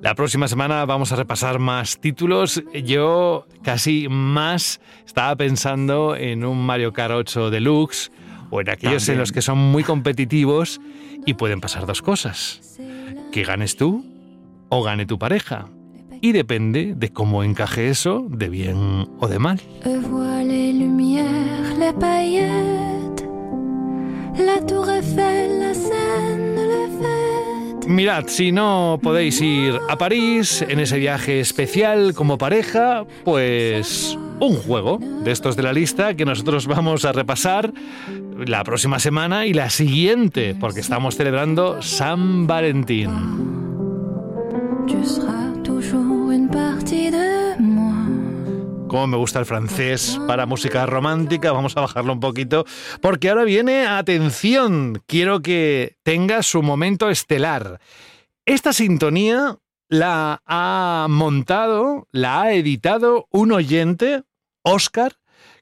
La 0.00 0.14
próxima 0.14 0.48
semana 0.48 0.86
vamos 0.86 1.12
a 1.12 1.16
repasar 1.16 1.58
más 1.58 1.98
títulos. 2.00 2.62
Yo 2.84 3.46
casi 3.62 4.08
más 4.08 4.80
estaba 5.04 5.36
pensando 5.36 6.16
en 6.16 6.44
un 6.44 6.64
Mario 6.64 6.94
Kart 6.94 7.12
8 7.12 7.50
Deluxe 7.50 8.10
o 8.50 8.62
en 8.62 8.70
aquellos 8.70 9.04
También. 9.04 9.16
en 9.16 9.18
los 9.20 9.32
que 9.32 9.42
son 9.42 9.58
muy 9.58 9.84
competitivos 9.84 10.80
y 11.26 11.34
pueden 11.34 11.60
pasar 11.60 11.84
dos 11.84 12.00
cosas. 12.00 12.78
Que 13.30 13.44
ganes 13.44 13.76
tú 13.76 14.04
o 14.70 14.82
gane 14.82 15.04
tu 15.04 15.18
pareja. 15.18 15.68
Y 16.20 16.32
depende 16.32 16.94
de 16.96 17.12
cómo 17.12 17.42
encaje 17.42 17.88
eso, 17.88 18.26
de 18.28 18.48
bien 18.48 19.08
o 19.18 19.28
de 19.28 19.38
mal. 19.38 19.60
Fêtes. 25.02 25.90
Mirad, 27.86 28.28
si 28.28 28.52
no 28.52 29.00
podéis 29.02 29.40
ir 29.40 29.78
a 29.88 29.96
París 29.96 30.62
en 30.62 30.78
ese 30.78 30.98
viaje 30.98 31.40
especial 31.40 32.14
como 32.14 32.38
pareja, 32.38 33.04
pues 33.24 34.16
un 34.38 34.56
juego 34.56 34.98
de 34.98 35.32
estos 35.32 35.56
de 35.56 35.64
la 35.64 35.72
lista 35.72 36.14
que 36.14 36.24
nosotros 36.24 36.66
vamos 36.66 37.04
a 37.04 37.12
repasar 37.12 37.72
la 38.46 38.62
próxima 38.64 39.00
semana 39.00 39.44
y 39.46 39.54
la 39.54 39.70
siguiente, 39.70 40.54
porque 40.58 40.80
estamos 40.80 41.16
celebrando 41.16 41.82
San 41.82 42.46
Valentín. 42.46 43.10
Como 48.90 49.06
me 49.06 49.16
gusta 49.16 49.38
el 49.38 49.46
francés 49.46 50.18
para 50.26 50.46
música 50.46 50.84
romántica, 50.84 51.52
vamos 51.52 51.76
a 51.76 51.82
bajarlo 51.82 52.12
un 52.12 52.18
poquito, 52.18 52.64
porque 53.00 53.28
ahora 53.28 53.44
viene, 53.44 53.86
atención, 53.86 55.00
quiero 55.06 55.42
que 55.42 55.96
tenga 56.02 56.42
su 56.42 56.60
momento 56.60 57.08
estelar. 57.08 57.78
Esta 58.46 58.72
sintonía 58.72 59.58
la 59.88 60.42
ha 60.44 61.06
montado, 61.08 62.08
la 62.10 62.42
ha 62.42 62.52
editado 62.52 63.28
un 63.30 63.52
oyente, 63.52 64.24
Oscar, 64.62 65.19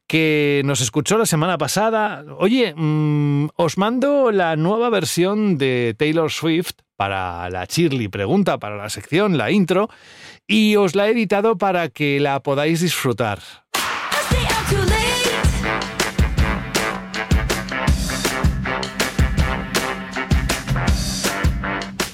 que 0.09 0.63
nos 0.65 0.81
escuchó 0.81 1.19
la 1.19 1.27
semana 1.27 1.59
pasada. 1.59 2.25
Oye, 2.39 2.75
mm, 2.75 3.51
os 3.57 3.77
mando 3.77 4.33
la 4.33 4.57
nueva 4.57 4.89
versión 4.91 5.59
de 5.59 5.95
Taylor 5.97 6.33
Swift 6.33 6.73
para 6.97 7.49
la 7.51 7.67
Shirley 7.67 8.09
Pregunta, 8.09 8.59
para 8.59 8.77
la 8.77 8.89
sección, 8.89 9.37
la 9.37 9.51
intro, 9.53 9.89
y 10.47 10.77
os 10.77 10.97
la 10.97 11.07
he 11.07 11.13
editado 11.13 11.59
para 11.59 11.91
que 11.91 12.19
la 12.19 12.41
podáis 12.41 12.81
disfrutar. 12.81 13.39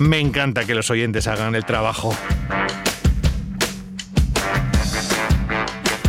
Me 0.01 0.19
encanta 0.19 0.65
que 0.65 0.75
los 0.75 0.91
oyentes 0.91 1.29
hagan 1.29 1.55
el 1.55 1.65
trabajo. 1.65 2.13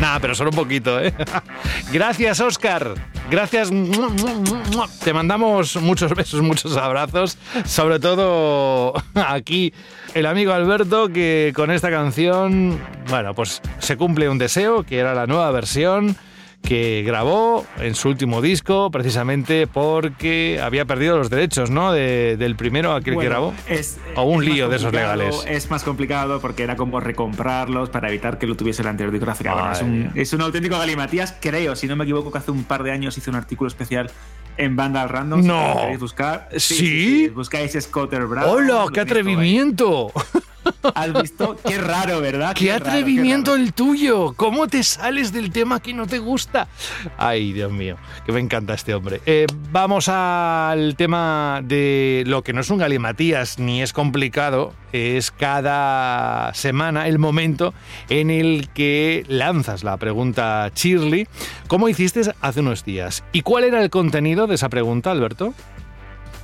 Nada, 0.06 0.20
pero 0.20 0.36
solo 0.36 0.52
un 0.52 0.56
poquito, 0.56 1.04
¿eh? 1.04 1.12
Gracias, 1.92 2.40
Oscar. 2.40 2.94
Gracias. 3.32 3.72
Te 5.04 5.14
mandamos 5.14 5.78
muchos 5.78 6.14
besos, 6.14 6.44
muchos 6.44 6.78
abrazos. 6.78 7.40
Sobre 7.66 8.00
todo 8.00 8.94
aquí 9.16 9.74
el 10.14 10.28
amigo 10.28 10.54
Alberto 10.54 11.10
que 11.10 11.54
con 11.56 11.72
esta 11.72 11.90
canción, 11.90 12.80
bueno, 13.10 13.34
pues 13.34 13.64
se 13.80 13.98
cumple 13.98 14.30
un 14.30 14.38
deseo, 14.38 14.84
que 14.84 15.00
era 15.00 15.16
la 15.16 15.26
nueva 15.26 15.50
versión 15.50 16.16
que 16.66 17.04
grabó 17.06 17.66
en 17.80 17.96
su 17.96 18.10
último 18.10 18.42
disco, 18.42 18.90
precisamente 18.92 19.68
porque 19.68 20.60
había 20.62 20.86
perdido 20.86 21.18
los 21.18 21.30
derechos, 21.30 21.70
¿no? 21.70 21.92
De- 21.94 22.36
del 22.38 22.56
primero, 22.56 22.94
aquel 22.94 23.04
que 23.14 23.16
Bueno, 23.16 23.30
grabó. 23.30 23.54
es- 23.70 23.98
o 24.16 24.24
un 24.24 24.44
es 24.44 24.50
lío 24.50 24.68
de 24.70 24.76
esos 24.78 24.92
legales. 24.92 25.46
Es 25.48 25.70
más 25.70 25.84
complicado 25.84 26.42
porque 26.42 26.64
era 26.64 26.76
como 26.76 27.00
recomprarlos 27.00 27.90
para 27.90 28.10
evitar 28.10 28.38
que 28.38 28.48
lo 28.48 28.56
tuviese 28.56 28.84
la 28.84 28.90
anterior 28.90 29.12
discográfica. 29.14 29.54
Bueno, 29.54 29.72
es, 29.72 29.82
un, 29.82 30.12
es 30.16 30.34
un 30.34 30.42
auténtico 30.42 30.78
galimatías, 30.78 31.36
creo, 31.40 31.76
si 31.76 31.88
no 31.88 31.96
me 31.96 32.04
equivoco, 32.04 32.32
que 32.32 32.38
hace 32.40 32.52
un 32.52 32.64
par 32.64 32.84
de 32.84 32.92
años 32.92 33.18
hice 33.18 33.30
un 33.30 33.36
artículo 33.36 33.68
especial 33.68 34.10
en 34.58 34.76
Vandal 34.76 35.10
Random. 35.10 35.42
si 35.42 35.48
No. 35.48 35.70
lo 35.76 35.82
queréis 35.82 36.00
buscar. 36.00 36.50
¿Sí? 36.58 37.30
Buscáis 37.30 37.78
Scotter 37.80 38.26
Brown. 38.26 38.50
¡Hola! 38.50 38.86
¡Qué 38.94 39.02
atrevimiento! 39.02 40.12
¿Has 40.94 41.22
visto? 41.22 41.56
Qué 41.68 41.78
raro, 41.78 42.22
¿verdad? 42.22 42.54
¡Qué 42.56 42.72
atrevimiento 42.72 43.52
raro. 43.52 43.64
el 43.64 43.74
tuyo! 43.74 44.34
¿Cómo 44.36 44.68
te 44.68 44.84
sales 44.84 45.32
del 45.32 45.52
tema 45.52 45.80
que 45.80 45.94
no 45.94 46.06
te 46.08 46.20
gusta? 46.20 46.68
Ay, 47.18 47.54
Dios 47.54 47.72
mío, 47.72 47.98
que 48.26 48.32
me 48.32 48.40
encanta 48.40 48.74
este 48.74 48.94
hombre. 48.94 49.22
Eh, 49.26 49.48
vamos 49.72 50.10
al 50.10 50.96
tema 50.96 51.62
de 51.64 52.24
lo 52.28 52.44
que 52.44 52.54
no 52.54 52.62
es 52.62 52.70
un 52.70 52.78
galimatías 52.78 53.60
ni 53.60 53.82
es 53.82 53.94
complicado, 53.94 54.74
es 54.92 55.32
cada 55.32 56.54
semana 56.54 57.08
el 57.08 57.20
momento 57.20 57.74
en 58.10 58.30
el 58.30 58.70
que 58.70 59.26
lanzas 59.28 59.84
la 59.84 59.98
pregunta 59.98 60.72
Shirley. 60.76 61.28
¿Cómo 61.68 61.90
hiciste 61.90 62.22
hace 62.42 62.60
unos 62.60 62.86
días? 62.86 63.24
¿Y 63.32 63.42
cuál 63.42 63.64
era 63.64 63.82
el 63.82 63.90
contenido 63.90 64.48
de 64.48 64.56
esa 64.56 64.70
pregunta, 64.70 65.12
Alberto? 65.12 65.54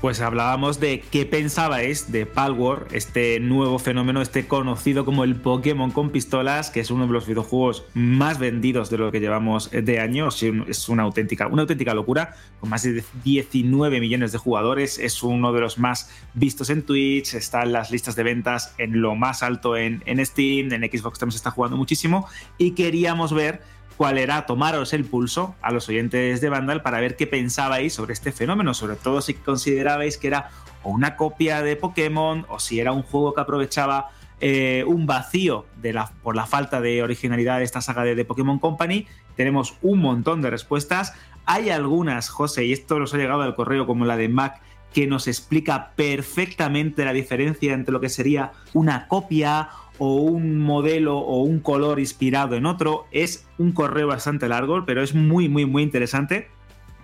Pues 0.02 0.20
hablábamos 0.20 0.80
de 0.80 1.04
qué 1.12 1.28
pensabais 1.28 2.12
de 2.12 2.26
Palworld, 2.26 2.88
este 2.92 3.40
nuevo 3.40 3.78
fenómeno, 3.78 4.24
este 4.24 4.48
conocido 4.48 5.06
como 5.06 5.24
el 5.24 5.36
Pokémon 5.36 5.92
con 5.92 6.10
pistolas, 6.10 6.72
que 6.72 6.80
es 6.80 6.90
uno 6.90 7.06
de 7.06 7.14
los 7.14 7.28
videojuegos 7.28 7.86
más 7.94 8.40
vendidos 8.40 8.90
de 8.90 8.98
lo 8.98 9.12
que 9.12 9.20
llevamos 9.20 9.70
de 9.70 10.00
año. 10.00 10.30
Es 10.30 10.90
una 10.90 11.04
auténtica, 11.04 11.46
una 11.46 11.62
auténtica 11.62 11.94
locura, 11.94 12.36
con 12.60 12.72
más 12.72 12.82
de 12.82 13.04
19 13.24 14.00
millones 14.00 14.32
de 14.32 14.40
jugadores. 14.40 14.98
Es 14.98 15.22
uno 15.22 15.54
de 15.54 15.62
los 15.62 15.78
más 15.78 16.10
vistos 16.34 16.72
en 16.72 16.82
Twitch, 16.82 17.36
está 17.36 17.62
en 17.62 17.72
las 17.72 17.92
listas 17.92 18.16
de 18.16 18.24
ventas 18.24 18.74
en 18.80 19.02
lo 19.02 19.14
más 19.14 19.44
alto 19.44 19.78
en, 19.78 20.02
en 20.08 20.26
Steam, 20.26 20.74
en 20.74 20.82
Xbox 20.82 21.20
también 21.20 21.34
se 21.34 21.38
está 21.38 21.52
jugando 21.52 21.78
muchísimo. 21.78 22.28
Y 22.58 22.72
queríamos 22.72 23.34
ver 23.34 23.62
cuál 24.02 24.18
era 24.18 24.48
tomaros 24.48 24.94
el 24.94 25.06
pulso 25.06 25.54
a 25.62 25.72
los 25.72 25.88
oyentes 25.88 26.42
de 26.42 26.50
Vandal 26.50 26.82
para 26.82 27.00
ver 27.00 27.16
qué 27.16 27.28
pensabais 27.28 27.94
sobre 27.94 28.14
este 28.14 28.32
fenómeno, 28.32 28.74
sobre 28.74 28.96
todo 28.96 29.22
si 29.22 29.36
considerabais 29.36 30.18
que 30.18 30.26
era 30.26 30.50
o 30.82 30.90
una 30.90 31.16
copia 31.16 31.62
de 31.62 31.76
Pokémon 31.76 32.48
o 32.50 32.58
si 32.58 32.80
era 32.80 32.94
un 32.94 33.04
juego 33.04 33.36
que 33.36 33.42
aprovechaba 33.42 34.10
eh, 34.40 34.84
un 34.88 35.06
vacío 35.06 35.68
de 35.84 35.94
la, 35.94 36.12
por 36.24 36.36
la 36.36 36.48
falta 36.48 36.82
de 36.82 37.04
originalidad 37.04 37.60
de 37.60 37.64
esta 37.64 37.80
saga 37.80 38.04
de, 38.04 38.16
de 38.16 38.26
Pokémon 38.26 38.58
Company. 38.58 39.06
Tenemos 39.36 39.76
un 39.84 40.00
montón 40.00 40.42
de 40.42 40.50
respuestas. 40.50 41.14
Hay 41.46 41.70
algunas, 41.70 42.30
José, 42.30 42.66
y 42.66 42.74
esto 42.74 42.98
nos 42.98 43.14
ha 43.14 43.18
llegado 43.18 43.44
al 43.44 43.54
correo 43.54 43.86
como 43.86 44.06
la 44.06 44.18
de 44.18 44.30
Mac, 44.30 44.64
que 44.96 45.06
nos 45.06 45.28
explica 45.28 45.92
perfectamente 45.96 47.06
la 47.06 47.14
diferencia 47.14 47.74
entre 47.74 47.94
lo 47.94 48.02
que 48.02 48.10
sería 48.10 48.52
una 48.74 49.08
copia 49.08 49.70
o 50.04 50.16
un 50.16 50.58
modelo 50.58 51.20
o 51.20 51.44
un 51.44 51.60
color 51.60 52.00
inspirado 52.00 52.56
en 52.56 52.66
otro. 52.66 53.06
Es 53.12 53.46
un 53.60 53.72
correo 53.72 54.08
bastante 54.08 54.50
largo, 54.50 54.84
pero 54.84 55.04
es 55.04 55.14
muy, 55.14 55.48
muy, 55.48 55.68
muy 55.68 55.84
interesante 55.84 56.48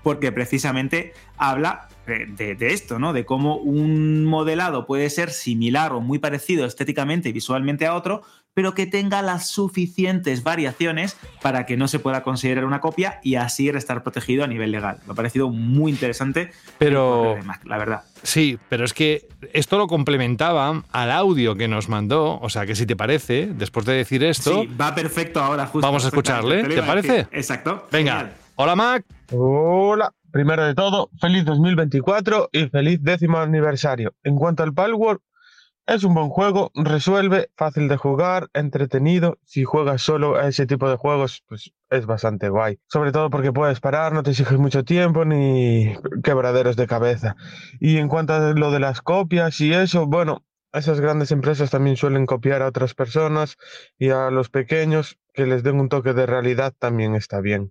porque 0.01 0.31
precisamente 0.31 1.13
habla 1.37 1.89
de, 2.07 2.55
de, 2.55 2.73
esto, 2.73 2.97
¿no? 2.97 3.13
De 3.13 3.23
cómo 3.23 3.57
un 3.57 4.25
modelado 4.25 4.87
puede 4.87 5.11
ser 5.11 5.29
similar 5.29 5.93
o 5.93 6.01
muy 6.01 6.17
parecido 6.17 6.65
estéticamente 6.65 7.29
y 7.29 7.33
visualmente 7.33 7.85
a 7.85 7.93
otro, 7.93 8.23
pero 8.57 8.73
que 8.73 8.87
tenga 8.87 9.21
las 9.21 9.51
suficientes 9.51 10.41
variaciones 10.41 11.15
para 11.43 11.67
que 11.67 11.77
no 11.77 11.87
se 11.87 11.99
pueda 11.99 12.23
considerar 12.23 12.65
una 12.65 12.81
copia 12.81 13.19
y 13.21 13.35
así 13.35 13.69
estar 13.69 14.01
protegido 14.01 14.43
a 14.43 14.47
nivel 14.47 14.71
legal. 14.71 14.97
Me 15.05 15.11
ha 15.11 15.15
parecido 15.15 15.51
muy 15.51 15.91
interesante. 15.91 16.49
Pero, 16.79 17.37
Mac, 17.45 17.63
la 17.65 17.77
verdad. 17.77 18.01
Sí, 18.23 18.57
pero 18.67 18.83
es 18.83 18.95
que 18.95 19.27
esto 19.53 19.77
lo 19.77 19.85
complementaba 19.85 20.81
al 20.91 21.11
audio 21.11 21.53
que 21.53 21.67
nos 21.67 21.87
mandó. 21.87 22.39
O 22.39 22.49
sea, 22.49 22.65
que 22.65 22.73
si 22.73 22.87
te 22.87 22.95
parece, 22.95 23.45
después 23.45 23.85
de 23.85 23.93
decir 23.93 24.23
esto. 24.23 24.63
Sí, 24.63 24.69
va 24.75 24.95
perfecto 24.95 25.39
ahora, 25.39 25.67
justo. 25.67 25.85
Vamos 25.85 26.05
a 26.05 26.07
escucharle. 26.07 26.63
¿Te 26.63 26.81
parece? 26.81 27.27
Exacto. 27.31 27.87
Venga. 27.91 28.13
Genial. 28.13 28.33
Hola, 28.55 28.75
Mac. 28.75 29.05
Hola. 29.33 30.11
Primero 30.31 30.65
de 30.65 30.73
todo, 30.73 31.11
feliz 31.21 31.45
2024 31.45 32.49
y 32.53 32.65
feliz 32.69 33.03
décimo 33.03 33.37
aniversario. 33.37 34.15
En 34.23 34.35
cuanto 34.35 34.63
al 34.63 34.73
Palworld, 34.73 35.21
es 35.87 36.03
un 36.03 36.13
buen 36.13 36.29
juego, 36.29 36.71
resuelve, 36.75 37.49
fácil 37.55 37.87
de 37.87 37.97
jugar, 37.97 38.49
entretenido. 38.53 39.39
Si 39.45 39.63
juegas 39.63 40.01
solo 40.01 40.35
a 40.35 40.47
ese 40.47 40.67
tipo 40.67 40.89
de 40.89 40.97
juegos, 40.97 41.43
pues 41.47 41.73
es 41.89 42.05
bastante 42.05 42.49
guay. 42.49 42.79
Sobre 42.87 43.11
todo 43.11 43.29
porque 43.29 43.53
puedes 43.53 43.79
parar, 43.79 44.11
no 44.11 44.21
te 44.21 44.31
exiges 44.31 44.59
mucho 44.59 44.83
tiempo 44.83 45.23
ni 45.23 45.95
quebraderos 46.23 46.75
de 46.75 46.87
cabeza. 46.87 47.35
Y 47.79 47.97
en 47.97 48.09
cuanto 48.09 48.33
a 48.33 48.53
lo 48.53 48.71
de 48.71 48.79
las 48.79 49.01
copias 49.01 49.61
y 49.61 49.73
eso, 49.73 50.05
bueno, 50.07 50.43
esas 50.73 50.99
grandes 50.99 51.31
empresas 51.31 51.69
también 51.69 51.95
suelen 51.95 52.25
copiar 52.25 52.61
a 52.61 52.67
otras 52.67 52.93
personas 52.93 53.57
y 53.97 54.09
a 54.09 54.29
los 54.29 54.49
pequeños 54.49 55.17
que 55.33 55.45
les 55.45 55.63
den 55.63 55.79
un 55.79 55.87
toque 55.89 56.13
de 56.13 56.25
realidad 56.25 56.73
también 56.77 57.15
está 57.15 57.39
bien. 57.39 57.69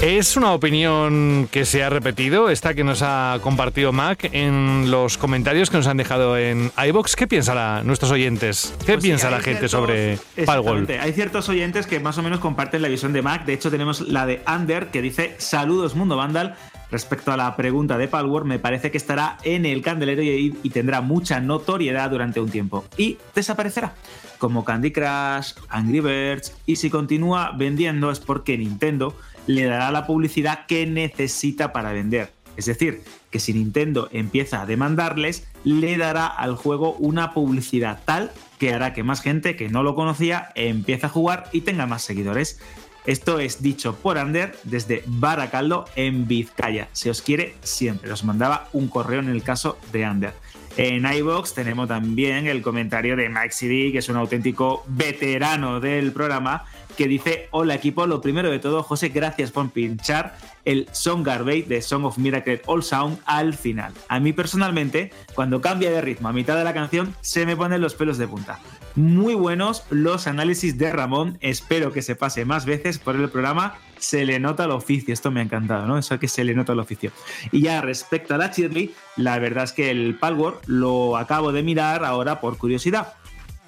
Es 0.00 0.36
una 0.36 0.52
opinión 0.52 1.48
que 1.50 1.64
se 1.64 1.82
ha 1.82 1.90
repetido, 1.90 2.50
esta 2.50 2.72
que 2.72 2.84
nos 2.84 3.02
ha 3.02 3.38
compartido 3.42 3.92
Mac 3.92 4.30
en 4.32 4.92
los 4.92 5.18
comentarios 5.18 5.70
que 5.70 5.76
nos 5.76 5.88
han 5.88 5.96
dejado 5.96 6.38
en 6.38 6.70
iBox. 6.86 7.16
¿Qué 7.16 7.26
piensan 7.26 7.84
nuestros 7.84 8.12
oyentes? 8.12 8.72
¿Qué 8.86 8.92
Pues 8.92 9.02
piensa 9.02 9.28
la 9.28 9.40
gente 9.40 9.68
ciertos- 9.68 9.72
sobre 9.72 10.18
Palworld? 10.46 10.88
Hay 11.00 11.12
ciertos 11.14 11.48
oyentes 11.48 11.88
que 11.88 11.98
más 11.98 12.16
o 12.16 12.22
menos 12.22 12.38
comparten 12.38 12.80
la 12.80 12.88
visión 12.88 13.12
de 13.12 13.22
Mac. 13.22 13.44
De 13.44 13.54
hecho, 13.54 13.72
tenemos 13.72 14.00
la 14.02 14.24
de 14.24 14.40
Ander 14.46 14.86
que 14.92 15.02
dice: 15.02 15.34
Saludos, 15.38 15.96
Mundo 15.96 16.16
Vandal. 16.16 16.54
Respecto 16.92 17.32
a 17.32 17.36
la 17.36 17.54
pregunta 17.54 17.98
de 17.98 18.08
Palworld, 18.08 18.46
me 18.46 18.58
parece 18.58 18.90
que 18.90 18.96
estará 18.96 19.36
en 19.42 19.66
el 19.66 19.82
candelero 19.82 20.22
y, 20.22 20.56
y 20.62 20.70
tendrá 20.70 21.02
mucha 21.02 21.38
notoriedad 21.40 22.08
durante 22.08 22.40
un 22.40 22.48
tiempo. 22.50 22.84
Y 22.96 23.18
desaparecerá. 23.34 23.92
Como 24.38 24.64
Candy 24.64 24.90
Crush, 24.92 25.52
Angry 25.68 26.00
Birds. 26.00 26.54
Y 26.64 26.76
si 26.76 26.88
continúa 26.88 27.52
vendiendo 27.54 28.10
es 28.10 28.20
porque 28.20 28.56
Nintendo 28.56 29.14
le 29.48 29.64
dará 29.64 29.90
la 29.90 30.06
publicidad 30.06 30.66
que 30.66 30.86
necesita 30.86 31.72
para 31.72 31.92
vender. 31.92 32.30
Es 32.56 32.66
decir, 32.66 33.02
que 33.30 33.40
si 33.40 33.54
Nintendo 33.54 34.08
empieza 34.12 34.60
a 34.60 34.66
demandarles, 34.66 35.48
le 35.64 35.96
dará 35.96 36.26
al 36.26 36.54
juego 36.54 36.92
una 36.94 37.32
publicidad 37.32 38.00
tal 38.04 38.30
que 38.58 38.74
hará 38.74 38.92
que 38.92 39.02
más 39.02 39.22
gente 39.22 39.56
que 39.56 39.68
no 39.68 39.82
lo 39.82 39.94
conocía 39.94 40.50
empiece 40.54 41.06
a 41.06 41.08
jugar 41.08 41.48
y 41.52 41.62
tenga 41.62 41.86
más 41.86 42.02
seguidores. 42.02 42.60
Esto 43.06 43.40
es 43.40 43.62
dicho 43.62 43.94
por 43.94 44.18
Ander 44.18 44.54
desde 44.64 45.02
Baracaldo 45.06 45.86
en 45.96 46.28
Vizcaya. 46.28 46.88
Si 46.92 47.08
os 47.08 47.22
quiere, 47.22 47.54
siempre 47.62 48.12
os 48.12 48.24
mandaba 48.24 48.68
un 48.74 48.88
correo 48.88 49.20
en 49.20 49.30
el 49.30 49.42
caso 49.42 49.78
de 49.92 50.04
Ander. 50.04 50.34
En 50.76 51.10
iBox 51.10 51.54
tenemos 51.54 51.88
también 51.88 52.46
el 52.46 52.60
comentario 52.60 53.16
de 53.16 53.28
Mike 53.28 53.52
CD, 53.52 53.92
que 53.92 53.98
es 53.98 54.08
un 54.08 54.16
auténtico 54.16 54.84
veterano 54.86 55.80
del 55.80 56.12
programa, 56.12 56.66
que 56.98 57.06
dice: 57.06 57.48
Hola 57.52 57.76
equipo, 57.76 58.08
lo 58.08 58.20
primero 58.20 58.50
de 58.50 58.58
todo, 58.58 58.82
José, 58.82 59.10
gracias 59.10 59.52
por 59.52 59.70
pinchar 59.70 60.36
el 60.64 60.88
Song 60.90 61.24
Garbage 61.24 61.62
de 61.68 61.80
Song 61.80 62.04
of 62.04 62.18
Miracle 62.18 62.60
All 62.66 62.82
Sound 62.82 63.20
al 63.24 63.54
final. 63.54 63.92
A 64.08 64.18
mí 64.18 64.32
personalmente, 64.32 65.12
cuando 65.36 65.60
cambia 65.60 65.92
de 65.92 66.00
ritmo 66.00 66.28
a 66.28 66.32
mitad 66.32 66.56
de 66.56 66.64
la 66.64 66.74
canción, 66.74 67.14
se 67.20 67.46
me 67.46 67.56
ponen 67.56 67.80
los 67.80 67.94
pelos 67.94 68.18
de 68.18 68.26
punta. 68.26 68.58
Muy 68.96 69.34
buenos 69.34 69.84
los 69.90 70.26
análisis 70.26 70.76
de 70.76 70.90
Ramón, 70.90 71.38
espero 71.40 71.92
que 71.92 72.02
se 72.02 72.16
pase 72.16 72.44
más 72.44 72.66
veces 72.66 72.98
por 72.98 73.14
el 73.14 73.28
programa. 73.30 73.76
Se 73.98 74.24
le 74.24 74.40
nota 74.40 74.64
el 74.64 74.72
oficio, 74.72 75.14
esto 75.14 75.30
me 75.30 75.38
ha 75.38 75.44
encantado, 75.44 75.86
¿no? 75.86 75.98
Eso 75.98 76.18
que 76.18 76.26
se 76.26 76.42
le 76.42 76.52
nota 76.52 76.72
el 76.72 76.80
oficio. 76.80 77.12
Y 77.52 77.62
ya 77.62 77.80
respecto 77.80 78.34
a 78.34 78.38
la 78.38 78.48
Shirley, 78.48 78.92
la 79.16 79.38
verdad 79.38 79.64
es 79.64 79.72
que 79.72 79.92
el 79.92 80.16
Palworld 80.16 80.58
lo 80.66 81.16
acabo 81.16 81.52
de 81.52 81.62
mirar 81.62 82.04
ahora 82.04 82.40
por 82.40 82.58
curiosidad. 82.58 83.14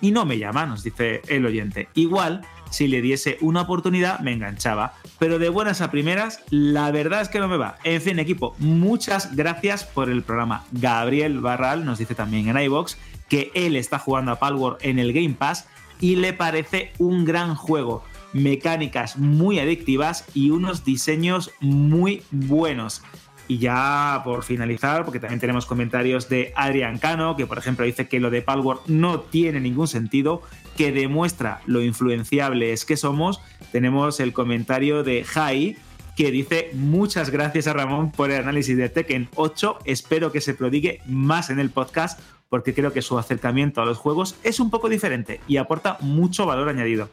Y 0.01 0.11
no 0.11 0.24
me 0.24 0.39
llama, 0.39 0.66
nos 0.66 0.82
dice 0.82 1.20
el 1.28 1.44
oyente. 1.44 1.89
Igual, 1.94 2.40
si 2.70 2.88
le 2.88 3.02
diese 3.02 3.36
una 3.40 3.62
oportunidad, 3.62 4.20
me 4.20 4.32
enganchaba. 4.32 4.94
Pero 5.18 5.38
de 5.38 5.48
buenas 5.48 5.80
a 5.80 5.90
primeras, 5.90 6.42
la 6.51 6.90
verdad 6.90 7.20
es 7.20 7.28
que 7.28 7.40
no 7.40 7.48
me 7.48 7.56
va. 7.56 7.76
En 7.84 8.01
fin, 8.01 8.18
equipo, 8.18 8.55
muchas 8.59 9.36
gracias 9.36 9.84
por 9.84 10.09
el 10.09 10.22
programa. 10.22 10.64
Gabriel 10.72 11.40
Barral 11.40 11.84
nos 11.84 11.98
dice 11.98 12.14
también 12.14 12.48
en 12.48 12.59
iBox 12.59 12.97
que 13.28 13.51
él 13.55 13.76
está 13.76 13.98
jugando 13.98 14.32
a 14.32 14.38
Palworld 14.38 14.78
en 14.80 14.98
el 14.98 15.12
Game 15.12 15.34
Pass 15.38 15.66
y 16.01 16.16
le 16.16 16.32
parece 16.32 16.92
un 16.98 17.24
gran 17.24 17.55
juego. 17.55 18.02
Mecánicas 18.32 19.16
muy 19.16 19.59
adictivas 19.59 20.24
y 20.34 20.51
unos 20.51 20.84
diseños 20.84 21.51
muy 21.60 22.22
buenos. 22.30 23.02
Y 23.48 23.59
ya 23.59 24.20
por 24.24 24.44
finalizar, 24.44 25.05
porque 25.05 25.18
también 25.18 25.40
tenemos 25.40 25.66
comentarios 25.66 26.28
de 26.28 26.52
Adrián 26.55 26.98
Cano, 26.98 27.34
que 27.34 27.47
por 27.47 27.59
ejemplo 27.59 27.84
dice 27.84 28.06
que 28.06 28.20
lo 28.20 28.30
de 28.30 28.42
Palworld 28.42 28.82
no 28.86 29.20
tiene 29.20 29.59
ningún 29.59 29.88
sentido, 29.88 30.42
que 30.76 30.92
demuestra 30.92 31.60
lo 31.66 31.82
influenciables 31.82 32.84
que 32.84 32.97
somos. 32.97 33.40
Tenemos 33.72 34.20
el 34.20 34.32
comentario 34.32 35.02
de 35.02 35.24
Jai, 35.24 35.76
que 36.16 36.30
dice 36.30 36.70
muchas 36.74 37.30
gracias 37.30 37.66
a 37.66 37.72
Ramón 37.72 38.10
por 38.12 38.30
el 38.30 38.40
análisis 38.42 38.76
de 38.76 38.88
Tekken 38.88 39.28
8. 39.34 39.78
Espero 39.84 40.32
que 40.32 40.40
se 40.40 40.55
prodigue 40.55 41.01
más 41.06 41.51
en 41.51 41.60
el 41.60 41.70
podcast 41.70 42.20
porque 42.48 42.74
creo 42.74 42.92
que 42.92 43.01
su 43.01 43.18
acercamiento 43.18 43.80
a 43.80 43.86
los 43.86 43.98
juegos 43.98 44.36
es 44.42 44.60
un 44.60 44.70
poco 44.70 44.88
diferente 44.88 45.40
y 45.47 45.56
aporta 45.56 45.97
mucho 46.01 46.47
valor 46.47 46.68
añadido. 46.68 47.09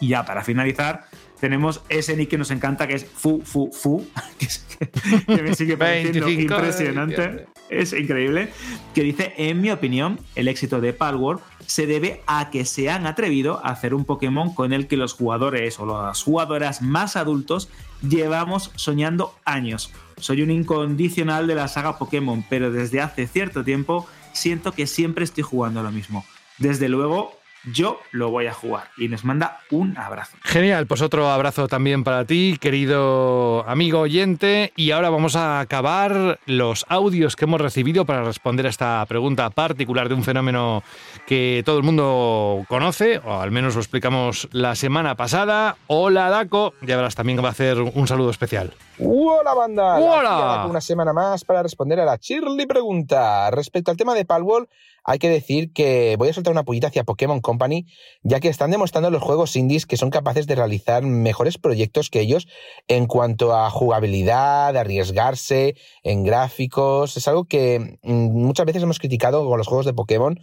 Y 0.00 0.08
ya 0.08 0.24
para 0.24 0.44
finalizar, 0.44 1.06
tenemos 1.40 1.82
ese 1.88 2.16
nick 2.16 2.30
que 2.30 2.38
nos 2.38 2.50
encanta, 2.50 2.86
que 2.86 2.94
es 2.94 3.04
Fu 3.04 3.42
Fu 3.44 3.70
Fu, 3.72 4.06
que, 5.26 5.42
me 5.42 5.54
sigue 5.54 5.76
pareciendo 5.76 6.26
25 6.26 6.54
de 6.54 6.60
impresionante. 6.60 7.46
Es 7.68 7.92
increíble. 7.92 8.50
Que 8.94 9.02
dice: 9.02 9.34
En 9.36 9.60
mi 9.60 9.70
opinión, 9.70 10.20
el 10.36 10.48
éxito 10.48 10.80
de 10.80 10.92
Palworld 10.92 11.40
se 11.68 11.86
debe 11.86 12.22
a 12.26 12.48
que 12.50 12.64
se 12.64 12.88
han 12.88 13.06
atrevido 13.06 13.60
a 13.62 13.68
hacer 13.68 13.92
un 13.92 14.06
Pokémon 14.06 14.54
con 14.54 14.72
el 14.72 14.88
que 14.88 14.96
los 14.96 15.12
jugadores 15.12 15.78
o 15.78 15.84
las 15.84 16.22
jugadoras 16.22 16.80
más 16.80 17.14
adultos 17.14 17.68
llevamos 18.00 18.72
soñando 18.74 19.34
años. 19.44 19.92
Soy 20.16 20.40
un 20.40 20.50
incondicional 20.50 21.46
de 21.46 21.54
la 21.54 21.68
saga 21.68 21.98
Pokémon, 21.98 22.42
pero 22.48 22.72
desde 22.72 23.02
hace 23.02 23.26
cierto 23.26 23.64
tiempo 23.64 24.06
siento 24.32 24.72
que 24.72 24.86
siempre 24.86 25.24
estoy 25.24 25.42
jugando 25.42 25.82
lo 25.82 25.92
mismo. 25.92 26.24
Desde 26.56 26.88
luego, 26.88 27.37
yo 27.72 28.00
lo 28.12 28.30
voy 28.30 28.46
a 28.46 28.52
jugar. 28.52 28.88
Y 28.96 29.08
nos 29.08 29.24
manda 29.24 29.60
un 29.70 29.96
abrazo. 29.96 30.36
Genial, 30.42 30.86
pues 30.86 31.02
otro 31.02 31.28
abrazo 31.28 31.68
también 31.68 32.04
para 32.04 32.24
ti, 32.24 32.58
querido 32.60 33.64
amigo 33.68 34.00
oyente. 34.00 34.72
Y 34.76 34.90
ahora 34.90 35.10
vamos 35.10 35.36
a 35.36 35.60
acabar 35.60 36.38
los 36.46 36.84
audios 36.88 37.36
que 37.36 37.44
hemos 37.44 37.60
recibido 37.60 38.04
para 38.04 38.24
responder 38.24 38.66
a 38.66 38.70
esta 38.70 39.04
pregunta 39.06 39.50
particular 39.50 40.08
de 40.08 40.14
un 40.14 40.24
fenómeno 40.24 40.82
que 41.26 41.62
todo 41.64 41.78
el 41.78 41.82
mundo 41.82 42.64
conoce, 42.68 43.18
o 43.18 43.40
al 43.40 43.50
menos 43.50 43.74
lo 43.74 43.80
explicamos 43.80 44.48
la 44.52 44.74
semana 44.74 45.14
pasada. 45.14 45.76
Hola, 45.86 46.30
Daco. 46.30 46.74
Ya 46.82 46.96
verás 46.96 47.14
también 47.14 47.36
que 47.36 47.42
va 47.42 47.48
a 47.48 47.52
hacer 47.52 47.80
un 47.80 48.06
saludo 48.06 48.30
especial. 48.30 48.72
¡Hola, 48.98 49.54
banda! 49.54 49.98
¡Hola! 49.98 50.66
Una 50.68 50.80
semana 50.80 51.12
más 51.12 51.44
para 51.44 51.62
responder 51.62 52.00
a 52.00 52.04
la 52.04 52.16
Shirley 52.16 52.66
pregunta. 52.66 53.50
Respecto 53.50 53.90
al 53.90 53.96
tema 53.96 54.14
de 54.14 54.24
Palworld, 54.24 54.68
hay 55.04 55.18
que 55.18 55.28
decir 55.28 55.72
que 55.72 56.16
voy 56.18 56.28
a 56.28 56.32
soltar 56.32 56.52
una 56.52 56.64
pullita 56.64 56.88
hacia 56.88 57.04
Pokémon 57.04 57.40
Company, 57.40 57.86
ya 58.22 58.40
que 58.40 58.48
están 58.48 58.70
demostrando 58.70 59.10
los 59.10 59.22
juegos 59.22 59.56
indies 59.56 59.86
que 59.86 59.96
son 59.96 60.10
capaces 60.10 60.46
de 60.46 60.54
realizar 60.54 61.02
mejores 61.02 61.58
proyectos 61.58 62.10
que 62.10 62.20
ellos 62.20 62.46
en 62.88 63.06
cuanto 63.06 63.54
a 63.54 63.70
jugabilidad, 63.70 64.76
arriesgarse, 64.76 65.76
en 66.02 66.24
gráficos. 66.24 67.16
Es 67.16 67.28
algo 67.28 67.44
que 67.44 67.98
mm, 68.02 68.12
muchas 68.32 68.66
veces 68.66 68.82
hemos 68.82 68.98
criticado 68.98 69.48
con 69.48 69.58
los 69.58 69.66
juegos 69.66 69.86
de 69.86 69.94
Pokémon 69.94 70.38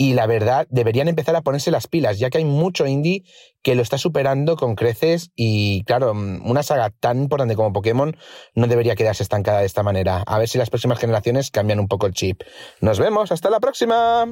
y 0.00 0.14
la 0.14 0.26
verdad 0.26 0.66
deberían 0.70 1.08
empezar 1.08 1.36
a 1.36 1.42
ponerse 1.42 1.70
las 1.70 1.86
pilas, 1.86 2.18
ya 2.18 2.30
que 2.30 2.38
hay 2.38 2.46
mucho 2.46 2.86
indie 2.86 3.22
que 3.62 3.74
lo 3.74 3.82
está 3.82 3.98
superando 3.98 4.56
con 4.56 4.74
creces 4.74 5.30
y 5.36 5.84
claro, 5.84 6.14
mm, 6.14 6.48
una 6.48 6.62
saga 6.62 6.88
tan 6.88 7.20
importante 7.20 7.54
como 7.54 7.74
Pokémon 7.74 8.16
no 8.54 8.66
debería 8.66 8.96
quedarse 8.96 9.22
estancada 9.22 9.60
de 9.60 9.66
esta 9.66 9.82
manera. 9.82 10.22
A 10.26 10.38
ver 10.38 10.48
si 10.48 10.56
las 10.56 10.70
próximas 10.70 10.98
generaciones 10.98 11.50
cambian 11.50 11.80
un 11.80 11.86
poco 11.86 12.06
el 12.06 12.14
chip. 12.14 12.40
Nos 12.80 12.98
vemos, 12.98 13.30
hasta 13.30 13.50
la 13.50 13.60
próxima. 13.60 14.26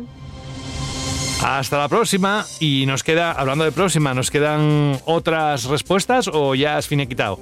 Hasta 1.44 1.76
la 1.76 1.88
próxima. 1.90 2.46
Y 2.60 2.86
nos 2.86 3.02
queda, 3.02 3.32
hablando 3.32 3.64
de 3.64 3.72
próxima, 3.72 4.14
¿nos 4.14 4.30
quedan 4.30 4.98
otras 5.04 5.66
respuestas 5.66 6.30
o 6.32 6.54
ya 6.54 6.78
has 6.78 6.86
finiquitado? 6.86 7.40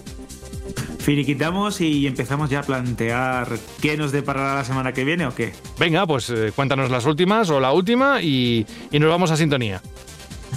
Finiquitamos 1.06 1.80
y 1.80 2.04
empezamos 2.08 2.50
ya 2.50 2.58
a 2.58 2.62
plantear 2.64 3.46
qué 3.80 3.96
nos 3.96 4.10
deparará 4.10 4.56
la 4.56 4.64
semana 4.64 4.92
que 4.92 5.04
viene 5.04 5.24
o 5.24 5.32
qué. 5.32 5.52
Venga, 5.78 6.04
pues 6.04 6.30
eh, 6.30 6.50
cuéntanos 6.52 6.90
las 6.90 7.06
últimas 7.06 7.48
o 7.48 7.60
la 7.60 7.70
última 7.70 8.20
y, 8.20 8.66
y 8.90 8.98
nos 8.98 9.08
vamos 9.08 9.30
a 9.30 9.36
sintonía. 9.36 9.80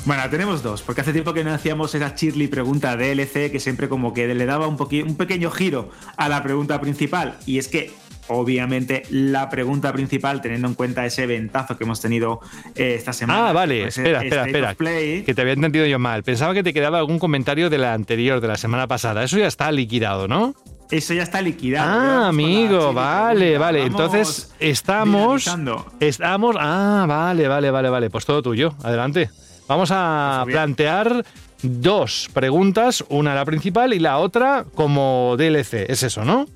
Bueno, 0.06 0.24
tenemos 0.32 0.64
dos, 0.64 0.82
porque 0.82 1.02
hace 1.02 1.14
tiempo 1.14 1.36
que 1.36 1.44
no 1.44 1.54
hacíamos 1.54 1.94
esa 1.94 2.16
Shirley 2.16 2.48
pregunta 2.48 2.98
DLC 2.98 3.52
que 3.52 3.60
siempre 3.60 3.90
como 3.90 4.12
que 4.12 4.34
le 4.34 4.46
daba 4.48 4.68
un, 4.68 4.76
un 4.82 5.16
pequeño 5.18 5.52
giro 5.52 5.92
a 6.18 6.28
la 6.28 6.42
pregunta 6.42 6.82
principal. 6.82 7.38
Y 7.46 7.60
es 7.60 7.68
que, 7.68 7.92
obviamente, 8.30 9.04
la 9.10 9.50
pregunta 9.50 9.92
principal, 9.94 10.42
teniendo 10.42 10.68
en 10.68 10.74
cuenta 10.74 11.06
ese 11.06 11.26
ventazo 11.28 11.78
que 11.78 11.84
hemos 11.84 12.02
tenido 12.02 12.40
eh, 12.76 12.96
esta 12.96 13.14
semana. 13.14 13.50
Ah, 13.50 13.54
vale, 13.54 13.80
con 13.80 13.88
ese 13.90 14.02
espera, 14.02 14.24
espera, 14.24 14.46
espera. 14.46 14.74
Play, 14.76 15.24
Que 15.24 15.34
te 15.34 15.42
había 15.42 15.54
entendido 15.54 15.86
yo 15.86 16.00
mal. 16.00 16.24
Pensaba 16.24 16.54
que 16.54 16.64
te 16.64 16.74
quedaba 16.74 17.00
algún 17.00 17.20
comentario 17.20 17.70
de 17.70 17.78
la 17.78 17.94
anterior, 17.94 18.40
de 18.42 18.48
la 18.48 18.58
semana 18.58 18.88
pasada. 18.88 19.24
Eso 19.24 19.38
ya 19.38 19.48
está 19.48 19.72
liquidado, 19.72 20.28
¿no? 20.28 20.56
Eso 20.92 21.14
ya 21.14 21.24
está 21.24 21.42
liquidado. 21.42 21.88
Ah, 21.90 22.28
amigo, 22.30 22.94
vale, 22.94 23.40
pregunta. 23.40 23.60
vale. 23.60 23.80
Vamos 23.82 24.02
Entonces 24.02 24.56
estamos. 24.60 25.58
Estamos. 26.00 26.56
Ah, 26.60 27.06
vale, 27.08 27.48
vale, 27.48 27.70
vale, 27.70 27.90
vale. 27.90 28.10
Pues 28.10 28.26
todo 28.26 28.42
tuyo. 28.42 28.74
Adelante. 28.84 29.30
Vamos 29.68 29.92
a 29.94 30.44
bien. 30.48 30.56
plantear 30.56 31.24
dos 31.62 32.30
preguntas, 32.34 33.04
una 33.10 33.36
la 33.36 33.46
principal 33.46 33.94
y 33.94 34.00
la 34.00 34.18
otra 34.18 34.66
como 34.74 35.36
DLC. 35.38 35.86
Es 35.90 36.02
eso, 36.02 36.26
¿no? 36.26 36.48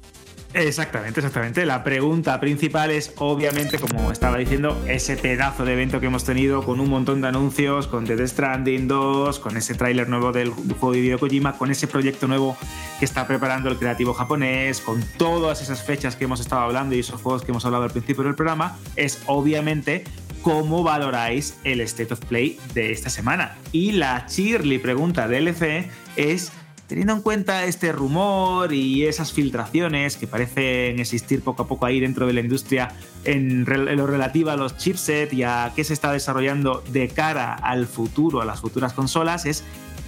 Exactamente, 0.53 1.19
exactamente. 1.19 1.65
La 1.65 1.83
pregunta 1.83 2.39
principal 2.39 2.91
es, 2.91 3.11
obviamente, 3.17 3.79
como 3.79 4.11
estaba 4.11 4.37
diciendo, 4.37 4.79
ese 4.87 5.17
pedazo 5.17 5.65
de 5.65 5.73
evento 5.73 5.99
que 5.99 6.05
hemos 6.05 6.25
tenido 6.25 6.63
con 6.63 6.79
un 6.79 6.89
montón 6.89 7.21
de 7.21 7.27
anuncios, 7.27 7.87
con 7.87 8.05
Death 8.05 8.27
Stranding 8.27 8.87
2, 8.87 9.39
con 9.39 9.57
ese 9.57 9.73
tráiler 9.73 10.09
nuevo 10.09 10.31
del 10.31 10.51
juego 10.51 10.91
de 10.91 10.99
Hideo 10.99 11.17
Kojima, 11.19 11.57
con 11.57 11.71
ese 11.71 11.87
proyecto 11.87 12.27
nuevo 12.27 12.55
que 12.99 13.05
está 13.05 13.25
preparando 13.25 13.69
el 13.69 13.77
creativo 13.77 14.13
japonés, 14.13 14.79
con 14.79 15.03
todas 15.17 15.61
esas 15.61 15.83
fechas 15.83 16.15
que 16.15 16.25
hemos 16.25 16.39
estado 16.39 16.61
hablando 16.61 16.93
y 16.93 16.99
esos 16.99 17.19
juegos 17.19 17.43
que 17.43 17.51
hemos 17.51 17.65
hablado 17.65 17.85
al 17.85 17.91
principio 17.91 18.23
del 18.23 18.35
programa, 18.35 18.77
es 18.95 19.23
obviamente 19.25 20.03
cómo 20.43 20.83
valoráis 20.83 21.57
el 21.63 21.81
State 21.81 22.13
of 22.13 22.19
Play 22.25 22.59
de 22.75 22.91
esta 22.91 23.09
semana. 23.09 23.57
Y 23.71 23.93
la 23.93 24.27
Shirley 24.29 24.77
pregunta 24.77 25.27
DLC 25.27 25.89
es 26.15 26.51
teniendo 26.93 27.13
en 27.13 27.21
cuenta 27.21 27.65
este 27.65 27.91
rumor 27.91 28.71
y 28.71 29.07
esas 29.07 29.33
filtraciones 29.33 30.15
que 30.15 30.27
parecen 30.27 30.99
existir 30.99 31.41
poco 31.41 31.63
a 31.63 31.67
poco 31.67 31.87
ahí 31.87 31.99
dentro 31.99 32.27
de 32.27 32.33
la 32.33 32.41
industria 32.41 32.93
en, 33.23 33.65
lo 33.65 34.05
relativo 34.05 34.51
a 34.51 34.55
los 34.55 34.77
chipset 34.77 35.33
y 35.33 35.41
a 35.41 35.71
qué 35.75 35.83
se 35.83 35.93
está 35.93 36.11
desarrollando 36.11 36.83
de 36.91 37.07
cara 37.07 37.55
al 37.55 37.87
futuro, 37.87 38.43
a 38.43 38.45
las 38.45 38.61
futuras 38.61 38.93
consolas, 38.93 39.47
es 39.47 39.63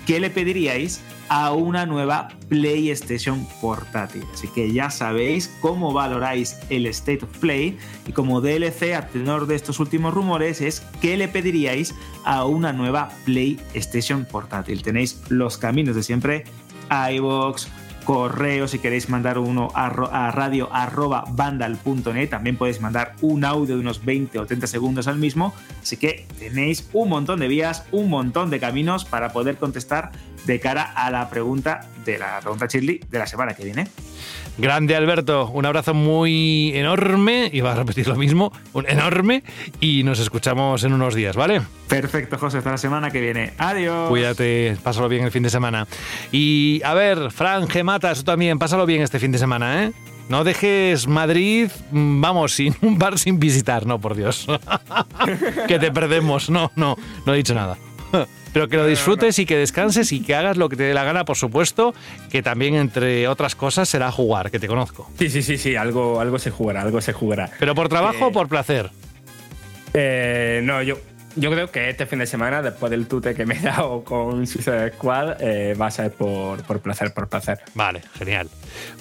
qué 0.05 0.19
le 0.19 0.29
pediríais 0.29 1.01
a 1.27 1.53
una 1.53 1.87
nueva 1.87 2.29
PlayStation 2.49 3.47
portátil. 3.59 4.23
Así 4.31 4.47
que 4.47 4.71
ya 4.71 4.91
sabéis 4.91 5.51
cómo 5.61 5.91
valoráis 5.91 6.57
el 6.69 6.85
State 6.85 7.25
of 7.25 7.37
Play 7.39 7.79
y 8.07 8.11
como 8.11 8.41
DLC 8.41 8.93
a 8.93 9.07
tenor 9.07 9.47
de 9.47 9.55
estos 9.55 9.79
últimos 9.79 10.13
rumores 10.13 10.61
es 10.61 10.83
qué 11.01 11.17
le 11.17 11.27
pediríais 11.27 11.95
a 12.25 12.45
una 12.45 12.73
nueva 12.73 13.09
PlayStation 13.25 14.25
portátil. 14.25 14.83
Tenéis 14.83 15.19
los 15.29 15.57
caminos 15.57 15.95
de 15.95 16.03
siempre, 16.03 16.43
iVoox, 16.89 17.67
correo 18.05 18.67
si 18.67 18.79
queréis 18.79 19.09
mandar 19.09 19.37
uno 19.37 19.69
a, 19.73 19.89
radio 20.31 20.69
arroba 20.71 21.25
vandal.net. 21.27 22.29
También 22.29 22.55
podéis 22.55 22.79
mandar 22.79 23.15
un 23.21 23.43
audio 23.43 23.75
de 23.75 23.81
unos 23.81 24.05
20 24.05 24.39
o 24.39 24.45
30 24.45 24.67
segundos 24.67 25.07
al 25.07 25.17
mismo. 25.17 25.53
Así 25.81 25.97
que 25.97 26.27
tenéis 26.39 26.87
un 26.93 27.09
montón 27.09 27.39
de 27.39 27.47
vías, 27.47 27.83
un 27.91 28.09
montón 28.09 28.49
de 28.49 28.59
caminos 28.59 29.03
para 29.03 29.33
poder 29.33 29.57
contestar 29.57 30.11
de 30.45 30.59
cara 30.59 30.83
a 30.83 31.09
la 31.09 31.29
pregunta 31.29 31.81
de 32.05 32.19
la 32.19 32.39
pregunta 32.39 32.67
Shirley 32.67 33.01
de 33.09 33.19
la 33.19 33.27
semana 33.27 33.53
que 33.55 33.65
viene. 33.65 33.87
Grande 34.57 34.95
Alberto, 34.95 35.49
un 35.53 35.65
abrazo 35.65 35.93
muy 35.93 36.71
enorme, 36.75 37.49
iba 37.51 37.73
a 37.73 37.75
repetir 37.75 38.07
lo 38.07 38.15
mismo, 38.15 38.53
un 38.71 38.87
enorme, 38.87 39.43
y 39.81 40.03
nos 40.03 40.19
escuchamos 40.19 40.83
en 40.85 40.93
unos 40.93 41.13
días, 41.13 41.35
¿vale? 41.35 41.61
Perfecto, 41.89 42.37
José, 42.37 42.59
hasta 42.59 42.71
la 42.71 42.77
semana 42.77 43.11
que 43.11 43.19
viene. 43.19 43.51
Adiós. 43.57 44.07
Cuídate, 44.07 44.77
pásalo 44.81 45.09
bien 45.09 45.25
el 45.25 45.31
fin 45.31 45.43
de 45.43 45.49
semana. 45.49 45.87
Y 46.31 46.81
a 46.85 46.93
ver, 46.93 47.31
Fran, 47.31 47.67
Gematas, 47.67 48.19
tú 48.19 48.23
también, 48.23 48.57
pásalo 48.57 48.85
bien 48.85 49.01
este 49.01 49.19
fin 49.19 49.33
de 49.33 49.39
semana, 49.39 49.83
¿eh? 49.83 49.91
No 50.29 50.45
dejes 50.45 51.07
Madrid, 51.07 51.69
mm, 51.91 52.21
vamos, 52.21 52.53
sin 52.53 52.75
un 52.81 52.97
bar 52.97 53.19
sin 53.19 53.39
visitar, 53.39 53.85
no, 53.85 53.99
por 53.99 54.15
Dios. 54.15 54.47
que 55.67 55.79
te 55.79 55.91
perdemos, 55.91 56.49
no, 56.49 56.71
no, 56.75 56.95
no 57.25 57.33
he 57.33 57.37
dicho 57.37 57.53
nada. 57.53 57.77
Pero 58.55 58.69
que 58.69 58.77
lo 58.77 58.87
disfrutes 58.87 59.37
y 59.37 59.45
que 59.45 59.57
descanses 59.57 60.13
y 60.13 60.21
que 60.21 60.33
hagas 60.33 60.55
lo 60.55 60.69
que 60.69 60.77
te 60.77 60.83
dé 60.83 60.93
la 60.93 61.03
gana, 61.03 61.25
por 61.25 61.35
supuesto, 61.35 61.93
que 62.31 62.41
también, 62.41 62.75
entre 62.75 63.27
otras 63.27 63.53
cosas, 63.53 63.89
será 63.89 64.13
jugar, 64.13 64.49
que 64.49 64.59
te 64.59 64.67
conozco. 64.69 65.11
Sí, 65.19 65.29
sí, 65.29 65.43
sí, 65.43 65.57
sí, 65.57 65.75
algo, 65.75 66.21
algo 66.21 66.39
se 66.39 66.51
jugará, 66.51 66.83
algo 66.83 67.01
se 67.01 67.11
jugará. 67.11 67.51
¿Pero 67.59 67.75
por 67.75 67.89
trabajo 67.89 68.17
Eh, 68.17 68.27
o 68.27 68.31
por 68.31 68.47
placer? 68.47 68.91
Eh, 69.93 70.61
no, 70.63 70.81
yo, 70.81 70.97
yo 71.35 71.51
creo 71.51 71.69
que 71.69 71.89
este 71.89 72.05
fin 72.05 72.19
de 72.19 72.27
semana, 72.27 72.61
después 72.61 72.89
del 72.91 73.07
tute 73.07 73.35
que 73.35 73.45
me 73.45 73.57
he 73.57 73.61
dado 73.61 74.05
con 74.05 74.47
Suicide 74.47 74.93
Squad, 74.93 75.41
eh, 75.41 75.73
va 75.73 75.87
a 75.87 75.91
ser 75.91 76.11
por, 76.11 76.63
por 76.63 76.79
placer, 76.79 77.13
por 77.13 77.27
placer. 77.27 77.59
Vale, 77.73 78.03
genial. 78.17 78.49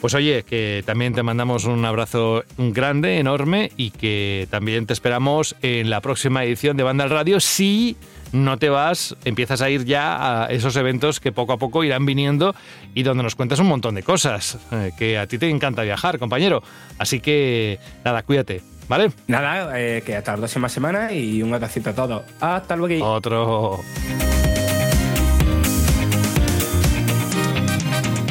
Pues 0.01 0.15
oye, 0.15 0.43
que 0.43 0.83
también 0.85 1.15
te 1.15 1.23
mandamos 1.23 1.65
un 1.65 1.85
abrazo 1.85 2.43
grande, 2.59 3.19
enorme, 3.19 3.71
y 3.77 3.93
que 3.93 4.49
también 4.51 4.87
te 4.87 4.95
esperamos 4.95 5.55
en 5.63 5.91
la 5.91 6.01
próxima 6.01 6.43
edición 6.43 6.77
de 6.77 6.83
Banda 6.83 7.05
al 7.05 7.11
Radio 7.11 7.39
si 7.39 7.97
no 8.35 8.59
te 8.59 8.69
vas, 8.69 9.17
empiezas 9.25 9.63
a 9.63 9.71
ir 9.71 9.85
ya 9.85 10.43
a 10.43 10.47
esos 10.47 10.75
eventos 10.77 11.21
que 11.21 11.31
poco 11.31 11.53
a 11.53 11.57
poco 11.57 11.85
irán 11.85 12.05
viniendo 12.05 12.55
y 12.93 13.05
donde 13.05 13.23
nos 13.23 13.37
cuentas 13.37 13.61
un 13.61 13.69
montón 13.69 13.95
de 13.95 14.03
cosas, 14.03 14.59
eh, 14.73 14.91
que 14.99 15.17
a 15.17 15.27
ti 15.29 15.39
te 15.39 15.49
encanta 15.49 15.83
viajar, 15.83 16.19
compañero. 16.19 16.63
Así 16.99 17.21
que 17.21 17.79
nada, 18.05 18.25
cuídate, 18.25 18.63
¿vale? 18.89 19.13
Nada, 19.29 19.81
eh, 19.81 20.03
que 20.05 20.17
hasta 20.17 20.33
la 20.33 20.39
próxima 20.39 20.69
semana 20.69 21.13
y 21.13 21.43
un 21.43 21.55
abracito 21.55 21.91
a 21.91 21.95
todos. 21.95 22.23
Hasta 22.41 22.75
luego. 22.75 23.09
Otro. 23.09 23.81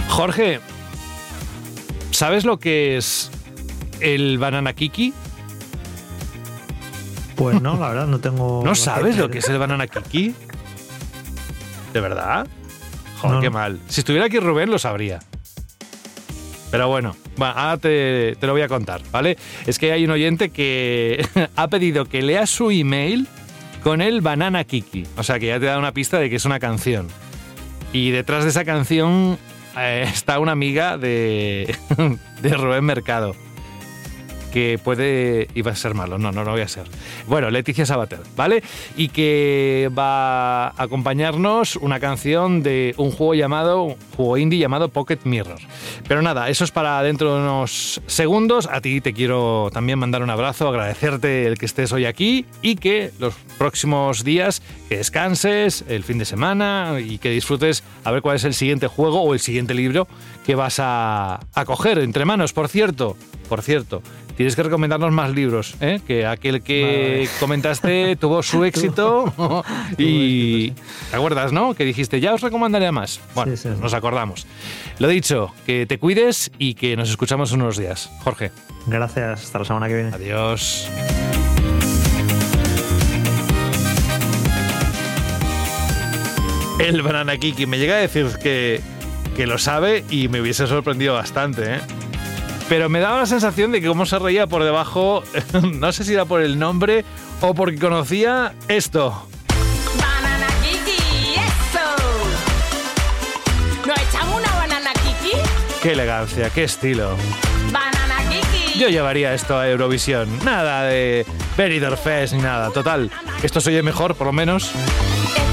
Jorge, 0.09 0.59
¿sabes 2.11 2.43
lo 2.43 2.59
que 2.59 2.97
es 2.97 3.31
el 4.01 4.37
banana 4.37 4.73
kiki? 4.73 5.13
Pues 7.35 7.61
no, 7.61 7.77
la 7.77 7.89
verdad, 7.89 8.07
no 8.07 8.19
tengo. 8.19 8.61
¿No 8.63 8.75
sabes 8.75 9.17
lo 9.17 9.29
que 9.29 9.39
es 9.39 9.49
el 9.49 9.57
banana 9.57 9.87
kiki? 9.87 10.33
¿De 11.93 11.99
verdad? 11.99 12.47
Joder, 13.19 13.35
No, 13.35 13.41
qué 13.41 13.47
no. 13.47 13.53
mal. 13.53 13.79
Si 13.87 14.01
estuviera 14.01 14.25
aquí 14.27 14.39
Rubén 14.39 14.69
lo 14.69 14.79
sabría. 14.79 15.19
Pero 16.71 16.87
bueno, 16.87 17.15
va, 17.41 17.51
ahora 17.51 17.77
te, 17.77 18.35
te 18.39 18.47
lo 18.47 18.53
voy 18.53 18.63
a 18.63 18.67
contar, 18.67 19.01
¿vale? 19.11 19.37
Es 19.67 19.77
que 19.77 19.91
hay 19.91 20.05
un 20.05 20.11
oyente 20.11 20.49
que 20.49 21.23
ha 21.55 21.67
pedido 21.67 22.05
que 22.05 22.21
leas 22.23 22.49
su 22.49 22.71
email 22.71 23.27
con 23.83 24.01
el 24.01 24.21
banana 24.21 24.63
kiki. 24.63 25.05
O 25.17 25.23
sea 25.23 25.39
que 25.39 25.47
ya 25.47 25.59
te 25.59 25.65
da 25.67 25.77
una 25.77 25.91
pista 25.91 26.17
de 26.19 26.29
que 26.29 26.37
es 26.37 26.45
una 26.45 26.59
canción. 26.59 27.07
Y 27.91 28.09
detrás 28.09 28.43
de 28.43 28.49
esa 28.49 28.65
canción 28.65 29.37
eh, 29.77 30.05
está 30.11 30.39
una 30.39 30.51
amiga 30.53 30.97
de, 30.97 31.75
de 32.41 32.49
Rubén 32.55 32.83
Mercado. 32.85 33.35
Que 34.53 34.79
puede. 34.81 35.47
iba 35.55 35.71
a 35.71 35.75
ser 35.75 35.95
malo, 35.95 36.19
no, 36.19 36.31
no 36.31 36.43
lo 36.43 36.51
voy 36.51 36.61
a 36.61 36.67
ser. 36.67 36.83
Bueno, 37.27 37.49
Leticia 37.49 37.87
Sabater, 37.87 38.19
¿vale? 38.35 38.61
Y 38.95 39.09
que 39.09 39.89
va 39.97 40.67
a 40.67 40.73
acompañarnos 40.77 41.75
una 41.77 41.99
canción 41.99 42.61
de 42.61 42.93
un 42.97 43.09
juego 43.09 43.33
llamado. 43.33 43.95
juego 44.15 44.37
indie 44.37 44.59
llamado 44.59 44.89
Pocket 44.89 45.17
Mirror. 45.23 45.59
Pero 46.07 46.21
nada, 46.21 46.49
eso 46.49 46.63
es 46.63 46.71
para 46.71 47.01
dentro 47.01 47.33
de 47.33 47.41
unos 47.41 47.99
segundos. 48.05 48.69
A 48.71 48.79
ti 48.79 49.01
te 49.01 49.13
quiero 49.13 49.71
también 49.73 49.97
mandar 49.97 50.21
un 50.21 50.29
abrazo, 50.29 50.67
agradecerte 50.67 51.47
el 51.47 51.57
que 51.57 51.65
estés 51.65 51.91
hoy 51.91 52.05
aquí 52.05 52.45
y 52.61 52.75
que 52.75 53.11
los 53.17 53.33
próximos 53.57 54.23
días 54.23 54.61
que 54.87 54.97
descanses, 54.97 55.83
el 55.87 56.03
fin 56.03 56.19
de 56.19 56.25
semana 56.25 56.97
y 57.03 57.17
que 57.17 57.31
disfrutes 57.31 57.83
a 58.03 58.11
ver 58.11 58.21
cuál 58.21 58.35
es 58.35 58.43
el 58.43 58.53
siguiente 58.53 58.85
juego 58.85 59.21
o 59.21 59.33
el 59.33 59.39
siguiente 59.39 59.73
libro 59.73 60.07
que 60.45 60.53
vas 60.53 60.79
a, 60.79 61.39
a 61.55 61.65
coger 61.65 61.97
entre 61.97 62.25
manos. 62.25 62.53
Por 62.53 62.67
cierto, 62.67 63.17
por 63.53 63.61
cierto, 63.61 64.01
tienes 64.35 64.55
que 64.55 64.63
recomendarnos 64.63 65.11
más 65.11 65.29
libros, 65.29 65.75
¿eh? 65.79 65.99
que 66.07 66.25
aquel 66.25 66.63
que 66.63 67.29
comentaste 67.39 68.15
tuvo 68.19 68.41
su 68.41 68.63
éxito 68.63 69.31
y 69.99 70.71
te 70.71 71.15
acuerdas, 71.15 71.51
¿no? 71.51 71.75
Que 71.75 71.85
dijiste, 71.85 72.19
ya 72.19 72.33
os 72.33 72.41
recomendaré 72.41 72.91
más. 72.91 73.19
Bueno, 73.35 73.55
sí, 73.55 73.69
sí, 73.69 73.79
nos 73.79 73.93
acordamos. 73.93 74.47
Lo 74.97 75.07
dicho, 75.07 75.53
que 75.67 75.85
te 75.85 75.99
cuides 75.99 76.49
y 76.57 76.73
que 76.73 76.97
nos 76.97 77.11
escuchamos 77.11 77.51
unos 77.51 77.77
días. 77.77 78.09
Jorge. 78.23 78.49
Gracias, 78.87 79.43
hasta 79.43 79.59
la 79.59 79.65
semana 79.65 79.87
que 79.87 79.93
viene. 79.93 80.09
Adiós. 80.15 80.89
El 86.79 87.03
banana 87.03 87.37
Kiki 87.37 87.67
me 87.67 87.77
llega 87.77 87.97
a 87.97 87.99
decir 87.99 88.29
que, 88.41 88.81
que 89.37 89.45
lo 89.45 89.59
sabe 89.59 90.03
y 90.09 90.27
me 90.27 90.41
hubiese 90.41 90.65
sorprendido 90.65 91.13
bastante, 91.13 91.75
¿eh? 91.75 92.02
Pero 92.69 92.89
me 92.89 92.99
daba 92.99 93.19
la 93.19 93.25
sensación 93.25 93.71
de 93.71 93.81
que 93.81 93.87
cómo 93.87 94.05
se 94.05 94.17
reía 94.19 94.47
por 94.47 94.63
debajo, 94.63 95.23
no 95.63 95.91
sé 95.91 96.03
si 96.03 96.13
era 96.13 96.25
por 96.25 96.41
el 96.41 96.57
nombre 96.57 97.05
o 97.41 97.53
porque 97.53 97.77
conocía 97.77 98.53
esto. 98.67 99.27
Banana 99.97 100.47
Kiki, 100.61 101.35
eso. 101.35 101.85
¿Nos 103.85 103.97
echamos 103.97 104.39
una 104.39 104.51
banana 104.55 104.91
Kiki? 104.93 105.37
Qué 105.81 105.91
elegancia, 105.91 106.49
qué 106.49 106.63
estilo. 106.63 107.15
Banana 107.71 108.17
Kiki. 108.29 108.79
Yo 108.79 108.89
llevaría 108.89 109.33
esto 109.33 109.57
a 109.57 109.69
Eurovisión. 109.69 110.29
Nada 110.43 110.83
de 110.83 111.25
Benidorm 111.57 111.97
Fest 111.97 112.33
ni 112.33 112.41
nada. 112.41 112.71
Total, 112.71 113.11
esto 113.43 113.59
se 113.61 113.69
oye 113.69 113.83
mejor, 113.83 114.15
por 114.15 114.27
lo 114.27 114.33
menos. 114.33 114.71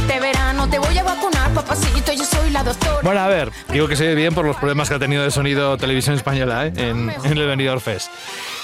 Este 0.00 0.20
verano 0.20 0.68
te 0.68 0.78
voy 0.78 0.96
a 0.96 1.02
vacunar, 1.04 1.39
papacito, 1.50 2.12
yo 2.12 2.24
soy 2.24 2.50
la 2.50 2.62
doctora. 2.62 2.98
Bueno, 3.02 3.20
a 3.20 3.28
ver, 3.28 3.50
digo 3.72 3.88
que 3.88 3.96
se 3.96 4.04
oye 4.04 4.14
bien 4.14 4.34
por 4.34 4.44
los 4.44 4.56
problemas 4.56 4.88
que 4.88 4.94
ha 4.94 4.98
tenido 4.98 5.22
de 5.22 5.30
sonido 5.30 5.76
Televisión 5.76 6.16
Española 6.16 6.66
¿eh? 6.66 6.72
en, 6.76 7.10
en 7.10 7.38
el 7.38 7.46
Benidorm 7.46 7.80
Fest. 7.80 8.10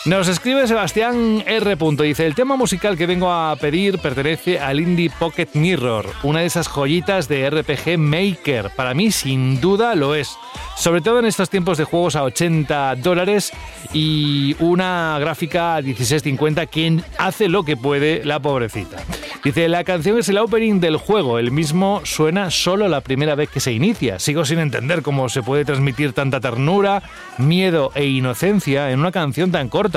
Nos 0.07 0.29
escribe 0.29 0.69
Sebastián 0.69 1.43
R. 1.45 1.77
Dice, 2.05 2.27
el 2.27 2.37
tema 2.37 2.55
musical 2.55 2.97
que 2.97 3.07
vengo 3.07 3.33
a 3.33 3.57
pedir 3.57 3.99
pertenece 3.99 4.61
al 4.61 4.79
Indie 4.79 5.11
Pocket 5.11 5.49
Mirror, 5.55 6.07
una 6.23 6.41
de 6.41 6.47
esas 6.47 6.69
joyitas 6.69 7.27
de 7.27 7.51
RPG 7.51 7.99
Maker. 7.99 8.71
Para 8.77 8.95
mí, 8.95 9.11
sin 9.11 9.61
duda, 9.61 9.97
lo 9.97 10.15
es. 10.15 10.37
Sobre 10.77 11.01
todo 11.01 11.19
en 11.19 11.25
estos 11.25 11.51
tiempos 11.51 11.77
de 11.77 11.85
juegos 11.85 12.15
a 12.15 12.23
80 12.23 12.95
dólares 12.97 13.51
y 13.93 14.55
una 14.61 15.17
gráfica 15.19 15.75
a 15.75 15.83
1650 15.83 16.67
quien 16.67 17.03
hace 17.19 17.49
lo 17.49 17.65
que 17.65 17.77
puede 17.77 18.25
la 18.25 18.39
pobrecita. 18.39 18.99
Dice, 19.47 19.69
la 19.69 19.85
canción 19.85 20.19
es 20.19 20.29
el 20.29 20.39
opening 20.39 20.81
del 20.81 20.97
juego, 20.97 21.39
el 21.39 21.53
mismo 21.53 22.01
suena 22.03 22.51
solo 22.51 22.89
la 22.89 23.01
primera 23.01 23.37
vez 23.37 23.49
que 23.49 23.61
se 23.61 23.73
inicia. 23.73 24.19
Sigo 24.19 24.45
sin 24.45 24.59
entender 24.59 25.03
cómo 25.03 25.29
se 25.29 25.41
puede 25.41 25.65
transmitir 25.65 26.13
tanta 26.13 26.41
ternura, 26.41 27.03
miedo 27.39 27.93
e 27.95 28.07
inocencia 28.07 28.91
en 28.91 28.99
una 28.99 29.13
canción 29.13 29.53
tan 29.53 29.69
corta, 29.69 29.96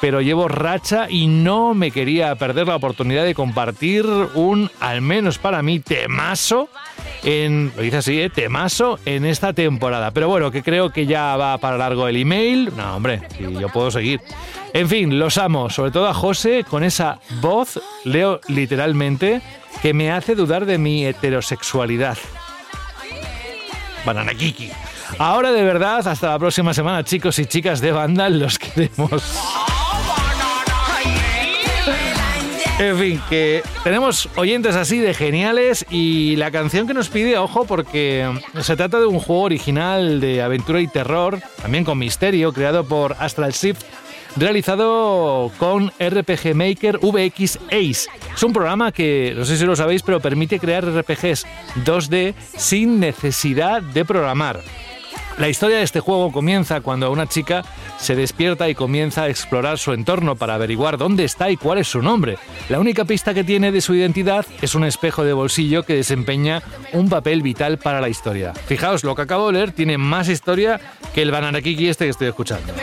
pero 0.00 0.20
llevo 0.20 0.48
racha 0.48 1.06
y 1.08 1.26
no 1.26 1.74
me 1.74 1.90
quería 1.90 2.34
perder 2.36 2.68
la 2.68 2.76
oportunidad 2.76 3.24
de 3.24 3.34
compartir 3.34 4.04
un, 4.34 4.70
al 4.80 5.00
menos 5.00 5.38
para 5.38 5.62
mí, 5.62 5.80
temazo 5.80 6.68
en, 7.22 7.72
lo 7.76 7.82
dice 7.82 7.98
así, 7.98 8.20
¿eh? 8.20 8.30
temazo 8.30 8.98
en 9.04 9.24
esta 9.24 9.52
temporada. 9.52 10.10
Pero 10.12 10.28
bueno, 10.28 10.50
que 10.50 10.62
creo 10.62 10.90
que 10.90 11.06
ya 11.06 11.36
va 11.36 11.58
para 11.58 11.76
largo 11.76 12.08
el 12.08 12.16
email. 12.16 12.72
No, 12.76 12.96
hombre, 12.96 13.22
yo 13.38 13.68
puedo 13.68 13.90
seguir. 13.90 14.20
En 14.72 14.88
fin, 14.88 15.18
los 15.18 15.38
amo, 15.38 15.70
sobre 15.70 15.90
todo 15.90 16.06
a 16.08 16.14
José, 16.14 16.64
con 16.68 16.84
esa 16.84 17.20
voz, 17.40 17.80
leo 18.04 18.40
literalmente, 18.48 19.40
que 19.82 19.94
me 19.94 20.10
hace 20.10 20.34
dudar 20.34 20.66
de 20.66 20.78
mi 20.78 21.06
heterosexualidad. 21.06 22.18
Banana 24.04 24.34
Kiki. 24.34 24.70
Ahora 25.18 25.52
de 25.52 25.62
verdad, 25.62 26.06
hasta 26.06 26.30
la 26.30 26.38
próxima 26.38 26.74
semana, 26.74 27.04
chicos 27.04 27.38
y 27.38 27.46
chicas 27.46 27.80
de 27.80 27.92
banda, 27.92 28.28
los 28.28 28.58
queremos. 28.58 29.22
En 32.78 32.96
fin, 32.96 33.20
que 33.28 33.60
tenemos 33.82 34.28
oyentes 34.36 34.76
así 34.76 34.98
de 34.98 35.12
geniales 35.12 35.84
y 35.90 36.36
la 36.36 36.52
canción 36.52 36.86
que 36.86 36.94
nos 36.94 37.08
pide, 37.08 37.36
ojo, 37.36 37.64
porque 37.64 38.32
se 38.60 38.76
trata 38.76 39.00
de 39.00 39.06
un 39.06 39.18
juego 39.18 39.42
original 39.42 40.20
de 40.20 40.42
aventura 40.42 40.80
y 40.80 40.86
terror, 40.86 41.40
también 41.60 41.84
con 41.84 41.98
misterio, 41.98 42.52
creado 42.52 42.84
por 42.84 43.16
Astral 43.18 43.50
Shift, 43.50 43.82
realizado 44.36 45.50
con 45.58 45.88
RPG 45.98 46.54
Maker 46.54 46.98
VX 46.98 47.58
Ace. 47.66 48.08
Es 48.32 48.42
un 48.44 48.52
programa 48.52 48.92
que, 48.92 49.34
no 49.36 49.44
sé 49.44 49.56
si 49.56 49.64
lo 49.64 49.74
sabéis, 49.74 50.02
pero 50.02 50.20
permite 50.20 50.60
crear 50.60 50.86
RPGs 50.86 51.46
2D 51.84 52.34
sin 52.56 53.00
necesidad 53.00 53.82
de 53.82 54.04
programar. 54.04 54.60
La 55.38 55.48
historia 55.48 55.78
de 55.78 55.84
este 55.84 56.00
juego 56.00 56.32
comienza 56.32 56.80
cuando 56.80 57.12
una 57.12 57.28
chica 57.28 57.62
se 57.96 58.16
despierta 58.16 58.68
y 58.68 58.74
comienza 58.74 59.22
a 59.22 59.28
explorar 59.28 59.78
su 59.78 59.92
entorno 59.92 60.34
para 60.34 60.54
averiguar 60.54 60.98
dónde 60.98 61.24
está 61.24 61.48
y 61.48 61.56
cuál 61.56 61.78
es 61.78 61.86
su 61.86 62.02
nombre. 62.02 62.38
La 62.68 62.80
única 62.80 63.04
pista 63.04 63.32
que 63.34 63.44
tiene 63.44 63.70
de 63.70 63.80
su 63.80 63.94
identidad 63.94 64.44
es 64.60 64.74
un 64.74 64.84
espejo 64.84 65.22
de 65.22 65.32
bolsillo 65.32 65.84
que 65.84 65.94
desempeña 65.94 66.60
un 66.92 67.08
papel 67.08 67.42
vital 67.42 67.78
para 67.78 68.00
la 68.00 68.08
historia. 68.08 68.52
Fijaos, 68.52 69.04
lo 69.04 69.14
que 69.14 69.22
acabo 69.22 69.46
de 69.46 69.52
leer 69.52 69.72
tiene 69.72 69.96
más 69.96 70.28
historia 70.28 70.80
que 71.14 71.22
el 71.22 71.30
Banana 71.30 71.62
Kiki 71.62 71.88
este 71.88 72.06
que 72.06 72.10
estoy 72.10 72.28
escuchando. 72.28 72.72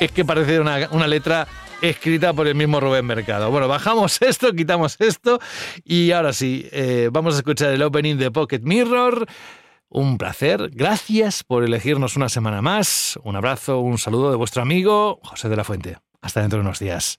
Es 0.00 0.12
que 0.12 0.24
parece 0.24 0.60
una, 0.60 0.88
una 0.90 1.06
letra 1.06 1.46
escrita 1.82 2.32
por 2.32 2.46
el 2.46 2.54
mismo 2.54 2.80
Rubén 2.80 3.04
Mercado. 3.04 3.50
Bueno, 3.50 3.68
bajamos 3.68 4.22
esto, 4.22 4.52
quitamos 4.52 4.96
esto 5.00 5.38
y 5.84 6.12
ahora 6.12 6.32
sí, 6.32 6.66
eh, 6.72 7.10
vamos 7.12 7.34
a 7.34 7.38
escuchar 7.38 7.70
el 7.70 7.82
opening 7.82 8.16
de 8.16 8.30
Pocket 8.30 8.60
Mirror. 8.62 9.26
Un 9.88 10.16
placer, 10.16 10.70
gracias 10.72 11.44
por 11.44 11.64
elegirnos 11.64 12.16
una 12.16 12.30
semana 12.30 12.62
más. 12.62 13.18
Un 13.24 13.36
abrazo, 13.36 13.80
un 13.80 13.98
saludo 13.98 14.30
de 14.30 14.36
vuestro 14.36 14.62
amigo 14.62 15.20
José 15.22 15.50
de 15.50 15.56
la 15.56 15.64
Fuente. 15.64 15.98
Hasta 16.22 16.40
dentro 16.40 16.58
de 16.58 16.64
unos 16.64 16.78
días. 16.78 17.18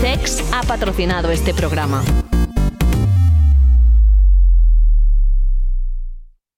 CEX 0.00 0.42
ha 0.52 0.62
patrocinado 0.62 1.30
este 1.30 1.54
programa. 1.54 2.02